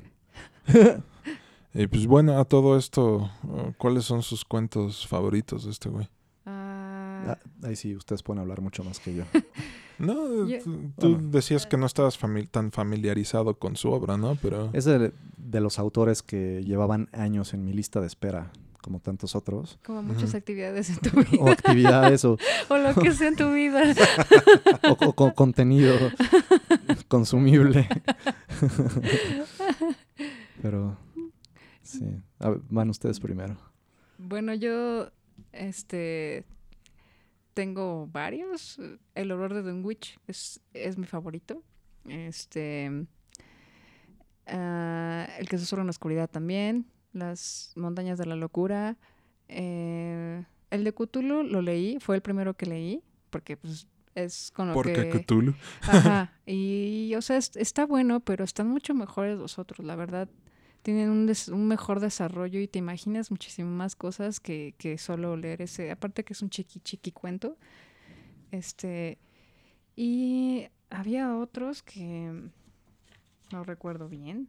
Y 1.75 1.87
pues 1.89 2.07
bueno, 2.07 2.39
a 2.39 2.45
todo 2.45 2.77
esto, 2.79 3.31
uh, 3.45 3.73
¿cuáles 3.77 4.05
son 4.05 4.23
sus 4.23 4.45
cuentos 4.45 5.07
favoritos 5.07 5.65
de 5.65 5.71
este 5.71 5.89
güey? 5.91 6.09
Ah, 6.47 7.03
Ah, 7.29 7.39
ahí 7.65 7.77
sí, 7.77 7.95
ustedes 7.97 8.23
pueden 8.23 8.41
hablar 8.41 8.61
mucho 8.61 8.85
más 8.85 8.99
que 9.01 9.15
yo. 9.15 9.25
No, 9.99 10.47
Yo- 10.47 10.59
tú, 10.63 10.73
tú 10.99 11.09
Bueno. 11.15 11.29
decías 11.31 11.67
que 11.67 11.79
no 11.79 11.87
estabas 11.87 12.21
fami- 12.21 12.47
tan 12.51 12.71
familiarizado 12.71 13.59
con 13.59 13.77
su 13.77 13.91
obra, 13.91 14.19
¿no? 14.19 14.37
Pero 14.43 14.69
Es 14.75 14.85
de, 14.85 15.15
de 15.39 15.61
los 15.63 15.79
autores 15.79 16.23
que 16.23 16.63
llevaban 16.67 17.09
años 17.13 17.55
en 17.55 17.65
mi 17.65 17.73
lista 17.73 18.03
de 18.03 18.07
espera, 18.07 18.53
como 18.87 19.01
tantos 19.01 19.35
otros. 19.35 19.81
como 19.85 20.01
muchas 20.01 20.37
actividades 20.37 20.91
en 20.91 20.99
tu 20.99 21.11
vida. 21.21 21.43
O 21.43 21.51
actividades 21.51 22.25
o, 22.25 22.39
o 22.69 22.79
lo 22.79 22.95
que 22.95 23.11
sea 23.11 23.27
en 23.27 23.35
tu 23.35 23.53
vida. 23.53 23.83
o- 24.89 25.07
o 25.09 25.13
con 25.13 25.33
contenido 25.33 25.97
consumible. 27.09 27.89
Pero 30.63 30.97
sí. 31.83 32.05
A 32.39 32.51
ver, 32.51 32.61
van 32.71 32.91
ustedes 32.91 33.19
primero. 33.19 33.57
Bueno, 34.19 34.55
yo 34.55 35.11
este 35.51 36.45
tengo 37.55 38.07
varios. 38.07 38.79
El 39.17 39.33
horror 39.33 39.53
de 39.53 39.63
Dunwich 39.63 40.19
es, 40.29 40.61
es 40.75 40.97
mi 40.97 41.07
favorito. 41.07 41.61
Este 42.09 43.05
ah, 44.47 45.27
El 45.41 45.49
que 45.49 45.59
susurra 45.59 45.83
en 45.83 45.89
la 45.89 45.91
oscuridad 45.91 46.31
también. 46.31 46.87
Las 47.17 47.73
montañas 47.77 48.19
de 48.19 48.27
la 48.27 48.37
locura. 48.37 48.97
eh, 49.49 50.45
el 50.71 50.85
de 50.85 50.93
Cthulhu 50.93 51.43
lo 51.45 51.63
leí, 51.63 51.99
fue 52.01 52.17
el 52.17 52.23
primero 52.23 52.55
que 52.55 52.67
leí, 52.67 53.01
porque 53.31 53.57
pues 53.57 53.87
es 54.17 54.51
con 54.51 54.69
lo 54.69 54.75
porque 54.75 55.11
que... 55.11 55.21
Cthulhu. 55.25 55.55
Ajá. 55.83 56.33
Y, 56.47 57.15
o 57.17 57.23
sea, 57.23 57.37
es- 57.39 57.57
está 57.57 57.87
bueno, 57.87 58.21
pero 58.21 58.45
están 58.45 58.69
mucho 58.69 58.93
mejores 58.95 59.39
los 59.39 59.59
otros, 59.59 59.87
la 59.87 59.95
verdad. 59.97 60.29
Tienen 60.83 61.11
un, 61.11 61.27
des- 61.27 61.49
un 61.49 61.67
mejor 61.69 62.01
desarrollo 62.01 62.61
y 62.61 62.69
te 62.69 62.79
imaginas 62.79 63.31
muchísimas 63.31 63.73
más 63.73 63.97
cosas 63.97 64.39
que, 64.41 64.75
que 64.79 64.99
solo 64.99 65.37
leer 65.37 65.63
ese. 65.63 65.91
Aparte 65.91 66.25
que 66.25 66.33
es 66.35 66.43
un 66.43 66.51
chiqui 66.51 66.81
chiqui 66.81 67.13
cuento. 67.13 67.57
Este. 68.51 69.19
Y 69.97 70.67
había 70.91 71.37
otros 71.37 71.83
que 71.83 72.33
no 73.53 73.65
recuerdo 73.65 74.09
bien. 74.09 74.49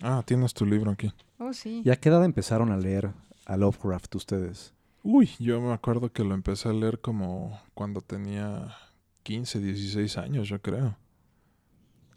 Ah, 0.00 0.22
tienes 0.24 0.54
tu 0.54 0.64
libro 0.64 0.90
aquí. 0.90 1.12
Oh, 1.38 1.52
sí. 1.52 1.82
¿Y 1.84 1.90
a 1.90 1.96
qué 1.96 2.08
edad 2.08 2.24
empezaron 2.24 2.70
a 2.72 2.76
leer 2.76 3.10
a 3.46 3.56
Lovecraft 3.56 4.14
ustedes? 4.16 4.74
Uy, 5.02 5.30
yo 5.38 5.60
me 5.60 5.72
acuerdo 5.72 6.12
que 6.12 6.24
lo 6.24 6.34
empecé 6.34 6.68
a 6.68 6.72
leer 6.72 7.00
como 7.00 7.60
cuando 7.74 8.00
tenía 8.00 8.76
15, 9.22 9.58
16 9.60 10.18
años, 10.18 10.48
yo 10.48 10.60
creo. 10.60 10.96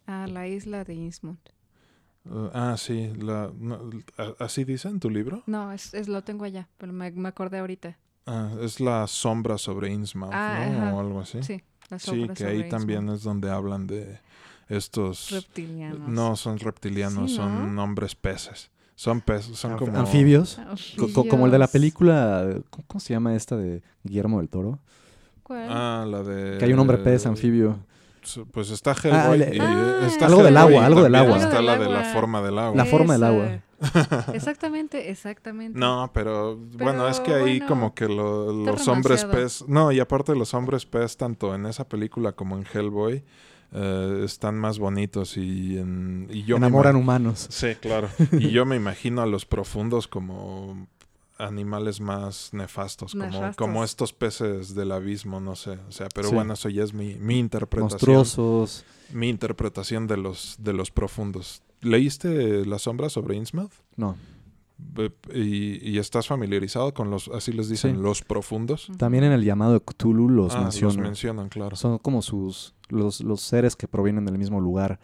A 0.07 0.27
la 0.27 0.47
isla 0.47 0.83
de 0.83 0.93
Innsmouth. 0.95 1.37
Uh, 2.25 2.49
ah, 2.53 2.75
sí. 2.77 3.13
La, 3.17 3.51
no, 3.57 3.89
a- 4.17 4.43
¿Así 4.43 4.63
dice 4.63 4.87
en 4.89 4.99
tu 4.99 5.09
libro? 5.09 5.43
No, 5.47 5.71
es, 5.71 5.93
es 5.93 6.07
lo 6.07 6.23
tengo 6.23 6.45
allá, 6.45 6.67
pero 6.77 6.93
me, 6.93 7.09
me 7.11 7.29
acordé 7.29 7.59
ahorita. 7.59 7.97
Ah, 8.27 8.51
es 8.61 8.79
la 8.79 9.07
sombra 9.07 9.57
sobre 9.57 9.91
Innsmouth, 9.91 10.33
Ah, 10.33 10.65
¿no? 10.69 10.77
ajá. 10.83 10.93
O 10.95 10.99
algo 10.99 11.19
así. 11.21 11.41
Sí, 11.41 11.61
la 11.89 11.97
Sí, 11.97 12.05
sombra 12.09 12.35
que 12.35 12.43
ahí 12.45 12.57
sobre 12.57 12.69
también 12.69 12.99
Innsmouth. 13.03 13.17
es 13.17 13.23
donde 13.23 13.49
hablan 13.49 13.87
de 13.87 14.19
estos... 14.76 15.31
reptilianos. 15.31 16.07
No 16.07 16.35
son 16.35 16.57
reptilianos, 16.60 17.31
Sí, 17.31 17.38
¿no? 17.38 17.43
son 17.43 17.80
hombres 17.80 18.15
peces. 18.15 18.69
Son 18.95 19.22
peces, 19.22 19.57
son 19.57 19.77
como... 19.77 19.98
Anfibios. 19.98 20.60
Ah, 20.60 20.76
Co- 20.98 21.07
co- 21.14 21.27
como 21.27 21.45
el 21.45 21.52
de 21.52 21.57
la 21.60 21.68
película, 21.68 22.48
¿cómo, 22.69 22.84
cómo 22.88 22.99
se 22.99 23.14
llama 23.14 23.35
esta 23.35 23.56
de 23.57 23.81
Guillermo 24.03 24.38
del 24.39 24.49
Toro? 24.49 24.80
¿Cuál? 25.43 25.68
Ah, 25.69 26.06
la 26.07 26.22
de... 26.23 26.57
Que 26.60 26.65
hay 26.65 26.73
un 26.73 26.80
hombre 26.80 26.98
pez 26.99 27.26
anfibio. 27.26 27.80
Pues 28.52 28.69
está 28.69 28.91
Hellboy 28.93 29.39
le- 29.39 29.56
y 29.56 29.60
Ah, 29.60 30.02
está 30.06 30.27
algo 30.27 30.43
del 30.43 30.56
Hellboy 30.56 30.76
agua, 30.76 30.84
y 30.84 30.85
algo 30.85 31.02
del 31.03 31.15
agua. 31.15 31.38
Está 31.39 31.61
la 31.64 31.77
de 31.80 31.89
la 31.89 32.03
forma 32.14 32.41
del 32.43 32.60
agua. 32.60 32.76
La 32.77 32.85
forma 32.85 33.14
del 33.14 33.23
agua. 33.23 33.61
Exactamente, 34.34 35.10
exactamente. 35.10 35.80
No, 35.80 36.11
pero, 36.14 36.56
bueno, 36.57 37.07
es 37.07 37.19
que 37.19 37.34
ahí 37.34 37.57
bueno, 37.60 37.68
como 37.68 37.95
que 37.95 38.07
lo- 38.07 38.52
los 38.53 38.88
hombres 38.88 39.26
pez... 39.26 39.65
No, 39.68 39.91
y 39.91 39.99
aparte 39.99 40.35
los 40.35 40.53
hombres 40.53 40.85
pez, 40.85 41.18
tanto 41.18 41.56
en 41.56 41.65
esa 41.65 41.88
película 41.89 42.34
como 42.34 42.57
en 42.57 42.65
Hellboy, 42.72 43.23
eh, 43.72 44.22
están 44.26 44.57
más 44.57 44.80
bonitos 44.80 45.38
y, 45.38 45.77
en, 45.77 46.27
y 46.30 46.43
yo 46.43 46.57
me 46.60 46.68
Enamoran 46.68 46.95
imag- 46.95 46.99
humanos. 46.99 47.48
Sí, 47.49 47.76
claro. 47.80 48.10
Y 48.34 48.52
yo 48.52 48.65
me 48.65 48.76
imagino 48.76 49.22
a 49.22 49.26
los 49.26 49.45
profundos 49.45 50.07
como 50.07 50.88
animales 51.38 52.02
más 52.02 52.53
nefastos, 52.53 53.14
como, 53.14 53.26
Nefastos. 53.26 53.56
como 53.56 53.84
estos 53.84 54.14
peces 54.14 54.76
del 54.76 54.91
abismo, 54.91 55.39
no 55.39 55.56
sé. 55.56 55.80
O 55.88 55.91
sea, 55.91 56.07
pero 56.14 56.30
Sí. 56.30 56.35
bueno, 56.35 56.53
eso 56.53 56.69
ya 56.69 56.84
es 56.84 56.93
mi, 56.93 57.15
mi 57.15 57.39
interpretación. 57.39 58.15
Monstruosos. 58.15 58.85
Mi 59.11 59.27
interpretación 59.30 60.06
de 60.07 60.18
los, 60.18 60.56
de 60.60 60.73
los 60.73 60.91
profundos. 60.91 61.64
¿Leíste 61.81 62.65
La 62.65 62.77
sombra 62.77 63.10
sobre 63.10 63.35
Innsmouth? 63.38 63.72
No. 63.95 64.15
¿Y, 65.33 65.89
y 65.89 65.97
estás 65.99 66.27
familiarizado 66.27 66.93
con 66.93 67.09
los, 67.09 67.29
así 67.29 67.53
les 67.53 67.69
dicen, 67.69 67.95
Sí. 67.95 68.01
los 68.01 68.21
profundos? 68.21 68.91
También 68.97 69.23
en 69.23 69.31
el 69.31 69.43
llamado 69.43 69.73
de 69.73 69.81
Cthulhu 69.81 70.27
los 70.29 70.55
ah, 70.55 70.61
mencionan. 70.63 70.97
los 70.97 71.03
mencionan, 71.05 71.49
claro. 71.49 71.75
Son 71.75 71.97
como 71.97 72.21
sus 72.21 72.75
los, 72.89 73.21
los 73.21 73.41
seres 73.41 73.75
que 73.75 73.87
provienen 73.87 74.25
del 74.25 74.37
mismo 74.37 74.59
lugar. 74.59 74.99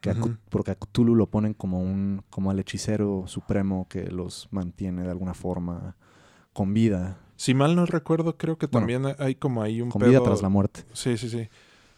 Que 0.00 0.14
porque 0.48 0.70
a 0.70 0.74
Cthulhu 0.76 1.16
lo 1.16 1.26
ponen 1.26 1.54
como 1.54 1.80
un 1.82 2.22
como 2.30 2.52
al 2.52 2.58
hechicero 2.60 3.24
supremo 3.26 3.86
que 3.88 4.04
los 4.12 4.46
mantiene 4.52 5.02
de 5.02 5.10
alguna 5.10 5.34
forma 5.34 5.96
con 6.52 6.72
vida, 6.72 7.18
Si 7.36 7.52
mal 7.54 7.74
no 7.76 7.84
recuerdo, 7.86 8.36
creo 8.36 8.58
que 8.58 8.66
Bueno, 8.66 8.86
también 8.86 9.16
hay 9.18 9.34
como 9.36 9.60
ahí 9.62 9.80
un 9.80 9.90
con 9.90 10.02
vida 10.02 10.20
tras 10.22 10.40
la 10.42 10.48
muerte. 10.48 10.84
Sí, 10.92 11.16
sí, 11.16 11.28
sí. 11.28 11.48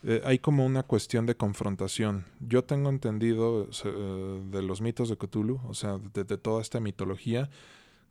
Eh, 0.03 0.23
hay 0.25 0.39
como 0.39 0.65
una 0.65 0.83
cuestión 0.83 1.27
de 1.27 1.37
confrontación. 1.37 2.25
Yo 2.41 2.65
tengo 2.65 2.89
entendido 2.89 3.69
eh, 3.85 4.43
de 4.51 4.63
los 4.63 4.81
mitos 4.81 5.09
de 5.11 5.17
Cthulhu, 5.19 5.61
o 5.69 5.75
sea, 5.75 5.99
de, 5.99 6.25
de 6.25 6.39
toda 6.39 6.63
esta 6.63 6.81
mitología, 6.81 7.51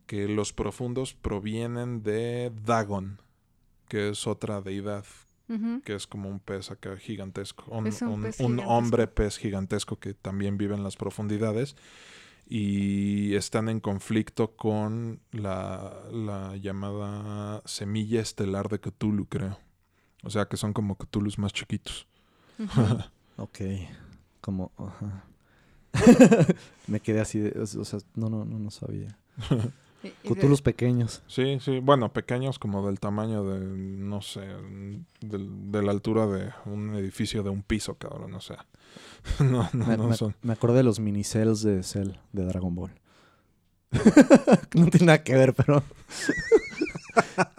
que 0.06 0.28
los 0.28 0.54
profundos 0.54 1.14
provienen 1.16 2.04
de 2.04 2.52
Dagon, 2.66 3.20
que 3.88 4.10
es 4.10 4.28
otra 4.28 4.62
deidad, 4.62 5.06
que 5.84 5.96
es 5.96 6.06
como 6.06 6.30
un 6.30 6.40
pez 6.40 6.70
acá 6.70 6.96
gigantesco, 6.98 7.66
un, 7.72 7.88
Es 7.88 8.04
un 8.04 8.10
un- 8.10 8.22
pez 8.22 8.40
un 8.40 8.46
gigantesco. 8.52 8.72
hombre 8.72 9.08
pez 9.08 9.38
gigantesco 9.38 10.00
que 10.00 10.14
también 10.14 10.60
vive 10.60 10.76
en 10.76 10.84
las 10.84 10.96
profundidades 10.96 11.76
y 12.48 13.34
están 13.34 13.68
en 13.68 13.80
conflicto 13.80 14.56
con 14.56 15.22
la, 15.32 15.92
la 16.12 16.56
llamada 16.58 17.64
semilla 17.66 18.22
estelar 18.22 18.70
de 18.70 18.80
Cthulhu, 18.80 19.26
creo. 19.28 19.58
O 20.24 20.30
sea 20.30 20.46
que 20.46 20.58
son 20.58 20.74
como 20.74 20.96
Cthulhus 20.96 21.38
más 21.40 21.54
chiquitos. 21.54 22.08
Ok. 23.38 23.60
Como 24.42 24.72
ajá. 24.78 25.24
Me 26.88 27.00
quedé 27.00 27.22
así 27.22 27.40
de, 27.40 27.58
o 27.60 27.66
sea, 27.86 28.00
no 28.16 28.30
no 28.30 28.44
no 28.44 28.60
no 28.60 28.70
sabía. 28.70 29.18
De- 30.04 30.12
Cthulhus 30.24 30.62
pequeños. 30.62 31.22
Sí, 31.28 31.58
sí, 31.62 31.80
bueno, 31.80 32.12
pequeños 32.14 32.58
como 32.60 32.86
del 32.86 33.00
tamaño 33.02 33.44
de, 33.44 33.60
no 33.60 34.22
sé, 34.22 34.42
del- 35.22 35.72
de 35.72 35.82
la 35.84 35.92
altura 35.92 36.26
de 36.28 36.52
un 36.66 36.96
edificio 36.96 37.44
de 37.44 37.50
un 37.50 37.64
piso, 37.64 37.96
cabrón, 37.96 38.34
o 38.34 38.40
sea. 38.42 38.66
No, 39.40 39.70
no, 39.74 39.86
Me, 39.88 39.98
no 39.98 40.08
me- 40.10 40.16
son. 40.18 40.36
me 40.42 40.54
acordé 40.54 40.78
de 40.78 40.84
los 40.84 41.00
minicells 41.02 41.62
de 41.64 41.84
Cell 41.84 42.12
de 42.34 42.44
Dragon 42.46 42.74
Ball. 42.76 42.92
no 44.74 44.86
tiene 44.88 45.06
nada 45.08 45.24
que 45.24 45.34
ver, 45.36 45.54
pero 45.54 45.84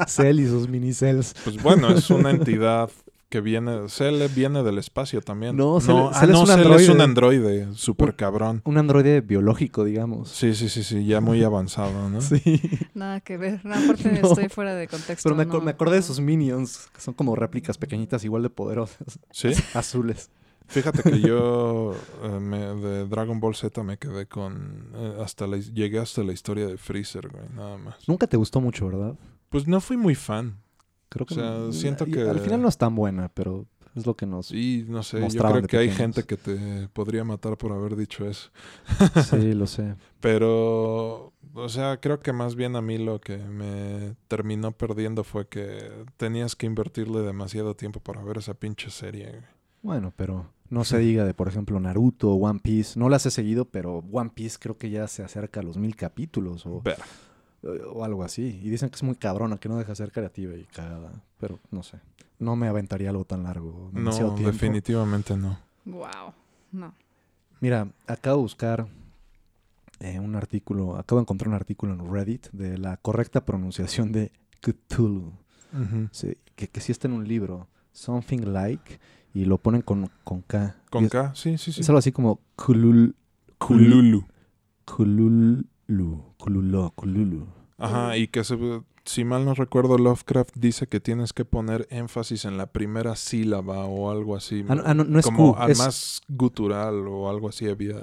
Cell 0.07 0.41
y 0.41 0.47
sus 0.47 0.69
minicells. 0.69 1.35
Pues 1.45 1.63
bueno, 1.63 1.89
es 1.91 2.11
una 2.11 2.31
entidad 2.31 2.91
que 3.29 3.41
viene, 3.41 3.89
Cell 3.89 4.21
viene 4.35 4.65
del 4.65 4.79
espacio 4.79 5.21
también. 5.21 5.57
No, 5.57 5.81
Cell- 5.81 6.09
ah, 6.13 6.19
Cell 6.19 6.31
es 6.31 6.35
no, 6.35 6.41
un 6.41 6.47
Cell 6.49 6.59
es 6.61 6.67
androide. 6.67 6.91
un 6.93 7.01
androide, 7.01 7.69
súper 7.75 8.17
cabrón. 8.17 8.61
Un 8.65 8.77
androide 8.77 9.21
biológico, 9.21 9.85
digamos. 9.85 10.31
Sí, 10.31 10.53
sí, 10.55 10.69
sí, 10.69 10.83
sí, 10.83 11.07
ya 11.07 11.21
muy 11.21 11.43
avanzado, 11.45 12.09
¿no? 12.11 12.21
Sí. 12.21 12.43
Nada 12.95 13.21
que 13.21 13.37
ver. 13.37 13.65
No, 13.65 13.75
aparte 13.77 14.19
No. 14.23 14.29
estoy 14.29 14.49
fuera 14.49 14.75
de 14.75 14.89
contexto. 14.89 15.29
Pero 15.35 15.45
no. 15.45 15.61
me 15.61 15.71
acordé 15.71 15.97
de 15.97 16.03
sus 16.03 16.19
minions, 16.19 16.89
que 16.93 17.01
son 17.01 17.15
como 17.15 17.37
réplicas 17.37 17.79
pequeñitas, 17.79 18.25
igual 18.25 18.43
de 18.43 18.51
poderosas, 18.51 19.21
Sí. 19.31 19.51
azules. 19.75 20.31
Fíjate 20.67 21.03
que 21.09 21.21
yo 21.21 21.95
eh, 22.25 22.29
me- 22.41 22.59
de 22.77 23.07
Dragon 23.07 23.39
Ball 23.41 23.55
Z 23.57 23.83
me 23.85 23.97
quedé 23.99 24.27
con 24.27 24.89
eh, 24.95 25.17
hasta 25.21 25.47
la, 25.49 25.57
llegué 25.57 25.99
hasta 25.99 26.23
la 26.23 26.33
historia 26.33 26.67
de 26.67 26.77
Freezer, 26.79 27.29
güey, 27.29 27.43
nada 27.57 27.77
más. 27.77 28.09
Nunca 28.09 28.27
te 28.29 28.37
gustó 28.37 28.61
mucho, 28.61 28.87
¿verdad? 28.87 29.15
Pues 29.51 29.67
no 29.69 29.81
fui 29.83 29.97
muy 29.99 30.15
fan. 30.15 30.57
Creo 31.11 31.27
que 31.27 31.35
O 31.35 31.37
sea, 31.37 31.51
no- 31.51 31.73
siento 31.73 32.07
que- 32.07 32.23
al 32.23 32.41
final 32.41 32.63
no 32.63 32.69
es 32.69 32.79
tan 32.79 32.95
buena, 32.95 33.29
pero 33.35 33.67
es 33.97 34.07
lo 34.07 34.15
que 34.17 34.25
nos 34.27 34.53
Y 34.53 34.87
no 34.89 35.03
sé, 35.03 35.19
yo 35.35 35.43
creo 35.43 35.67
que 35.67 35.77
hay 35.77 35.91
gente 35.91 36.23
que 36.23 36.37
te 36.37 36.89
podría 36.93 37.25
matar 37.25 37.59
por 37.59 37.73
haber 37.73 37.97
dicho 37.97 38.27
eso. 38.29 38.51
Sí, 39.29 39.53
lo 39.53 39.67
sé. 39.67 39.97
Pero, 40.21 41.33
o 41.55 41.69
sea, 41.69 41.99
creo 42.01 42.21
que 42.21 42.33
más 42.33 42.55
bien 42.55 42.77
a 42.77 42.81
mí 42.81 42.99
lo 42.99 43.21
que 43.21 43.37
me 43.39 44.15
terminó 44.29 44.71
perdiendo 44.73 45.25
fue 45.25 45.49
que 45.49 46.05
tenías 46.17 46.55
que 46.55 46.67
invertirle 46.67 47.21
demasiado 47.23 47.75
tiempo 47.75 47.99
para 48.01 48.23
ver 48.23 48.39
esa 48.39 48.55
pinche 48.55 48.91
serie. 48.91 49.43
Bueno, 49.83 50.13
pero 50.17 50.47
no 50.69 50.85
se 50.85 50.99
diga 50.99 51.25
de, 51.25 51.35
por 51.35 51.49
ejemplo, 51.49 51.81
Naruto, 51.81 52.31
One 52.35 52.61
Piece. 52.63 52.99
No 52.99 53.09
las 53.09 53.27
he 53.27 53.31
seguido, 53.33 53.65
pero 53.65 54.05
One 54.13 54.31
Piece 54.33 54.59
creo 54.61 54.79
que 54.79 54.91
ya 54.91 55.09
se 55.09 55.25
acerca 55.25 55.59
a 55.61 55.63
los 55.65 55.77
mil 55.77 55.97
capítulos 55.97 56.65
o. 56.67 56.83
o 57.63 58.05
algo 58.05 58.25
así. 58.25 58.61
Y 58.63 58.71
dicen 58.71 58.91
que 58.91 58.97
es 58.97 59.03
muy 59.03 59.17
cabrona, 59.17 59.59
que 59.59 59.69
no 59.69 59.77
deja 59.77 59.91
de 59.91 59.97
ser 59.97 60.13
creativa 60.13 60.55
y 60.55 60.65
cagada. 60.65 61.13
Pero 61.39 61.59
no 61.71 61.83
sé. 61.83 61.99
No 62.39 62.57
me 62.57 62.69
aventaría 62.69 63.11
algo 63.11 63.25
tan 63.25 63.43
largo. 63.43 63.91
No, 63.93 64.11
tiempo. 64.11 64.37
definitivamente 64.37 65.37
no. 65.37 65.59
Wow. 65.85 66.33
No. 66.73 66.95
Mira, 67.61 67.89
acabo 68.07 68.37
de 68.39 68.43
buscar 68.43 68.87
eh, 70.01 70.19
un 70.19 70.35
artículo, 70.35 70.97
acabo 70.97 71.21
de 71.21 71.25
encontrar 71.25 71.49
un 71.49 71.55
artículo 71.55 71.93
en 71.93 72.11
Reddit 72.11 72.49
de 72.53 72.79
la 72.79 72.97
correcta 72.97 73.45
pronunciación 73.45 74.13
de 74.13 74.33
Cthulhu. 74.61 75.33
Sí, 76.11 76.37
que, 76.57 76.69
que 76.69 76.81
sí 76.81 76.91
está 76.91 77.07
en 77.07 77.15
un 77.15 77.29
libro, 77.29 77.69
Something 77.93 78.53
Like, 78.53 78.99
y 79.35 79.45
lo 79.45 79.59
ponen 79.59 79.83
con, 79.83 80.11
con 80.25 80.43
K. 80.43 80.77
¿Con 80.91 81.05
es, 81.05 81.11
K? 81.11 81.33
Sí, 81.35 81.59
sí, 81.59 81.73
sí. 81.73 81.83
es 81.83 81.89
algo 81.89 81.99
así 81.99 82.11
como 82.11 82.41
Kulul, 82.57 83.15
Kululu. 83.59 84.25
Kululu, 85.91 86.23
Kululo, 86.39 86.93
Kululu. 86.95 87.47
Ajá, 87.79 88.17
y 88.17 88.29
que 88.29 88.45
se, 88.45 88.57
si 89.05 89.25
mal 89.25 89.45
no 89.45 89.55
recuerdo, 89.55 89.99
Lovecraft 89.99 90.55
dice 90.57 90.87
que 90.87 91.01
tienes 91.01 91.33
que 91.33 91.45
poner 91.45 91.89
énfasis 91.91 92.45
en 92.45 92.57
la 92.59 92.67
primera 92.67 93.17
sílaba 93.17 93.87
o 93.87 94.11
algo 94.11 94.37
así. 94.37 94.65
Ah, 94.69 94.75
no, 94.77 94.83
ah, 94.87 94.95
no, 94.95 95.05
no 95.05 95.19
es 95.19 95.25
como 95.25 95.57
Q, 95.57 95.63
es- 95.69 95.79
más 95.79 96.21
gutural 96.29 97.09
o 97.09 97.29
algo 97.29 97.49
así 97.49 97.69
había, 97.69 97.99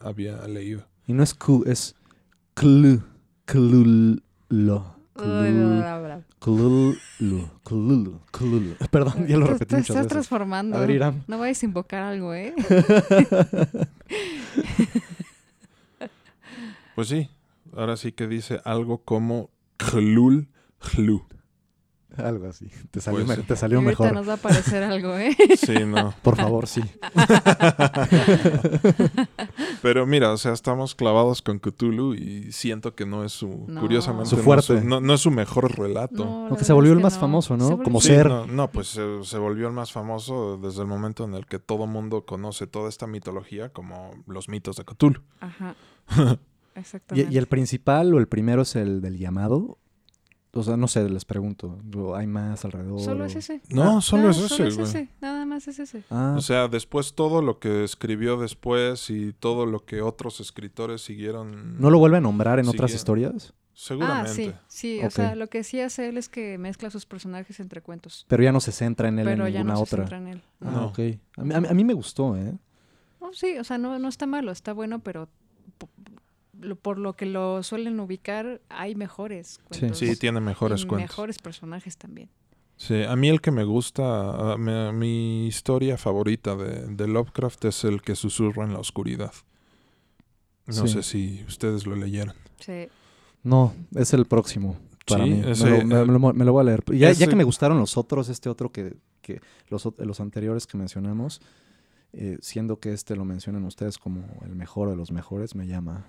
había 0.00 0.46
leído. 0.48 0.84
Y 1.06 1.12
no 1.12 1.22
es 1.22 1.34
Q, 1.34 1.62
es 1.66 1.94
bla, 5.78 5.98
bla. 6.00 6.26
Kululu, 6.40 6.96
Kululu, 7.62 8.20
Kululu. 8.32 8.74
Perdón, 8.90 9.26
ya 9.26 9.36
lo 9.36 9.46
repetí 9.46 9.74
te 9.76 9.80
estás 9.80 10.06
transformando. 10.06 10.76
A 10.76 10.80
ver. 10.86 11.12
No 11.26 11.38
vayas 11.38 11.62
a 11.62 11.66
invocar 11.66 12.02
algo, 12.02 12.34
¿eh? 12.34 12.54
Pues 16.98 17.06
sí, 17.10 17.30
ahora 17.76 17.96
sí 17.96 18.10
que 18.10 18.26
dice 18.26 18.60
algo 18.64 19.04
como 19.04 19.50
Chlul 19.78 20.48
Hlu. 20.96 21.24
Algo 22.16 22.48
así. 22.48 22.68
Te 22.90 23.00
salió, 23.00 23.24
Pues 23.24 23.38
me- 23.38 23.44
te 23.44 23.54
salió 23.54 23.78
ahorita 23.78 24.02
mejor. 24.02 24.12
nos 24.16 24.26
va 24.26 24.32
a 24.32 24.34
aparecer 24.34 24.82
algo, 24.82 25.16
¿eh? 25.16 25.36
Sí, 25.56 25.74
no. 25.86 26.12
Por 26.22 26.34
favor, 26.34 26.66
sí. 26.66 26.82
Pero 29.80 30.06
mira, 30.06 30.32
o 30.32 30.36
sea, 30.38 30.52
estamos 30.54 30.96
clavados 30.96 31.40
con 31.40 31.60
Cthulhu 31.60 32.14
y 32.14 32.50
siento 32.50 32.96
que 32.96 33.06
no 33.06 33.22
es 33.22 33.30
su, 33.30 33.66
No. 33.68 33.80
curiosamente, 33.80 34.30
Su 34.30 34.34
no 34.34 34.40
es 34.40 34.44
fuerte. 34.66 34.84
no, 34.84 35.00
no 35.00 35.14
es 35.14 35.20
su 35.20 35.30
mejor 35.30 35.78
relato. 35.78 36.24
No, 36.24 36.46
Aunque 36.48 36.64
se 36.64 36.72
volvió 36.72 36.90
el 36.94 36.98
que 36.98 37.04
más 37.04 37.14
no. 37.14 37.20
famoso, 37.20 37.56
¿no? 37.56 37.68
Se 37.68 37.76
Como 37.84 38.00
Sí, 38.00 38.08
ser. 38.08 38.26
No, 38.28 38.44
no, 38.48 38.68
pues 38.72 38.88
se, 38.88 39.22
se 39.22 39.38
volvió 39.38 39.68
el 39.68 39.72
más 39.72 39.92
famoso 39.92 40.58
desde 40.60 40.80
el 40.80 40.88
momento 40.88 41.22
en 41.24 41.34
el 41.34 41.46
que 41.46 41.60
todo 41.60 41.86
mundo 41.86 42.24
conoce 42.26 42.66
toda 42.66 42.88
esta 42.88 43.06
mitología 43.06 43.68
como 43.68 44.10
los 44.26 44.48
mitos 44.48 44.74
de 44.76 44.84
Cthulhu. 44.84 45.20
Ajá. 45.38 45.76
¿Y, 46.78 46.80
Exactamente. 46.80 47.34
y 47.34 47.38
el 47.38 47.46
principal 47.46 48.14
o 48.14 48.18
el 48.18 48.28
primero 48.28 48.62
es 48.62 48.76
el 48.76 49.00
del 49.00 49.18
llamado? 49.18 49.78
O 50.52 50.62
sea, 50.62 50.76
no 50.76 50.88
sé, 50.88 51.08
les 51.08 51.24
pregunto. 51.24 51.78
¿o 51.94 52.14
¿Hay 52.16 52.26
más 52.26 52.64
alrededor? 52.64 52.98
Solo 53.00 53.24
es 53.26 53.36
ese. 53.36 53.60
No, 53.68 53.98
Ah, 53.98 54.00
solo 54.00 54.30
es 54.30 54.36
solo 54.36 54.66
ese, 54.68 54.76
güey. 54.76 54.88
ese. 54.88 55.08
Nada 55.20 55.44
más 55.46 55.68
es 55.68 55.78
ese. 55.78 56.02
Ah, 56.10 56.34
O 56.36 56.40
sea, 56.40 56.68
después 56.68 57.14
todo 57.14 57.42
lo 57.42 57.58
que 57.58 57.84
escribió 57.84 58.36
después 58.38 59.10
y 59.10 59.32
todo 59.34 59.66
lo 59.66 59.84
que 59.84 60.00
otros 60.02 60.40
escritores 60.40 61.02
siguieron. 61.02 61.78
¿No 61.78 61.90
lo 61.90 61.98
vuelve 61.98 62.16
a 62.16 62.20
nombrar 62.20 62.58
en 62.58 62.66
otras 62.68 62.90
Sigue- 62.90 62.96
historias? 62.96 63.54
Seguramente. 63.74 64.30
Ah, 64.30 64.60
sí, 64.66 64.96
sí. 64.96 64.98
Ok. 65.00 65.06
O 65.06 65.10
sea, 65.10 65.34
lo 65.36 65.46
que 65.48 65.62
sí 65.62 65.80
hace 65.80 66.08
él 66.08 66.16
es 66.16 66.28
que 66.28 66.58
mezcla 66.58 66.90
sus 66.90 67.06
personajes 67.06 67.60
entre 67.60 67.80
cuentos. 67.80 68.24
Pero 68.26 68.42
ya 68.42 68.50
no 68.50 68.58
se 68.60 68.72
centra 68.72 69.08
en 69.08 69.20
él 69.20 69.26
pero 69.26 69.46
en 69.46 69.52
ya 69.52 69.58
ninguna 69.60 69.74
no 69.78 69.86
se 69.86 69.94
otra. 69.94 69.98
centra 70.04 70.18
en 70.18 70.26
él. 70.28 70.42
Ah, 70.62 70.70
No. 70.72 70.86
ok. 70.86 70.98
A 71.36 71.44
mí, 71.44 71.54
a 71.54 71.60
mí- 71.74 71.84
me 71.84 71.92
gustó, 71.94 72.36
¿eh? 72.36 72.56
Sí, 73.32 73.56
o 73.58 73.62
sea, 73.64 73.78
no, 73.78 73.98
no 73.98 74.08
está 74.08 74.26
malo, 74.26 74.50
está 74.50 74.72
bueno, 74.72 75.00
pero 75.00 75.28
lo- 76.60 76.76
por 76.76 76.98
lo 76.98 77.14
que 77.14 77.26
lo 77.26 77.62
suelen 77.62 77.98
ubicar, 78.00 78.60
hay 78.68 78.94
mejores 78.94 79.58
cuentos. 79.68 79.98
Sí, 79.98 80.16
tiene 80.16 80.40
mejores 80.40 80.82
y 80.82 80.86
cuentos. 80.86 81.10
mejores 81.10 81.38
personajes 81.38 81.96
también. 81.96 82.30
Sí, 82.76 83.02
a 83.02 83.16
mí 83.16 83.28
el 83.28 83.40
que 83.40 83.50
me 83.50 83.64
gusta, 83.64 84.56
mi 84.56 85.46
historia 85.46 85.96
favorita 85.96 86.54
de, 86.56 86.86
de 86.94 87.08
Lovecraft 87.08 87.64
es 87.64 87.82
el 87.84 88.02
que 88.02 88.14
susurra 88.14 88.64
en 88.64 88.72
la 88.72 88.78
oscuridad. 88.78 89.32
No 90.66 90.86
Sí. 90.86 90.88
sé 90.88 91.02
si 91.02 91.44
ustedes 91.48 91.86
lo 91.86 91.96
leyeron. 91.96 92.34
Sí. 92.60 92.88
No, 93.42 93.74
es 93.94 94.12
el 94.12 94.26
próximo 94.26 94.76
para 95.06 95.24
Sí, 95.24 95.30
mí. 95.30 95.40
Me 95.40 95.50
ese, 95.52 95.64
lo, 95.70 95.76
me- 95.86 95.94
eh, 96.00 96.04
me 96.04 96.12
lo- 96.18 96.32
me 96.34 96.44
lo 96.44 96.52
voy 96.52 96.60
a 96.60 96.64
leer. 96.64 96.84
Ya, 96.96 97.14
que 97.26 97.34
me 97.36 97.44
gustaron 97.44 97.78
los 97.78 97.96
otros, 97.96 98.28
este 98.28 98.48
otro 98.48 98.70
que, 98.70 98.94
que 99.22 99.40
los, 99.70 99.88
los 99.98 100.20
anteriores 100.20 100.66
que 100.66 100.76
mencionamos, 100.76 101.40
eh, 102.12 102.38
siendo 102.40 102.78
que 102.78 102.92
este 102.92 103.16
lo 103.16 103.24
mencionan 103.24 103.64
ustedes 103.64 103.98
como 103.98 104.24
el 104.44 104.54
mejor 104.54 104.88
de 104.90 104.96
los 104.96 105.10
mejores, 105.10 105.54
me 105.54 105.66
llama. 105.66 106.04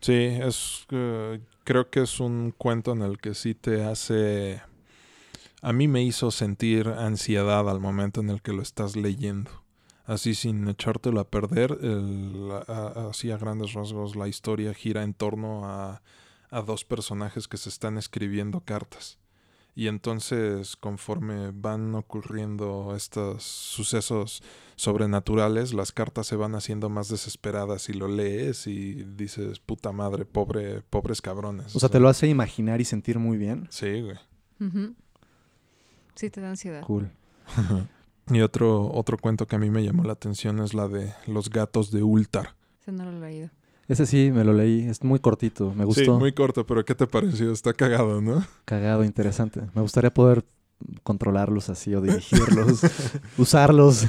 Sí, 0.00 0.12
es 0.12 0.86
eh, 0.90 1.40
creo 1.64 1.88
que 1.90 2.02
es 2.02 2.20
un 2.20 2.52
cuento 2.56 2.92
en 2.92 3.02
el 3.02 3.18
que 3.18 3.34
sí 3.34 3.54
te 3.54 3.84
hace 3.84 4.60
a 5.62 5.72
mí 5.72 5.88
me 5.88 6.02
hizo 6.02 6.30
sentir 6.30 6.88
ansiedad 6.88 7.68
al 7.70 7.80
momento 7.80 8.20
en 8.20 8.28
el 8.28 8.42
que 8.42 8.52
lo 8.52 8.60
estás 8.60 8.96
leyendo. 8.96 9.50
Así 10.04 10.34
sin 10.34 10.68
echártelo 10.68 11.20
a 11.20 11.30
perder, 11.30 11.78
el- 11.80 12.50
a- 12.68 13.08
así 13.10 13.30
a 13.30 13.38
grandes 13.38 13.72
rasgos 13.72 14.14
la 14.16 14.28
historia 14.28 14.74
gira 14.74 15.02
en 15.02 15.14
torno 15.14 15.64
a, 15.64 16.02
a 16.50 16.60
dos 16.60 16.84
personajes 16.84 17.48
que 17.48 17.56
se 17.56 17.70
están 17.70 17.96
escribiendo 17.96 18.60
cartas. 18.60 19.18
Y 19.76 19.88
entonces, 19.88 20.76
conforme 20.76 21.50
van 21.50 21.94
ocurriendo 21.96 22.94
estos 22.94 23.42
sucesos 23.42 24.42
sobrenaturales, 24.76 25.74
las 25.74 25.90
cartas 25.90 26.28
se 26.28 26.36
van 26.36 26.54
haciendo 26.54 26.88
más 26.88 27.08
desesperadas 27.08 27.88
y 27.88 27.92
lo 27.92 28.06
lees 28.06 28.68
y 28.68 29.02
dices, 29.02 29.58
puta 29.58 29.90
madre, 29.90 30.24
pobre, 30.24 30.82
pobres 30.82 31.20
cabrones. 31.20 31.74
O 31.74 31.80
sea, 31.80 31.88
te 31.88 31.98
lo 31.98 32.08
hace 32.08 32.28
imaginar 32.28 32.80
y 32.80 32.84
sentir 32.84 33.18
muy 33.18 33.36
bien. 33.36 33.66
Sí, 33.70 34.00
güey. 34.00 34.16
Sí, 36.14 36.30
te 36.30 36.40
da 36.40 36.50
ansiedad. 36.50 36.82
Cool. 36.82 37.10
y 38.30 38.40
otro, 38.42 38.92
otro 38.92 39.18
cuento 39.18 39.46
que 39.46 39.56
a 39.56 39.58
mí 39.58 39.70
me 39.70 39.82
llamó 39.82 40.04
la 40.04 40.12
atención 40.12 40.60
es 40.60 40.72
la 40.74 40.86
de 40.86 41.12
Los 41.26 41.50
gatos 41.50 41.90
de 41.90 42.04
Ultar. 42.04 42.54
Ese 42.80 42.92
no 42.92 43.10
lo 43.10 43.16
he 43.16 43.20
leído. 43.20 43.50
Ese 43.88 44.06
sí, 44.06 44.30
me 44.32 44.44
lo 44.44 44.52
leí. 44.52 44.82
Es 44.86 45.02
muy 45.04 45.18
cortito. 45.18 45.70
Me 45.74 45.82
Sí, 45.82 45.86
gustó. 45.86 46.18
muy 46.18 46.32
corto, 46.32 46.66
pero 46.66 46.84
¿qué 46.84 46.94
te 46.94 47.06
pareció? 47.06 47.52
Está 47.52 47.72
cagado, 47.74 48.20
¿no? 48.20 48.44
Cagado, 48.64 49.04
interesante. 49.04 49.60
Me 49.74 49.82
gustaría 49.82 50.12
poder 50.12 50.44
controlarlos 51.02 51.70
así 51.70 51.94
o 51.94 52.00
dirigirlos, 52.02 52.80
usarlos. 53.38 54.06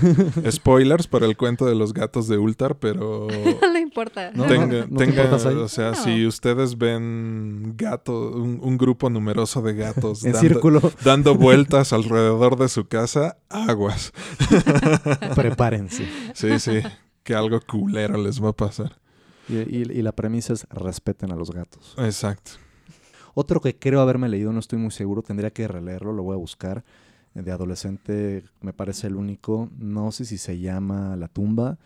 Spoilers 0.49 1.07
para 1.07 1.25
el 1.25 1.37
cuento 1.37 1.65
de 1.65 1.75
los 1.75 1.93
gatos 1.93 2.27
de 2.27 2.37
Ultar, 2.37 2.75
pero 2.79 3.27
no 3.61 3.71
le 3.73 3.79
importa. 3.79 4.31
No, 4.33 4.45
tenga, 4.45 4.65
no 4.65 4.97
te 4.97 5.05
tenga- 5.05 5.09
importas 5.23 5.45
ahí. 5.45 5.55
o 5.55 5.67
sea, 5.69 5.91
No. 5.91 5.95
si 6.03 6.25
ustedes 6.25 6.77
ven 6.77 7.75
gato, 7.77 8.31
un, 8.31 8.59
un 8.61 8.77
grupo 8.77 9.09
numeroso 9.09 9.61
de 9.61 9.73
gatos 9.75 10.23
en 10.25 10.33
dando, 10.33 10.47
círculo, 10.49 10.81
dando 11.03 11.35
vueltas 11.35 11.93
alrededor 11.93 12.57
de 12.57 12.67
su 12.67 12.87
casa, 12.87 13.37
aguas. 13.49 14.11
prepárense. 15.35 16.05
Sí, 16.33 16.59
sí, 16.59 16.79
que 17.23 17.35
algo 17.35 17.59
culero 17.61 18.17
les 18.17 18.43
va 18.43 18.49
a 18.49 18.53
pasar. 18.53 18.97
Y, 19.49 19.57
y- 19.57 19.81
y 19.99 20.01
la 20.01 20.11
premisa 20.11 20.53
es 20.53 20.65
respeten 20.69 21.31
a 21.31 21.35
los 21.35 21.51
gatos. 21.51 21.95
Exacto. 21.97 22.51
Otro 23.33 23.59
que 23.61 23.77
creo 23.77 24.01
haberme 24.01 24.29
leído, 24.29 24.53
no 24.53 24.59
estoy 24.59 24.79
muy 24.79 24.91
seguro, 24.91 25.21
tendría 25.21 25.51
que 25.51 25.67
releerlo, 25.67 26.13
lo 26.13 26.23
voy 26.23 26.33
a 26.35 26.37
buscar. 26.37 26.83
De 27.33 27.51
adolescente 27.51 28.45
me 28.61 28.71
parece 28.71 29.07
el 29.07 29.15
único, 29.17 29.69
no 29.77 30.11
sé 30.13 30.23
si 30.23 30.37
se 30.37 30.57
llama 30.57 31.17
La 31.17 31.27
tumba, 31.27 31.77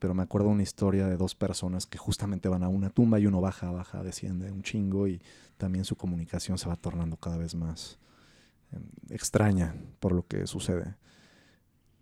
pero 0.00 0.14
me 0.14 0.22
acuerdo 0.24 0.48
una 0.48 0.64
historia 0.64 1.06
de 1.06 1.16
dos 1.16 1.36
personas 1.36 1.86
que 1.86 1.96
justamente 1.96 2.48
van 2.48 2.64
a 2.64 2.68
una 2.68 2.90
tumba 2.90 3.20
y 3.20 3.26
uno 3.26 3.40
baja, 3.40 3.70
baja, 3.70 4.02
desciende 4.02 4.50
un 4.50 4.62
chingo 4.62 5.06
y 5.06 5.22
también 5.58 5.84
su 5.84 5.94
comunicación 5.96 6.58
se 6.58 6.68
va 6.68 6.74
tornando 6.76 7.16
cada 7.16 7.36
vez 7.38 7.54
más 7.54 7.98
eh, 8.72 8.78
extraña 9.10 9.76
por 10.00 10.10
lo 10.12 10.26
que 10.26 10.46
sucede. 10.48 10.96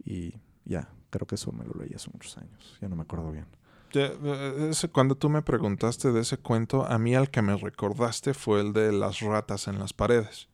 Y 0.02 0.34
ya, 0.64 0.88
creo 1.10 1.26
que 1.26 1.34
eso 1.36 1.52
me 1.52 1.64
lo 1.64 1.74
leí 1.74 1.92
hace 1.94 2.10
muchos 2.12 2.36
años, 2.38 2.78
ya 2.80 2.88
no 2.88 2.96
me 2.96 3.02
acuerdo 3.02 3.30
bien. 3.30 3.46
Eh, 3.94 4.68
ese- 4.70 4.88
cuando 4.88 5.14
tú 5.16 5.28
me 5.30 5.42
preguntaste 5.42 6.12
de 6.12 6.20
ese 6.20 6.38
cuento, 6.38 6.84
a 6.86 6.98
mí 6.98 7.14
al 7.14 7.30
que 7.30 7.42
me 7.42 7.56
recordaste 7.56 8.34
fue 8.34 8.60
el 8.60 8.72
de 8.72 8.92
las 8.92 9.20
ratas 9.20 9.68
en 9.68 9.78
las 9.78 9.92
paredes, 9.92 10.48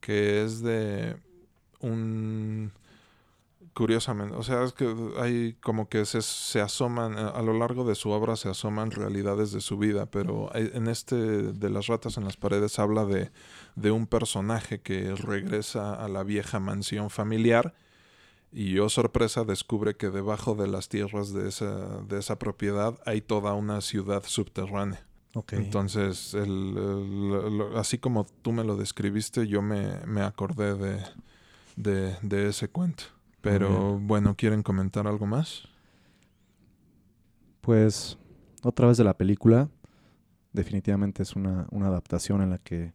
que 0.00 0.44
es 0.44 0.62
de 0.62 1.16
un... 1.80 2.72
Curiosamente, 3.72 4.34
o 4.34 4.42
sea, 4.42 4.64
es 4.64 4.72
que 4.72 4.92
hay 5.20 5.54
como 5.62 5.88
que 5.88 6.04
se, 6.04 6.60
asoman, 6.60 7.16
eh, 7.16 7.30
a 7.34 7.40
lo 7.40 7.52
largo 7.56 7.84
de 7.84 7.94
su 7.94 8.10
obra 8.10 8.34
se 8.36 8.48
asoman 8.48 8.90
realidades 8.90 9.52
de 9.52 9.60
su 9.60 9.78
vida, 9.78 10.06
pero 10.06 10.50
en 10.54 10.88
este 10.88 11.14
de 11.14 11.70
las 11.70 11.86
ratas 11.86 12.16
en 12.16 12.24
las 12.24 12.36
paredes 12.36 12.78
habla 12.80 13.04
de, 13.04 13.30
de 13.76 13.90
un 13.92 14.06
personaje 14.08 14.80
que 14.80 15.14
regresa 15.14 15.94
a 15.94 16.08
la 16.08 16.24
vieja 16.24 16.58
mansión 16.58 17.10
familiar 17.10 17.74
y 18.52 18.78
oh 18.78 18.88
sorpresa 18.88 19.44
descubre 19.44 19.94
que 19.96 20.10
debajo 20.10 20.54
de 20.54 20.66
las 20.66 20.88
tierras 20.88 21.32
de 21.32 21.48
esa, 21.48 22.00
de 22.02 22.18
esa 22.18 22.38
propiedad 22.38 22.98
hay 23.06 23.20
toda 23.20 23.54
una 23.54 23.80
ciudad 23.80 24.22
subterránea. 24.26 25.06
Entonces, 25.56 26.34
el- 26.34 27.62
así 27.76 27.98
como 27.98 28.24
tú 28.42 28.52
me 28.52 28.64
lo 28.64 28.76
describiste, 28.76 29.46
yo 29.46 29.62
me, 29.62 30.00
me 30.06 30.22
acordé 30.22 30.74
de, 30.74 31.00
de, 31.76 32.16
de 32.22 32.48
ese 32.48 32.68
cuento. 32.68 33.04
Pero 33.40 33.98
bueno, 33.98 34.34
¿quieren 34.36 34.62
comentar 34.62 35.06
algo 35.06 35.26
más? 35.26 35.62
Pues 37.60 38.18
otra 38.62 38.86
vez 38.88 38.96
de 38.98 39.04
la 39.04 39.16
película, 39.16 39.68
definitivamente 40.52 41.22
es 41.22 41.36
una, 41.36 41.66
una 41.70 41.86
adaptación 41.88 42.42
en 42.42 42.50
la 42.50 42.58
que 42.58 42.92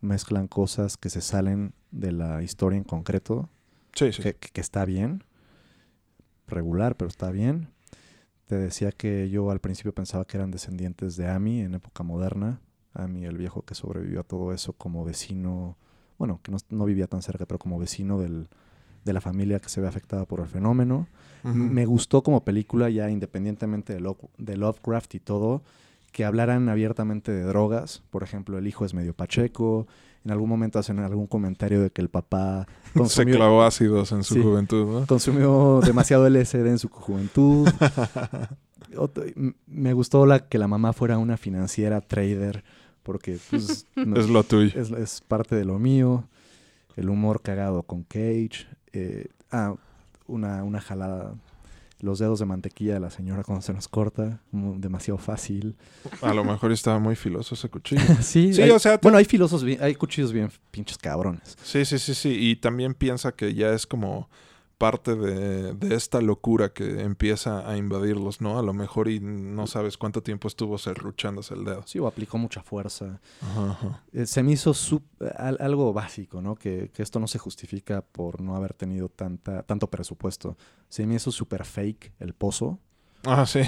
mezclan 0.00 0.48
cosas 0.48 0.96
que 0.96 1.10
se 1.10 1.20
salen 1.20 1.74
de 1.90 2.12
la 2.12 2.42
historia 2.42 2.76
en 2.78 2.84
concreto, 2.84 3.48
Sí, 3.94 4.12
sí. 4.12 4.22
que, 4.34 4.60
está 4.60 4.84
bien, 4.84 5.24
regular, 6.46 6.96
pero 6.96 7.08
está 7.08 7.30
bien. 7.30 7.68
Te 8.46 8.56
decía 8.56 8.90
que 8.92 9.28
yo 9.30 9.50
al 9.50 9.60
principio 9.60 9.94
pensaba 9.94 10.24
que 10.24 10.36
eran 10.36 10.50
descendientes 10.50 11.16
de 11.16 11.28
Ami 11.28 11.60
en 11.60 11.74
época 11.74 12.02
moderna, 12.02 12.60
Ami 12.94 13.24
el 13.24 13.36
viejo 13.36 13.62
que 13.62 13.74
sobrevivió 13.74 14.20
a 14.20 14.24
todo 14.24 14.52
eso 14.52 14.72
como 14.72 15.04
vecino, 15.04 15.76
bueno, 16.18 16.40
que 16.42 16.50
no, 16.50 16.58
no 16.70 16.84
vivía 16.84 17.06
tan 17.06 17.22
cerca, 17.22 17.46
pero 17.46 17.58
como 17.58 17.78
vecino 17.78 18.18
del- 18.18 18.48
de 19.04 19.12
la 19.12 19.20
familia 19.20 19.60
que 19.60 19.68
se 19.68 19.80
ve 19.80 19.86
afectada 19.88 20.24
por 20.26 20.40
el 20.40 20.46
fenómeno. 20.46 21.06
Me 21.42 21.86
gustó 21.86 22.22
como 22.22 22.44
película, 22.44 22.90
ya 22.90 23.08
independientemente 23.08 23.94
de, 23.94 24.00
Lo- 24.00 24.18
de 24.36 24.56
Lovecraft 24.58 25.14
y 25.14 25.20
todo, 25.20 25.62
que 26.12 26.24
hablaran 26.26 26.68
abiertamente 26.68 27.32
de 27.32 27.42
drogas. 27.44 28.02
Por 28.10 28.22
ejemplo, 28.24 28.58
el 28.58 28.66
hijo 28.66 28.84
es 28.84 28.92
medio 28.92 29.14
pacheco. 29.14 29.86
En 30.24 30.30
algún 30.32 30.48
momento 30.50 30.78
hacen 30.78 30.98
algún 30.98 31.26
comentario 31.26 31.80
de 31.80 31.90
que 31.90 32.02
el 32.02 32.08
papá 32.10 32.66
Se 32.92 32.98
consumió, 32.98 33.36
clavó 33.36 33.62
ácidos 33.62 34.12
en 34.12 34.22
su 34.22 34.34
Sí. 34.34 34.42
juventud, 34.42 35.00
¿no? 35.00 35.06
consumió 35.06 35.80
demasiado 35.84 36.28
LSD 36.28 36.66
en 36.66 36.78
su 36.78 36.88
juventud. 36.88 37.68
Otro- 38.96 39.24
me 39.66 39.92
gustó 39.92 40.26
la, 40.26 40.48
que 40.48 40.58
la 40.58 40.66
mamá 40.68 40.92
fuera 40.92 41.16
una 41.18 41.36
financiera 41.36 42.00
trader, 42.00 42.64
porque 43.02 43.38
pues, 43.50 43.86
no- 43.96 44.18
es 44.20 44.28
lo 44.28 44.42
tuyo. 44.42 44.78
es, 44.80 44.90
es 44.90 45.20
parte 45.26 45.54
de 45.54 45.64
lo 45.64 45.78
mío. 45.78 46.24
El 46.96 47.08
humor 47.08 47.40
cagado 47.40 47.82
con 47.84 48.02
Cage. 48.02 48.66
eh, 48.92 49.28
ah, 49.52 49.74
una, 50.26 50.62
una 50.64 50.80
jalada. 50.80 51.34
Los 52.00 52.18
dedos 52.18 52.38
de 52.38 52.46
mantequilla 52.46 52.94
de 52.94 53.00
la 53.00 53.10
señora 53.10 53.42
cuando 53.44 53.62
se 53.62 53.72
nos 53.72 53.88
corta. 53.88 54.40
demasiado 54.52 55.18
fácil. 55.18 55.76
A 56.22 56.32
lo 56.34 56.44
mejor 56.44 56.72
estaba 56.72 56.98
muy 56.98 57.14
filoso 57.16 57.54
ese 57.54 57.68
cuchillo. 57.68 58.00
sí, 58.22 58.52
Sí, 58.54 58.62
hay- 58.62 58.70
o 58.70 58.78
sea, 58.78 58.98
Bueno, 59.02 59.18
hay 59.18 59.24
filosos, 59.24 59.62
bien- 59.64 59.82
hay 59.82 59.94
cuchillos 59.94 60.32
bien 60.32 60.50
pinches 60.70 60.96
cabrones. 60.98 61.56
Sí, 61.62 61.84
sí, 61.84 61.98
sí, 61.98 62.14
sí. 62.14 62.30
Y 62.30 62.56
también 62.56 62.94
piensa 62.94 63.32
que 63.32 63.54
ya 63.54 63.72
es 63.72 63.86
como 63.86 64.28
parte 64.80 65.14
de, 65.14 65.74
de 65.74 65.94
esta 65.94 66.22
locura 66.22 66.72
que 66.72 67.02
empieza 67.02 67.68
a 67.70 67.76
invadirlos, 67.76 68.40
¿no? 68.40 68.58
A 68.58 68.62
lo 68.62 68.72
mejor 68.72 69.08
y 69.08 69.20
no 69.20 69.66
sabes 69.66 69.98
cuánto 69.98 70.22
tiempo 70.22 70.48
estuvo 70.48 70.78
serruchándose 70.78 71.52
el 71.52 71.64
dedo. 71.66 71.82
Sí, 71.84 71.98
o 71.98 72.06
aplicó 72.06 72.38
mucha 72.38 72.62
fuerza. 72.62 73.20
Ajá, 73.42 73.70
ajá. 73.72 74.02
Eh, 74.14 74.24
se 74.24 74.42
me 74.42 74.52
hizo 74.52 74.72
al- 75.36 75.58
algo 75.60 75.92
básico, 75.92 76.40
¿no? 76.40 76.54
Que, 76.54 76.90
que 76.94 77.02
esto 77.02 77.20
no 77.20 77.26
se 77.26 77.38
justifica 77.38 78.00
por 78.00 78.40
no 78.40 78.56
haber 78.56 78.72
tenido 78.72 79.10
tanta, 79.10 79.62
tanto 79.64 79.90
presupuesto. 79.90 80.56
Se 80.88 81.06
me 81.06 81.16
hizo 81.16 81.30
súper 81.30 81.66
fake 81.66 82.14
el 82.18 82.32
pozo. 82.32 82.78
Ah, 83.26 83.44
sí. 83.44 83.60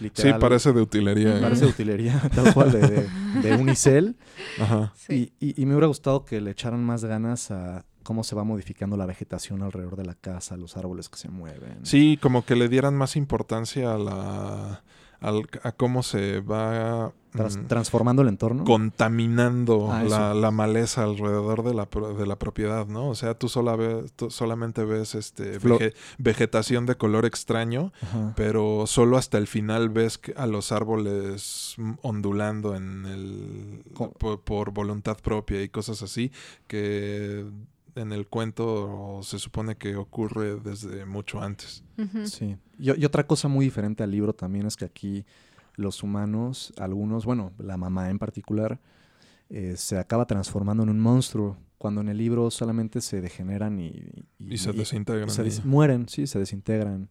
Literal, 0.00 0.34
Sí, 0.34 0.40
parece 0.40 0.72
de 0.72 0.80
utilería. 0.82 1.38
¿eh? 1.38 1.40
Parece 1.40 1.66
de 1.66 1.70
utilería, 1.70 2.20
tal 2.34 2.52
cual, 2.52 2.72
de, 2.72 2.80
de, 2.80 3.08
de 3.40 3.54
Unicel. 3.54 4.16
Ajá. 4.60 4.92
Sí. 4.96 5.32
Y, 5.38 5.50
y- 5.50 5.62
y 5.62 5.64
me 5.64 5.74
hubiera 5.74 5.86
gustado 5.86 6.24
que 6.24 6.40
le 6.40 6.50
echaran 6.50 6.82
más 6.84 7.04
ganas 7.04 7.52
a 7.52 7.84
cómo 8.06 8.24
se 8.24 8.34
va 8.36 8.44
modificando 8.44 8.96
la 8.96 9.04
vegetación 9.06 9.62
alrededor 9.62 9.96
de 9.96 10.04
la 10.06 10.14
casa, 10.14 10.56
los 10.56 10.76
árboles 10.76 11.08
que 11.08 11.18
se 11.18 11.28
mueven. 11.28 11.84
Sí, 11.84 12.18
como 12.22 12.44
que 12.44 12.56
le 12.56 12.68
dieran 12.68 12.94
más 12.96 13.16
importancia 13.16 13.92
a 13.94 13.98
la 13.98 14.82
al- 15.18 15.48
a 15.62 15.72
cómo 15.72 16.02
se 16.02 16.40
va 16.40 17.10
Tras- 17.32 17.56
mm, 17.56 17.66
transformando 17.68 18.20
el 18.20 18.28
entorno. 18.28 18.64
contaminando 18.64 19.90
Ah, 19.90 20.34
la, 20.34 20.50
maleza 20.50 21.04
alrededor 21.04 21.62
de 21.64 21.72
la, 21.72 21.88
de 22.18 22.26
la 22.26 22.36
propiedad, 22.38 22.86
¿no? 22.86 23.08
O 23.08 23.14
sea, 23.14 23.32
tú, 23.32 23.48
sola 23.48 23.76
ves, 23.76 24.12
tú 24.12 24.30
solamente 24.30 24.84
ves 24.84 25.14
este 25.14 25.58
vege- 25.58 25.94
vegetación 26.18 26.84
de 26.84 26.96
color 26.96 27.24
extraño, 27.24 27.92
Ajá. 28.02 28.34
pero 28.36 28.84
solo 28.86 29.16
hasta 29.16 29.38
el 29.38 29.46
final 29.46 29.88
ves 29.88 30.20
a 30.36 30.46
los 30.46 30.70
árboles 30.70 31.76
ondulando 32.02 32.74
en 32.76 33.06
el 33.06 33.84
por, 34.18 34.40
por 34.42 34.70
voluntad 34.72 35.16
propia 35.22 35.62
y 35.62 35.70
cosas 35.70 36.02
así 36.02 36.30
que 36.66 37.46
en 37.96 38.12
el 38.12 38.26
cuento 38.28 39.20
se 39.22 39.38
supone 39.38 39.76
que 39.76 39.96
ocurre 39.96 40.56
desde 40.60 41.04
mucho 41.06 41.40
antes. 41.42 41.82
Sí. 42.26 42.56
Y, 42.78 43.00
y 43.00 43.04
otra 43.04 43.26
cosa 43.26 43.48
muy 43.48 43.64
diferente 43.64 44.02
al 44.04 44.10
libro 44.10 44.32
también 44.32 44.66
es 44.66 44.76
que 44.76 44.84
aquí 44.84 45.24
los 45.74 46.02
humanos, 46.02 46.72
algunos, 46.78 47.24
bueno, 47.24 47.52
la 47.58 47.76
mamá 47.76 48.08
en 48.10 48.18
particular, 48.18 48.78
eh, 49.50 49.74
se 49.76 49.98
acaba 49.98 50.26
transformando 50.26 50.82
en 50.82 50.88
un 50.90 51.00
monstruo, 51.00 51.56
cuando 51.78 52.00
en 52.00 52.08
el 52.08 52.16
libro 52.16 52.50
solamente 52.50 53.00
se 53.00 53.20
degeneran 53.20 53.78
y, 53.80 54.02
Y 54.38 54.56
se 54.58 54.72
desintegran. 54.72 55.28
y 55.28 55.30
se 55.32 55.42
y- 55.42 55.44
des- 55.44 55.64
mueren, 55.64 56.08
sí, 56.08 56.26
se 56.26 56.38
desintegran. 56.38 57.08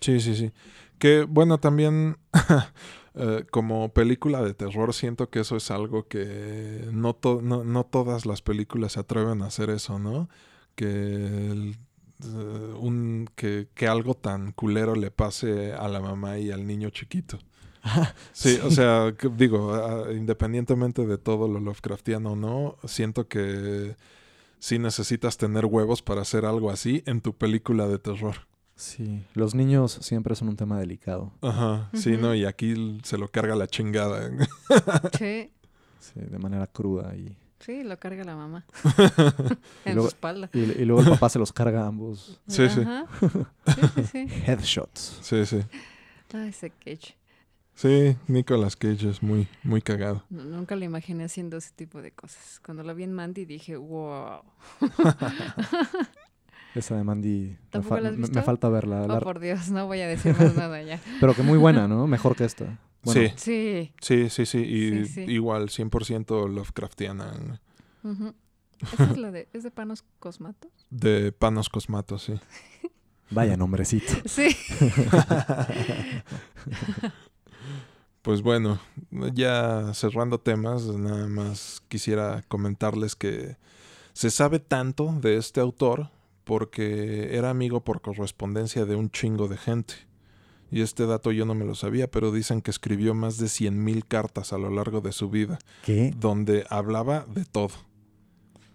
Sí, 0.00 0.20
sí, 0.20 0.34
sí. 0.34 0.52
Que 0.98 1.24
bueno, 1.24 1.58
también 1.58 2.16
eh, 3.14 3.44
como 3.50 3.92
película 3.92 4.42
de 4.42 4.54
terror 4.54 4.94
siento 4.94 5.28
que 5.30 5.40
eso 5.40 5.56
es 5.56 5.70
algo 5.70 6.06
que 6.08 6.88
no, 6.92 7.14
to- 7.14 7.40
no, 7.42 7.64
no 7.64 7.84
todas 7.84 8.26
las 8.26 8.42
películas 8.42 8.92
se 8.92 9.00
atreven 9.00 9.42
a 9.42 9.46
hacer 9.46 9.70
eso, 9.70 9.98
¿no? 9.98 10.28
Que, 10.74 10.86
el- 10.86 11.76
eh, 12.24 12.74
un, 12.78 13.28
que, 13.34 13.68
que 13.74 13.86
algo 13.88 14.14
tan 14.14 14.52
culero 14.52 14.94
le 14.94 15.10
pase 15.10 15.72
a 15.72 15.88
la 15.88 16.00
mamá 16.00 16.38
y 16.38 16.50
al 16.50 16.66
niño 16.66 16.90
chiquito. 16.90 17.38
Sí, 18.32 18.58
o 18.64 18.70
Sí. 18.70 18.76
sea, 18.76 19.14
que 19.18 19.28
digo, 19.28 20.10
independientemente 20.10 21.06
de 21.06 21.18
todo 21.18 21.48
lo 21.48 21.60
Lovecraftiano 21.60 22.32
o 22.32 22.36
no, 22.36 22.76
siento 22.84 23.28
que 23.28 23.94
sí 24.58 24.78
necesitas 24.78 25.36
tener 25.36 25.66
huevos 25.66 26.00
para 26.00 26.22
hacer 26.22 26.46
algo 26.46 26.70
así 26.70 27.02
en 27.06 27.20
tu 27.20 27.34
película 27.34 27.86
de 27.86 27.98
terror. 27.98 28.36
Sí, 28.76 29.24
los 29.34 29.54
niños 29.54 29.92
siempre 30.02 30.34
son 30.34 30.48
un 30.48 30.56
tema 30.56 30.78
delicado. 30.80 31.32
Ajá, 31.42 31.90
sí, 31.94 32.14
Ujú. 32.14 32.22
¿no? 32.22 32.34
Y 32.34 32.44
aquí 32.44 33.00
se 33.04 33.16
lo 33.18 33.28
carga 33.28 33.54
la 33.54 33.66
chingada. 33.68 34.30
Sí, 35.18 35.50
Sí, 36.00 36.20
de 36.20 36.38
manera 36.38 36.66
cruda 36.66 37.14
y, 37.16 37.34
sí, 37.60 37.82
lo 37.82 37.98
carga 37.98 38.24
la 38.24 38.36
mamá. 38.36 38.66
Y 39.86 39.88
en 39.90 39.94
luego- 39.94 40.02
su 40.02 40.08
espalda. 40.16 40.50
y, 40.52 40.58
y 40.60 40.84
luego 40.84 41.02
el 41.02 41.08
papá 41.10 41.28
se 41.30 41.38
los 41.38 41.52
carga 41.52 41.84
a 41.84 41.86
ambos. 41.86 42.40
Sí, 42.48 42.68
sí. 42.68 42.82
Sí, 42.84 43.80
sí, 43.94 44.04
sí. 44.12 44.26
Headshots. 44.46 45.18
Sí, 45.22 45.46
sí. 45.46 45.60
Ay, 46.34 46.48
ese 46.48 46.70
Cage. 46.70 47.16
Sí, 47.76 48.16
Nicolas 48.28 48.76
Cage 48.76 49.08
es 49.08 49.22
muy, 49.22 49.48
muy 49.62 49.80
cagado. 49.82 50.24
No, 50.30 50.44
nunca 50.44 50.76
lo 50.76 50.84
imaginé 50.84 51.24
haciendo 51.24 51.56
ese 51.56 51.70
tipo 51.74 52.02
de 52.02 52.10
cosas. 52.12 52.60
Cuando 52.64 52.82
lo 52.82 52.94
vi 52.94 53.04
en 53.04 53.12
Mandy 53.12 53.44
dije, 53.46 53.76
wow. 53.76 54.42
Esa 56.74 56.96
de 56.96 57.04
Mandy. 57.04 57.50
Me, 57.50 57.58
¿Tampoco 57.70 57.94
fa- 57.96 58.00
la 58.00 58.08
has 58.08 58.14
me- 58.14 58.20
me 58.22 58.26
visto? 58.28 58.42
falta 58.42 58.68
verla. 58.68 59.02
Oh, 59.02 59.06
la- 59.08 59.20
por 59.20 59.38
Dios, 59.40 59.70
no 59.70 59.86
voy 59.86 60.00
a 60.00 60.08
decir 60.08 60.34
más 60.36 60.54
nada 60.56 60.82
ya. 60.82 61.00
Pero 61.20 61.34
que 61.34 61.42
muy 61.42 61.58
buena, 61.58 61.86
¿no? 61.88 62.06
Mejor 62.06 62.34
que 62.36 62.44
esta. 62.44 62.78
Bueno, 63.04 63.20
Sí. 63.20 63.32
Sí. 63.36 63.92
Sí, 64.00 64.30
sí, 64.30 64.46
sí. 64.46 64.58
Y 64.58 65.04
Sí, 65.06 65.12
sí. 65.12 65.20
igual, 65.32 65.68
100% 65.68 66.48
Lovecraftiana. 66.48 67.60
Esa 68.92 69.04
es 69.04 69.16
la 69.18 69.30
de, 69.30 69.48
¿es 69.52 69.62
de 69.62 69.70
Panos 69.70 70.04
Cosmatos? 70.18 70.70
De 70.90 71.32
Panos 71.32 71.68
Cosmatos, 71.68 72.22
sí. 72.24 72.34
Vaya 73.30 73.56
nombrecito. 73.56 74.12
Sí. 74.26 74.48
Pues 78.22 78.40
bueno, 78.40 78.80
ya 79.34 79.92
cerrando 79.92 80.38
temas, 80.40 80.86
nada 80.86 81.26
más 81.28 81.82
quisiera 81.88 82.42
comentarles 82.48 83.14
que 83.16 83.56
se 84.14 84.30
sabe 84.30 84.60
tanto 84.60 85.12
de 85.20 85.36
este 85.36 85.60
autor 85.60 86.10
porque 86.44 87.36
era 87.36 87.50
amigo 87.50 87.82
por 87.84 88.00
correspondencia 88.00 88.84
de 88.84 88.94
un 88.96 89.10
chingo 89.10 89.48
de 89.48 89.56
gente. 89.56 89.94
Y 90.70 90.80
este 90.82 91.06
dato 91.06 91.30
yo 91.32 91.44
no 91.46 91.54
me 91.54 91.64
lo 91.64 91.74
sabía, 91.74 92.10
pero 92.10 92.32
dicen 92.32 92.60
que 92.60 92.70
escribió 92.70 93.14
más 93.14 93.38
de 93.38 93.46
100.000 93.46 94.04
cartas 94.08 94.52
a 94.52 94.58
lo 94.58 94.70
largo 94.70 95.00
de 95.00 95.12
su 95.12 95.30
vida, 95.30 95.58
¿Qué? 95.84 96.12
donde 96.18 96.64
hablaba 96.68 97.26
de 97.32 97.44
todo, 97.44 97.70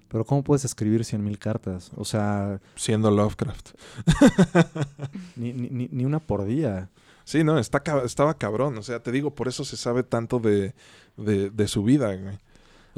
Pero 0.08 0.24
¿cómo 0.26 0.44
puedes 0.44 0.66
escribir 0.66 1.04
cien 1.06 1.24
mil 1.24 1.38
cartas? 1.38 1.92
O 1.96 2.04
sea, 2.06 2.60
siendo 2.76 3.12
Lovecraft. 3.12 3.72
ni, 5.36 5.54
ni, 5.54 5.88
ni- 5.92 6.06
una 6.06 6.20
por 6.20 6.46
día. 6.46 6.90
Sí, 7.26 7.44
no, 7.44 7.60
está, 7.60 7.84
estaba 8.04 8.34
cabrón. 8.38 8.78
O 8.78 8.82
sea, 8.82 9.02
te 9.04 9.12
digo, 9.12 9.36
por 9.36 9.48
eso 9.48 9.64
se 9.64 9.78
sabe 9.78 10.02
tanto 10.04 10.40
de, 10.40 10.74
de, 11.18 11.50
de 11.52 11.68
su 11.68 11.84
vida, 11.84 12.16
güey. 12.16 12.38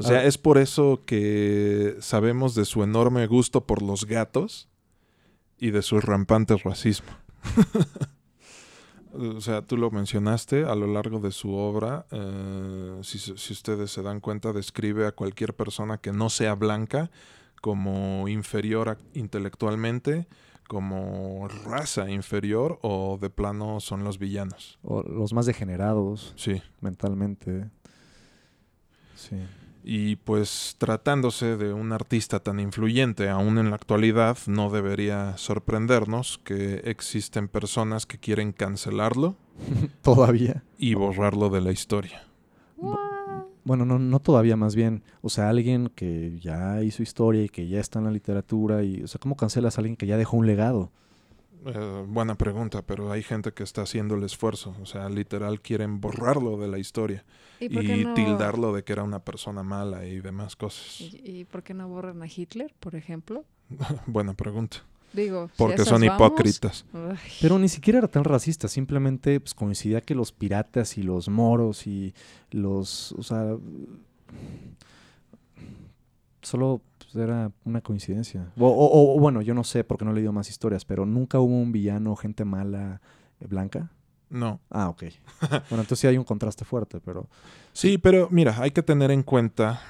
O 0.05 0.07
sea, 0.07 0.19
Ah. 0.19 0.23
es 0.25 0.37
por 0.37 0.57
eso 0.57 1.03
que 1.05 1.95
sabemos 1.99 2.55
de 2.55 2.65
su 2.65 2.83
enorme 2.83 3.27
gusto 3.27 3.65
por 3.65 3.81
los 3.81 4.05
gatos 4.05 4.67
y 5.57 5.71
de 5.71 5.81
su 5.81 5.99
rampante 6.01 6.55
racismo. 6.57 7.09
o 9.13 9.41
sea, 9.41 9.61
tú 9.61 9.77
lo 9.77 9.91
mencionaste 9.91 10.63
a 10.65 10.75
lo 10.75 10.87
largo 10.87 11.19
de 11.19 11.31
su 11.31 11.53
obra. 11.53 12.05
eh, 12.11 12.99
si 13.03 13.31
ustedes 13.53 13.91
se 13.91 14.01
dan 14.01 14.19
cuenta, 14.19 14.53
describe 14.53 15.05
a 15.07 15.11
cualquier 15.11 15.53
persona 15.55 15.97
que 15.97 16.11
no 16.13 16.29
sea 16.29 16.55
blanca 16.55 17.11
como 17.61 18.27
inferior 18.27 18.89
a- 18.89 18.97
intelectualmente, 19.13 20.27
como 20.67 21.47
raza 21.65 22.09
inferior 22.09 22.79
o 22.81 23.17
de 23.21 23.29
plano 23.29 23.79
son 23.81 24.03
los 24.03 24.17
villanos. 24.17 24.79
O 24.83 25.03
los 25.03 25.33
más 25.33 25.45
degenerados 25.45 26.33
Sí. 26.37 26.61
mentalmente. 26.79 27.69
Sí. 29.15 29.35
Y 29.83 30.17
pues 30.17 30.75
tratándose 30.77 31.57
de 31.57 31.73
un 31.73 31.91
artista 31.91 32.39
tan 32.39 32.59
influyente 32.59 33.29
aún 33.29 33.57
en 33.57 33.69
la 33.71 33.75
actualidad, 33.75 34.37
no 34.45 34.69
debería 34.69 35.35
sorprendernos 35.37 36.39
que 36.43 36.81
existen 36.85 37.47
personas 37.47 38.05
que 38.05 38.19
quieren 38.19 38.51
cancelarlo 38.51 39.35
Todavía. 40.01 40.63
y 40.77 40.93
borrarlo 40.93 41.49
de 41.49 41.61
la 41.61 41.71
historia. 41.71 42.23
Bueno, 43.63 43.85
no, 43.85 43.99
no 43.99 44.19
todavía, 44.19 44.55
más 44.55 44.75
bien. 44.75 45.03
O 45.21 45.29
sea, 45.29 45.49
alguien 45.49 45.91
que 45.93 46.39
ya 46.39 46.81
hizo 46.83 47.03
historia 47.03 47.43
y 47.43 47.49
que 47.49 47.67
ya 47.67 47.79
está 47.79 47.99
en 47.99 48.05
la 48.05 48.11
literatura. 48.11 48.83
y 48.83 49.03
O 49.03 49.07
sea, 49.07 49.19
¿cómo 49.19 49.35
cancelas 49.35 49.77
a 49.77 49.81
alguien 49.81 49.95
que 49.95 50.07
ya 50.07 50.17
dejó 50.17 50.37
un 50.37 50.47
legado? 50.47 50.91
Eh, 51.65 52.05
buena 52.07 52.35
pregunta, 52.35 52.81
pero 52.81 53.11
hay 53.11 53.21
gente 53.21 53.51
que 53.53 53.63
está 53.63 53.83
haciendo 53.83 54.15
el 54.15 54.23
esfuerzo. 54.23 54.75
O 54.81 54.85
sea, 54.85 55.09
literal 55.09 55.61
quieren 55.61 56.01
borrarlo 56.01 56.57
de 56.57 56.67
la 56.67 56.79
historia 56.79 57.23
¿Y 57.59 57.69
no, 57.69 58.13
tildarlo 58.13 58.73
de 58.73 58.83
que 58.83 58.93
era 58.93 59.03
una 59.03 59.19
persona 59.19 59.61
mala 59.61 60.05
y 60.05 60.19
demás 60.21 60.55
cosas. 60.55 61.01
¿Y, 61.01 61.21
y 61.23 61.45
por 61.45 61.61
qué 61.63 61.73
no 61.73 61.87
borran 61.87 62.21
a 62.23 62.27
Hitler, 62.27 62.73
por 62.79 62.95
ejemplo? 62.95 63.45
buena 64.07 64.33
pregunta. 64.33 64.77
Digo, 65.13 65.49
Porque 65.57 65.83
son 65.83 66.01
vamos, 66.01 66.15
hipócritas. 66.15 66.85
ay, 66.93 67.17
Pero 67.41 67.59
ni 67.59 67.67
siquiera 67.67 67.99
era 67.99 68.07
tan 68.07 68.23
racista. 68.23 68.67
Simplemente 68.67 69.39
pues, 69.39 69.53
coincidía 69.53 70.01
que 70.01 70.15
los 70.15 70.31
piratas 70.31 70.97
y 70.97 71.03
los 71.03 71.27
moros 71.29 71.85
y 71.85 72.13
los... 72.51 73.11
O 73.13 73.23
sea... 73.23 73.55
Solo 76.41 76.81
pues, 77.11 77.23
era 77.23 77.51
una 77.65 77.81
coincidencia. 77.81 78.51
O, 78.57 78.67
o- 78.67 79.15
o, 79.15 79.19
bueno, 79.19 79.41
yo 79.41 79.53
no 79.53 79.63
sé 79.63 79.83
porque 79.83 80.05
no 80.05 80.11
he 80.11 80.15
leído 80.15 80.31
más 80.31 80.49
historias, 80.49 80.85
pero 80.85 81.05
nunca 81.05 81.39
hubo 81.39 81.53
un 81.55 81.71
villano, 81.71 82.15
gente 82.15 82.45
mala, 82.45 83.01
eh, 83.39 83.47
blanca. 83.47 83.91
No. 84.29 84.59
Ah, 84.69 84.87
ok. 84.89 85.03
bueno, 85.41 85.81
entonces 85.81 85.99
sí 85.99 86.07
hay 86.07 86.17
un 86.17 86.23
contraste 86.23 86.63
fuerte, 86.65 86.99
pero... 87.01 87.27
Sí, 87.73 87.97
pero 87.97 88.29
mira, 88.31 88.55
hay 88.61 88.71
que 88.71 88.81
tener 88.83 89.11
en 89.11 89.23
cuenta 89.23 89.81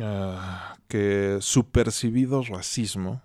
ah, 0.00 0.76
que 0.88 1.38
su 1.40 1.66
percibido 1.68 2.42
racismo 2.42 3.20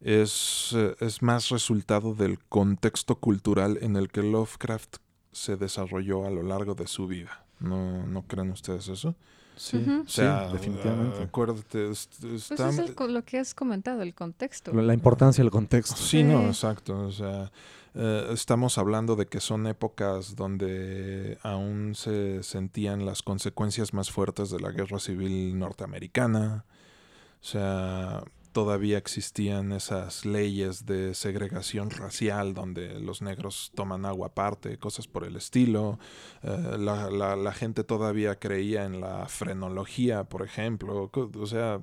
es, 0.00 0.70
eh, 0.74 0.94
es 1.00 1.22
más 1.22 1.48
resultado 1.50 2.14
del 2.14 2.38
contexto 2.48 3.16
cultural 3.16 3.78
en 3.82 3.96
el 3.96 4.08
que 4.10 4.22
Lovecraft 4.22 4.96
se 5.32 5.56
desarrolló 5.56 6.24
a 6.26 6.30
lo 6.30 6.42
largo 6.42 6.74
de 6.74 6.86
su 6.86 7.06
vida. 7.06 7.44
¿No, 7.60 8.06
no 8.06 8.22
creen 8.22 8.50
ustedes 8.50 8.88
eso? 8.88 9.14
Sí. 9.58 9.84
O 10.04 10.08
sea, 10.08 10.46
sí, 10.46 10.52
definitivamente. 10.52 11.18
ah, 11.20 11.24
acuérdate, 11.24 11.86
Pues 11.88 12.08
es 12.50 12.78
el 12.78 13.12
lo 13.12 13.24
que 13.24 13.38
has 13.38 13.54
comentado, 13.54 14.02
el 14.02 14.14
contexto. 14.14 14.72
La 14.72 14.94
importancia 14.94 15.42
del 15.42 15.50
contexto. 15.50 15.96
Sí, 15.96 16.22
no, 16.22 16.46
exacto. 16.46 16.98
O 17.06 17.12
sea, 17.12 17.50
eh, 17.94 18.28
estamos 18.32 18.78
hablando 18.78 19.16
de 19.16 19.26
que 19.26 19.40
son 19.40 19.66
épocas 19.66 20.36
donde 20.36 21.38
aún 21.42 21.94
se 21.94 22.42
sentían 22.42 23.04
las 23.04 23.22
consecuencias 23.22 23.92
más 23.92 24.10
fuertes 24.10 24.50
de 24.50 24.60
la 24.60 24.70
guerra 24.70 25.00
civil 25.00 25.58
norteamericana. 25.58 26.64
O 27.40 27.44
sea, 27.44 28.22
todavía 28.58 28.98
existían 28.98 29.70
esas 29.70 30.26
leyes 30.26 30.84
de 30.84 31.14
segregación 31.14 31.90
racial 31.90 32.54
donde 32.54 32.98
los 32.98 33.22
negros 33.22 33.70
toman 33.76 34.04
agua 34.04 34.26
aparte, 34.26 34.78
cosas 34.78 35.06
por 35.06 35.22
el 35.22 35.36
estilo. 35.36 36.00
Eh, 36.42 36.76
la, 36.76 37.52
gente 37.52 37.84
todavía 37.84 38.34
creía 38.40 38.84
en 38.84 39.00
la 39.00 39.28
frenología, 39.28 40.24
por 40.24 40.42
ejemplo. 40.42 41.08
O 41.14 41.46
sea, 41.46 41.80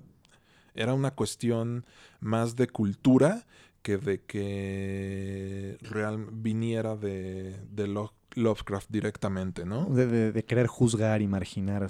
era 0.74 0.94
una 0.94 1.12
cuestión 1.12 1.86
más 2.20 2.58
de 2.58 2.68
cultura 2.68 3.48
que 3.82 3.98
de 3.98 4.22
que 4.24 5.78
real 5.80 6.28
viniera 6.30 6.98
de, 6.98 7.58
de 7.72 7.88
Lovecraft 8.36 8.90
directamente, 8.90 9.66
¿no? 9.66 9.86
De, 9.86 10.44
querer 10.46 10.68
juzgar 10.68 11.22
y 11.22 11.28
marginar. 11.28 11.88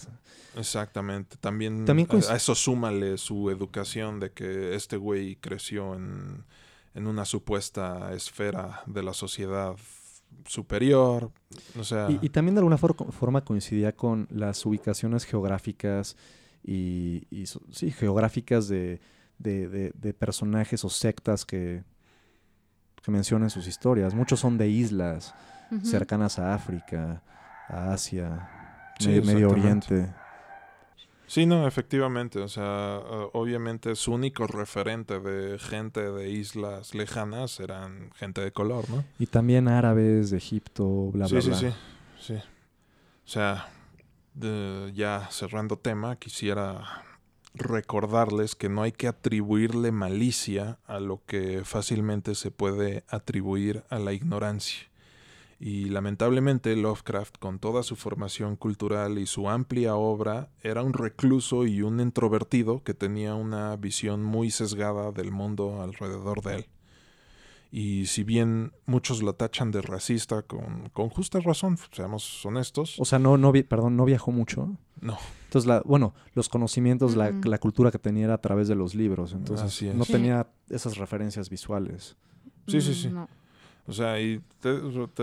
Exactamente. 0.56 1.38
También, 1.38 1.86
a, 1.88 2.36
eso 2.36 2.56
súmale 2.56 3.18
su 3.18 3.50
educación 3.50 4.20
de 4.20 4.32
que 4.32 4.76
este 4.76 4.98
güey 4.98 5.36
creció 5.38 5.96
en, 5.96 6.46
en 6.94 7.08
una 7.08 7.26
supuesta 7.26 8.14
esfera 8.14 8.84
de 8.86 9.04
la 9.04 9.14
sociedad 9.14 9.76
superior. 10.48 11.32
O 11.80 11.84
sea... 11.84 12.08
y, 12.10 12.30
también 12.30 12.56
de 12.56 12.60
alguna 12.60 12.78
forma 12.78 13.44
coincidía 13.44 13.96
con 13.96 14.28
las 14.30 14.66
ubicaciones 14.66 15.26
geográficas 15.26 16.16
y, 16.64 17.28
sí, 17.72 17.92
geográficas 17.92 18.68
de, 18.68 19.00
de, 19.40 20.14
personajes 20.18 20.84
o 20.84 20.90
sectas 20.90 21.46
que, 21.46 21.84
que 23.04 23.12
mencionan 23.12 23.50
sus 23.50 23.68
historias. 23.68 24.14
Muchos 24.14 24.40
son 24.40 24.58
de 24.58 24.70
islas 24.70 25.34
cercanas 25.84 26.40
a 26.40 26.54
África, 26.54 27.22
a 27.68 27.94
Asia, 27.94 28.50
Medio 29.02 29.50
Oriente. 29.50 30.14
Sí, 31.28 31.46
no, 31.46 31.68
efectivamente. 31.68 32.40
O 32.40 32.48
sea, 32.48 33.00
obviamente 33.34 33.96
su 33.96 34.14
único 34.14 34.46
referente 34.48 35.20
de 35.20 35.58
gente 35.58 36.12
de 36.12 36.30
islas 36.30 36.94
lejanas 36.94 37.60
eran 37.60 38.12
gente 38.16 38.42
de 38.42 38.52
color, 38.52 38.90
¿no? 38.90 39.04
Y 39.18 39.26
también 39.26 39.68
árabes 39.68 40.30
de 40.30 40.38
Egipto, 40.38 41.12
bla, 41.12 41.28
bla, 41.28 41.40
bla. 41.40 41.58
Sí, 41.58 41.68
sí, 41.68 41.74
sí. 42.20 42.36
O 42.36 43.28
sea, 43.28 43.70
ya 44.94 45.28
cerrando 45.32 45.78
tema, 45.78 46.16
quisiera 46.18 47.04
recordarles 47.56 48.54
que 48.54 48.70
no 48.70 48.84
hay 48.84 48.92
que 48.92 49.08
atribuirle 49.08 49.92
malicia 49.92 50.78
a 50.86 51.00
lo 51.00 51.24
que 51.26 51.64
fácilmente 51.64 52.36
se 52.36 52.52
puede 52.52 53.04
atribuir 53.10 53.84
a 53.90 53.98
la 53.98 54.14
ignorancia. 54.14 54.88
Y 55.60 55.86
lamentablemente 55.86 56.76
Lovecraft, 56.76 57.38
con 57.38 57.60
toda 57.60 57.82
su 57.84 57.96
formación 57.96 58.58
cultural 58.58 59.18
y 59.18 59.26
su 59.26 59.50
amplia 59.50 59.96
obra, 59.96 60.50
era 60.62 60.84
un 60.84 60.94
recluso 60.94 61.66
y 61.66 61.82
un 61.82 62.00
introvertido 62.02 62.84
que 62.84 62.94
tenía 62.94 63.36
una 63.36 63.76
visión 63.78 64.24
muy 64.24 64.52
sesgada 64.52 65.12
del 65.12 65.32
mundo 65.32 65.82
alrededor 65.82 66.42
de 66.42 66.56
él. 66.56 66.66
Y 67.72 68.06
si 68.06 68.24
bien 68.24 68.74
muchos 68.86 69.22
lo 69.22 69.34
tachan 69.34 69.72
de 69.72 69.82
racista 69.82 70.44
con, 70.44 70.90
con 70.94 71.10
justa 71.10 71.40
razón, 71.40 71.78
seamos 71.92 72.46
honestos. 72.46 73.00
O 73.00 73.06
sea, 73.06 73.20
no, 73.20 73.38
no, 73.38 73.52
perdón, 73.52 73.98
no 73.98 74.06
viajó 74.06 74.32
mucho. 74.32 74.78
No. 75.02 75.18
Entonces, 75.46 75.68
la, 75.68 75.82
bueno, 75.86 76.14
los 76.34 76.48
conocimientos, 76.48 77.16
la, 77.16 77.32
la, 77.44 77.58
cultura 77.58 77.92
que 77.92 78.00
tenía 78.00 78.26
era 78.26 78.36
a 78.36 78.42
través 78.42 78.68
de 78.68 78.76
los 78.76 78.96
libros. 78.96 79.34
Entonces, 79.34 79.94
no 79.94 80.06
tenía 80.06 80.48
esas 80.70 80.98
referencias 80.98 81.50
visuales. 81.50 82.16
Sí, 82.68 82.82
sí, 82.82 82.94
sí. 82.94 83.10
O 83.88 83.94
sea, 83.94 84.20
y 84.20 84.42
te, 84.60 84.80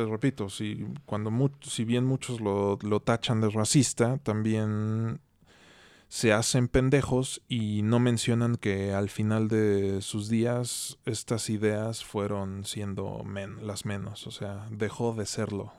repito, 0.07 0.49
si, 0.49 0.87
cuando 1.05 1.33
si 1.63 1.85
bien 1.85 2.05
muchos 2.05 2.41
lo, 2.41 2.79
tachan 3.01 3.41
de 3.41 3.51
racista, 3.51 4.19
también 4.19 5.21
se 6.09 6.33
hacen 6.33 6.69
pendejos 6.69 7.43
y 7.49 7.83
no 7.83 7.99
mencionan 7.99 8.57
que 8.57 8.93
al 8.93 9.09
final 9.09 9.49
de 9.49 10.01
sus 10.01 10.29
días 10.29 10.99
estas 11.07 11.51
ideas 11.51 12.05
fueron 12.05 12.65
siendo 12.65 13.25
las 13.63 13.85
menos, 13.85 14.27
o 14.27 14.31
sea, 14.31 14.69
dejó 14.71 15.15
de 15.15 15.27
serlo 15.27 15.73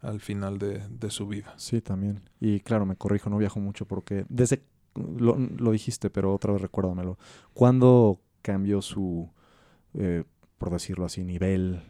al 0.00 0.20
final 0.20 0.58
de, 0.58 1.10
su 1.10 1.26
vida. 1.26 1.54
Sí, 1.56 1.80
también. 1.80 2.28
Y 2.40 2.60
claro, 2.60 2.86
me 2.86 2.96
corrijo, 2.96 3.30
no 3.30 3.38
viajo 3.38 3.58
mucho 3.58 3.86
porque 3.86 4.24
desde, 4.28 4.62
lo, 4.94 5.36
lo 5.36 5.72
dijiste, 5.72 6.08
pero 6.08 6.32
otra 6.32 6.52
vez 6.52 6.62
recuérdamelo, 6.62 7.18
¿cuándo 7.52 8.20
cambió 8.42 8.80
su, 8.80 9.30
eh, 9.94 10.24
por 10.58 10.70
decirlo 10.70 11.04
así, 11.06 11.24
nivel 11.24 11.82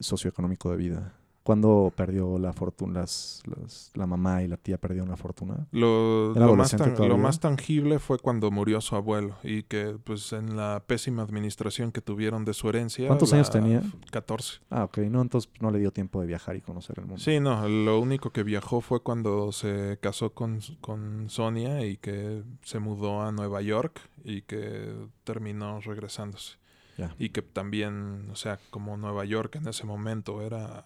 socioeconómico 0.00 0.70
de 0.70 0.76
vida? 0.76 1.14
¿Cuándo 1.44 1.92
perdió 1.94 2.38
la 2.38 2.54
fortuna? 2.54 3.00
Las, 3.00 3.42
la 3.92 4.06
mamá 4.06 4.42
y 4.42 4.48
la 4.48 4.56
tía 4.56 4.78
perdieron 4.78 5.10
la 5.10 5.16
fortuna. 5.16 5.66
Lo, 5.72 6.32
lo, 6.32 6.56
más 6.56 6.74
lo, 6.98 7.18
más 7.18 7.38
tangible 7.38 7.98
fue 7.98 8.18
cuando 8.18 8.50
murió 8.50 8.80
su 8.80 8.96
abuelo 8.96 9.36
y 9.42 9.64
que 9.64 9.98
pues 10.02 10.32
en 10.32 10.56
la 10.56 10.82
pésima 10.86 11.22
administración 11.22 11.92
que 11.92 12.00
tuvieron 12.00 12.46
de 12.46 12.54
su 12.54 12.70
herencia. 12.70 13.08
¿Cuántos 13.08 13.34
años 13.34 13.50
tenía? 13.50 13.82
14. 14.10 14.60
Ah, 14.70 14.84
ok. 14.84 14.96
No, 14.98 15.20
entonces 15.20 15.50
no 15.60 15.70
le 15.70 15.80
dio 15.80 15.90
tiempo 15.90 16.22
de 16.22 16.28
viajar 16.28 16.56
y 16.56 16.62
conocer 16.62 16.98
el 16.98 17.04
mundo. 17.04 17.20
Sí, 17.20 17.38
no. 17.40 17.68
Lo 17.68 18.00
único 18.00 18.30
que 18.30 18.42
viajó 18.42 18.80
fue 18.80 19.02
cuando 19.02 19.52
se 19.52 19.98
casó 20.00 20.32
con, 20.32 20.60
con 20.80 21.28
Sonia 21.28 21.84
y 21.84 21.98
que 21.98 22.42
se 22.62 22.78
mudó 22.78 23.20
a 23.20 23.32
Nueva 23.32 23.60
York 23.60 24.00
y 24.24 24.40
que 24.42 24.94
terminó 25.24 25.78
regresándose. 25.80 26.56
Y 27.18 27.30
que 27.30 27.42
también, 27.42 28.28
o 28.30 28.36
sea, 28.36 28.58
como 28.70 28.96
Nueva 28.96 29.24
York 29.24 29.56
en 29.56 29.68
ese 29.68 29.84
momento 29.84 30.42
era 30.42 30.84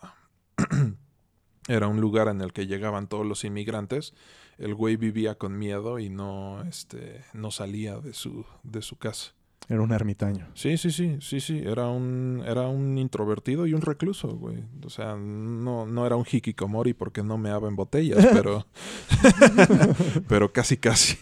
era 1.69 1.87
un 1.87 2.01
lugar 2.01 2.29
en 2.29 2.41
el 2.41 2.53
que 2.53 2.67
llegaban 2.67 3.09
todos 3.09 3.27
los 3.27 3.45
inmigrantes. 3.45 4.15
El 4.57 4.75
güey 4.75 4.97
vivía 4.97 5.37
con 5.37 5.59
miedo 5.59 5.99
y 5.99 6.09
no, 6.09 6.63
este, 6.63 7.25
no 7.35 7.51
salía 7.51 7.99
de 7.99 8.15
su, 8.15 8.45
de 8.63 8.83
su 8.83 8.97
casa. 8.97 9.33
Era 9.69 9.83
un 9.83 9.93
ermitaño. 9.93 10.49
Sí, 10.55 10.79
sí, 10.79 10.91
sí, 10.91 11.19
sí, 11.21 11.41
sí. 11.41 11.59
Era 11.59 11.89
un, 11.89 12.43
era 12.47 12.69
un 12.69 12.97
introvertido 12.97 13.67
y 13.67 13.75
un 13.75 13.83
recluso, 13.83 14.29
güey. 14.29 14.65
O 14.83 14.89
sea, 14.89 15.15
no, 15.15 15.85
no 15.85 16.07
era 16.07 16.17
un 16.17 16.25
hikikomori 16.31 16.95
porque 16.95 17.23
no 17.23 17.37
meaba 17.37 17.69
en 17.69 17.77
botellas, 17.77 18.27
pero. 18.33 18.67
pero 20.29 20.51
casi, 20.53 20.79
casi. 20.79 21.19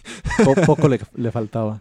poco 0.64 0.88
le, 0.88 1.00
le 1.14 1.32
faltaba. 1.32 1.80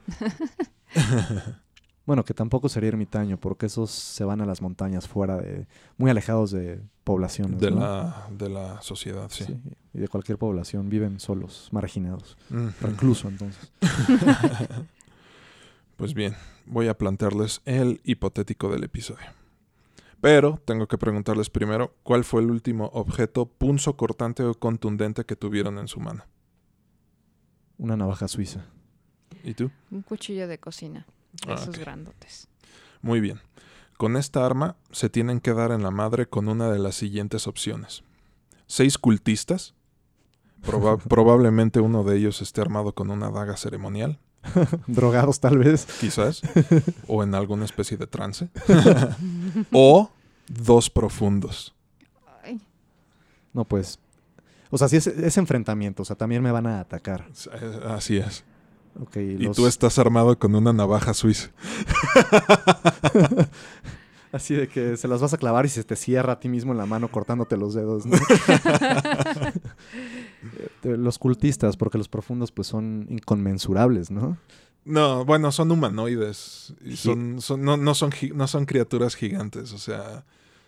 Bueno, 2.05 2.23
que 2.23 2.33
tampoco 2.35 2.69
sería 2.69 2.89
ermitaño, 2.89 3.37
porque 3.37 3.65
esos 3.65 3.89
se 3.89 4.23
van 4.23 4.39
a 4.41 4.45
las 4.45 4.61
montañas 4.61 5.07
fuera 5.07 5.37
de, 5.37 5.67
muy 5.97 6.11
alejados 6.11 6.51
de 6.51 6.79
poblaciones. 7.03 7.59
De, 7.59 7.71
la, 7.71 8.27
de 8.31 8.49
la 8.49 8.81
sociedad, 8.81 9.29
sí. 9.29 9.45
Y 9.93 9.99
de 9.99 10.07
cualquier 10.07 10.37
población, 10.37 10.89
viven 10.89 11.19
solos, 11.19 11.69
marginados. 11.71 12.37
Recluso, 12.79 13.27
entonces. 13.27 13.71
pues 15.97 16.13
bien, 16.13 16.35
voy 16.67 16.89
a 16.89 16.97
plantearles 16.97 17.61
el 17.65 18.01
hipotético 18.03 18.69
del 18.69 18.83
episodio. 18.83 19.25
Pero 20.21 20.59
tengo 20.65 20.87
que 20.87 20.97
preguntarles 20.97 21.49
primero, 21.49 21.95
¿cuál 22.03 22.23
fue 22.23 22.41
el 22.41 22.51
último 22.51 22.89
objeto 22.93 23.45
punzo 23.47 23.97
cortante 23.97 24.43
o 24.43 24.53
contundente 24.53 25.25
que 25.25 25.35
tuvieron 25.35 25.77
en 25.79 25.87
su 25.87 25.99
mano? 25.99 26.23
Una 27.77 27.97
navaja 27.97 28.27
suiza. 28.27 28.65
¿Y 29.43 29.53
tú? 29.53 29.69
Un 29.91 30.01
cuchillo 30.01 30.47
de 30.47 30.57
cocina. 30.57 31.05
Ah, 31.47 31.53
esos 31.53 31.77
grandotes. 31.77 32.47
Muy 33.01 33.19
bien. 33.19 33.39
Con 33.97 34.17
esta 34.17 34.45
arma 34.45 34.75
se 34.91 35.09
tienen 35.09 35.39
que 35.39 35.53
dar 35.53 35.71
en 35.71 35.83
la 35.83 35.91
madre 35.91 36.27
con 36.27 36.49
una 36.49 36.69
de 36.69 36.79
las 36.79 36.95
siguientes 36.95 37.47
opciones. 37.47 38.03
Seis 38.67 38.97
cultistas. 38.97 39.73
probablemente 41.07 41.79
uno 41.79 42.03
de 42.03 42.17
ellos 42.17 42.41
esté 42.41 42.61
armado 42.61 42.93
con 42.93 43.11
una 43.11 43.29
daga 43.29 43.55
ceremonial. 43.55 44.19
Drogados 44.87 45.39
tal 45.39 45.57
vez. 45.57 45.85
Quizás. 45.99 46.41
o 47.07 47.23
en 47.23 47.35
alguna 47.35 47.65
especie 47.65 47.97
de 47.97 48.07
trance. 48.07 48.49
o 49.71 50.09
dos 50.47 50.89
profundos. 50.89 51.73
No, 53.53 53.63
pues. 53.63 53.99
O 54.69 54.77
sea, 54.77 54.89
si 54.89 54.97
es, 54.97 55.07
es 55.07 55.37
enfrentamiento, 55.37 56.01
o 56.01 56.05
sea, 56.05 56.17
también 56.17 56.43
me 56.43 56.51
van 56.51 56.67
a 56.67 56.81
atacar. 56.81 57.25
Así 57.85 58.17
es 58.17 58.43
y 59.15 59.49
tú 59.49 59.67
estás 59.67 59.99
armado 59.99 60.37
con 60.37 60.55
una 60.55 60.73
navaja 60.73 61.13
suiza. 61.13 61.49
Así 64.31 64.53
de 64.53 64.67
que 64.67 64.97
se 64.97 65.07
las 65.07 65.21
vas 65.21 65.33
a 65.33 65.37
clavar 65.37 65.65
y 65.65 65.69
se 65.69 65.85
te 65.85 65.95
cierra 65.95 66.33
a 66.33 66.39
ti 66.39 66.49
mismo 66.49 66.73
en 66.73 66.77
la 66.77 66.85
mano 66.85 67.09
cortándote 67.09 67.55
los 67.55 67.73
dedos. 67.73 68.03
los 70.83 71.17
cultistas, 71.17 71.77
porque 71.77 71.97
los 71.97 72.09
profundos 72.09 72.51
pues 72.51 72.67
son 72.67 73.07
inconmensurables, 73.09 74.11
¿no? 74.11 74.37
No, 74.83 75.23
bueno, 75.23 75.53
son 75.53 75.71
humanoides. 75.71 76.73
Y 76.83 76.97
son, 76.97 77.37
no, 77.59 77.77
no, 77.77 77.95
son, 77.95 78.11
no 78.33 78.47
son 78.47 78.65
criaturas 78.65 79.15
gigantes, 79.15 79.71
o 79.71 79.77
sea, 79.77 80.25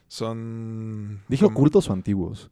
son... 0.07 1.19
¿Dije 1.27 1.43
ocultos 1.45 1.89
o 1.89 1.93
antiguos? 1.93 2.49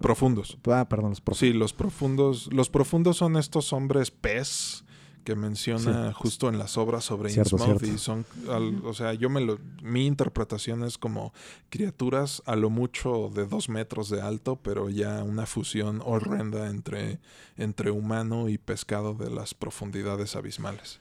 Profundos. 0.00 0.58
Ah, 0.66 0.86
perdón, 0.88 1.10
los 1.10 1.20
profundos. 1.20 1.38
Sí, 1.38 1.52
los 1.52 1.72
profundos. 1.72 2.48
Los 2.52 2.70
profundos 2.70 3.16
son 3.16 3.36
estos 3.36 3.72
hombres 3.72 4.10
pez 4.10 4.84
que 5.26 5.34
menciona 5.34 6.12
justo 6.12 6.48
en 6.48 6.56
las 6.56 6.78
obras 6.78 7.04
sobre 7.04 7.32
Innsmouth 7.32 7.82
y 7.82 7.98
son, 7.98 8.24
o 8.84 8.94
sea, 8.94 9.12
yo 9.12 9.28
me 9.28 9.40
lo, 9.40 9.58
mi 9.82 10.06
interpretación 10.06 10.84
es 10.84 10.98
como 10.98 11.34
criaturas 11.68 12.44
a 12.46 12.54
lo 12.54 12.70
mucho 12.70 13.28
de 13.34 13.44
dos 13.44 13.68
metros 13.68 14.08
de 14.08 14.22
alto, 14.22 14.54
pero 14.54 14.88
ya 14.88 15.24
una 15.24 15.44
fusión 15.44 16.00
horrenda 16.04 16.70
entre, 16.70 17.18
entre 17.56 17.90
humano 17.90 18.48
y 18.48 18.56
pescado 18.56 19.14
de 19.14 19.28
las 19.28 19.52
profundidades 19.52 20.36
abismales. 20.36 21.00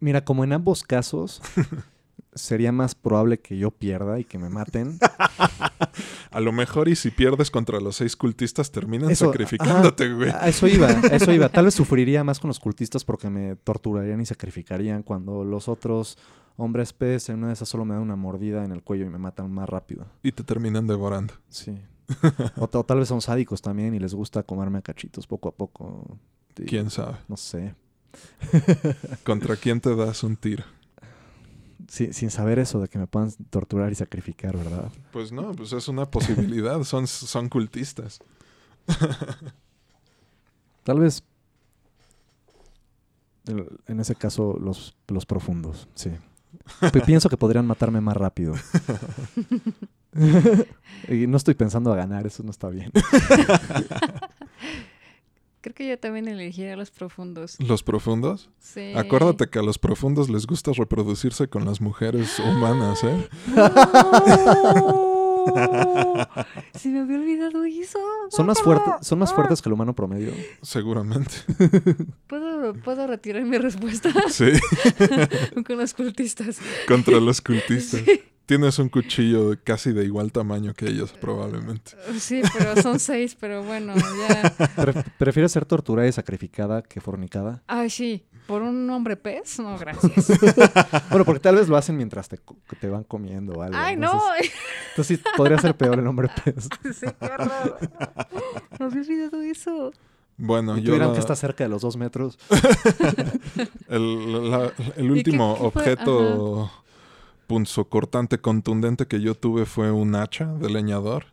Mira, 0.00 0.24
como 0.24 0.42
en 0.42 0.54
ambos 0.54 0.82
casos, 0.82 1.40
sería 2.40 2.72
más 2.72 2.94
probable 2.94 3.38
que 3.40 3.58
yo 3.58 3.70
pierda 3.70 4.18
y 4.18 4.24
que 4.24 4.38
me 4.38 4.48
maten. 4.48 4.98
A 6.30 6.40
lo 6.40 6.52
mejor 6.52 6.88
y 6.88 6.96
si 6.96 7.10
pierdes 7.10 7.50
contra 7.50 7.80
los 7.80 7.96
seis 7.96 8.14
cultistas 8.16 8.70
terminan 8.70 9.10
Eso, 9.10 9.26
sacrificándote, 9.26 10.12
güey. 10.12 10.30
A 10.30 10.48
eso 10.48 10.66
iba, 10.66 10.86
a 10.88 10.92
eso 11.16 11.32
iba. 11.32 11.48
Tal 11.48 11.64
vez 11.64 11.74
sufriría 11.74 12.22
más 12.24 12.38
con 12.38 12.48
los 12.48 12.60
cultistas 12.60 13.04
porque 13.04 13.30
me 13.30 13.56
torturarían 13.56 14.20
y 14.20 14.26
sacrificarían 14.26 15.02
cuando 15.02 15.44
los 15.44 15.68
otros 15.68 16.18
hombres 16.56 16.92
pez 16.92 17.28
en 17.28 17.38
una 17.38 17.48
de 17.48 17.52
esas 17.54 17.68
solo 17.68 17.84
me 17.84 17.94
dan 17.94 18.02
una 18.02 18.16
mordida 18.16 18.64
en 18.64 18.72
el 18.72 18.82
cuello 18.82 19.06
y 19.06 19.10
me 19.10 19.18
matan 19.18 19.50
más 19.50 19.68
rápido. 19.68 20.06
Y 20.22 20.32
te 20.32 20.44
terminan 20.44 20.86
devorando. 20.86 21.34
Sí. 21.48 21.78
o, 22.56 22.68
ta- 22.68 22.78
o 22.80 22.84
tal 22.84 22.98
vez 22.98 23.08
son 23.08 23.20
sádicos 23.20 23.60
también 23.62 23.94
y 23.94 23.98
les 23.98 24.14
gusta 24.14 24.42
comerme 24.42 24.78
a 24.78 24.82
cachitos 24.82 25.26
poco 25.26 25.48
a 25.48 25.52
poco. 25.52 26.18
Y- 26.58 26.64
¿Quién 26.64 26.90
sabe? 26.90 27.16
No 27.28 27.36
sé. 27.36 27.74
¿Contra 29.24 29.56
quién 29.56 29.80
te 29.80 29.94
das 29.94 30.22
un 30.24 30.36
tiro? 30.36 30.64
Sí, 31.86 32.12
sin 32.12 32.30
saber 32.30 32.58
eso 32.58 32.80
de 32.80 32.88
que 32.88 32.98
me 32.98 33.06
puedan 33.06 33.30
torturar 33.50 33.92
y 33.92 33.94
sacrificar, 33.94 34.56
¿verdad? 34.56 34.90
Pues 35.12 35.30
no, 35.32 35.52
pues 35.52 35.72
es 35.72 35.86
una 35.88 36.06
posibilidad. 36.10 36.82
Son, 36.84 37.06
son 37.06 37.48
cultistas. 37.48 38.18
Tal 40.82 40.98
vez 41.00 41.22
en 43.86 44.00
ese 44.00 44.14
caso 44.14 44.58
los, 44.60 44.94
los 45.06 45.24
profundos, 45.24 45.88
sí. 45.94 46.10
Pi- 46.92 47.00
Pienso 47.00 47.28
que 47.30 47.36
podrían 47.38 47.66
matarme 47.66 48.00
más 48.00 48.16
rápido. 48.16 48.54
y 51.08 51.26
no 51.26 51.36
estoy 51.36 51.54
pensando 51.54 51.92
a 51.92 51.96
ganar, 51.96 52.26
eso 52.26 52.42
no 52.42 52.50
está 52.50 52.68
bien. 52.68 52.90
Creo 55.60 55.74
que 55.74 55.88
yo 55.88 55.98
también 55.98 56.28
elegiría 56.28 56.76
los 56.76 56.90
profundos. 56.90 57.56
¿Los 57.58 57.82
profundos? 57.82 58.48
Sí. 58.60 58.92
Acuérdate 58.94 59.48
que 59.48 59.58
a 59.58 59.62
los 59.62 59.78
profundos 59.78 60.30
les 60.30 60.46
gusta 60.46 60.72
reproducirse 60.72 61.48
con 61.48 61.64
las 61.64 61.80
mujeres 61.80 62.38
humanas, 62.44 63.02
¿eh? 63.02 63.28
Se 66.74 66.88
me 66.90 67.00
había 67.00 67.16
olvidado 67.18 67.64
eso. 67.64 67.98
Son 68.30 68.46
más, 68.46 68.60
fuertes 68.60 68.94
son 69.06 69.18
más 69.18 69.32
fuertes 69.34 69.60
que 69.62 69.68
el 69.68 69.72
humano 69.72 69.94
promedio. 69.94 70.32
Seguramente. 70.62 71.32
¿Puedo, 72.28 72.74
puedo 72.74 73.06
retirar 73.06 73.42
mi 73.44 73.58
respuesta 73.58 74.10
Sí, 74.28 74.52
con 75.66 75.78
los 75.78 75.94
cultistas. 75.94 76.58
contra 76.86 77.18
los 77.20 77.40
cultistas. 77.40 78.02
Sí. 78.04 78.20
Tienes 78.48 78.78
un 78.78 78.88
cuchillo 78.88 79.50
de- 79.50 79.58
casi 79.62 79.92
de 79.92 80.06
igual 80.06 80.32
tamaño 80.32 80.72
que 80.72 80.86
ellos, 80.86 81.12
probablemente. 81.12 81.90
Sí, 82.18 82.40
pero 82.56 82.80
son 82.80 82.98
seis, 82.98 83.36
pero 83.38 83.62
bueno, 83.62 83.92
ya. 83.94 84.50
Pre- 84.74 85.04
¿Prefieres 85.18 85.52
ser 85.52 85.66
torturada 85.66 86.08
y 86.08 86.12
sacrificada 86.12 86.80
que 86.80 86.98
fornicada? 87.02 87.62
Ay, 87.66 87.90
sí. 87.90 88.24
¿Por 88.46 88.62
un 88.62 88.88
hombre 88.88 89.18
pez? 89.18 89.58
No, 89.58 89.76
gracias. 89.76 90.28
Bueno, 91.10 91.26
porque 91.26 91.40
tal 91.40 91.56
vez 91.56 91.68
lo 91.68 91.76
hacen 91.76 91.98
mientras 91.98 92.26
te, 92.30 92.38
co- 92.38 92.56
te 92.80 92.88
van 92.88 93.04
comiendo 93.04 93.52
o 93.52 93.62
algo. 93.62 93.76
Ay, 93.78 93.96
no. 93.96 94.18
Entonces, 94.90 95.18
sí, 95.18 95.22
podría 95.36 95.58
ser 95.58 95.76
peor 95.76 95.98
el 95.98 96.06
hombre 96.06 96.28
pez. 96.44 96.68
Sí, 96.94 97.06
qué 97.20 97.26
horror. 97.26 97.78
Me 98.78 98.86
había 98.86 99.00
olvidado 99.02 99.42
eso. 99.42 99.92
Bueno, 100.38 100.78
Y 100.78 100.80
yo 100.80 100.86
tuvieran 100.86 101.08
la- 101.08 101.14
que 101.14 101.20
está 101.20 101.36
cerca 101.36 101.64
de 101.64 101.68
los 101.68 101.82
dos 101.82 101.98
metros. 101.98 102.38
el, 103.88 104.50
la- 104.50 104.72
el 104.96 105.06
qué- 105.06 105.12
último 105.12 105.56
qué 105.58 105.64
objeto 105.66 106.70
punzocortante 107.48 108.38
contundente 108.38 109.06
que 109.08 109.20
yo 109.20 109.34
tuve 109.34 109.66
fue 109.66 109.90
un 109.90 110.14
hacha 110.14 110.46
de 110.46 110.70
leñador. 110.70 111.26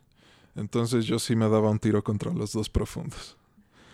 Entonces 0.56 1.04
yo 1.04 1.20
sí 1.20 1.36
me 1.36 1.48
daba 1.48 1.70
un 1.70 1.78
tiro 1.78 2.02
contra 2.02 2.32
los 2.32 2.52
dos 2.52 2.68
profundos. 2.68 3.36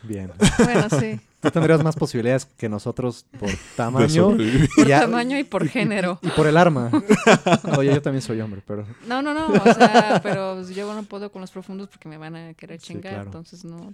Bien. 0.05 0.33
Bueno, 0.65 0.87
sí. 0.99 1.21
Tú 1.41 1.51
tendrías 1.51 1.83
más 1.85 1.95
posibilidades 1.97 2.45
que 2.47 2.69
nosotros 2.69 3.27
por 3.39 3.51
tamaño. 3.77 4.29
Por 4.77 4.89
y 4.89 4.93
a- 4.93 5.01
tamaño 5.01 5.37
y 5.39 5.45
por 5.45 5.67
género. 5.69 6.19
Y 6.23 6.29
por 6.31 6.47
el 6.47 6.57
arma. 6.57 6.91
Oye, 7.77 7.93
yo 7.95 8.01
también 8.03 8.23
soy 8.23 8.41
hombre, 8.41 8.63
pero... 8.67 8.87
No, 9.07 9.21
no, 9.23 9.35
no. 9.35 9.47
O 9.49 9.75
sea, 9.75 10.21
pero 10.23 10.63
yo 10.69 10.95
no 10.95 11.03
puedo 11.05 11.31
con 11.31 11.41
los 11.41 11.51
profundos 11.51 11.89
porque 11.89 12.09
me 12.09 12.17
van 12.19 12.35
a 12.37 12.55
querer 12.55 12.81
Sí, 12.81 12.89
chingar. 12.95 13.13
claro. 13.13 13.25
Entonces 13.27 13.65
no. 13.65 13.93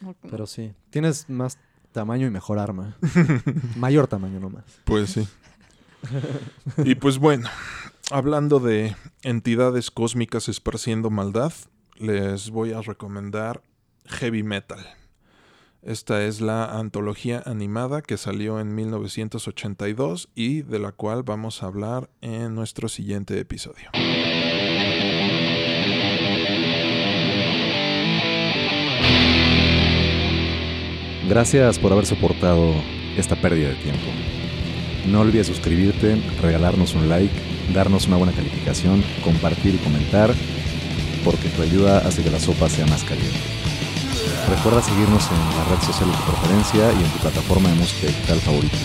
no- 0.00 0.14
Pero 0.30 0.46
sí. 0.46 0.72
Tienes 0.90 1.28
más 1.28 1.58
tamaño 1.92 2.26
y 2.26 2.30
mejor 2.30 2.58
arma. 2.58 2.96
Mayor 3.76 4.06
tamaño 4.06 4.40
nomás. 4.40 4.64
Pues 4.84 5.10
sí. 5.10 5.28
Y 6.84 6.94
pues 6.94 7.18
bueno, 7.18 7.48
hablando 8.10 8.60
de 8.60 8.96
entidades 9.22 9.90
cósmicas 9.90 10.48
esparciendo 10.48 11.10
maldad, 11.10 11.52
les 11.98 12.50
voy 12.50 12.72
a 12.72 12.80
recomendar 12.80 13.62
Heavy 14.06 14.42
Metal. 14.42 14.84
Esta 15.82 16.24
es 16.24 16.40
la 16.40 16.78
antología 16.78 17.42
animada 17.44 18.02
que 18.02 18.16
salió 18.16 18.60
en 18.60 18.72
1982 18.74 20.28
y 20.34 20.62
de 20.62 20.78
la 20.78 20.92
cual 20.92 21.24
vamos 21.24 21.62
a 21.62 21.66
hablar 21.66 22.08
en 22.20 22.54
nuestro 22.54 22.88
siguiente 22.88 23.38
episodio. 23.40 23.90
Gracias 31.28 31.78
por 31.78 31.92
haber 31.92 32.06
soportado 32.06 32.74
esta 33.16 33.34
pérdida 33.40 33.70
de 33.70 33.76
tiempo. 33.76 34.41
No 35.06 35.20
olvides 35.20 35.48
suscribirte, 35.48 36.16
regalarnos 36.40 36.94
un 36.94 37.08
like, 37.08 37.34
darnos 37.74 38.06
una 38.06 38.16
buena 38.16 38.32
calificación, 38.32 39.02
compartir 39.24 39.74
y 39.74 39.78
comentar, 39.78 40.32
porque 41.24 41.48
tu 41.48 41.62
ayuda 41.62 41.98
hace 41.98 42.22
que 42.22 42.30
la 42.30 42.38
sopa 42.38 42.68
sea 42.68 42.86
más 42.86 43.02
caliente. 43.02 43.38
Recuerda 44.48 44.82
seguirnos 44.82 45.28
en 45.30 45.56
la 45.56 45.64
red 45.64 45.84
social 45.84 46.10
de 46.10 46.16
tu 46.16 46.24
preferencia 46.24 46.92
y 46.92 47.04
en 47.04 47.10
tu 47.10 47.18
plataforma 47.18 47.68
de 47.68 47.74
música 47.76 48.06
digital 48.06 48.38
favorita. 48.40 48.78